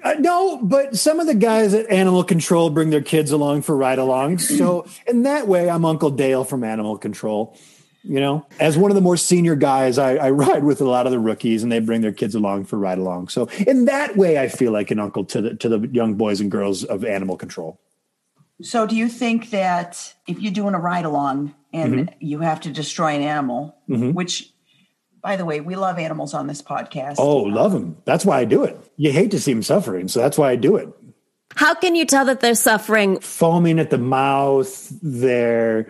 Uh, 0.03 0.13
no, 0.19 0.57
but 0.61 0.95
some 0.95 1.19
of 1.19 1.27
the 1.27 1.35
guys 1.35 1.73
at 1.73 1.89
Animal 1.89 2.23
Control 2.23 2.69
bring 2.69 2.89
their 2.89 3.01
kids 3.01 3.31
along 3.31 3.63
for 3.63 3.75
ride-alongs. 3.75 4.41
So 4.41 4.85
in 5.07 5.23
that 5.23 5.47
way, 5.47 5.69
I'm 5.69 5.83
Uncle 5.83 6.09
Dale 6.09 6.43
from 6.43 6.63
Animal 6.63 6.97
Control. 6.97 7.57
You 8.03 8.19
know, 8.21 8.45
as 8.59 8.77
one 8.77 8.91
of 8.91 8.95
the 8.95 9.01
more 9.01 9.17
senior 9.17 9.55
guys, 9.55 9.97
I, 9.97 10.15
I 10.15 10.29
ride 10.31 10.63
with 10.63 10.81
a 10.81 10.85
lot 10.85 11.05
of 11.05 11.11
the 11.11 11.19
rookies, 11.19 11.63
and 11.63 11.71
they 11.71 11.79
bring 11.79 12.01
their 12.01 12.13
kids 12.13 12.33
along 12.33 12.65
for 12.65 12.77
ride-along. 12.77 13.27
So 13.27 13.49
in 13.67 13.85
that 13.85 14.15
way, 14.15 14.37
I 14.37 14.47
feel 14.47 14.71
like 14.71 14.89
an 14.91 14.99
uncle 14.99 15.25
to 15.25 15.41
the 15.41 15.55
to 15.55 15.69
the 15.69 15.87
young 15.89 16.15
boys 16.15 16.39
and 16.39 16.49
girls 16.49 16.83
of 16.83 17.03
Animal 17.03 17.37
Control. 17.37 17.79
So, 18.61 18.85
do 18.85 18.95
you 18.95 19.07
think 19.07 19.51
that 19.51 20.13
if 20.27 20.39
you're 20.39 20.51
doing 20.51 20.75
a 20.75 20.79
ride 20.79 21.05
along 21.05 21.55
and 21.71 21.93
mm-hmm. 21.93 22.15
you 22.19 22.39
have 22.39 22.61
to 22.61 22.69
destroy 22.69 23.15
an 23.15 23.21
animal, 23.21 23.75
mm-hmm. 23.87 24.11
which, 24.11 24.51
by 25.21 25.37
the 25.37 25.45
way, 25.45 25.61
we 25.61 25.75
love 25.75 25.97
animals 25.97 26.33
on 26.33 26.47
this 26.47 26.61
podcast. 26.61 27.15
Oh, 27.17 27.37
love 27.37 27.71
them. 27.71 27.97
That's 28.03 28.25
why 28.25 28.39
I 28.39 28.45
do 28.45 28.63
it. 28.63 28.77
You 28.97 29.13
hate 29.13 29.31
to 29.31 29.39
see 29.39 29.53
them 29.53 29.63
suffering, 29.63 30.09
so 30.09 30.19
that's 30.19 30.37
why 30.37 30.51
I 30.51 30.55
do 30.57 30.75
it. 30.75 30.89
How 31.55 31.73
can 31.73 31.95
you 31.95 32.05
tell 32.05 32.25
that 32.25 32.41
they're 32.41 32.53
suffering? 32.53 33.19
Foaming 33.21 33.79
at 33.79 33.89
the 33.89 33.97
mouth, 33.97 34.91
they're 35.01 35.89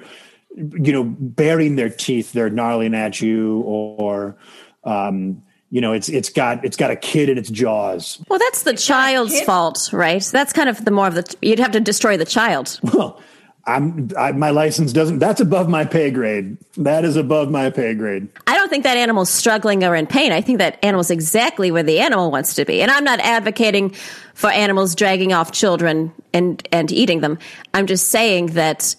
you 0.59 0.91
know 0.91 1.03
baring 1.03 1.75
their 1.75 1.89
teeth, 1.89 2.33
they're 2.33 2.49
gnarling 2.49 2.93
at 2.93 3.21
you, 3.21 3.61
or 3.61 4.35
um, 4.83 5.41
you 5.69 5.81
know 5.81 5.93
it's 5.93 6.09
it's 6.09 6.29
got 6.29 6.65
it's 6.65 6.77
got 6.77 6.91
a 6.91 6.95
kid 6.95 7.29
in 7.29 7.37
its 7.37 7.49
jaws. 7.49 8.23
Well, 8.27 8.39
that's 8.39 8.63
the 8.63 8.73
child's 8.73 9.39
fault, 9.41 9.89
right? 9.93 10.23
That's 10.23 10.53
kind 10.53 10.69
of 10.69 10.83
the 10.83 10.91
more 10.91 11.07
of 11.07 11.15
the, 11.15 11.35
you'd 11.41 11.59
have 11.59 11.71
to 11.71 11.79
destroy 11.79 12.17
the 12.17 12.25
child. 12.25 12.79
Well, 12.93 13.21
I'm 13.65 14.09
I, 14.17 14.31
my 14.31 14.49
license 14.49 14.91
doesn't. 14.93 15.19
That's 15.19 15.41
above 15.41 15.69
my 15.69 15.85
pay 15.85 16.11
grade. 16.11 16.57
That 16.77 17.05
is 17.05 17.15
above 17.15 17.51
my 17.51 17.69
pay 17.69 17.93
grade. 17.93 18.27
I 18.47 18.55
don't 18.55 18.69
think 18.69 18.83
that 18.83 18.97
animal's 18.97 19.29
struggling 19.29 19.83
or 19.83 19.95
in 19.95 20.07
pain. 20.07 20.31
I 20.31 20.41
think 20.41 20.57
that 20.57 20.83
animal's 20.83 21.11
exactly 21.11 21.69
where 21.71 21.83
the 21.83 21.99
animal 21.99 22.31
wants 22.31 22.55
to 22.55 22.65
be. 22.65 22.81
And 22.81 22.89
I'm 22.89 23.03
not 23.03 23.19
advocating 23.19 23.91
for 24.33 24.49
animals 24.49 24.95
dragging 24.95 25.33
off 25.33 25.51
children 25.51 26.11
and, 26.33 26.65
and 26.71 26.91
eating 26.91 27.19
them. 27.19 27.37
I'm 27.73 27.85
just 27.85 28.07
saying 28.07 28.47
that, 28.47 28.95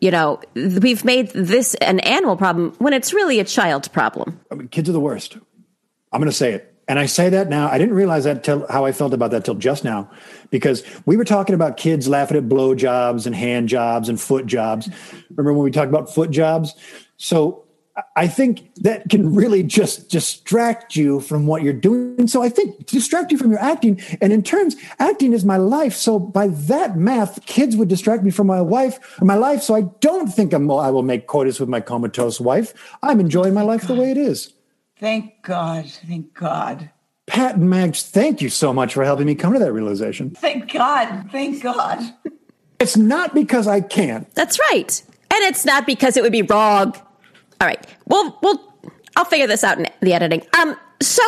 you 0.00 0.10
know, 0.10 0.40
we've 0.54 1.04
made 1.04 1.30
this 1.30 1.74
an 1.76 2.00
animal 2.00 2.36
problem 2.36 2.72
when 2.78 2.92
it's 2.92 3.12
really 3.12 3.40
a 3.40 3.44
child 3.44 3.90
problem. 3.92 4.40
I 4.50 4.54
mean, 4.54 4.68
kids 4.68 4.88
are 4.88 4.92
the 4.92 5.00
worst. 5.00 5.36
I'm 6.12 6.20
going 6.20 6.30
to 6.30 6.36
say 6.36 6.52
it. 6.52 6.74
And 6.86 6.98
I 6.98 7.04
say 7.04 7.28
that 7.28 7.48
now. 7.48 7.68
I 7.68 7.76
didn't 7.76 7.94
realize 7.94 8.24
that 8.24 8.42
till 8.42 8.66
how 8.68 8.86
I 8.86 8.92
felt 8.92 9.12
about 9.12 9.30
that 9.32 9.44
till 9.44 9.54
just 9.54 9.84
now, 9.84 10.10
because 10.50 10.82
we 11.04 11.18
were 11.18 11.24
talking 11.24 11.54
about 11.54 11.76
kids 11.76 12.08
laughing 12.08 12.38
at 12.38 12.48
blow 12.48 12.74
jobs 12.74 13.26
and 13.26 13.36
hand 13.36 13.68
jobs 13.68 14.08
and 14.08 14.18
foot 14.18 14.46
jobs. 14.46 14.88
Remember 15.28 15.52
when 15.52 15.64
we 15.64 15.70
talked 15.70 15.90
about 15.90 16.12
foot 16.12 16.30
jobs? 16.30 16.74
So 17.18 17.66
I- 17.98 18.02
I 18.16 18.26
think 18.28 18.74
that 18.76 19.08
can 19.10 19.34
really 19.34 19.62
just 19.62 20.08
distract 20.08 20.96
you 20.96 21.20
from 21.20 21.46
what 21.46 21.62
you're 21.62 21.72
doing. 21.72 22.28
So 22.28 22.42
I 22.42 22.48
think 22.48 22.86
distract 22.86 23.32
you 23.32 23.38
from 23.38 23.50
your 23.50 23.60
acting. 23.60 24.00
And 24.20 24.32
in 24.32 24.42
terms, 24.42 24.76
acting 24.98 25.32
is 25.32 25.44
my 25.44 25.56
life. 25.56 25.94
So 25.94 26.18
by 26.18 26.48
that 26.48 26.96
math, 26.96 27.44
kids 27.46 27.76
would 27.76 27.88
distract 27.88 28.22
me 28.22 28.30
from 28.30 28.46
my 28.46 28.60
wife 28.60 28.98
or 29.20 29.24
my 29.24 29.34
life. 29.34 29.62
So 29.62 29.74
I 29.74 29.82
don't 30.00 30.28
think 30.28 30.52
I'm, 30.52 30.70
I 30.70 30.90
will 30.90 31.02
make 31.02 31.26
coitus 31.26 31.58
with 31.60 31.68
my 31.68 31.80
comatose 31.80 32.40
wife. 32.40 32.72
I'm 33.02 33.20
enjoying 33.20 33.54
my 33.54 33.62
life 33.62 33.86
the 33.86 33.94
way 33.94 34.10
it 34.10 34.16
is. 34.16 34.52
Thank 35.00 35.42
God. 35.42 35.86
Thank 35.86 36.34
God. 36.34 36.90
Pat 37.26 37.56
and 37.56 37.68
Mags, 37.68 38.02
thank 38.02 38.40
you 38.40 38.48
so 38.48 38.72
much 38.72 38.94
for 38.94 39.04
helping 39.04 39.26
me 39.26 39.34
come 39.34 39.52
to 39.52 39.58
that 39.58 39.72
realization. 39.72 40.30
Thank 40.30 40.72
God. 40.72 41.28
Thank 41.30 41.62
God. 41.62 42.00
It's 42.80 42.96
not 42.96 43.34
because 43.34 43.66
I 43.66 43.80
can't. 43.80 44.32
That's 44.34 44.58
right. 44.70 45.02
And 45.30 45.42
it's 45.44 45.64
not 45.64 45.86
because 45.86 46.16
it 46.16 46.22
would 46.22 46.32
be 46.32 46.42
wrong. 46.42 46.94
All 47.60 47.66
right. 47.66 47.84
Well, 48.06 48.38
we'll, 48.42 48.60
I'll 49.16 49.24
figure 49.24 49.46
this 49.46 49.64
out 49.64 49.78
in 49.78 49.86
the 50.00 50.12
editing. 50.12 50.42
Um, 50.58 50.76
so, 51.00 51.22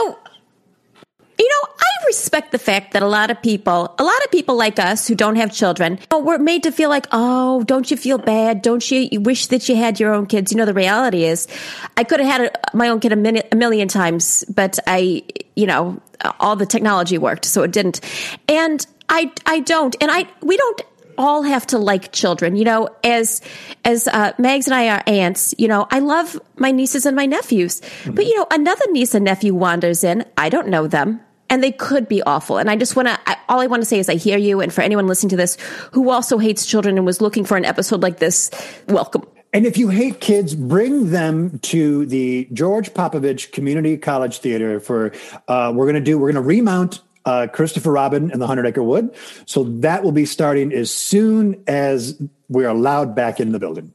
you 1.38 1.48
know, 1.48 1.72
I 1.78 2.06
respect 2.06 2.52
the 2.52 2.58
fact 2.58 2.92
that 2.92 3.02
a 3.02 3.08
lot 3.08 3.30
of 3.30 3.42
people, 3.42 3.94
a 3.98 4.04
lot 4.04 4.24
of 4.24 4.30
people 4.30 4.56
like 4.56 4.78
us 4.78 5.08
who 5.08 5.14
don't 5.14 5.36
have 5.36 5.52
children, 5.52 5.98
we're 6.12 6.38
made 6.38 6.64
to 6.64 6.72
feel 6.72 6.88
like, 6.88 7.06
oh, 7.12 7.64
don't 7.64 7.90
you 7.90 7.96
feel 7.96 8.18
bad? 8.18 8.62
Don't 8.62 8.88
you, 8.90 9.08
you 9.10 9.20
wish 9.20 9.46
that 9.48 9.68
you 9.68 9.74
had 9.74 9.98
your 9.98 10.12
own 10.12 10.26
kids? 10.26 10.52
You 10.52 10.58
know, 10.58 10.66
the 10.66 10.74
reality 10.74 11.24
is, 11.24 11.48
I 11.96 12.04
could 12.04 12.20
have 12.20 12.28
had 12.28 12.40
a, 12.42 12.76
my 12.76 12.88
own 12.88 13.00
kid 13.00 13.12
a, 13.12 13.16
minute, 13.16 13.48
a 13.52 13.56
million 13.56 13.88
times, 13.88 14.44
but 14.44 14.78
I, 14.86 15.22
you 15.56 15.66
know, 15.66 16.00
all 16.38 16.56
the 16.56 16.66
technology 16.66 17.16
worked, 17.16 17.44
so 17.44 17.62
it 17.62 17.72
didn't. 17.72 18.00
And 18.48 18.86
I, 19.08 19.32
I 19.46 19.60
don't, 19.60 19.96
and 20.00 20.10
I, 20.10 20.28
we 20.42 20.56
don't 20.56 20.82
all 21.20 21.42
have 21.42 21.66
to 21.66 21.78
like 21.78 22.12
children. 22.12 22.56
You 22.56 22.64
know, 22.64 22.88
as 23.04 23.42
as 23.84 24.08
uh, 24.08 24.32
Mags 24.38 24.66
and 24.66 24.74
I 24.74 24.88
are 24.88 25.02
aunts, 25.06 25.54
you 25.58 25.68
know, 25.68 25.86
I 25.90 25.98
love 25.98 26.40
my 26.56 26.72
nieces 26.72 27.04
and 27.06 27.14
my 27.14 27.26
nephews. 27.26 27.82
But 28.06 28.24
you 28.24 28.36
know, 28.36 28.46
another 28.50 28.84
niece 28.90 29.14
and 29.14 29.24
nephew 29.24 29.54
wanders 29.54 30.02
in. 30.02 30.24
I 30.36 30.48
don't 30.48 30.68
know 30.68 30.86
them. 30.86 31.20
And 31.52 31.64
they 31.64 31.72
could 31.72 32.06
be 32.06 32.22
awful. 32.22 32.58
And 32.58 32.70
I 32.70 32.76
just 32.76 32.94
want 32.94 33.08
to, 33.08 33.18
all 33.48 33.58
I 33.58 33.66
want 33.66 33.82
to 33.82 33.84
say 33.84 33.98
is 33.98 34.08
I 34.08 34.14
hear 34.14 34.38
you. 34.38 34.60
And 34.60 34.72
for 34.72 34.82
anyone 34.82 35.08
listening 35.08 35.30
to 35.30 35.36
this 35.36 35.58
who 35.92 36.10
also 36.10 36.38
hates 36.38 36.64
children 36.64 36.96
and 36.96 37.04
was 37.04 37.20
looking 37.20 37.44
for 37.44 37.56
an 37.56 37.64
episode 37.64 38.02
like 38.02 38.18
this, 38.18 38.52
welcome. 38.88 39.24
And 39.52 39.66
if 39.66 39.76
you 39.76 39.88
hate 39.88 40.20
kids, 40.20 40.54
bring 40.54 41.10
them 41.10 41.58
to 41.58 42.06
the 42.06 42.48
George 42.52 42.94
Popovich 42.94 43.50
Community 43.50 43.96
College 43.96 44.38
Theater 44.38 44.78
for, 44.78 45.12
uh, 45.48 45.72
we're 45.74 45.86
going 45.86 45.96
to 45.96 46.00
do, 46.00 46.18
we're 46.18 46.30
going 46.30 46.40
to 46.40 46.48
remount 46.48 47.00
uh, 47.24 47.46
Christopher 47.52 47.92
Robin 47.92 48.30
and 48.30 48.40
the 48.40 48.46
Hundred 48.46 48.66
Acre 48.66 48.82
Wood. 48.82 49.14
So 49.46 49.64
that 49.64 50.02
will 50.02 50.12
be 50.12 50.26
starting 50.26 50.72
as 50.72 50.92
soon 50.92 51.62
as 51.66 52.20
we're 52.48 52.68
allowed 52.68 53.14
back 53.14 53.40
in 53.40 53.52
the 53.52 53.58
building. 53.58 53.94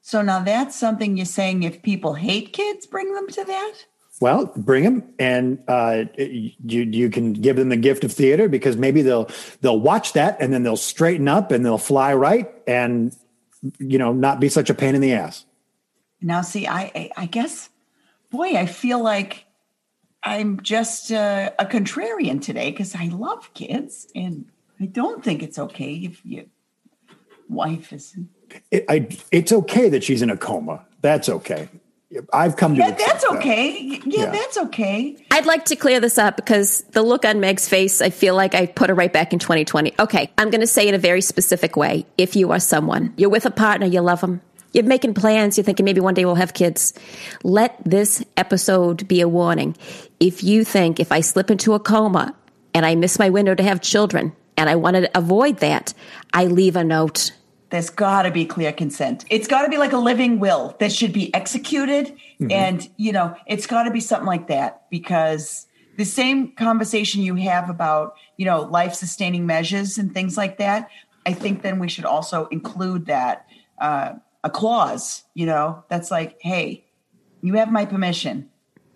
So 0.00 0.20
now 0.20 0.40
that's 0.40 0.74
something 0.74 1.16
you're 1.16 1.26
saying 1.26 1.62
if 1.62 1.82
people 1.82 2.14
hate 2.14 2.52
kids, 2.52 2.86
bring 2.86 3.14
them 3.14 3.28
to 3.28 3.44
that? 3.44 3.74
Well, 4.20 4.52
bring 4.56 4.84
them, 4.84 5.02
and 5.18 5.62
uh, 5.66 6.04
you 6.16 6.82
you 6.82 7.10
can 7.10 7.32
give 7.32 7.56
them 7.56 7.70
the 7.70 7.76
gift 7.76 8.04
of 8.04 8.12
theater 8.12 8.48
because 8.48 8.76
maybe 8.76 9.02
they'll 9.02 9.28
they'll 9.62 9.80
watch 9.80 10.12
that 10.12 10.36
and 10.38 10.52
then 10.52 10.62
they'll 10.62 10.76
straighten 10.76 11.26
up 11.26 11.50
and 11.50 11.64
they'll 11.64 11.78
fly 11.78 12.14
right 12.14 12.48
and 12.68 13.16
you 13.78 13.98
know 13.98 14.12
not 14.12 14.38
be 14.38 14.48
such 14.48 14.70
a 14.70 14.74
pain 14.74 14.94
in 14.94 15.00
the 15.00 15.12
ass. 15.12 15.44
Now, 16.20 16.42
see, 16.42 16.68
I, 16.68 16.82
I, 16.94 17.10
I 17.16 17.26
guess, 17.26 17.68
boy, 18.30 18.56
I 18.56 18.66
feel 18.66 19.02
like 19.02 19.44
I'm 20.24 20.60
just 20.60 21.10
uh, 21.12 21.50
a 21.58 21.66
contrarian 21.66 22.40
today 22.40 22.70
because 22.70 22.94
I 22.94 23.06
love 23.06 23.52
kids 23.54 24.06
and 24.14 24.46
I 24.80 24.86
don't 24.86 25.24
think 25.24 25.42
it's 25.42 25.58
okay 25.58 25.94
if 25.94 26.24
your 26.24 26.44
wife 27.48 27.92
is. 27.92 28.16
It, 28.70 28.84
I, 28.88 29.08
it's 29.30 29.52
okay 29.52 29.88
that 29.88 30.04
she's 30.04 30.22
in 30.22 30.30
a 30.30 30.36
coma. 30.36 30.84
That's 31.00 31.28
okay. 31.28 31.68
I've 32.32 32.56
come 32.56 32.74
to 32.74 32.80
Yeah, 32.80 32.88
accept 32.88 33.10
that's 33.10 33.24
that. 33.24 33.38
okay. 33.38 33.80
Yeah, 33.80 34.00
Yeah. 34.24 34.30
that's 34.30 34.58
okay. 34.58 35.16
I'd 35.30 35.46
like 35.46 35.64
to 35.66 35.76
clear 35.76 35.98
this 35.98 36.18
up 36.18 36.36
because 36.36 36.82
the 36.92 37.02
look 37.02 37.24
on 37.24 37.40
Meg's 37.40 37.66
face, 37.66 38.02
I 38.02 38.10
feel 38.10 38.34
like 38.36 38.54
I 38.54 38.66
put 38.66 38.90
her 38.90 38.94
right 38.94 39.10
back 39.12 39.32
in 39.32 39.38
2020. 39.38 39.94
Okay, 39.98 40.30
I'm 40.36 40.50
going 40.50 40.60
to 40.60 40.66
say 40.66 40.86
in 40.86 40.94
a 40.94 40.98
very 40.98 41.22
specific 41.22 41.74
way. 41.74 42.04
If 42.18 42.36
you 42.36 42.52
are 42.52 42.60
someone, 42.60 43.14
you're 43.16 43.30
with 43.30 43.46
a 43.46 43.50
partner, 43.50 43.86
you 43.86 44.02
love 44.02 44.20
them, 44.20 44.42
you're 44.72 44.84
making 44.84 45.14
plans, 45.14 45.56
you're 45.56 45.64
thinking 45.64 45.84
maybe 45.84 46.00
one 46.00 46.14
day 46.14 46.24
we'll 46.24 46.34
have 46.34 46.54
kids, 46.54 46.94
let 47.42 47.76
this 47.84 48.24
episode 48.36 49.06
be 49.06 49.20
a 49.20 49.28
warning. 49.28 49.76
If 50.20 50.42
you 50.42 50.64
think 50.64 51.00
if 51.00 51.12
I 51.12 51.20
slip 51.20 51.50
into 51.50 51.74
a 51.74 51.80
coma 51.80 52.34
and 52.74 52.86
I 52.86 52.94
miss 52.94 53.18
my 53.18 53.30
window 53.30 53.54
to 53.54 53.62
have 53.62 53.80
children 53.80 54.32
and 54.56 54.70
I 54.70 54.76
want 54.76 54.96
to 54.96 55.10
avoid 55.16 55.58
that, 55.58 55.94
I 56.32 56.46
leave 56.46 56.76
a 56.76 56.84
note. 56.84 57.32
There's 57.70 57.90
got 57.90 58.22
to 58.22 58.30
be 58.30 58.44
clear 58.44 58.72
consent. 58.72 59.24
It's 59.30 59.48
got 59.48 59.62
to 59.62 59.70
be 59.70 59.78
like 59.78 59.92
a 59.92 59.98
living 59.98 60.38
will 60.38 60.76
that 60.78 60.92
should 60.92 61.12
be 61.12 61.34
executed. 61.34 62.14
And, 62.50 62.86
you 62.96 63.12
know, 63.12 63.34
it's 63.46 63.66
got 63.66 63.84
to 63.84 63.90
be 63.90 64.00
something 64.00 64.26
like 64.26 64.48
that 64.48 64.90
because 64.90 65.66
the 65.96 66.04
same 66.04 66.52
conversation 66.52 67.22
you 67.22 67.34
have 67.36 67.70
about, 67.70 68.14
you 68.36 68.44
know, 68.44 68.62
life 68.62 68.94
sustaining 68.94 69.46
measures 69.46 69.96
and 69.96 70.12
things 70.12 70.36
like 70.36 70.58
that, 70.58 70.90
I 71.24 71.32
think 71.32 71.62
then 71.62 71.78
we 71.78 71.88
should 71.88 72.04
also 72.04 72.46
include 72.46 73.06
that 73.06 73.46
uh, 73.80 74.14
a 74.44 74.50
clause, 74.50 75.22
you 75.34 75.46
know, 75.46 75.84
that's 75.88 76.10
like, 76.10 76.36
hey, 76.40 76.84
you 77.42 77.54
have 77.54 77.70
my 77.70 77.84
permission. 77.84 78.48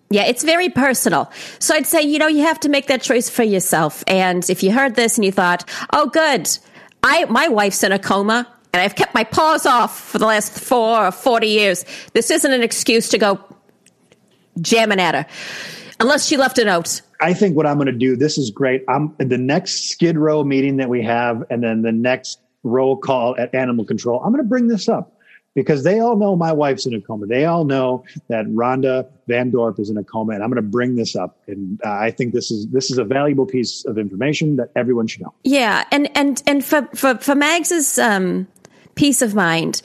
Yeah, 0.09 0.25
it's 0.25 0.43
very 0.43 0.69
personal. 0.69 1.31
So 1.59 1.75
I'd 1.75 1.85
say, 1.85 2.01
you 2.01 2.17
know, 2.17 2.27
you 2.27 2.43
have 2.43 2.59
to 2.61 2.69
make 2.69 2.87
that 2.87 3.01
choice 3.01 3.29
for 3.29 3.43
yourself. 3.43 4.03
And 4.07 4.49
if 4.49 4.63
you 4.63 4.71
heard 4.71 4.95
this 4.95 5.17
and 5.17 5.25
you 5.25 5.31
thought, 5.31 5.67
oh, 5.91 6.07
good, 6.07 6.49
I, 7.03 7.25
my 7.25 7.49
wife's 7.49 7.83
in 7.83 7.91
a 7.91 7.99
coma 7.99 8.47
and 8.73 8.81
I've 8.81 8.95
kept 8.95 9.13
my 9.13 9.25
paws 9.25 9.65
off 9.65 9.99
for 9.99 10.17
the 10.17 10.25
last 10.25 10.57
four 10.57 11.07
or 11.07 11.11
40 11.11 11.47
years, 11.47 11.85
this 12.13 12.31
isn't 12.31 12.51
an 12.51 12.63
excuse 12.63 13.09
to 13.09 13.17
go 13.17 13.43
jamming 14.61 14.99
at 14.99 15.15
her. 15.15 15.25
Unless 15.99 16.27
she 16.27 16.37
left 16.37 16.57
a 16.57 16.63
note. 16.65 17.01
I 17.19 17.33
think 17.33 17.57
what 17.57 17.65
I'm 17.65 17.77
going 17.77 17.87
to 17.87 17.91
do, 17.91 18.15
this 18.15 18.37
is 18.37 18.51
great. 18.51 18.83
I'm 18.87 19.13
the 19.17 19.37
next 19.37 19.89
Skid 19.89 20.17
Row 20.17 20.43
meeting 20.43 20.77
that 20.77 20.89
we 20.89 21.01
have, 21.01 21.43
and 21.49 21.63
then 21.63 21.81
the 21.81 21.91
next 21.91 22.39
roll 22.61 22.95
call 22.95 23.35
at 23.39 23.53
Animal 23.55 23.83
Control. 23.83 24.21
I'm 24.23 24.31
going 24.31 24.43
to 24.43 24.47
bring 24.47 24.67
this 24.67 24.87
up 24.87 25.16
because 25.57 25.83
they 25.83 25.99
all 25.99 26.15
know 26.15 26.35
my 26.35 26.53
wife's 26.53 26.85
in 26.85 26.93
a 26.93 27.01
coma. 27.01 27.25
They 27.25 27.45
all 27.45 27.65
know 27.65 28.03
that 28.27 28.45
Rhonda 28.45 29.07
Van 29.27 29.51
Dorp 29.51 29.79
is 29.79 29.89
in 29.89 29.97
a 29.97 30.03
coma, 30.03 30.33
and 30.33 30.43
I'm 30.43 30.51
going 30.51 30.63
to 30.63 30.69
bring 30.69 30.95
this 30.95 31.15
up. 31.15 31.35
And 31.47 31.81
uh, 31.83 31.89
I 31.89 32.11
think 32.11 32.35
this 32.35 32.51
is 32.51 32.67
this 32.67 32.91
is 32.91 32.99
a 32.99 33.03
valuable 33.03 33.47
piece 33.47 33.83
of 33.85 33.97
information 33.97 34.57
that 34.57 34.69
everyone 34.75 35.07
should 35.07 35.21
know. 35.21 35.33
Yeah, 35.43 35.83
and 35.91 36.15
and 36.15 36.43
and 36.45 36.63
for 36.63 36.83
for, 36.93 37.17
for 37.17 37.33
Mags's 37.33 37.97
um, 37.97 38.47
peace 38.93 39.23
of 39.23 39.33
mind, 39.33 39.81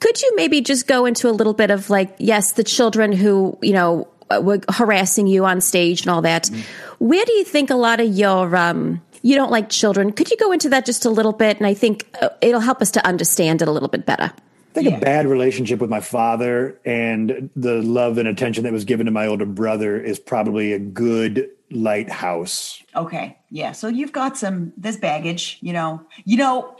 could 0.00 0.20
you 0.20 0.30
maybe 0.36 0.60
just 0.60 0.86
go 0.86 1.06
into 1.06 1.30
a 1.30 1.32
little 1.32 1.54
bit 1.54 1.70
of 1.70 1.88
like, 1.88 2.14
yes, 2.18 2.52
the 2.52 2.64
children 2.64 3.10
who 3.10 3.58
you 3.62 3.72
know 3.72 4.06
were 4.42 4.60
harassing 4.68 5.26
you 5.26 5.46
on 5.46 5.62
stage 5.62 6.02
and 6.02 6.10
all 6.10 6.20
that. 6.20 6.42
Mm-hmm. 6.42 7.06
Where 7.06 7.24
do 7.24 7.32
you 7.32 7.44
think 7.44 7.70
a 7.70 7.76
lot 7.76 8.00
of 8.00 8.08
your 8.08 8.54
um, 8.54 9.00
you 9.22 9.34
don't 9.34 9.50
like 9.50 9.70
children? 9.70 10.12
Could 10.12 10.30
you 10.30 10.36
go 10.36 10.52
into 10.52 10.68
that 10.68 10.84
just 10.84 11.06
a 11.06 11.10
little 11.10 11.32
bit? 11.32 11.56
And 11.56 11.66
I 11.66 11.72
think 11.72 12.04
uh, 12.20 12.28
it'll 12.42 12.60
help 12.60 12.82
us 12.82 12.90
to 12.90 13.06
understand 13.06 13.62
it 13.62 13.68
a 13.68 13.70
little 13.70 13.88
bit 13.88 14.04
better. 14.04 14.30
I 14.76 14.80
think 14.80 14.90
yeah. 14.90 14.98
a 14.98 15.00
bad 15.00 15.26
relationship 15.26 15.80
with 15.80 15.88
my 15.88 16.00
father 16.00 16.78
and 16.84 17.48
the 17.56 17.80
love 17.80 18.18
and 18.18 18.28
attention 18.28 18.64
that 18.64 18.74
was 18.74 18.84
given 18.84 19.06
to 19.06 19.12
my 19.12 19.26
older 19.26 19.46
brother 19.46 19.98
is 19.98 20.18
probably 20.18 20.74
a 20.74 20.78
good 20.78 21.48
lighthouse. 21.70 22.82
Okay. 22.94 23.38
Yeah. 23.48 23.72
So 23.72 23.88
you've 23.88 24.12
got 24.12 24.36
some 24.36 24.74
this 24.76 24.96
baggage, 24.98 25.56
you 25.62 25.72
know. 25.72 26.06
You 26.26 26.36
know, 26.36 26.76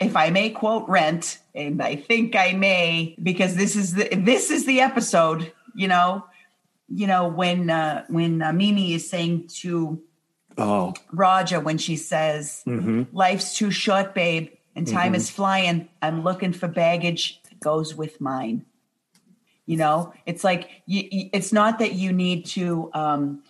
if 0.00 0.14
I 0.14 0.30
may 0.30 0.50
quote 0.50 0.88
Rent, 0.88 1.40
and 1.52 1.82
I 1.82 1.96
think 1.96 2.36
I 2.36 2.52
may, 2.52 3.16
because 3.20 3.56
this 3.56 3.74
is 3.74 3.94
the 3.94 4.08
this 4.14 4.52
is 4.52 4.64
the 4.64 4.80
episode, 4.80 5.52
you 5.74 5.88
know, 5.88 6.24
you 6.88 7.08
know, 7.08 7.26
when 7.26 7.70
uh 7.70 8.04
when 8.06 8.40
uh, 8.40 8.52
Mimi 8.52 8.94
is 8.94 9.10
saying 9.10 9.48
to 9.62 10.00
oh 10.58 10.94
Roger 11.10 11.58
when 11.58 11.76
she 11.76 11.96
says, 11.96 12.62
mm-hmm. 12.68 13.02
Life's 13.12 13.56
too 13.56 13.72
short, 13.72 14.14
babe 14.14 14.50
and 14.74 14.86
time 14.86 15.06
mm-hmm. 15.06 15.14
is 15.16 15.30
flying. 15.30 15.88
I'm 16.00 16.22
looking 16.22 16.52
for 16.52 16.68
baggage 16.68 17.40
that 17.44 17.60
goes 17.60 17.94
with 17.94 18.20
mine. 18.20 18.64
You 19.66 19.76
know, 19.76 20.12
it's 20.26 20.42
like 20.42 20.68
you, 20.86 21.28
it's 21.32 21.52
not 21.52 21.78
that 21.78 21.92
you 21.92 22.12
need 22.12 22.46
to 22.46 22.90
um, 22.92 23.42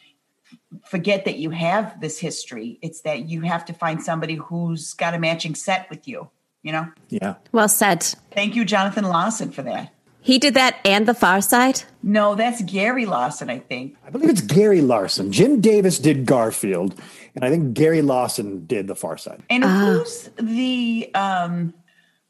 forget 0.85 1.25
that 1.25 1.39
you 1.39 1.51
have 1.51 2.01
this 2.01 2.19
history. 2.19 2.79
It's 2.83 3.03
that 3.03 3.29
you 3.29 3.41
have 3.43 3.65
to 3.67 3.73
find 3.73 4.03
somebody 4.03 4.35
who's 4.35 4.93
got 4.95 5.15
a 5.15 5.19
matching 5.19 5.55
set 5.55 5.89
with 5.89 6.07
you. 6.07 6.29
You 6.63 6.73
know. 6.73 6.89
Yeah. 7.09 7.37
Well 7.53 7.69
said. 7.69 8.03
Thank 8.33 8.55
you, 8.55 8.67
Jonathan 8.67 9.05
Larson, 9.05 9.51
for 9.51 9.63
that. 9.63 9.95
He 10.23 10.39
did 10.39 10.55
that 10.55 10.79
and 10.85 11.07
The 11.07 11.15
Far 11.15 11.41
Side? 11.41 11.83
No, 12.03 12.35
that's 12.35 12.63
Gary 12.63 13.07
Larson, 13.07 13.49
I 13.49 13.59
think. 13.59 13.97
I 14.07 14.11
believe 14.11 14.31
it's 14.31 14.41
Gary 14.41 14.81
Larson. 14.81 15.33
Jim 15.33 15.61
Davis 15.61 15.99
did 15.99 16.27
Garfield, 16.27 16.95
and 17.35 17.45
I 17.45 17.51
think 17.51 17.75
Gary 17.75 18.03
Larson 18.03 18.67
did 18.67 18.87
The 18.87 18.95
Far 18.95 19.17
Side. 19.17 19.43
And 19.49 19.65
uh. 19.65 19.69
who's 19.69 20.31
the 20.37 21.11
um 21.15 21.75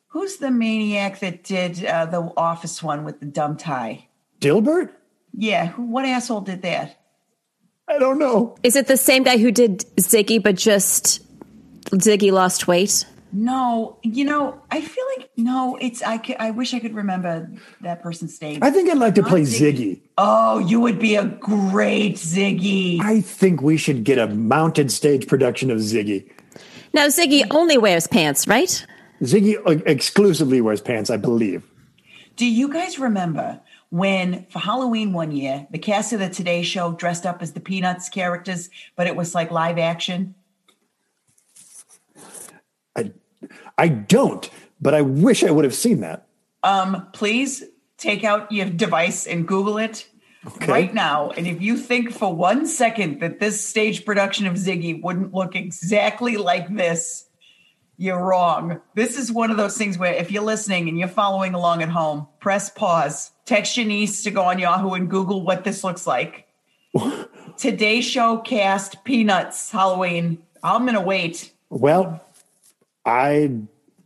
who's 0.08 0.36
the 0.36 0.50
maniac 0.50 1.20
that 1.20 1.42
did 1.44 1.84
uh, 1.84 2.06
the 2.06 2.32
office 2.36 2.82
one 2.82 3.04
with 3.04 3.20
the 3.20 3.26
dumb 3.26 3.56
tie? 3.56 4.06
Dilbert? 4.40 4.90
Yeah, 5.36 5.66
who, 5.66 5.82
what 5.82 6.04
asshole 6.04 6.42
did 6.42 6.62
that? 6.62 6.96
I 7.88 7.98
don't 7.98 8.18
know. 8.18 8.56
Is 8.62 8.76
it 8.76 8.86
the 8.86 8.96
same 8.96 9.24
guy 9.24 9.38
who 9.38 9.50
did 9.50 9.80
Ziggy 9.96 10.42
but 10.42 10.54
just 10.54 11.20
Ziggy 11.90 12.30
lost 12.30 12.68
weight? 12.68 13.04
No, 13.32 13.98
you 14.02 14.24
know, 14.24 14.60
I 14.70 14.80
feel 14.80 15.04
like 15.16 15.30
no. 15.36 15.78
It's 15.80 16.02
I. 16.02 16.20
I 16.38 16.50
wish 16.50 16.74
I 16.74 16.80
could 16.80 16.94
remember 16.94 17.50
that 17.80 18.02
person's 18.02 18.40
name. 18.42 18.58
I 18.62 18.70
think 18.70 18.90
I'd 18.90 18.98
like 18.98 19.14
to 19.14 19.22
play 19.22 19.42
Ziggy. 19.42 19.72
Ziggy. 19.72 20.00
Oh, 20.18 20.58
you 20.58 20.80
would 20.80 20.98
be 20.98 21.14
a 21.14 21.24
great 21.24 22.16
Ziggy. 22.16 23.00
I 23.00 23.20
think 23.20 23.62
we 23.62 23.76
should 23.76 24.04
get 24.04 24.18
a 24.18 24.26
mounted 24.26 24.90
stage 24.90 25.28
production 25.28 25.70
of 25.70 25.78
Ziggy. 25.78 26.28
Now, 26.92 27.06
Ziggy 27.06 27.46
only 27.52 27.78
wears 27.78 28.06
pants, 28.06 28.48
right? 28.48 28.84
Ziggy 29.22 29.82
exclusively 29.86 30.60
wears 30.60 30.80
pants, 30.80 31.10
I 31.10 31.16
believe. 31.16 31.62
Do 32.36 32.46
you 32.46 32.72
guys 32.72 32.98
remember 32.98 33.60
when 33.90 34.46
for 34.50 34.60
Halloween 34.60 35.12
one 35.12 35.30
year 35.30 35.66
the 35.70 35.78
cast 35.78 36.12
of 36.12 36.20
the 36.20 36.28
Today 36.28 36.62
Show 36.62 36.92
dressed 36.92 37.26
up 37.26 37.42
as 37.42 37.52
the 37.52 37.60
Peanuts 37.60 38.08
characters, 38.08 38.70
but 38.96 39.06
it 39.06 39.14
was 39.14 39.34
like 39.34 39.50
live 39.50 39.78
action? 39.78 40.34
I 42.96 43.12
I 43.80 43.88
don't, 43.88 44.50
but 44.78 44.92
I 44.92 45.00
wish 45.00 45.42
I 45.42 45.50
would 45.50 45.64
have 45.64 45.74
seen 45.74 46.00
that. 46.00 46.26
Um, 46.62 47.08
please 47.14 47.64
take 47.96 48.24
out 48.24 48.52
your 48.52 48.66
device 48.68 49.26
and 49.26 49.48
Google 49.48 49.78
it 49.78 50.06
okay. 50.46 50.70
right 50.70 50.92
now. 50.92 51.30
And 51.30 51.46
if 51.46 51.62
you 51.62 51.78
think 51.78 52.12
for 52.12 52.34
one 52.34 52.66
second 52.66 53.20
that 53.20 53.40
this 53.40 53.64
stage 53.64 54.04
production 54.04 54.46
of 54.46 54.52
Ziggy 54.56 55.02
wouldn't 55.02 55.32
look 55.32 55.56
exactly 55.56 56.36
like 56.36 56.76
this, 56.76 57.24
you're 57.96 58.22
wrong. 58.22 58.82
This 58.94 59.16
is 59.16 59.32
one 59.32 59.50
of 59.50 59.56
those 59.56 59.78
things 59.78 59.96
where 59.96 60.12
if 60.12 60.30
you're 60.30 60.42
listening 60.42 60.90
and 60.90 60.98
you're 60.98 61.08
following 61.08 61.54
along 61.54 61.82
at 61.82 61.88
home, 61.88 62.28
press 62.38 62.68
pause, 62.68 63.30
text 63.46 63.78
your 63.78 63.86
niece 63.86 64.24
to 64.24 64.30
go 64.30 64.42
on 64.42 64.58
Yahoo 64.58 64.90
and 64.90 65.08
Google 65.08 65.42
what 65.42 65.64
this 65.64 65.82
looks 65.82 66.06
like. 66.06 66.46
Today 67.56 68.02
show 68.02 68.36
cast 68.36 69.04
Peanuts 69.04 69.70
Halloween. 69.70 70.42
I'm 70.62 70.84
gonna 70.84 71.00
wait. 71.00 71.54
Well, 71.70 72.22
I 73.04 73.52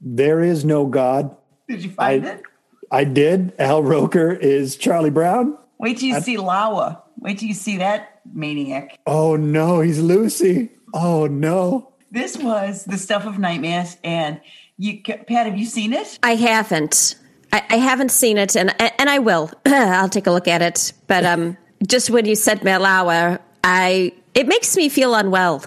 there 0.01 0.41
is 0.41 0.65
no 0.65 0.87
God. 0.87 1.37
Did 1.69 1.83
you 1.83 1.91
find 1.91 2.27
I, 2.27 2.31
it? 2.31 2.43
I 2.91 3.05
did. 3.05 3.55
Al 3.59 3.83
Roker 3.83 4.33
is 4.33 4.77
Charlie 4.77 5.11
Brown. 5.11 5.59
Wait 5.79 5.99
till 5.99 6.09
you 6.09 6.17
I, 6.17 6.21
see 6.21 6.37
Lauer. 6.37 7.03
Wait 7.19 7.39
till 7.39 7.49
you 7.49 7.55
see 7.55 7.79
that 7.79 8.21
maniac. 8.33 8.99
Oh 9.07 9.37
no, 9.37 9.81
he's 9.81 10.01
Lucy. 10.01 10.71
Oh 10.93 11.27
no. 11.27 11.93
This 12.11 12.37
was 12.37 12.85
the 12.85 12.97
stuff 12.97 13.27
of 13.27 13.41
nightmares, 13.41 13.97
and 14.05 14.41
you, 14.77 15.03
Pat, 15.03 15.47
have 15.47 15.59
you 15.59 15.67
seen 15.67 15.93
it? 15.93 16.19
I 16.23 16.37
haven't. 16.37 17.17
I, 17.53 17.65
I 17.71 17.77
haven't 17.77 18.11
seen 18.11 18.39
it, 18.39 18.57
and 18.57 18.75
and 18.81 19.11
I 19.11 19.19
will. 19.19 19.51
I'll 19.67 20.09
take 20.09 20.27
a 20.27 20.31
look 20.31 20.47
at 20.47 20.63
it. 20.63 20.93
But 21.09 21.25
um, 21.25 21.57
just 21.87 22.11
when 22.11 22.25
you 22.27 22.37
said 22.37 22.63
Lauer, 22.65 23.41
I 23.65 24.13
it 24.35 24.47
makes 24.47 24.77
me 24.77 24.89
feel 24.89 25.15
unwell 25.15 25.65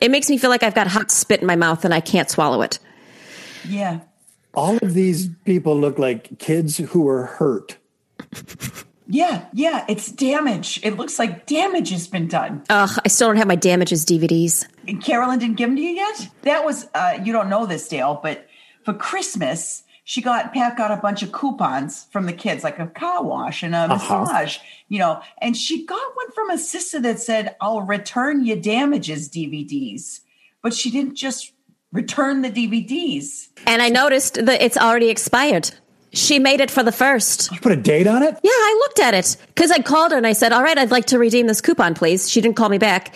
it 0.00 0.10
makes 0.10 0.28
me 0.28 0.38
feel 0.38 0.50
like 0.50 0.62
I've 0.62 0.74
got 0.74 0.86
hot 0.86 1.10
spit 1.10 1.40
in 1.40 1.46
my 1.46 1.56
mouth 1.56 1.84
and 1.84 1.92
I 1.92 2.00
can't 2.00 2.30
swallow 2.30 2.62
it. 2.62 2.78
Yeah. 3.66 4.00
All 4.54 4.76
of 4.78 4.94
these 4.94 5.28
people 5.44 5.78
look 5.78 5.98
like 5.98 6.38
kids 6.38 6.78
who 6.78 7.02
were 7.02 7.26
hurt. 7.26 7.76
Yeah, 9.08 9.46
yeah, 9.52 9.84
it's 9.88 10.10
damage. 10.10 10.80
It 10.82 10.96
looks 10.96 11.18
like 11.18 11.46
damage 11.46 11.90
has 11.90 12.08
been 12.08 12.26
done. 12.26 12.64
Ugh, 12.68 12.98
I 13.04 13.08
still 13.08 13.28
don't 13.28 13.36
have 13.36 13.46
my 13.46 13.54
damages 13.54 14.04
DVDs. 14.04 14.66
Carolyn 15.02 15.38
didn't 15.38 15.56
give 15.56 15.68
them 15.68 15.76
to 15.76 15.82
you 15.82 15.90
yet? 15.90 16.28
That 16.42 16.64
was, 16.64 16.88
uh, 16.94 17.18
you 17.22 17.32
don't 17.32 17.48
know 17.48 17.66
this, 17.66 17.86
Dale, 17.88 18.18
but 18.20 18.46
for 18.84 18.94
Christmas, 18.94 19.84
she 20.08 20.22
got 20.22 20.54
Pat 20.54 20.76
got 20.76 20.92
a 20.92 20.96
bunch 20.98 21.24
of 21.24 21.32
coupons 21.32 22.06
from 22.12 22.26
the 22.26 22.32
kids, 22.32 22.62
like 22.62 22.78
a 22.78 22.86
car 22.86 23.24
wash 23.24 23.64
and 23.64 23.74
a 23.74 23.78
uh-huh. 23.78 24.20
massage, 24.20 24.58
you 24.88 25.00
know. 25.00 25.20
And 25.38 25.56
she 25.56 25.84
got 25.84 26.14
one 26.14 26.30
from 26.30 26.48
a 26.50 26.58
sister 26.58 27.00
that 27.00 27.18
said, 27.18 27.56
"I'll 27.60 27.82
return 27.82 28.44
your 28.44 28.56
damages 28.56 29.28
DVDs," 29.28 30.20
but 30.62 30.72
she 30.72 30.92
didn't 30.92 31.16
just 31.16 31.52
return 31.92 32.42
the 32.42 32.50
DVDs. 32.50 33.48
And 33.66 33.82
I 33.82 33.88
noticed 33.88 34.46
that 34.46 34.62
it's 34.62 34.76
already 34.76 35.10
expired. 35.10 35.72
She 36.12 36.38
made 36.38 36.60
it 36.60 36.70
for 36.70 36.84
the 36.84 36.92
first. 36.92 37.50
You 37.50 37.58
put 37.58 37.72
a 37.72 37.76
date 37.76 38.06
on 38.06 38.22
it? 38.22 38.38
Yeah, 38.44 38.50
I 38.52 38.82
looked 38.86 39.00
at 39.00 39.12
it 39.12 39.36
because 39.48 39.72
I 39.72 39.80
called 39.80 40.12
her 40.12 40.16
and 40.16 40.26
I 40.26 40.34
said, 40.34 40.52
"All 40.52 40.62
right, 40.62 40.78
I'd 40.78 40.92
like 40.92 41.06
to 41.06 41.18
redeem 41.18 41.48
this 41.48 41.60
coupon, 41.60 41.94
please." 41.94 42.30
She 42.30 42.40
didn't 42.40 42.54
call 42.54 42.68
me 42.68 42.78
back. 42.78 43.12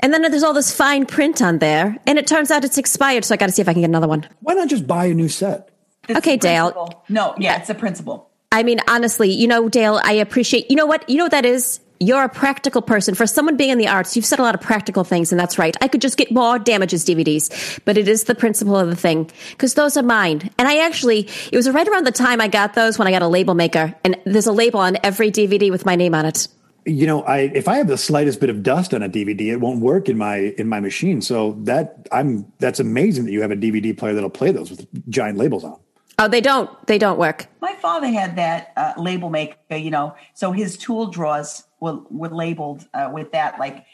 And 0.00 0.12
then 0.12 0.20
there's 0.20 0.42
all 0.42 0.52
this 0.52 0.70
fine 0.70 1.06
print 1.06 1.40
on 1.40 1.60
there, 1.60 1.96
and 2.06 2.18
it 2.18 2.26
turns 2.26 2.50
out 2.50 2.62
it's 2.62 2.76
expired, 2.76 3.24
so 3.24 3.32
I 3.32 3.38
got 3.38 3.46
to 3.46 3.52
see 3.52 3.62
if 3.62 3.68
I 3.70 3.72
can 3.72 3.80
get 3.80 3.88
another 3.88 4.06
one. 4.06 4.28
Why 4.40 4.52
not 4.52 4.68
just 4.68 4.86
buy 4.86 5.06
a 5.06 5.14
new 5.14 5.30
set? 5.30 5.70
Okay, 6.10 6.36
Dale. 6.36 7.04
No, 7.08 7.34
yeah, 7.38 7.58
it's 7.58 7.70
a 7.70 7.74
principle. 7.74 8.30
I 8.52 8.62
mean, 8.62 8.80
honestly, 8.88 9.30
you 9.30 9.46
know, 9.46 9.68
Dale, 9.68 10.00
I 10.02 10.12
appreciate. 10.12 10.70
You 10.70 10.76
know 10.76 10.86
what? 10.86 11.08
You 11.08 11.18
know 11.18 11.24
what 11.24 11.32
that 11.32 11.44
is. 11.44 11.80
You're 11.98 12.24
a 12.24 12.28
practical 12.28 12.82
person. 12.82 13.14
For 13.14 13.26
someone 13.26 13.56
being 13.56 13.70
in 13.70 13.78
the 13.78 13.88
arts, 13.88 14.16
you've 14.16 14.26
said 14.26 14.38
a 14.38 14.42
lot 14.42 14.54
of 14.54 14.60
practical 14.60 15.02
things, 15.02 15.32
and 15.32 15.40
that's 15.40 15.58
right. 15.58 15.74
I 15.80 15.88
could 15.88 16.02
just 16.02 16.18
get 16.18 16.30
more 16.30 16.58
damages 16.58 17.04
DVDs, 17.04 17.80
but 17.86 17.96
it 17.96 18.06
is 18.06 18.24
the 18.24 18.34
principle 18.34 18.76
of 18.76 18.88
the 18.88 18.96
thing 18.96 19.30
because 19.50 19.74
those 19.74 19.96
are 19.96 20.02
mine. 20.02 20.50
And 20.58 20.68
I 20.68 20.84
actually, 20.84 21.28
it 21.50 21.56
was 21.56 21.70
right 21.70 21.88
around 21.88 22.06
the 22.06 22.12
time 22.12 22.40
I 22.40 22.48
got 22.48 22.74
those 22.74 22.98
when 22.98 23.08
I 23.08 23.10
got 23.10 23.22
a 23.22 23.28
label 23.28 23.54
maker, 23.54 23.94
and 24.04 24.18
there's 24.24 24.46
a 24.46 24.52
label 24.52 24.80
on 24.80 24.98
every 25.02 25.30
DVD 25.30 25.70
with 25.70 25.86
my 25.86 25.96
name 25.96 26.14
on 26.14 26.26
it 26.26 26.48
you 26.86 27.06
know 27.06 27.22
i 27.22 27.38
if 27.52 27.66
i 27.66 27.76
have 27.76 27.88
the 27.88 27.98
slightest 27.98 28.40
bit 28.40 28.48
of 28.48 28.62
dust 28.62 28.94
on 28.94 29.02
a 29.02 29.08
dvd 29.08 29.52
it 29.52 29.56
won't 29.56 29.80
work 29.80 30.08
in 30.08 30.16
my 30.16 30.54
in 30.56 30.68
my 30.68 30.78
machine 30.78 31.20
so 31.20 31.52
that 31.62 32.06
i'm 32.12 32.50
that's 32.60 32.78
amazing 32.78 33.24
that 33.24 33.32
you 33.32 33.42
have 33.42 33.50
a 33.50 33.56
dvd 33.56 33.98
player 33.98 34.14
that'll 34.14 34.30
play 34.30 34.52
those 34.52 34.70
with 34.70 34.86
giant 35.10 35.36
labels 35.36 35.64
on 35.64 35.76
Oh, 36.18 36.28
they 36.28 36.40
don't. 36.40 36.70
They 36.86 36.96
don't 36.96 37.18
work. 37.18 37.46
My 37.60 37.74
father 37.74 38.06
had 38.06 38.36
that 38.36 38.72
uh, 38.76 38.94
label 38.96 39.28
maker, 39.28 39.76
you 39.76 39.90
know, 39.90 40.14
so 40.32 40.50
his 40.52 40.76
tool 40.76 41.08
drawers 41.08 41.64
were 41.80 41.98
were 42.10 42.30
labeled 42.30 42.86
uh, 42.94 43.10
with 43.12 43.32
that 43.32 43.58
like 43.58 43.84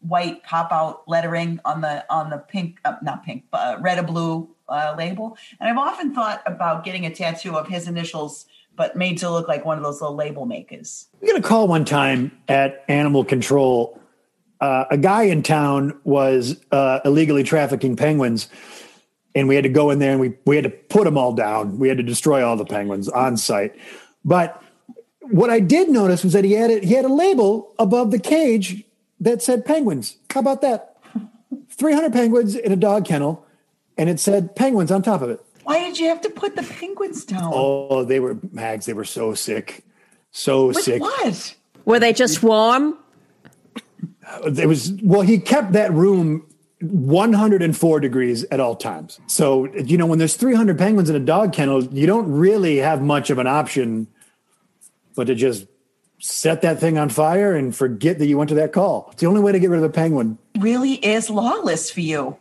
white 0.00 0.42
pop 0.42 0.72
out 0.72 1.02
lettering 1.06 1.60
on 1.64 1.82
the 1.82 2.04
on 2.10 2.30
the 2.30 2.38
pink, 2.38 2.78
uh, 2.84 2.94
not 3.02 3.24
pink, 3.24 3.44
uh, 3.52 3.76
red 3.80 3.98
or 3.98 4.04
blue 4.04 4.48
uh, 4.70 4.94
label. 4.96 5.36
And 5.60 5.68
I've 5.68 5.76
often 5.76 6.14
thought 6.14 6.42
about 6.46 6.82
getting 6.82 7.04
a 7.04 7.14
tattoo 7.14 7.56
of 7.56 7.68
his 7.68 7.86
initials, 7.88 8.46
but 8.74 8.96
made 8.96 9.18
to 9.18 9.30
look 9.30 9.46
like 9.46 9.66
one 9.66 9.76
of 9.76 9.84
those 9.84 10.00
little 10.00 10.16
label 10.16 10.46
makers. 10.46 11.08
We 11.20 11.28
got 11.28 11.38
a 11.38 11.42
call 11.42 11.68
one 11.68 11.84
time 11.84 12.32
at 12.48 12.84
Animal 12.88 13.24
Control. 13.24 14.00
Uh, 14.62 14.86
a 14.90 14.96
guy 14.96 15.24
in 15.24 15.42
town 15.42 16.00
was 16.04 16.56
illegally 17.04 17.42
trafficking 17.42 17.96
penguins 17.96 18.48
and 19.36 19.46
we 19.46 19.54
had 19.54 19.64
to 19.64 19.70
go 19.70 19.90
in 19.90 19.98
there 19.98 20.12
and 20.12 20.20
we 20.20 20.32
we 20.46 20.56
had 20.56 20.64
to 20.64 20.70
put 20.70 21.04
them 21.04 21.16
all 21.18 21.32
down. 21.32 21.78
We 21.78 21.88
had 21.88 21.98
to 21.98 22.02
destroy 22.02 22.44
all 22.44 22.56
the 22.56 22.64
penguins 22.64 23.08
on 23.08 23.36
site. 23.36 23.76
But 24.24 24.60
what 25.20 25.50
I 25.50 25.60
did 25.60 25.90
notice 25.90 26.24
was 26.24 26.32
that 26.32 26.44
he 26.44 26.52
had 26.52 26.70
a, 26.70 26.80
he 26.80 26.94
had 26.94 27.04
a 27.04 27.12
label 27.12 27.74
above 27.78 28.10
the 28.10 28.18
cage 28.18 28.82
that 29.20 29.42
said 29.42 29.64
penguins. 29.64 30.16
How 30.30 30.40
about 30.40 30.62
that? 30.62 30.96
300 31.70 32.12
penguins 32.12 32.54
in 32.54 32.72
a 32.72 32.76
dog 32.76 33.04
kennel, 33.04 33.44
and 33.98 34.08
it 34.08 34.18
said 34.18 34.56
penguins 34.56 34.90
on 34.90 35.02
top 35.02 35.20
of 35.20 35.28
it. 35.28 35.44
Why 35.64 35.80
did 35.80 35.98
you 35.98 36.08
have 36.08 36.22
to 36.22 36.30
put 36.30 36.56
the 36.56 36.62
penguins 36.62 37.24
down? 37.24 37.50
Oh, 37.54 38.04
they 38.04 38.20
were 38.20 38.38
mags. 38.52 38.86
They 38.86 38.94
were 38.94 39.04
so 39.04 39.34
sick, 39.34 39.84
so 40.30 40.68
With 40.68 40.78
sick. 40.78 41.02
what? 41.02 41.54
Were 41.84 42.00
they 42.00 42.14
just 42.14 42.42
warm? 42.42 42.96
It 44.44 44.66
was 44.66 44.92
well. 45.02 45.20
He 45.20 45.38
kept 45.38 45.72
that 45.72 45.92
room 45.92 46.46
104 46.80 48.00
degrees 48.00 48.44
at 48.44 48.60
all 48.60 48.76
times. 48.76 49.18
So 49.26 49.66
you 49.74 49.96
know, 49.96 50.06
when 50.06 50.18
there's 50.18 50.36
300 50.36 50.76
penguins 50.78 51.08
in 51.10 51.16
a 51.16 51.20
dog 51.20 51.52
kennel, 51.52 51.84
you 51.84 52.06
don't 52.06 52.30
really 52.30 52.76
have 52.78 53.02
much 53.02 53.30
of 53.30 53.38
an 53.38 53.46
option, 53.46 54.06
but 55.14 55.26
to 55.28 55.34
just 55.34 55.66
set 56.18 56.62
that 56.62 56.78
thing 56.80 56.98
on 56.98 57.08
fire 57.08 57.54
and 57.54 57.74
forget 57.76 58.18
that 58.18 58.26
you 58.26 58.36
went 58.38 58.48
to 58.48 58.54
that 58.56 58.72
call. 58.72 59.08
It's 59.12 59.20
the 59.20 59.26
only 59.26 59.40
way 59.40 59.52
to 59.52 59.58
get 59.58 59.70
rid 59.70 59.78
of 59.78 59.84
a 59.84 59.90
penguin. 59.90 60.38
Really 60.58 60.94
is 60.94 61.28
lawless 61.30 61.90
for 61.90 62.00
you. 62.00 62.36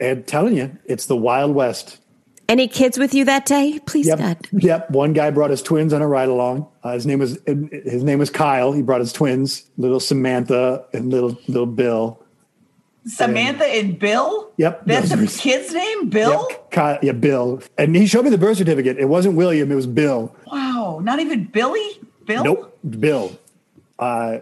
I'm 0.00 0.24
telling 0.24 0.56
you, 0.56 0.76
it's 0.86 1.06
the 1.06 1.16
Wild 1.16 1.54
West. 1.54 2.00
Any 2.48 2.66
kids 2.66 2.98
with 2.98 3.12
you 3.12 3.26
that 3.26 3.44
day? 3.44 3.78
Please, 3.86 4.06
Yep. 4.06 4.18
God. 4.18 4.38
Yep. 4.52 4.90
One 4.90 5.12
guy 5.12 5.30
brought 5.30 5.50
his 5.50 5.62
twins 5.62 5.92
on 5.92 6.00
a 6.00 6.08
ride 6.08 6.30
along. 6.30 6.66
Uh, 6.82 6.92
his 6.94 7.04
name 7.06 7.18
was 7.18 7.38
his 7.46 8.02
name 8.02 8.18
was 8.18 8.30
Kyle. 8.30 8.72
He 8.72 8.80
brought 8.80 9.00
his 9.00 9.12
twins, 9.12 9.64
little 9.76 10.00
Samantha 10.00 10.84
and 10.94 11.10
little 11.10 11.38
little 11.46 11.66
Bill. 11.66 12.18
Samantha 13.08 13.64
and 13.64 13.98
Bill? 13.98 14.50
Yep, 14.56 14.82
That's 14.86 15.10
the 15.10 15.26
kid's 15.26 15.72
name? 15.72 16.08
Bill? 16.10 16.46
Yep. 16.72 17.02
Yeah, 17.02 17.12
Bill. 17.12 17.62
And 17.76 17.96
he 17.96 18.06
showed 18.06 18.24
me 18.24 18.30
the 18.30 18.38
birth 18.38 18.58
certificate. 18.58 18.98
It 18.98 19.06
wasn't 19.06 19.36
William. 19.36 19.72
It 19.72 19.74
was 19.74 19.86
Bill. 19.86 20.34
Wow. 20.46 21.00
Not 21.02 21.20
even 21.20 21.44
Billy? 21.44 22.00
Bill? 22.26 22.44
Nope, 22.44 22.78
Bill. 23.00 23.38
Uh, 23.98 24.38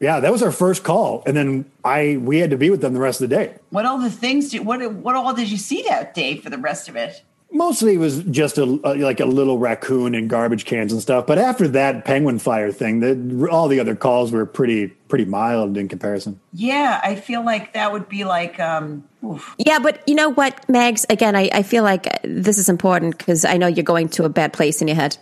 yeah, 0.00 0.20
that 0.20 0.32
was 0.32 0.42
our 0.42 0.52
first 0.52 0.82
call, 0.82 1.22
and 1.26 1.36
then 1.36 1.70
I 1.84 2.16
we 2.16 2.38
had 2.38 2.50
to 2.50 2.56
be 2.56 2.70
with 2.70 2.80
them 2.80 2.94
the 2.94 3.00
rest 3.00 3.20
of 3.20 3.28
the 3.28 3.36
day. 3.36 3.54
What 3.68 3.84
all 3.84 3.98
the 3.98 4.10
things 4.10 4.50
did 4.50 4.64
what 4.64 4.80
what 4.94 5.14
all 5.14 5.34
did 5.34 5.50
you 5.50 5.58
see 5.58 5.82
that 5.88 6.14
day 6.14 6.38
for 6.38 6.48
the 6.48 6.56
rest 6.56 6.88
of 6.88 6.96
it? 6.96 7.22
Mostly 7.52 7.94
it 7.94 7.98
was 7.98 8.22
just 8.24 8.58
a, 8.58 8.62
a 8.62 8.94
like 8.94 9.18
a 9.18 9.24
little 9.24 9.58
raccoon 9.58 10.14
and 10.14 10.30
garbage 10.30 10.64
cans 10.64 10.92
and 10.92 11.02
stuff. 11.02 11.26
But 11.26 11.38
after 11.38 11.66
that 11.68 12.04
penguin 12.04 12.38
fire 12.38 12.70
thing, 12.70 13.00
the, 13.00 13.48
all 13.50 13.66
the 13.66 13.80
other 13.80 13.96
calls 13.96 14.30
were 14.30 14.46
pretty 14.46 14.86
pretty 15.08 15.24
mild 15.24 15.76
in 15.76 15.88
comparison. 15.88 16.38
Yeah, 16.52 17.00
I 17.02 17.16
feel 17.16 17.44
like 17.44 17.72
that 17.74 17.90
would 17.92 18.08
be 18.08 18.22
like 18.24 18.60
um 18.60 19.02
oof. 19.24 19.54
Yeah, 19.58 19.80
but 19.80 20.00
you 20.08 20.14
know 20.14 20.28
what, 20.30 20.64
Megs? 20.68 21.04
Again, 21.10 21.34
I, 21.34 21.50
I 21.52 21.62
feel 21.64 21.82
like 21.82 22.06
this 22.22 22.56
is 22.56 22.68
important 22.68 23.18
because 23.18 23.44
I 23.44 23.56
know 23.56 23.66
you're 23.66 23.82
going 23.82 24.08
to 24.10 24.24
a 24.24 24.28
bad 24.28 24.52
place 24.52 24.80
in 24.80 24.86
your 24.86 24.94
head. 24.96 25.16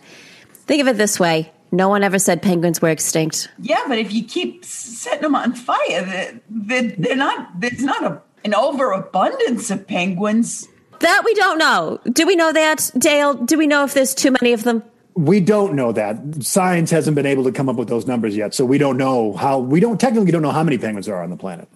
Think 0.53 0.81
of 0.81 0.87
it 0.87 0.97
this 0.97 1.19
way 1.19 1.51
no 1.71 1.89
one 1.89 2.03
ever 2.03 2.17
said 2.19 2.41
penguins 2.41 2.81
were 2.81 2.89
extinct. 2.89 3.47
Yeah, 3.59 3.83
but 3.87 3.97
if 3.99 4.11
you 4.13 4.23
keep 4.23 4.65
setting 4.65 5.21
them 5.21 5.35
on 5.35 5.53
fire, 5.53 5.77
they- 6.03 6.39
they- 6.49 6.95
they're 6.97 7.15
not 7.15 7.59
there's 7.59 7.83
not 7.83 8.03
a, 8.03 8.21
an 8.45 8.53
overabundance 8.53 9.71
of 9.71 9.87
penguins. 9.87 10.67
That 10.99 11.21
we 11.23 11.33
don't 11.35 11.57
know. 11.57 11.99
Do 12.11 12.27
we 12.27 12.35
know 12.35 12.51
that, 12.51 12.91
Dale? 12.97 13.33
Do 13.33 13.57
we 13.57 13.67
know 13.67 13.85
if 13.85 13.93
there's 13.93 14.13
too 14.13 14.31
many 14.31 14.53
of 14.53 14.63
them? 14.63 14.83
We 15.15 15.39
don't 15.39 15.73
know 15.73 15.91
that. 15.91 16.43
Science 16.43 16.91
hasn't 16.91 17.15
been 17.15 17.25
able 17.25 17.43
to 17.45 17.51
come 17.51 17.69
up 17.69 17.75
with 17.75 17.87
those 17.89 18.05
numbers 18.05 18.35
yet, 18.35 18.53
so 18.53 18.65
we 18.65 18.77
don't 18.77 18.97
know 18.97 19.33
how. 19.33 19.59
We 19.59 19.79
don't 19.79 19.99
technically 19.99 20.31
don't 20.31 20.41
know 20.41 20.51
how 20.51 20.63
many 20.63 20.77
penguins 20.77 21.05
there 21.05 21.15
are 21.15 21.23
on 21.23 21.29
the 21.29 21.37
planet. 21.37 21.67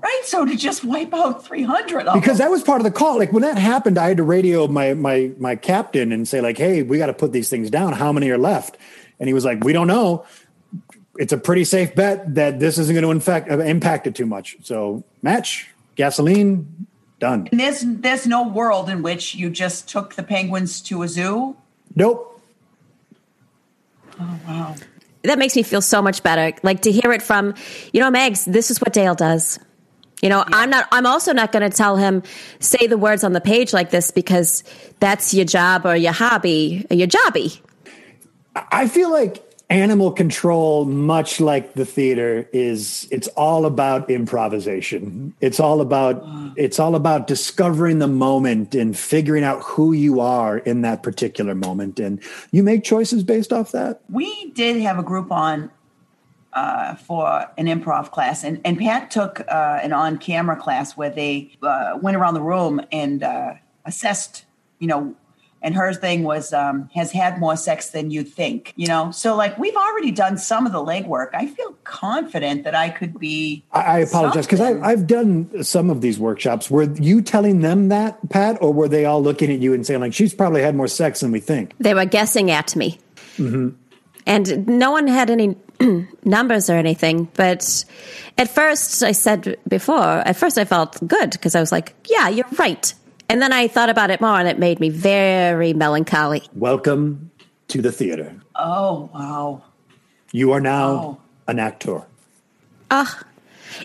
Right? 0.00 0.22
So 0.24 0.44
to 0.44 0.56
just 0.56 0.84
wipe 0.84 1.14
out 1.14 1.44
300 1.44 2.08
of 2.08 2.14
because 2.14 2.38
them. 2.38 2.46
that 2.46 2.50
was 2.50 2.62
part 2.62 2.80
of 2.80 2.84
the 2.84 2.90
call. 2.90 3.18
Like 3.18 3.32
when 3.32 3.42
that 3.42 3.56
happened, 3.56 3.98
I 3.98 4.08
had 4.08 4.16
to 4.16 4.24
radio 4.24 4.66
my 4.66 4.94
my 4.94 5.32
my 5.38 5.54
captain 5.54 6.10
and 6.10 6.26
say 6.26 6.40
like, 6.40 6.58
"Hey, 6.58 6.82
we 6.82 6.98
got 6.98 7.06
to 7.06 7.14
put 7.14 7.32
these 7.32 7.48
things 7.48 7.70
down. 7.70 7.92
How 7.92 8.12
many 8.12 8.30
are 8.30 8.38
left?" 8.38 8.78
And 9.20 9.28
he 9.28 9.34
was 9.34 9.44
like, 9.44 9.62
"We 9.62 9.72
don't 9.72 9.86
know. 9.86 10.24
It's 11.18 11.32
a 11.32 11.38
pretty 11.38 11.64
safe 11.64 11.94
bet 11.94 12.34
that 12.34 12.58
this 12.58 12.78
isn't 12.78 12.94
going 12.94 13.04
to 13.04 13.12
infect 13.12 13.50
uh, 13.50 13.58
impact 13.58 14.08
it 14.08 14.16
too 14.16 14.26
much. 14.26 14.56
So 14.62 15.04
match 15.20 15.68
gasoline 15.94 16.86
done. 17.22 17.48
And 17.50 17.60
there's 17.60 17.82
there's 17.86 18.26
no 18.26 18.46
world 18.46 18.90
in 18.90 19.00
which 19.00 19.34
you 19.34 19.48
just 19.48 19.88
took 19.88 20.14
the 20.14 20.22
penguins 20.22 20.82
to 20.82 21.02
a 21.02 21.08
zoo. 21.08 21.56
Nope. 21.94 22.42
Oh 24.20 24.38
wow. 24.46 24.74
That 25.22 25.38
makes 25.38 25.54
me 25.54 25.62
feel 25.62 25.80
so 25.80 26.02
much 26.02 26.22
better. 26.24 26.54
Like 26.64 26.82
to 26.82 26.90
hear 26.90 27.12
it 27.12 27.22
from, 27.22 27.54
you 27.92 28.00
know, 28.00 28.10
Megs, 28.10 28.44
this 28.44 28.72
is 28.72 28.80
what 28.80 28.92
Dale 28.92 29.14
does. 29.14 29.60
You 30.20 30.28
know, 30.28 30.44
I'm 30.48 30.68
not, 30.68 30.88
I'm 30.90 31.06
also 31.06 31.32
not 31.32 31.52
going 31.52 31.68
to 31.68 31.76
tell 31.76 31.96
him, 31.96 32.22
say 32.58 32.86
the 32.88 32.98
words 32.98 33.24
on 33.24 33.32
the 33.32 33.40
page 33.40 33.72
like 33.72 33.90
this 33.90 34.10
because 34.10 34.62
that's 35.00 35.32
your 35.32 35.44
job 35.44 35.86
or 35.86 35.94
your 35.96 36.12
hobby 36.12 36.86
or 36.90 36.96
your 36.96 37.08
jobby. 37.08 37.60
I 38.54 38.88
feel 38.88 39.10
like 39.10 39.51
animal 39.72 40.12
control, 40.12 40.84
much 40.84 41.40
like 41.40 41.72
the 41.72 41.86
theater, 41.86 42.46
is 42.52 43.08
it's 43.10 43.26
all 43.28 43.64
about 43.64 44.10
improvisation. 44.10 45.34
It's 45.40 45.58
all 45.58 45.80
about 45.80 46.22
it's 46.56 46.78
all 46.78 46.94
about 46.94 47.26
discovering 47.26 47.98
the 47.98 48.06
moment 48.06 48.74
and 48.74 48.96
figuring 48.96 49.44
out 49.44 49.62
who 49.62 49.94
you 49.94 50.20
are 50.20 50.58
in 50.58 50.82
that 50.82 51.02
particular 51.02 51.54
moment, 51.54 51.98
and 51.98 52.22
you 52.50 52.62
make 52.62 52.84
choices 52.84 53.24
based 53.24 53.52
off 53.52 53.72
that. 53.72 54.02
We 54.10 54.50
did 54.50 54.80
have 54.82 54.98
a 54.98 55.02
group 55.02 55.32
on 55.32 55.70
uh, 56.52 56.96
for 56.96 57.50
an 57.56 57.66
improv 57.66 58.10
class, 58.10 58.44
and, 58.44 58.60
and 58.66 58.78
Pat 58.78 59.10
took 59.10 59.40
uh, 59.40 59.80
an 59.82 59.94
on 59.94 60.18
camera 60.18 60.56
class 60.56 60.98
where 60.98 61.10
they 61.10 61.56
uh, 61.62 61.98
went 62.00 62.18
around 62.18 62.34
the 62.34 62.42
room 62.42 62.82
and 62.92 63.22
uh, 63.22 63.54
assessed, 63.86 64.44
you 64.80 64.86
know, 64.86 65.16
and 65.62 65.74
her 65.74 65.92
thing 65.94 66.22
was 66.24 66.52
um, 66.52 66.90
has 66.94 67.12
had 67.12 67.38
more 67.38 67.56
sex 67.56 67.90
than 67.90 68.10
you'd 68.10 68.28
think, 68.28 68.72
you 68.76 68.86
know. 68.86 69.10
So 69.10 69.34
like 69.36 69.56
we've 69.58 69.76
already 69.76 70.10
done 70.10 70.36
some 70.36 70.66
of 70.66 70.72
the 70.72 70.84
legwork. 70.84 71.30
I 71.34 71.46
feel 71.46 71.74
confident 71.84 72.64
that 72.64 72.74
I 72.74 72.90
could 72.90 73.18
be. 73.18 73.64
I, 73.72 73.80
I 73.80 73.98
apologize 74.00 74.46
because. 74.46 74.60
I've 74.62 75.06
done 75.06 75.64
some 75.64 75.90
of 75.90 76.00
these 76.00 76.18
workshops. 76.18 76.70
Were 76.70 76.84
you 76.94 77.20
telling 77.20 77.60
them 77.60 77.88
that, 77.88 78.28
Pat, 78.30 78.58
or 78.60 78.72
were 78.72 78.88
they 78.88 79.04
all 79.04 79.22
looking 79.22 79.52
at 79.52 79.60
you 79.60 79.74
and 79.74 79.86
saying 79.86 80.00
like, 80.00 80.14
"She's 80.14 80.34
probably 80.34 80.62
had 80.62 80.74
more 80.74 80.88
sex 80.88 81.20
than 81.20 81.30
we 81.30 81.40
think"? 81.40 81.74
They 81.78 81.94
were 81.94 82.04
guessing 82.04 82.50
at 82.50 82.74
me. 82.74 82.98
And 84.24 84.66
no 84.66 84.92
one 84.92 85.06
had 85.08 85.30
any 85.30 85.56
numbers 86.24 86.70
or 86.70 86.74
anything. 86.74 87.28
But 87.34 87.84
at 88.38 88.48
first, 88.48 89.02
I 89.02 89.12
said 89.12 89.56
before, 89.68 89.98
at 89.98 90.36
first 90.36 90.58
I 90.58 90.64
felt 90.64 91.06
good 91.06 91.30
because 91.30 91.54
I 91.54 91.60
was 91.60 91.72
like, 91.72 91.94
yeah, 92.08 92.28
you're 92.28 92.46
right. 92.58 92.94
And 93.32 93.40
then 93.40 93.50
I 93.50 93.66
thought 93.66 93.88
about 93.88 94.10
it 94.10 94.20
more 94.20 94.38
and 94.38 94.46
it 94.46 94.58
made 94.58 94.78
me 94.78 94.90
very 94.90 95.72
melancholy. 95.72 96.42
Welcome 96.54 97.30
to 97.68 97.80
the 97.80 97.90
theater. 97.90 98.34
Oh 98.54 99.08
wow! 99.14 99.62
You 100.32 100.52
are 100.52 100.60
now 100.60 100.88
Oh. 100.90 101.18
an 101.48 101.58
actor. 101.58 102.02
Ah, 102.90 103.22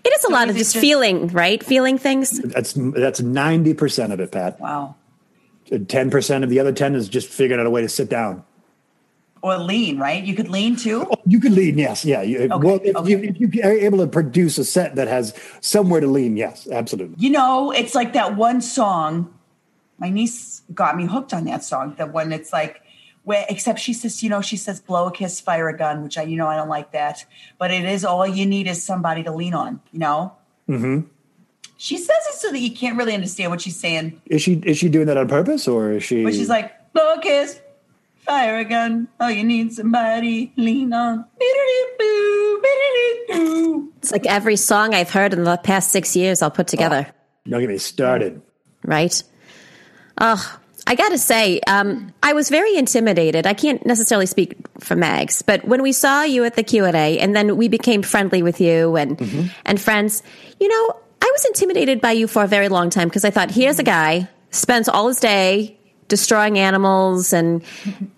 it 0.04 0.10
is 0.14 0.24
a 0.26 0.32
lot 0.32 0.50
of 0.50 0.58
just 0.58 0.74
just- 0.74 0.82
feeling, 0.82 1.28
right? 1.30 1.64
Feeling 1.64 1.98
things. 1.98 2.42
That's 2.42 2.74
that's 2.76 3.22
ninety 3.22 3.74
percent 3.74 4.12
of 4.12 4.20
it, 4.20 4.34
Pat. 4.34 4.60
Wow. 4.60 4.96
Ten 5.88 6.10
percent 6.10 6.44
of 6.44 6.50
the 6.50 6.60
other 6.60 6.74
ten 6.74 6.94
is 6.94 7.08
just 7.08 7.30
figuring 7.30 7.62
out 7.62 7.66
a 7.66 7.70
way 7.70 7.82
to 7.82 7.88
sit 7.90 8.10
down. 8.10 8.44
Or 9.42 9.58
lean, 9.58 10.00
right? 10.00 10.24
You 10.24 10.36
could 10.36 10.50
lean 10.50 10.76
too. 10.76 11.10
You 11.26 11.40
could 11.40 11.52
lean, 11.52 11.78
yes, 11.78 12.04
yeah. 12.04 12.22
You, 12.22 12.48
well, 12.50 12.80
if, 12.84 12.96
okay. 12.96 13.10
you, 13.10 13.18
if 13.20 13.40
you 13.56 13.62
are 13.64 13.72
able 13.72 14.00
to 14.00 14.08
produce 14.08 14.58
a 14.58 14.66
set 14.66 14.96
that 14.96 15.08
has 15.08 15.34
somewhere 15.62 16.02
to 16.02 16.08
lean, 16.08 16.38
yes, 16.38 16.68
absolutely. 16.70 17.16
You 17.20 17.30
know, 17.30 17.72
it's 17.72 17.94
like 17.94 18.14
that 18.14 18.36
one 18.36 18.62
song. 18.62 19.34
My 20.00 20.10
niece 20.10 20.62
got 20.74 20.96
me 20.96 21.06
hooked 21.06 21.34
on 21.34 21.46
that 21.46 21.64
song. 21.64 21.96
The 21.98 22.06
one 22.06 22.32
it's 22.32 22.54
like 22.54 22.82
where 23.24 23.46
except 23.50 23.80
she 23.80 23.94
says, 23.94 24.24
you 24.24 24.30
know, 24.30 24.42
she 24.42 24.56
says 24.56 24.80
blow 24.80 25.08
a 25.08 25.12
kiss, 25.12 25.42
fire 25.42 25.68
a 25.68 25.78
gun, 25.78 26.04
which 26.04 26.18
I 26.18 26.24
you 26.24 26.38
know 26.38 26.48
I 26.48 26.56
don't 26.56 26.70
like 26.70 26.92
that. 26.94 27.26
But 27.58 27.72
it 27.72 27.84
is 27.84 28.06
all 28.06 28.26
you 28.26 28.46
need 28.46 28.68
is 28.68 28.82
somebody 28.82 29.24
to 29.24 29.32
lean 29.32 29.54
on, 29.54 29.82
you 29.92 30.00
know? 30.00 30.34
Mm-hmm. 30.70 31.08
She 31.76 31.98
says 31.98 32.16
it 32.30 32.36
so 32.36 32.52
that 32.52 32.60
you 32.60 32.72
can't 32.72 32.98
really 32.98 33.14
understand 33.14 33.52
what 33.52 33.62
she's 33.62 33.80
saying. 33.80 34.22
Is 34.28 34.42
she 34.42 34.54
is 34.66 34.78
she 34.78 34.88
doing 34.88 35.08
that 35.08 35.18
on 35.18 35.28
purpose 35.28 35.68
or 35.68 35.92
is 35.92 36.04
she? 36.04 36.24
But 36.24 36.34
she's 36.34 36.50
like, 36.50 36.94
blow 36.94 37.16
a 37.16 37.22
kiss, 37.22 37.60
fire 38.28 38.58
a 38.58 38.66
gun. 38.66 39.08
Oh, 39.20 39.28
you 39.30 39.44
need 39.44 39.74
somebody 39.74 40.52
lean 40.58 40.94
on. 40.94 41.26
Biddy-doo-boo, 41.40 42.62
biddy-doo-boo. 42.62 43.94
It's 43.98 44.12
like 44.12 44.26
every 44.26 44.56
song 44.56 44.94
I've 44.94 45.10
heard 45.10 45.34
in 45.34 45.44
the 45.44 45.58
past 45.58 45.92
six 45.92 46.16
years 46.16 46.42
I'll 46.42 46.52
put 46.52 46.68
together, 46.68 47.08
don't 47.48 47.62
get 47.62 47.70
me 47.70 47.78
started. 47.78 48.42
right? 48.84 49.24
Oh, 50.20 50.60
I 50.86 50.96
got 50.96 51.10
to 51.10 51.18
say, 51.18 51.60
um, 51.68 52.14
I 52.24 52.34
was 52.34 52.50
very 52.50 52.76
intimidated. 52.76 53.46
I 53.46 53.54
can't 53.54 53.86
necessarily 53.86 54.26
speak 54.26 54.56
for 54.80 54.96
Mags, 54.96 55.42
but 55.42 55.66
when 55.66 55.82
we 55.82 55.92
saw 55.92 56.24
you 56.24 56.44
at 56.46 56.56
the 56.56 56.64
Q 56.64 56.86
and 56.86 56.96
A, 56.96 57.20
and 57.20 57.36
then 57.36 57.58
we 57.58 57.68
became 57.68 58.02
friendly 58.02 58.42
with 58.42 58.62
you 58.62 58.96
and 58.96 59.52
and 59.66 59.82
friends, 59.82 60.24
you 60.60 60.68
know, 60.68 60.96
I 61.22 61.30
was 61.32 61.46
intimidated 61.46 62.00
by 62.02 62.12
you 62.14 62.28
for 62.28 62.44
a 62.44 62.48
very 62.48 62.70
long 62.70 62.90
time 62.90 63.10
because 63.10 63.26
I 63.26 63.32
thought, 63.32 63.52
here's 63.52 63.80
a 63.80 63.84
guy 63.84 64.30
spends 64.50 64.88
all 64.88 65.10
his 65.10 65.20
day 65.20 65.77
destroying 66.08 66.60
animals 66.60 67.34
and 67.34 67.62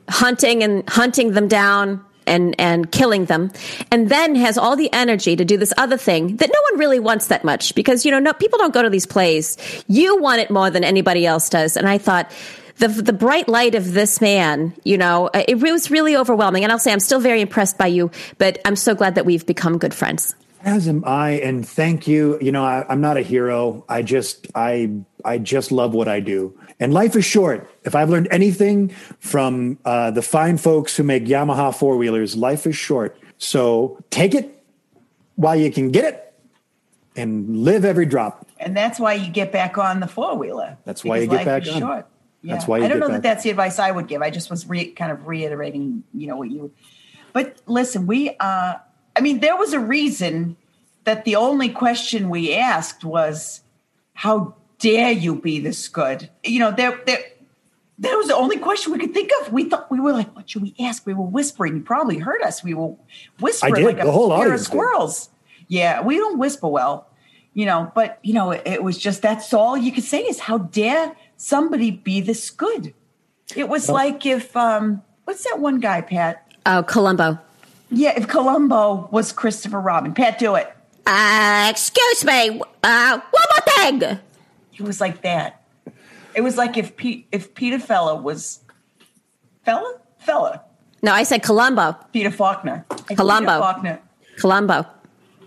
hunting 0.10 0.64
and 0.64 0.88
hunting 0.90 1.32
them 1.32 1.48
down 1.48 2.03
and 2.30 2.56
and 2.60 2.91
killing 2.91 3.26
them, 3.26 3.52
and 3.91 4.10
then 4.10 4.36
has 4.36 4.57
all 4.57 4.76
the 4.76 4.91
energy 4.94 5.36
to 5.36 5.44
do 5.44 5.57
this 5.57 5.74
other 5.78 5.98
thing 5.98 6.38
that 6.38 6.49
no 6.49 6.61
one 6.72 6.80
really 6.80 6.99
wants 6.99 7.28
that 7.28 7.44
much 7.44 7.76
because 7.76 8.06
you 8.06 8.11
know 8.11 8.20
no 8.20 8.34
people 8.34 8.60
don't 8.60 8.74
go 8.74 8.84
to 8.84 8.90
these 8.90 9.06
plays. 9.06 9.57
You 9.88 10.22
want 10.22 10.40
it 10.40 10.52
more 10.52 10.70
than 10.70 10.84
anybody 10.84 11.26
else 11.26 11.49
does, 11.49 11.76
and 11.76 11.88
I 11.88 11.98
thought. 11.98 12.32
The, 12.80 12.88
the 12.88 13.11
bright 13.11 13.49
light 13.49 13.76
of 13.76 13.91
this 13.91 14.22
man, 14.22 14.74
you 14.86 14.98
know, 14.98 15.30
it 15.34 15.60
was 15.60 15.91
really 15.91 16.16
overwhelming. 16.16 16.64
And 16.64 16.72
I'll 16.72 16.80
say 16.80 16.94
I'm 16.94 17.02
still 17.02 17.20
very 17.20 17.41
impressed 17.41 17.78
by 17.78 17.88
you, 17.88 18.10
but 18.38 18.57
I'm 18.64 18.78
so 18.78 18.95
glad 18.95 19.16
that 19.16 19.26
we've 19.26 19.45
become 19.45 19.78
good 19.78 19.94
friends. 19.94 20.34
As 20.64 20.88
am 20.88 21.03
I, 21.06 21.32
and 21.32 21.68
thank 21.68 22.07
you. 22.07 22.38
You 22.40 22.53
know, 22.53 22.64
I, 22.64 22.86
I'm 22.88 23.02
not 23.02 23.18
a 23.18 23.22
hero. 23.22 23.84
I 23.90 24.02
just, 24.02 24.48
I, 24.56 24.91
I 25.26 25.40
just 25.40 25.74
love 25.74 25.94
what 25.94 26.07
I 26.07 26.22
do. 26.22 26.57
And 26.80 26.94
life 26.94 27.16
is 27.16 27.26
short. 27.26 27.70
If 27.84 27.94
I've 27.94 28.10
learned 28.10 28.30
anything 28.32 28.90
from 29.20 29.78
uh, 29.84 30.12
the 30.12 30.22
fine 30.22 30.58
folks 30.58 30.96
who 30.96 31.04
make 31.04 31.26
Yamaha 31.26 31.76
four 31.76 31.98
wheelers, 31.98 32.36
life 32.38 32.66
is 32.66 32.76
short. 32.76 33.18
So 33.38 34.02
take 34.10 34.34
it 34.34 34.64
while 35.36 35.56
you 35.56 35.72
can 35.72 35.92
get 35.92 36.06
it, 36.06 36.34
and 37.16 37.64
live 37.64 37.86
every 37.86 38.06
drop. 38.06 38.48
And 38.60 38.76
that's 38.76 39.00
why 39.00 39.14
you 39.14 39.32
get 39.32 39.52
back 39.52 39.78
on 39.78 40.00
the 40.00 40.08
four 40.08 40.38
wheeler. 40.38 40.78
That's 40.86 41.04
why 41.04 41.18
you 41.18 41.28
get 41.28 41.46
back 41.46 41.68
on. 41.68 41.80
Short. 41.80 42.08
Yeah. 42.42 42.54
That's 42.54 42.68
why 42.68 42.78
you 42.78 42.86
I 42.86 42.88
don't 42.88 43.00
know 43.00 43.08
back 43.08 43.16
that 43.16 43.24
that's 43.24 43.44
the 43.44 43.50
advice 43.50 43.80
I 43.80 43.92
would 43.92 44.08
give. 44.08 44.22
I 44.22 44.30
just 44.30 44.50
was 44.50 44.68
re- 44.68 44.92
kind 44.92 45.12
of 45.12 45.28
reiterating, 45.28 46.04
you 46.14 46.28
know, 46.28 46.38
what 46.38 46.50
you. 46.50 46.72
But 47.34 47.58
listen, 47.66 48.08
we. 48.08 48.36
uh 48.40 48.76
I 49.16 49.22
mean, 49.22 49.40
there 49.40 49.58
was 49.58 49.74
a 49.74 49.80
reason 49.80 50.56
that 51.04 51.26
the 51.26 51.36
only 51.36 51.70
question 51.70 52.30
we 52.30 52.54
asked 52.54 53.04
was, 53.04 53.62
"How 54.14 54.56
dare 54.80 55.12
you 55.12 55.36
be 55.36 55.60
this 55.60 55.88
good?" 55.88 56.30
You 56.44 56.60
know, 56.60 56.72
there, 56.72 57.00
there. 57.06 57.20
That 58.00 58.16
was 58.16 58.28
the 58.28 58.36
only 58.36 58.58
question 58.58 58.94
we 58.94 59.00
could 59.00 59.14
think 59.14 59.30
of. 59.42 59.52
We 59.52 59.66
thought 59.66 59.92
we 59.92 60.00
were 60.00 60.14
like, 60.14 60.34
"What 60.36 60.50
should 60.50 60.62
we 60.62 60.74
ask?" 60.80 61.06
We 61.06 61.14
were 61.14 61.26
whispering. 61.26 61.76
You 61.76 61.82
probably 61.82 62.18
heard 62.18 62.42
us. 62.42 62.64
We 62.64 62.74
were 62.74 62.96
whispering 63.40 63.74
did. 63.76 63.86
like 63.86 64.00
a 64.00 64.12
whole 64.12 64.30
pair 64.30 64.38
of 64.38 64.42
audience 64.42 64.62
did. 64.62 64.68
squirrels. 64.68 65.30
Yeah, 65.68 66.02
we 66.02 66.16
don't 66.18 66.40
whisper 66.40 66.68
well, 66.68 67.08
you 67.54 67.66
know. 67.66 67.92
But 67.94 68.20
you 68.24 68.34
know, 68.34 68.52
it, 68.52 68.64
it 68.66 68.84
was 68.84 68.98
just 68.98 69.22
that's 69.22 69.54
all 69.54 69.78
you 69.78 69.92
could 69.92 70.04
say 70.04 70.22
is, 70.22 70.40
"How 70.40 70.58
dare 70.58 71.16
somebody 71.38 71.92
be 71.92 72.22
this 72.22 72.50
good?" 72.50 72.94
It 73.56 73.68
was 73.68 73.90
like 73.90 74.26
if 74.26 74.56
um, 74.56 75.02
what's 75.26 75.44
that 75.44 75.60
one 75.60 75.80
guy, 75.80 76.02
Pat? 76.02 76.46
Oh, 76.66 76.84
Columbo. 76.84 77.40
Yeah, 77.92 78.14
if 78.16 78.28
Columbo 78.28 79.10
was 79.12 79.32
Christopher 79.32 79.80
Robin, 79.80 80.14
Pat, 80.14 80.38
do 80.38 80.56
it. 80.56 80.72
Uh, 81.08 81.68
excuse 81.70 82.24
me. 82.24 82.62
Uh, 82.84 83.20
one 83.32 83.44
more 83.52 83.76
thing. 83.76 84.20
It 84.80 84.86
was 84.86 85.02
like 85.02 85.22
that. 85.24 85.62
It 86.36 86.42
was 86.42 86.58
like 86.58 86.78
if 86.78 86.96
Pete, 86.96 87.28
if 87.32 87.54
Peter 87.54 87.80
Fella 87.80 88.16
was 88.16 88.60
Fella, 89.66 90.00
Fella, 90.20 90.64
No, 91.02 91.12
I 91.12 91.24
said 91.24 91.44
Columbo. 91.44 91.94
Peter 92.14 92.32
Faulkner, 92.32 92.86
Columbo. 93.16 93.52
Peter 93.52 93.60
Faulkner. 93.60 94.00
Columbo. 94.38 94.86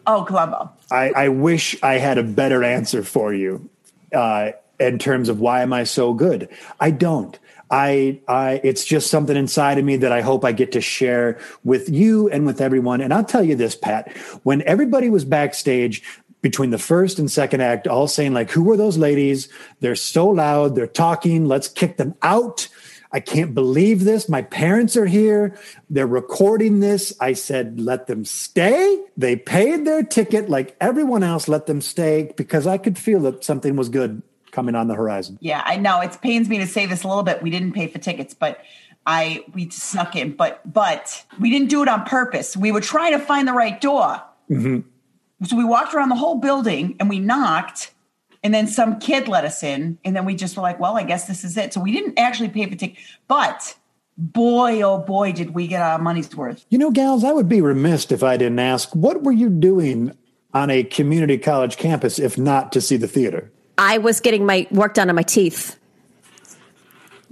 Oh, 0.07 0.25
Columbo. 0.25 0.71
I, 0.91 1.13
I 1.17 1.29
wish 1.29 1.81
I 1.83 1.95
had 1.95 2.19
a 2.19 2.23
better 2.23 2.63
answer 2.63 3.03
for 3.03 3.33
you 3.33 3.71
uh, 4.13 4.51
in 4.79 4.99
terms 4.99 5.29
of 5.29 5.41
why 5.41 5.63
am 5.63 5.73
I 5.73 5.85
so 5.85 6.13
good. 6.13 6.49
I 6.81 6.91
don't. 6.91 7.39
I, 7.71 8.21
I, 8.29 8.61
it's 8.63 8.85
just 8.85 9.09
something 9.11 9.35
inside 9.35 9.79
of 9.79 9.85
me 9.87 9.97
that 9.97 10.13
I 10.13 10.21
hope 10.21 10.45
I 10.45 10.53
get 10.53 10.73
to 10.73 10.83
share 10.83 11.39
with 11.65 11.89
you 11.89 12.29
and 12.29 12.45
with 12.45 12.61
everyone. 12.61 13.01
And 13.01 13.15
I'll 13.15 13.25
tell 13.25 13.43
you 13.43 13.57
this, 13.57 13.75
Pat, 13.75 14.15
when 14.43 14.61
everybody 14.63 15.09
was 15.09 15.25
backstage 15.25 16.03
between 16.43 16.71
the 16.71 16.79
first 16.79 17.19
and 17.19 17.31
second 17.31 17.63
act, 17.63 17.87
all 17.87 18.09
saying 18.09 18.35
like, 18.35 18.51
who 18.51 18.71
are 18.71 18.77
those 18.77 18.99
ladies? 18.99 19.49
They're 19.81 19.95
so 19.95 20.29
loud. 20.29 20.75
They're 20.75 20.87
talking. 20.87 21.47
Let's 21.47 21.69
kick 21.69 21.97
them 21.97 22.15
out. 22.21 22.69
I 23.13 23.21
can't 23.21 23.55
believe 23.55 24.05
this. 24.05 24.29
My 24.29 24.43
parents 24.43 24.97
are 24.97 25.07
here. 25.07 25.57
They're 25.91 26.07
recording 26.07 26.81
this. 26.81 27.13
I 27.21 27.35
said, 27.35 27.79
let 27.79 28.07
them 28.07 28.25
stay. 28.25 29.05
They 29.17 29.37
paid 29.37 29.85
their 29.85 30.03
ticket 30.03 30.49
like 30.49 30.75
everyone 30.81 31.23
else. 31.23 31.47
Let 31.47 31.67
them 31.67 31.81
stay 31.81 32.33
because 32.37 32.67
I 32.67 32.79
could 32.79 32.99
feel 32.99 33.21
that 33.21 33.45
something 33.45 33.77
was 33.77 33.91
good 33.91 34.23
coming 34.51 34.75
on 34.75 34.89
the 34.89 34.95
horizon. 34.95 35.39
Yeah, 35.41 35.63
I 35.65 35.77
know. 35.77 36.01
It 36.01 36.19
pains 36.23 36.49
me 36.49 36.59
to 36.59 36.67
say 36.67 36.87
this 36.87 37.05
a 37.05 37.09
little 37.09 37.23
bit. 37.23 37.43
We 37.43 37.51
didn't 37.51 37.73
pay 37.73 37.87
for 37.87 37.99
tickets, 37.99 38.35
but 38.35 38.61
I 39.07 39.45
we 39.53 39.69
snuck 39.71 40.17
in, 40.17 40.33
but 40.33 40.61
but 40.71 41.25
we 41.41 41.51
didn't 41.51 41.69
do 41.69 41.83
it 41.83 41.89
on 41.89 42.05
purpose. 42.05 42.57
We 42.57 42.73
were 42.73 42.81
trying 42.81 43.13
to 43.13 43.19
find 43.19 43.47
the 43.49 43.53
right 43.53 43.81
door. 43.81 44.23
Mm-hmm. 44.51 44.81
So 45.45 45.57
we 45.57 45.65
walked 45.65 45.95
around 45.95 46.09
the 46.09 46.17
whole 46.17 46.37
building 46.37 46.97
and 47.01 47.09
we 47.09 47.19
knocked, 47.19 47.93
and 48.43 48.53
then 48.53 48.67
some 48.67 48.99
kid 48.99 49.29
let 49.29 49.45
us 49.45 49.63
in, 49.63 49.99
and 50.05 50.17
then 50.17 50.25
we 50.25 50.35
just 50.35 50.57
were 50.57 50.63
like, 50.63 50.81
"Well, 50.81 50.97
I 50.97 51.03
guess 51.05 51.27
this 51.27 51.45
is 51.45 51.57
it." 51.57 51.73
So 51.73 51.81
we 51.81 51.93
didn't 51.93 52.19
actually 52.19 52.49
pay 52.49 52.67
for 52.69 52.77
tickets, 52.77 53.01
but 53.29 53.77
boy, 54.17 54.83
oh 54.83 54.99
boy, 54.99 55.33
did 55.33 55.55
we 55.55 55.67
get 55.67 55.83
our 55.83 55.99
money's 55.99 56.35
worth. 56.37 56.65
You 56.69 56.79
know, 56.79 56.91
gals, 56.91 57.25
I 57.25 57.33
would 57.33 57.49
be 57.49 57.61
remiss 57.61 58.11
if 58.11 58.23
I 58.23 58.37
didn't 58.37 58.59
ask, 58.59 58.95
what 58.95 59.23
were 59.23 59.33
you 59.33 59.49
doing 59.49 60.17
on 60.55 60.71
a 60.71 60.85
community 60.85 61.39
college 61.39 61.77
campus 61.77 62.19
if 62.19 62.37
not 62.37 62.73
to 62.73 62.81
see 62.81 62.97
the 62.97 63.09
theater? 63.09 63.51
I 63.79 63.99
was 63.99 64.21
getting 64.21 64.45
my 64.47 64.67
work 64.71 64.95
done 64.95 65.09
on 65.09 65.17
my 65.17 65.23
teeth. 65.23 65.79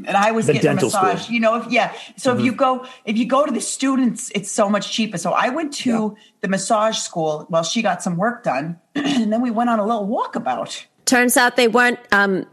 And 0.07 0.17
I 0.17 0.31
was 0.33 0.47
The 0.47 0.55
getting 0.55 0.71
a 0.71 0.75
massage. 0.75 0.91
school. 0.93 1.11
Mm-hmm. 1.15 1.33
You 1.33 1.41
know, 1.41 1.55
if 1.57 1.71
yeah. 1.71 1.93
So 2.17 2.37
if 2.37 2.43
you 2.45 2.53
go 2.53 2.87
if 3.05 3.17
you 3.17 3.27
go 3.27 3.45
to 3.47 3.53
the 3.53 3.61
students, 3.61 4.31
it's 4.35 4.51
so 4.51 4.69
much 4.69 4.91
cheaper. 4.93 5.19
So 5.19 5.33
I 5.33 5.49
went 5.51 5.73
to 5.75 6.17
the 6.41 6.49
massage 6.49 6.99
school 6.99 7.47
while 7.49 7.63
she 7.63 7.83
got 7.83 8.03
some 8.03 8.17
work 8.17 8.45
done, 8.45 8.79
and 8.95 9.33
then 9.33 9.41
we 9.43 9.51
went 9.51 9.71
on 9.71 9.79
a 9.79 9.85
little 9.87 10.07
walkabout. 10.09 10.85
Turns 11.05 11.37
out 11.37 11.57
they 11.57 11.69
weren't. 11.69 11.99
Um, 12.13 12.47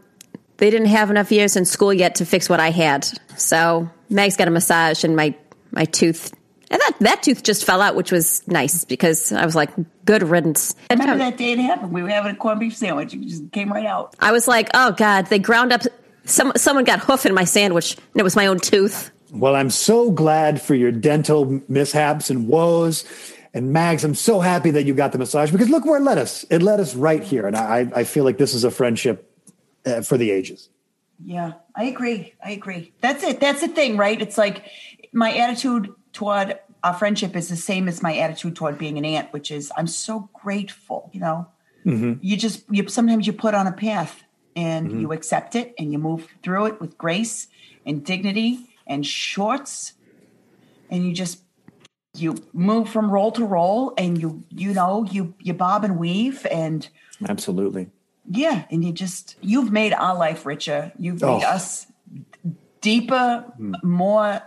they 0.56 0.70
didn't 0.70 0.88
have 0.88 1.10
enough 1.10 1.30
years 1.30 1.56
in 1.56 1.64
school 1.64 1.94
yet 1.94 2.16
to 2.16 2.26
fix 2.26 2.48
what 2.48 2.58
I 2.58 2.70
had. 2.70 3.08
So 3.36 3.88
Meg's 4.10 4.36
got 4.36 4.48
a 4.48 4.50
massage, 4.50 5.04
and 5.04 5.14
my 5.14 5.34
my 5.70 5.84
tooth, 5.84 6.32
and 6.70 6.80
that 6.80 6.92
that 7.00 7.22
tooth 7.22 7.42
just 7.44 7.64
fell 7.64 7.80
out, 7.80 7.94
which 7.94 8.10
was 8.10 8.42
nice 8.48 8.84
because 8.84 9.30
I 9.32 9.44
was 9.44 9.54
like, 9.54 9.70
good 10.04 10.24
riddance. 10.24 10.74
Remember 10.90 11.16
that 11.18 11.36
day 11.36 11.52
it 11.52 11.58
happened? 11.60 11.92
We 11.92 12.02
were 12.02 12.08
having 12.08 12.32
a 12.32 12.36
corned 12.36 12.58
beef 12.58 12.76
sandwich. 12.76 13.14
It 13.14 13.20
just 13.20 13.52
came 13.52 13.72
right 13.72 13.86
out. 13.86 14.16
I 14.18 14.32
was 14.32 14.48
like, 14.48 14.68
oh 14.74 14.90
god, 14.92 15.26
they 15.26 15.38
ground 15.38 15.72
up. 15.72 15.82
Some 16.28 16.52
someone 16.56 16.84
got 16.84 17.00
hoof 17.00 17.26
in 17.26 17.34
my 17.34 17.44
sandwich, 17.44 17.96
and 17.96 18.20
it 18.20 18.22
was 18.22 18.36
my 18.36 18.46
own 18.46 18.60
tooth. 18.60 19.10
Well, 19.32 19.56
I'm 19.56 19.70
so 19.70 20.10
glad 20.10 20.60
for 20.60 20.74
your 20.74 20.92
dental 20.92 21.60
mishaps 21.68 22.30
and 22.30 22.48
woes. 22.48 23.04
And 23.54 23.72
Mags, 23.72 24.04
I'm 24.04 24.14
so 24.14 24.40
happy 24.40 24.70
that 24.72 24.84
you 24.84 24.94
got 24.94 25.12
the 25.12 25.18
massage 25.18 25.50
because 25.50 25.68
look 25.68 25.84
where 25.84 25.98
it 25.98 26.02
led 26.02 26.18
us. 26.18 26.44
It 26.50 26.62
led 26.62 26.80
us 26.80 26.94
right 26.94 27.22
here. 27.22 27.46
And 27.46 27.56
I, 27.56 27.90
I 27.94 28.04
feel 28.04 28.24
like 28.24 28.38
this 28.38 28.54
is 28.54 28.62
a 28.62 28.70
friendship 28.70 29.30
uh, 29.86 30.02
for 30.02 30.16
the 30.16 30.30
ages. 30.30 30.68
Yeah, 31.24 31.54
I 31.74 31.84
agree. 31.84 32.34
I 32.44 32.52
agree. 32.52 32.92
That's 33.00 33.24
it. 33.24 33.40
That's 33.40 33.60
the 33.60 33.68
thing, 33.68 33.96
right? 33.96 34.20
It's 34.20 34.38
like 34.38 34.64
my 35.12 35.34
attitude 35.34 35.92
toward 36.12 36.58
our 36.84 36.94
friendship 36.94 37.34
is 37.34 37.48
the 37.48 37.56
same 37.56 37.88
as 37.88 38.02
my 38.02 38.16
attitude 38.16 38.54
toward 38.54 38.78
being 38.78 38.98
an 38.98 39.04
aunt, 39.04 39.32
which 39.32 39.50
is 39.50 39.72
I'm 39.76 39.88
so 39.88 40.28
grateful. 40.32 41.10
You 41.12 41.20
know, 41.20 41.48
you 42.20 42.36
just 42.36 42.64
you 42.70 42.86
sometimes 42.88 43.26
you 43.26 43.32
put 43.32 43.54
on 43.54 43.66
a 43.66 43.72
path 43.72 44.22
and 44.58 44.88
mm-hmm. 44.88 45.00
you 45.00 45.12
accept 45.12 45.54
it 45.54 45.72
and 45.78 45.92
you 45.92 45.98
move 45.98 46.26
through 46.42 46.66
it 46.66 46.80
with 46.80 46.98
grace 46.98 47.46
and 47.86 48.04
dignity 48.04 48.58
and 48.88 49.06
shorts, 49.06 49.92
and 50.90 51.06
you 51.06 51.12
just 51.12 51.42
you 52.16 52.34
move 52.52 52.88
from 52.88 53.08
role 53.08 53.30
to 53.30 53.44
role 53.44 53.94
and 53.96 54.20
you 54.20 54.42
you 54.50 54.74
know 54.74 55.04
you 55.04 55.34
you 55.38 55.54
bob 55.54 55.84
and 55.84 55.96
weave 55.96 56.44
and 56.50 56.88
Absolutely. 57.28 57.88
yeah, 58.28 58.64
and 58.70 58.84
you 58.84 58.92
just 58.92 59.36
you've 59.40 59.70
made 59.70 59.92
our 59.92 60.16
life 60.16 60.44
richer. 60.44 60.90
You've 60.98 61.22
made 61.22 61.44
Oh. 61.44 61.54
us 61.56 61.86
deeper, 62.80 63.44
hmm. 63.56 63.74
more 63.84 64.42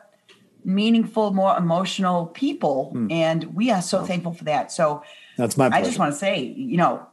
meaningful, 0.65 1.31
more 1.31 1.57
emotional 1.57 2.27
people, 2.27 2.89
hmm. 2.91 3.07
and 3.09 3.55
we 3.55 3.71
are 3.71 3.81
so 3.81 4.03
thankful 4.03 4.33
for 4.33 4.43
that. 4.43 4.73
So 4.73 5.03
That's 5.37 5.55
my 5.55 5.69
I 5.71 5.81
just 5.83 5.97
want 5.97 6.11
to 6.11 6.19
say, 6.19 6.43
you 6.43 6.75
know, 6.75 7.07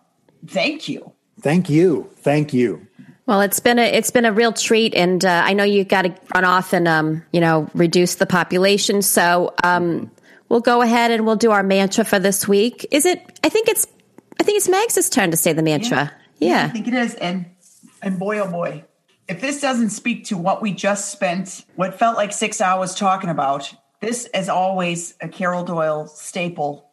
thank 0.49 0.89
you. 0.89 1.13
Thank 1.41 1.71
you. 1.71 2.11
Thank 2.17 2.53
you. 2.53 2.88
Well, 3.29 3.43
it's 3.43 3.61
been 3.61 3.79
a 3.79 3.83
it's 3.83 4.11
been 4.11 4.25
a 4.25 4.33
real 4.33 4.55
treat, 4.55 4.95
and 4.95 5.23
uh, 5.23 5.43
I 5.45 5.53
know 5.53 5.63
you've 5.63 5.87
got 5.87 6.03
to 6.03 6.15
run 6.35 6.47
off 6.47 6.73
and 6.73 6.89
um, 6.89 7.23
you 7.31 7.43
know 7.43 7.69
reduce 7.75 8.15
the 8.15 8.25
population. 8.25 9.03
So 9.03 9.53
um, 9.63 10.11
we'll 10.49 10.63
go 10.63 10.81
ahead 10.81 11.11
and 11.11 11.27
we'll 11.27 11.37
do 11.37 11.51
our 11.51 11.63
mantra 11.63 12.07
for 12.07 12.19
this 12.19 12.49
week. 12.49 12.87
Is 12.91 13.05
it? 13.05 13.39
I 13.45 13.51
think 13.51 13.69
it's 13.69 13.87
I 14.41 14.45
think 14.45 14.57
it's 14.57 14.67
Mags's 14.71 15.11
turn 15.11 15.31
to 15.33 15.37
say 15.37 15.53
the 15.53 15.63
mantra. 15.63 16.11
Yeah. 16.39 16.49
I 16.49 16.63
Yeah. 16.63 16.69
think 16.71 16.89
it 16.89 16.95
is, 16.95 17.15
and 17.17 17.45
and 18.01 18.19
boy, 18.19 18.39
oh 18.39 18.51
boy, 18.51 18.85
if 19.29 19.43
this 19.43 19.61
doesn't 19.61 19.91
speak 19.91 20.25
to 20.29 20.39
what 20.39 20.63
we 20.63 20.73
just 20.73 21.11
spent, 21.13 21.67
what 21.77 21.99
felt 21.99 22.17
like 22.17 22.33
six 22.33 22.63
hours 22.63 22.95
talking 22.95 23.29
about, 23.29 23.71
this 24.01 24.25
is 24.33 24.49
always 24.49 25.13
a 25.21 25.29
Carol 25.29 25.65
Doyle 25.65 26.07
staple. 26.07 26.88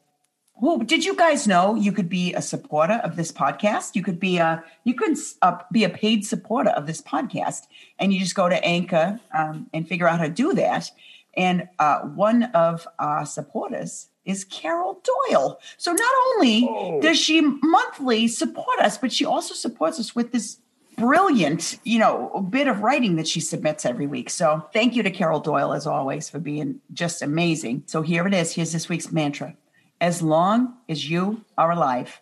Well, 0.57 0.77
did 0.77 1.03
you 1.03 1.15
guys 1.15 1.47
know 1.47 1.75
you 1.75 1.91
could 1.91 2.07
be 2.07 2.33
a 2.33 2.41
supporter 2.41 3.01
of 3.03 3.17
this 3.17 3.29
podcast? 3.29 3.95
You 3.95 4.03
could 4.03 4.19
be 4.21 4.37
a 4.37 4.63
you 4.85 4.93
could 4.93 5.17
uh, 5.41 5.57
be 5.71 5.83
a 5.83 5.89
paid 5.89 6.25
supporter 6.25 6.69
of 6.69 6.87
this 6.87 7.01
podcast, 7.01 7.63
and 7.99 8.13
you 8.13 8.19
just 8.21 8.35
go 8.35 8.47
to 8.47 8.63
Anchor 8.63 9.19
um, 9.37 9.69
and 9.73 9.87
figure 9.87 10.07
out 10.07 10.19
how 10.19 10.25
to 10.25 10.31
do 10.31 10.53
that. 10.53 10.91
And 11.35 11.67
uh, 11.77 11.99
one 12.01 12.43
of 12.43 12.87
our 12.99 13.25
supporters 13.25 14.07
is 14.23 14.45
Carol 14.45 15.01
Doyle. 15.27 15.59
So 15.77 15.91
not 15.91 16.15
only 16.29 16.99
does 17.01 17.19
she 17.19 17.41
monthly 17.41 18.29
support 18.29 18.79
us, 18.79 18.97
but 18.97 19.11
she 19.11 19.25
also 19.25 19.53
supports 19.53 19.99
us 19.99 20.15
with 20.15 20.31
this 20.31 20.59
brilliant, 20.97 21.77
you 21.83 21.99
know, 21.99 22.47
bit 22.49 22.69
of 22.69 22.79
writing 22.79 23.17
that 23.17 23.27
she 23.27 23.41
submits 23.41 23.85
every 23.85 24.07
week. 24.07 24.29
So 24.29 24.65
thank 24.71 24.95
you 24.95 25.03
to 25.03 25.11
Carol 25.11 25.41
Doyle 25.41 25.73
as 25.73 25.85
always 25.85 26.29
for 26.29 26.39
being 26.39 26.79
just 26.93 27.21
amazing. 27.21 27.83
So 27.85 28.01
here 28.01 28.25
it 28.25 28.33
is. 28.33 28.53
Here's 28.53 28.71
this 28.71 28.87
week's 28.87 29.11
mantra. 29.11 29.55
As 30.01 30.21
long 30.21 30.75
as 30.89 31.09
you 31.09 31.43
are 31.57 31.71
alive, 31.71 32.21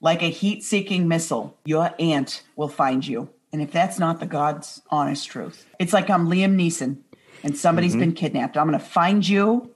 like 0.00 0.22
a 0.22 0.30
heat-seeking 0.30 1.08
missile, 1.08 1.58
your 1.64 1.92
aunt 1.98 2.42
will 2.56 2.68
find 2.68 3.06
you. 3.06 3.28
And 3.52 3.62
if 3.62 3.72
that's 3.72 3.98
not 3.98 4.20
the 4.20 4.26
God's 4.26 4.82
honest 4.90 5.28
truth, 5.28 5.66
it's 5.78 5.92
like 5.92 6.10
I'm 6.10 6.28
Liam 6.28 6.54
Neeson 6.54 6.98
and 7.42 7.56
somebody's 7.56 7.92
mm-hmm. 7.92 8.00
been 8.00 8.12
kidnapped. 8.12 8.56
I'm 8.56 8.68
going 8.68 8.78
to 8.78 8.84
find 8.84 9.26
you. 9.26 9.70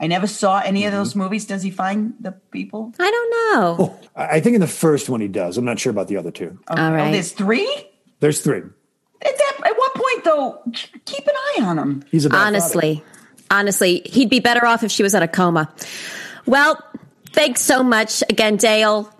I 0.00 0.06
never 0.06 0.26
saw 0.26 0.60
any 0.60 0.86
of 0.86 0.92
those 0.92 1.10
mm-hmm. 1.10 1.20
movies. 1.20 1.46
Does 1.46 1.62
he 1.62 1.70
find 1.70 2.14
the 2.20 2.32
people? 2.32 2.92
I 2.98 3.10
don't 3.10 3.30
know. 3.30 3.76
Oh, 3.78 4.00
I 4.16 4.36
I 4.36 4.40
think 4.40 4.54
in 4.54 4.60
the 4.60 4.66
first 4.66 5.08
one 5.08 5.20
he 5.20 5.28
does. 5.28 5.56
I'm 5.56 5.64
not 5.64 5.78
sure 5.78 5.90
about 5.90 6.08
the 6.08 6.16
other 6.16 6.30
two. 6.30 6.58
Okay. 6.70 6.82
All 6.82 6.92
Oh, 6.94 7.12
there's 7.12 7.32
three? 7.32 7.90
There's 8.20 8.40
three. 8.40 8.58
At, 8.58 9.38
that, 9.38 9.60
at 9.64 9.78
what 9.78 9.94
point, 9.94 10.24
though, 10.24 10.62
keep 11.04 11.26
an 11.26 11.34
eye 11.34 11.62
on 11.62 11.78
him. 11.78 12.04
He's 12.10 12.24
a 12.24 12.30
bad 12.30 12.36
father. 12.36 12.46
honestly, 12.48 13.04
honestly, 13.50 14.02
he'd 14.06 14.28
be 14.28 14.40
better 14.40 14.66
off 14.66 14.82
if 14.82 14.90
she 14.90 15.02
was 15.02 15.14
in 15.14 15.22
a 15.22 15.28
coma. 15.28 15.72
Well, 16.46 16.82
thanks 17.32 17.60
so 17.62 17.82
much 17.82 18.22
again, 18.28 18.56
Dale. 18.56 19.10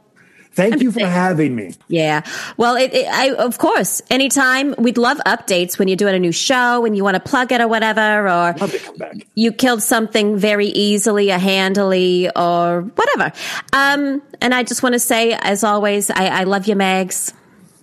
Thank 0.53 0.83
you 0.83 0.93
for 1.01 1.05
having 1.05 1.57
me. 1.57 1.75
Yeah. 1.89 2.23
Well, 2.57 2.77
it, 2.77 2.95
it, 2.95 3.07
I, 3.11 3.31
of 3.35 3.59
course, 3.59 4.01
anytime 4.09 4.75
we'd 4.79 4.99
love 4.99 5.19
updates 5.27 5.79
when 5.79 5.89
you're 5.89 5.97
doing 5.97 6.15
a 6.15 6.19
new 6.21 6.31
show 6.31 6.85
and 6.85 6.97
you 6.97 7.03
want 7.03 7.17
to 7.17 7.21
plug 7.21 7.51
it 7.51 7.61
or 7.61 7.67
whatever, 7.67 8.29
or 8.29 8.55
Love 8.55 8.71
to 8.71 8.79
come 8.79 8.97
back. 8.97 9.27
you 9.35 9.51
killed 9.51 9.83
something 9.83 10.37
very 10.37 10.67
easily 10.69 11.33
or 11.33 11.39
handily 11.39 12.31
or 12.37 12.83
whatever. 12.83 13.33
Um, 13.73 14.23
and 14.41 14.55
I 14.55 14.63
just 14.63 14.83
want 14.85 14.93
to 14.93 15.01
say, 15.01 15.33
as 15.41 15.65
always, 15.65 16.09
I, 16.11 16.27
I 16.27 16.45
love 16.45 16.69
you, 16.69 16.77
Megs. 16.77 17.33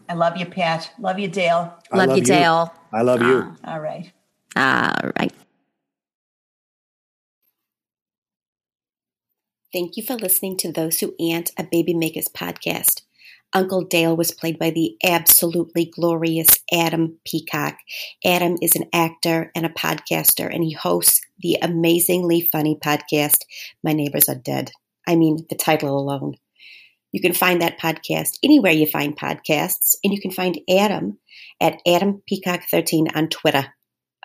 I 0.07 0.13
love 0.13 0.38
you, 0.38 0.45
Pat. 0.45 0.91
Love 0.99 1.19
you, 1.19 1.27
Dale. 1.27 1.73
I 1.91 1.97
Love 1.97 2.18
you, 2.18 2.23
Dale. 2.23 2.73
I 2.93 3.01
love 3.01 3.22
you. 3.22 3.55
All 3.65 3.80
right. 3.80 4.11
All 4.55 5.11
right. 5.18 5.34
Thank 9.73 9.95
you 9.95 10.03
for 10.03 10.15
listening 10.15 10.57
to 10.57 10.72
Those 10.73 10.99
Who 10.99 11.15
Aunt, 11.18 11.52
a 11.57 11.64
Baby 11.64 11.93
Makers 11.93 12.27
podcast. 12.27 13.03
Uncle 13.53 13.85
Dale 13.85 14.18
was 14.18 14.31
played 14.31 14.60
by 14.60 14.69
the 14.69 14.98
absolutely 15.02 15.85
glorious 15.85 16.49
Adam 16.73 17.19
Peacock. 17.26 17.77
Adam 18.26 18.57
is 18.61 18.76
an 18.76 18.89
actor 18.91 19.49
and 19.56 19.65
a 19.65 19.69
podcaster, 19.69 20.53
and 20.53 20.61
he 20.61 20.73
hosts 20.73 21.22
the 21.39 21.57
amazingly 21.61 22.41
funny 22.52 22.77
podcast, 22.84 23.45
My 23.81 23.93
Neighbors 23.93 24.27
Are 24.27 24.35
Dead. 24.35 24.73
I 25.07 25.15
mean, 25.15 25.45
the 25.49 25.56
title 25.56 25.98
alone. 25.98 26.35
You 27.14 27.22
can 27.22 27.34
find 27.34 27.61
that 27.61 27.80
podcast 27.80 28.39
anywhere 28.43 28.73
you 28.73 28.88
find 28.88 29.18
podcasts, 29.18 29.95
and 30.03 30.11
you 30.11 30.19
can 30.19 30.31
find 30.31 30.60
Adam 30.69 31.18
at 31.61 31.80
Adam 31.88 32.22
Peacock 32.27 32.64
13 32.69 33.07
on 33.15 33.30
Twitter. 33.30 33.68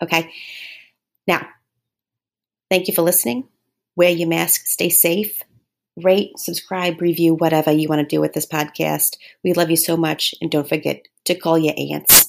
Okay? 0.02 0.32
Now, 1.28 1.46
thank 2.68 2.88
you 2.88 2.94
for 2.94 3.02
listening. 3.02 3.46
Wear 3.96 4.10
your 4.10 4.28
mask, 4.28 4.66
stay 4.66 4.90
safe, 4.90 5.42
rate, 5.96 6.38
subscribe, 6.38 7.00
review, 7.00 7.34
whatever 7.34 7.72
you 7.72 7.88
want 7.88 8.00
to 8.00 8.14
do 8.14 8.20
with 8.20 8.34
this 8.34 8.46
podcast. 8.46 9.16
We 9.42 9.54
love 9.54 9.70
you 9.70 9.76
so 9.76 9.96
much, 9.96 10.34
and 10.40 10.50
don't 10.50 10.68
forget 10.68 11.02
to 11.24 11.34
call 11.34 11.58
your 11.58 11.74
aunts. 11.76 12.25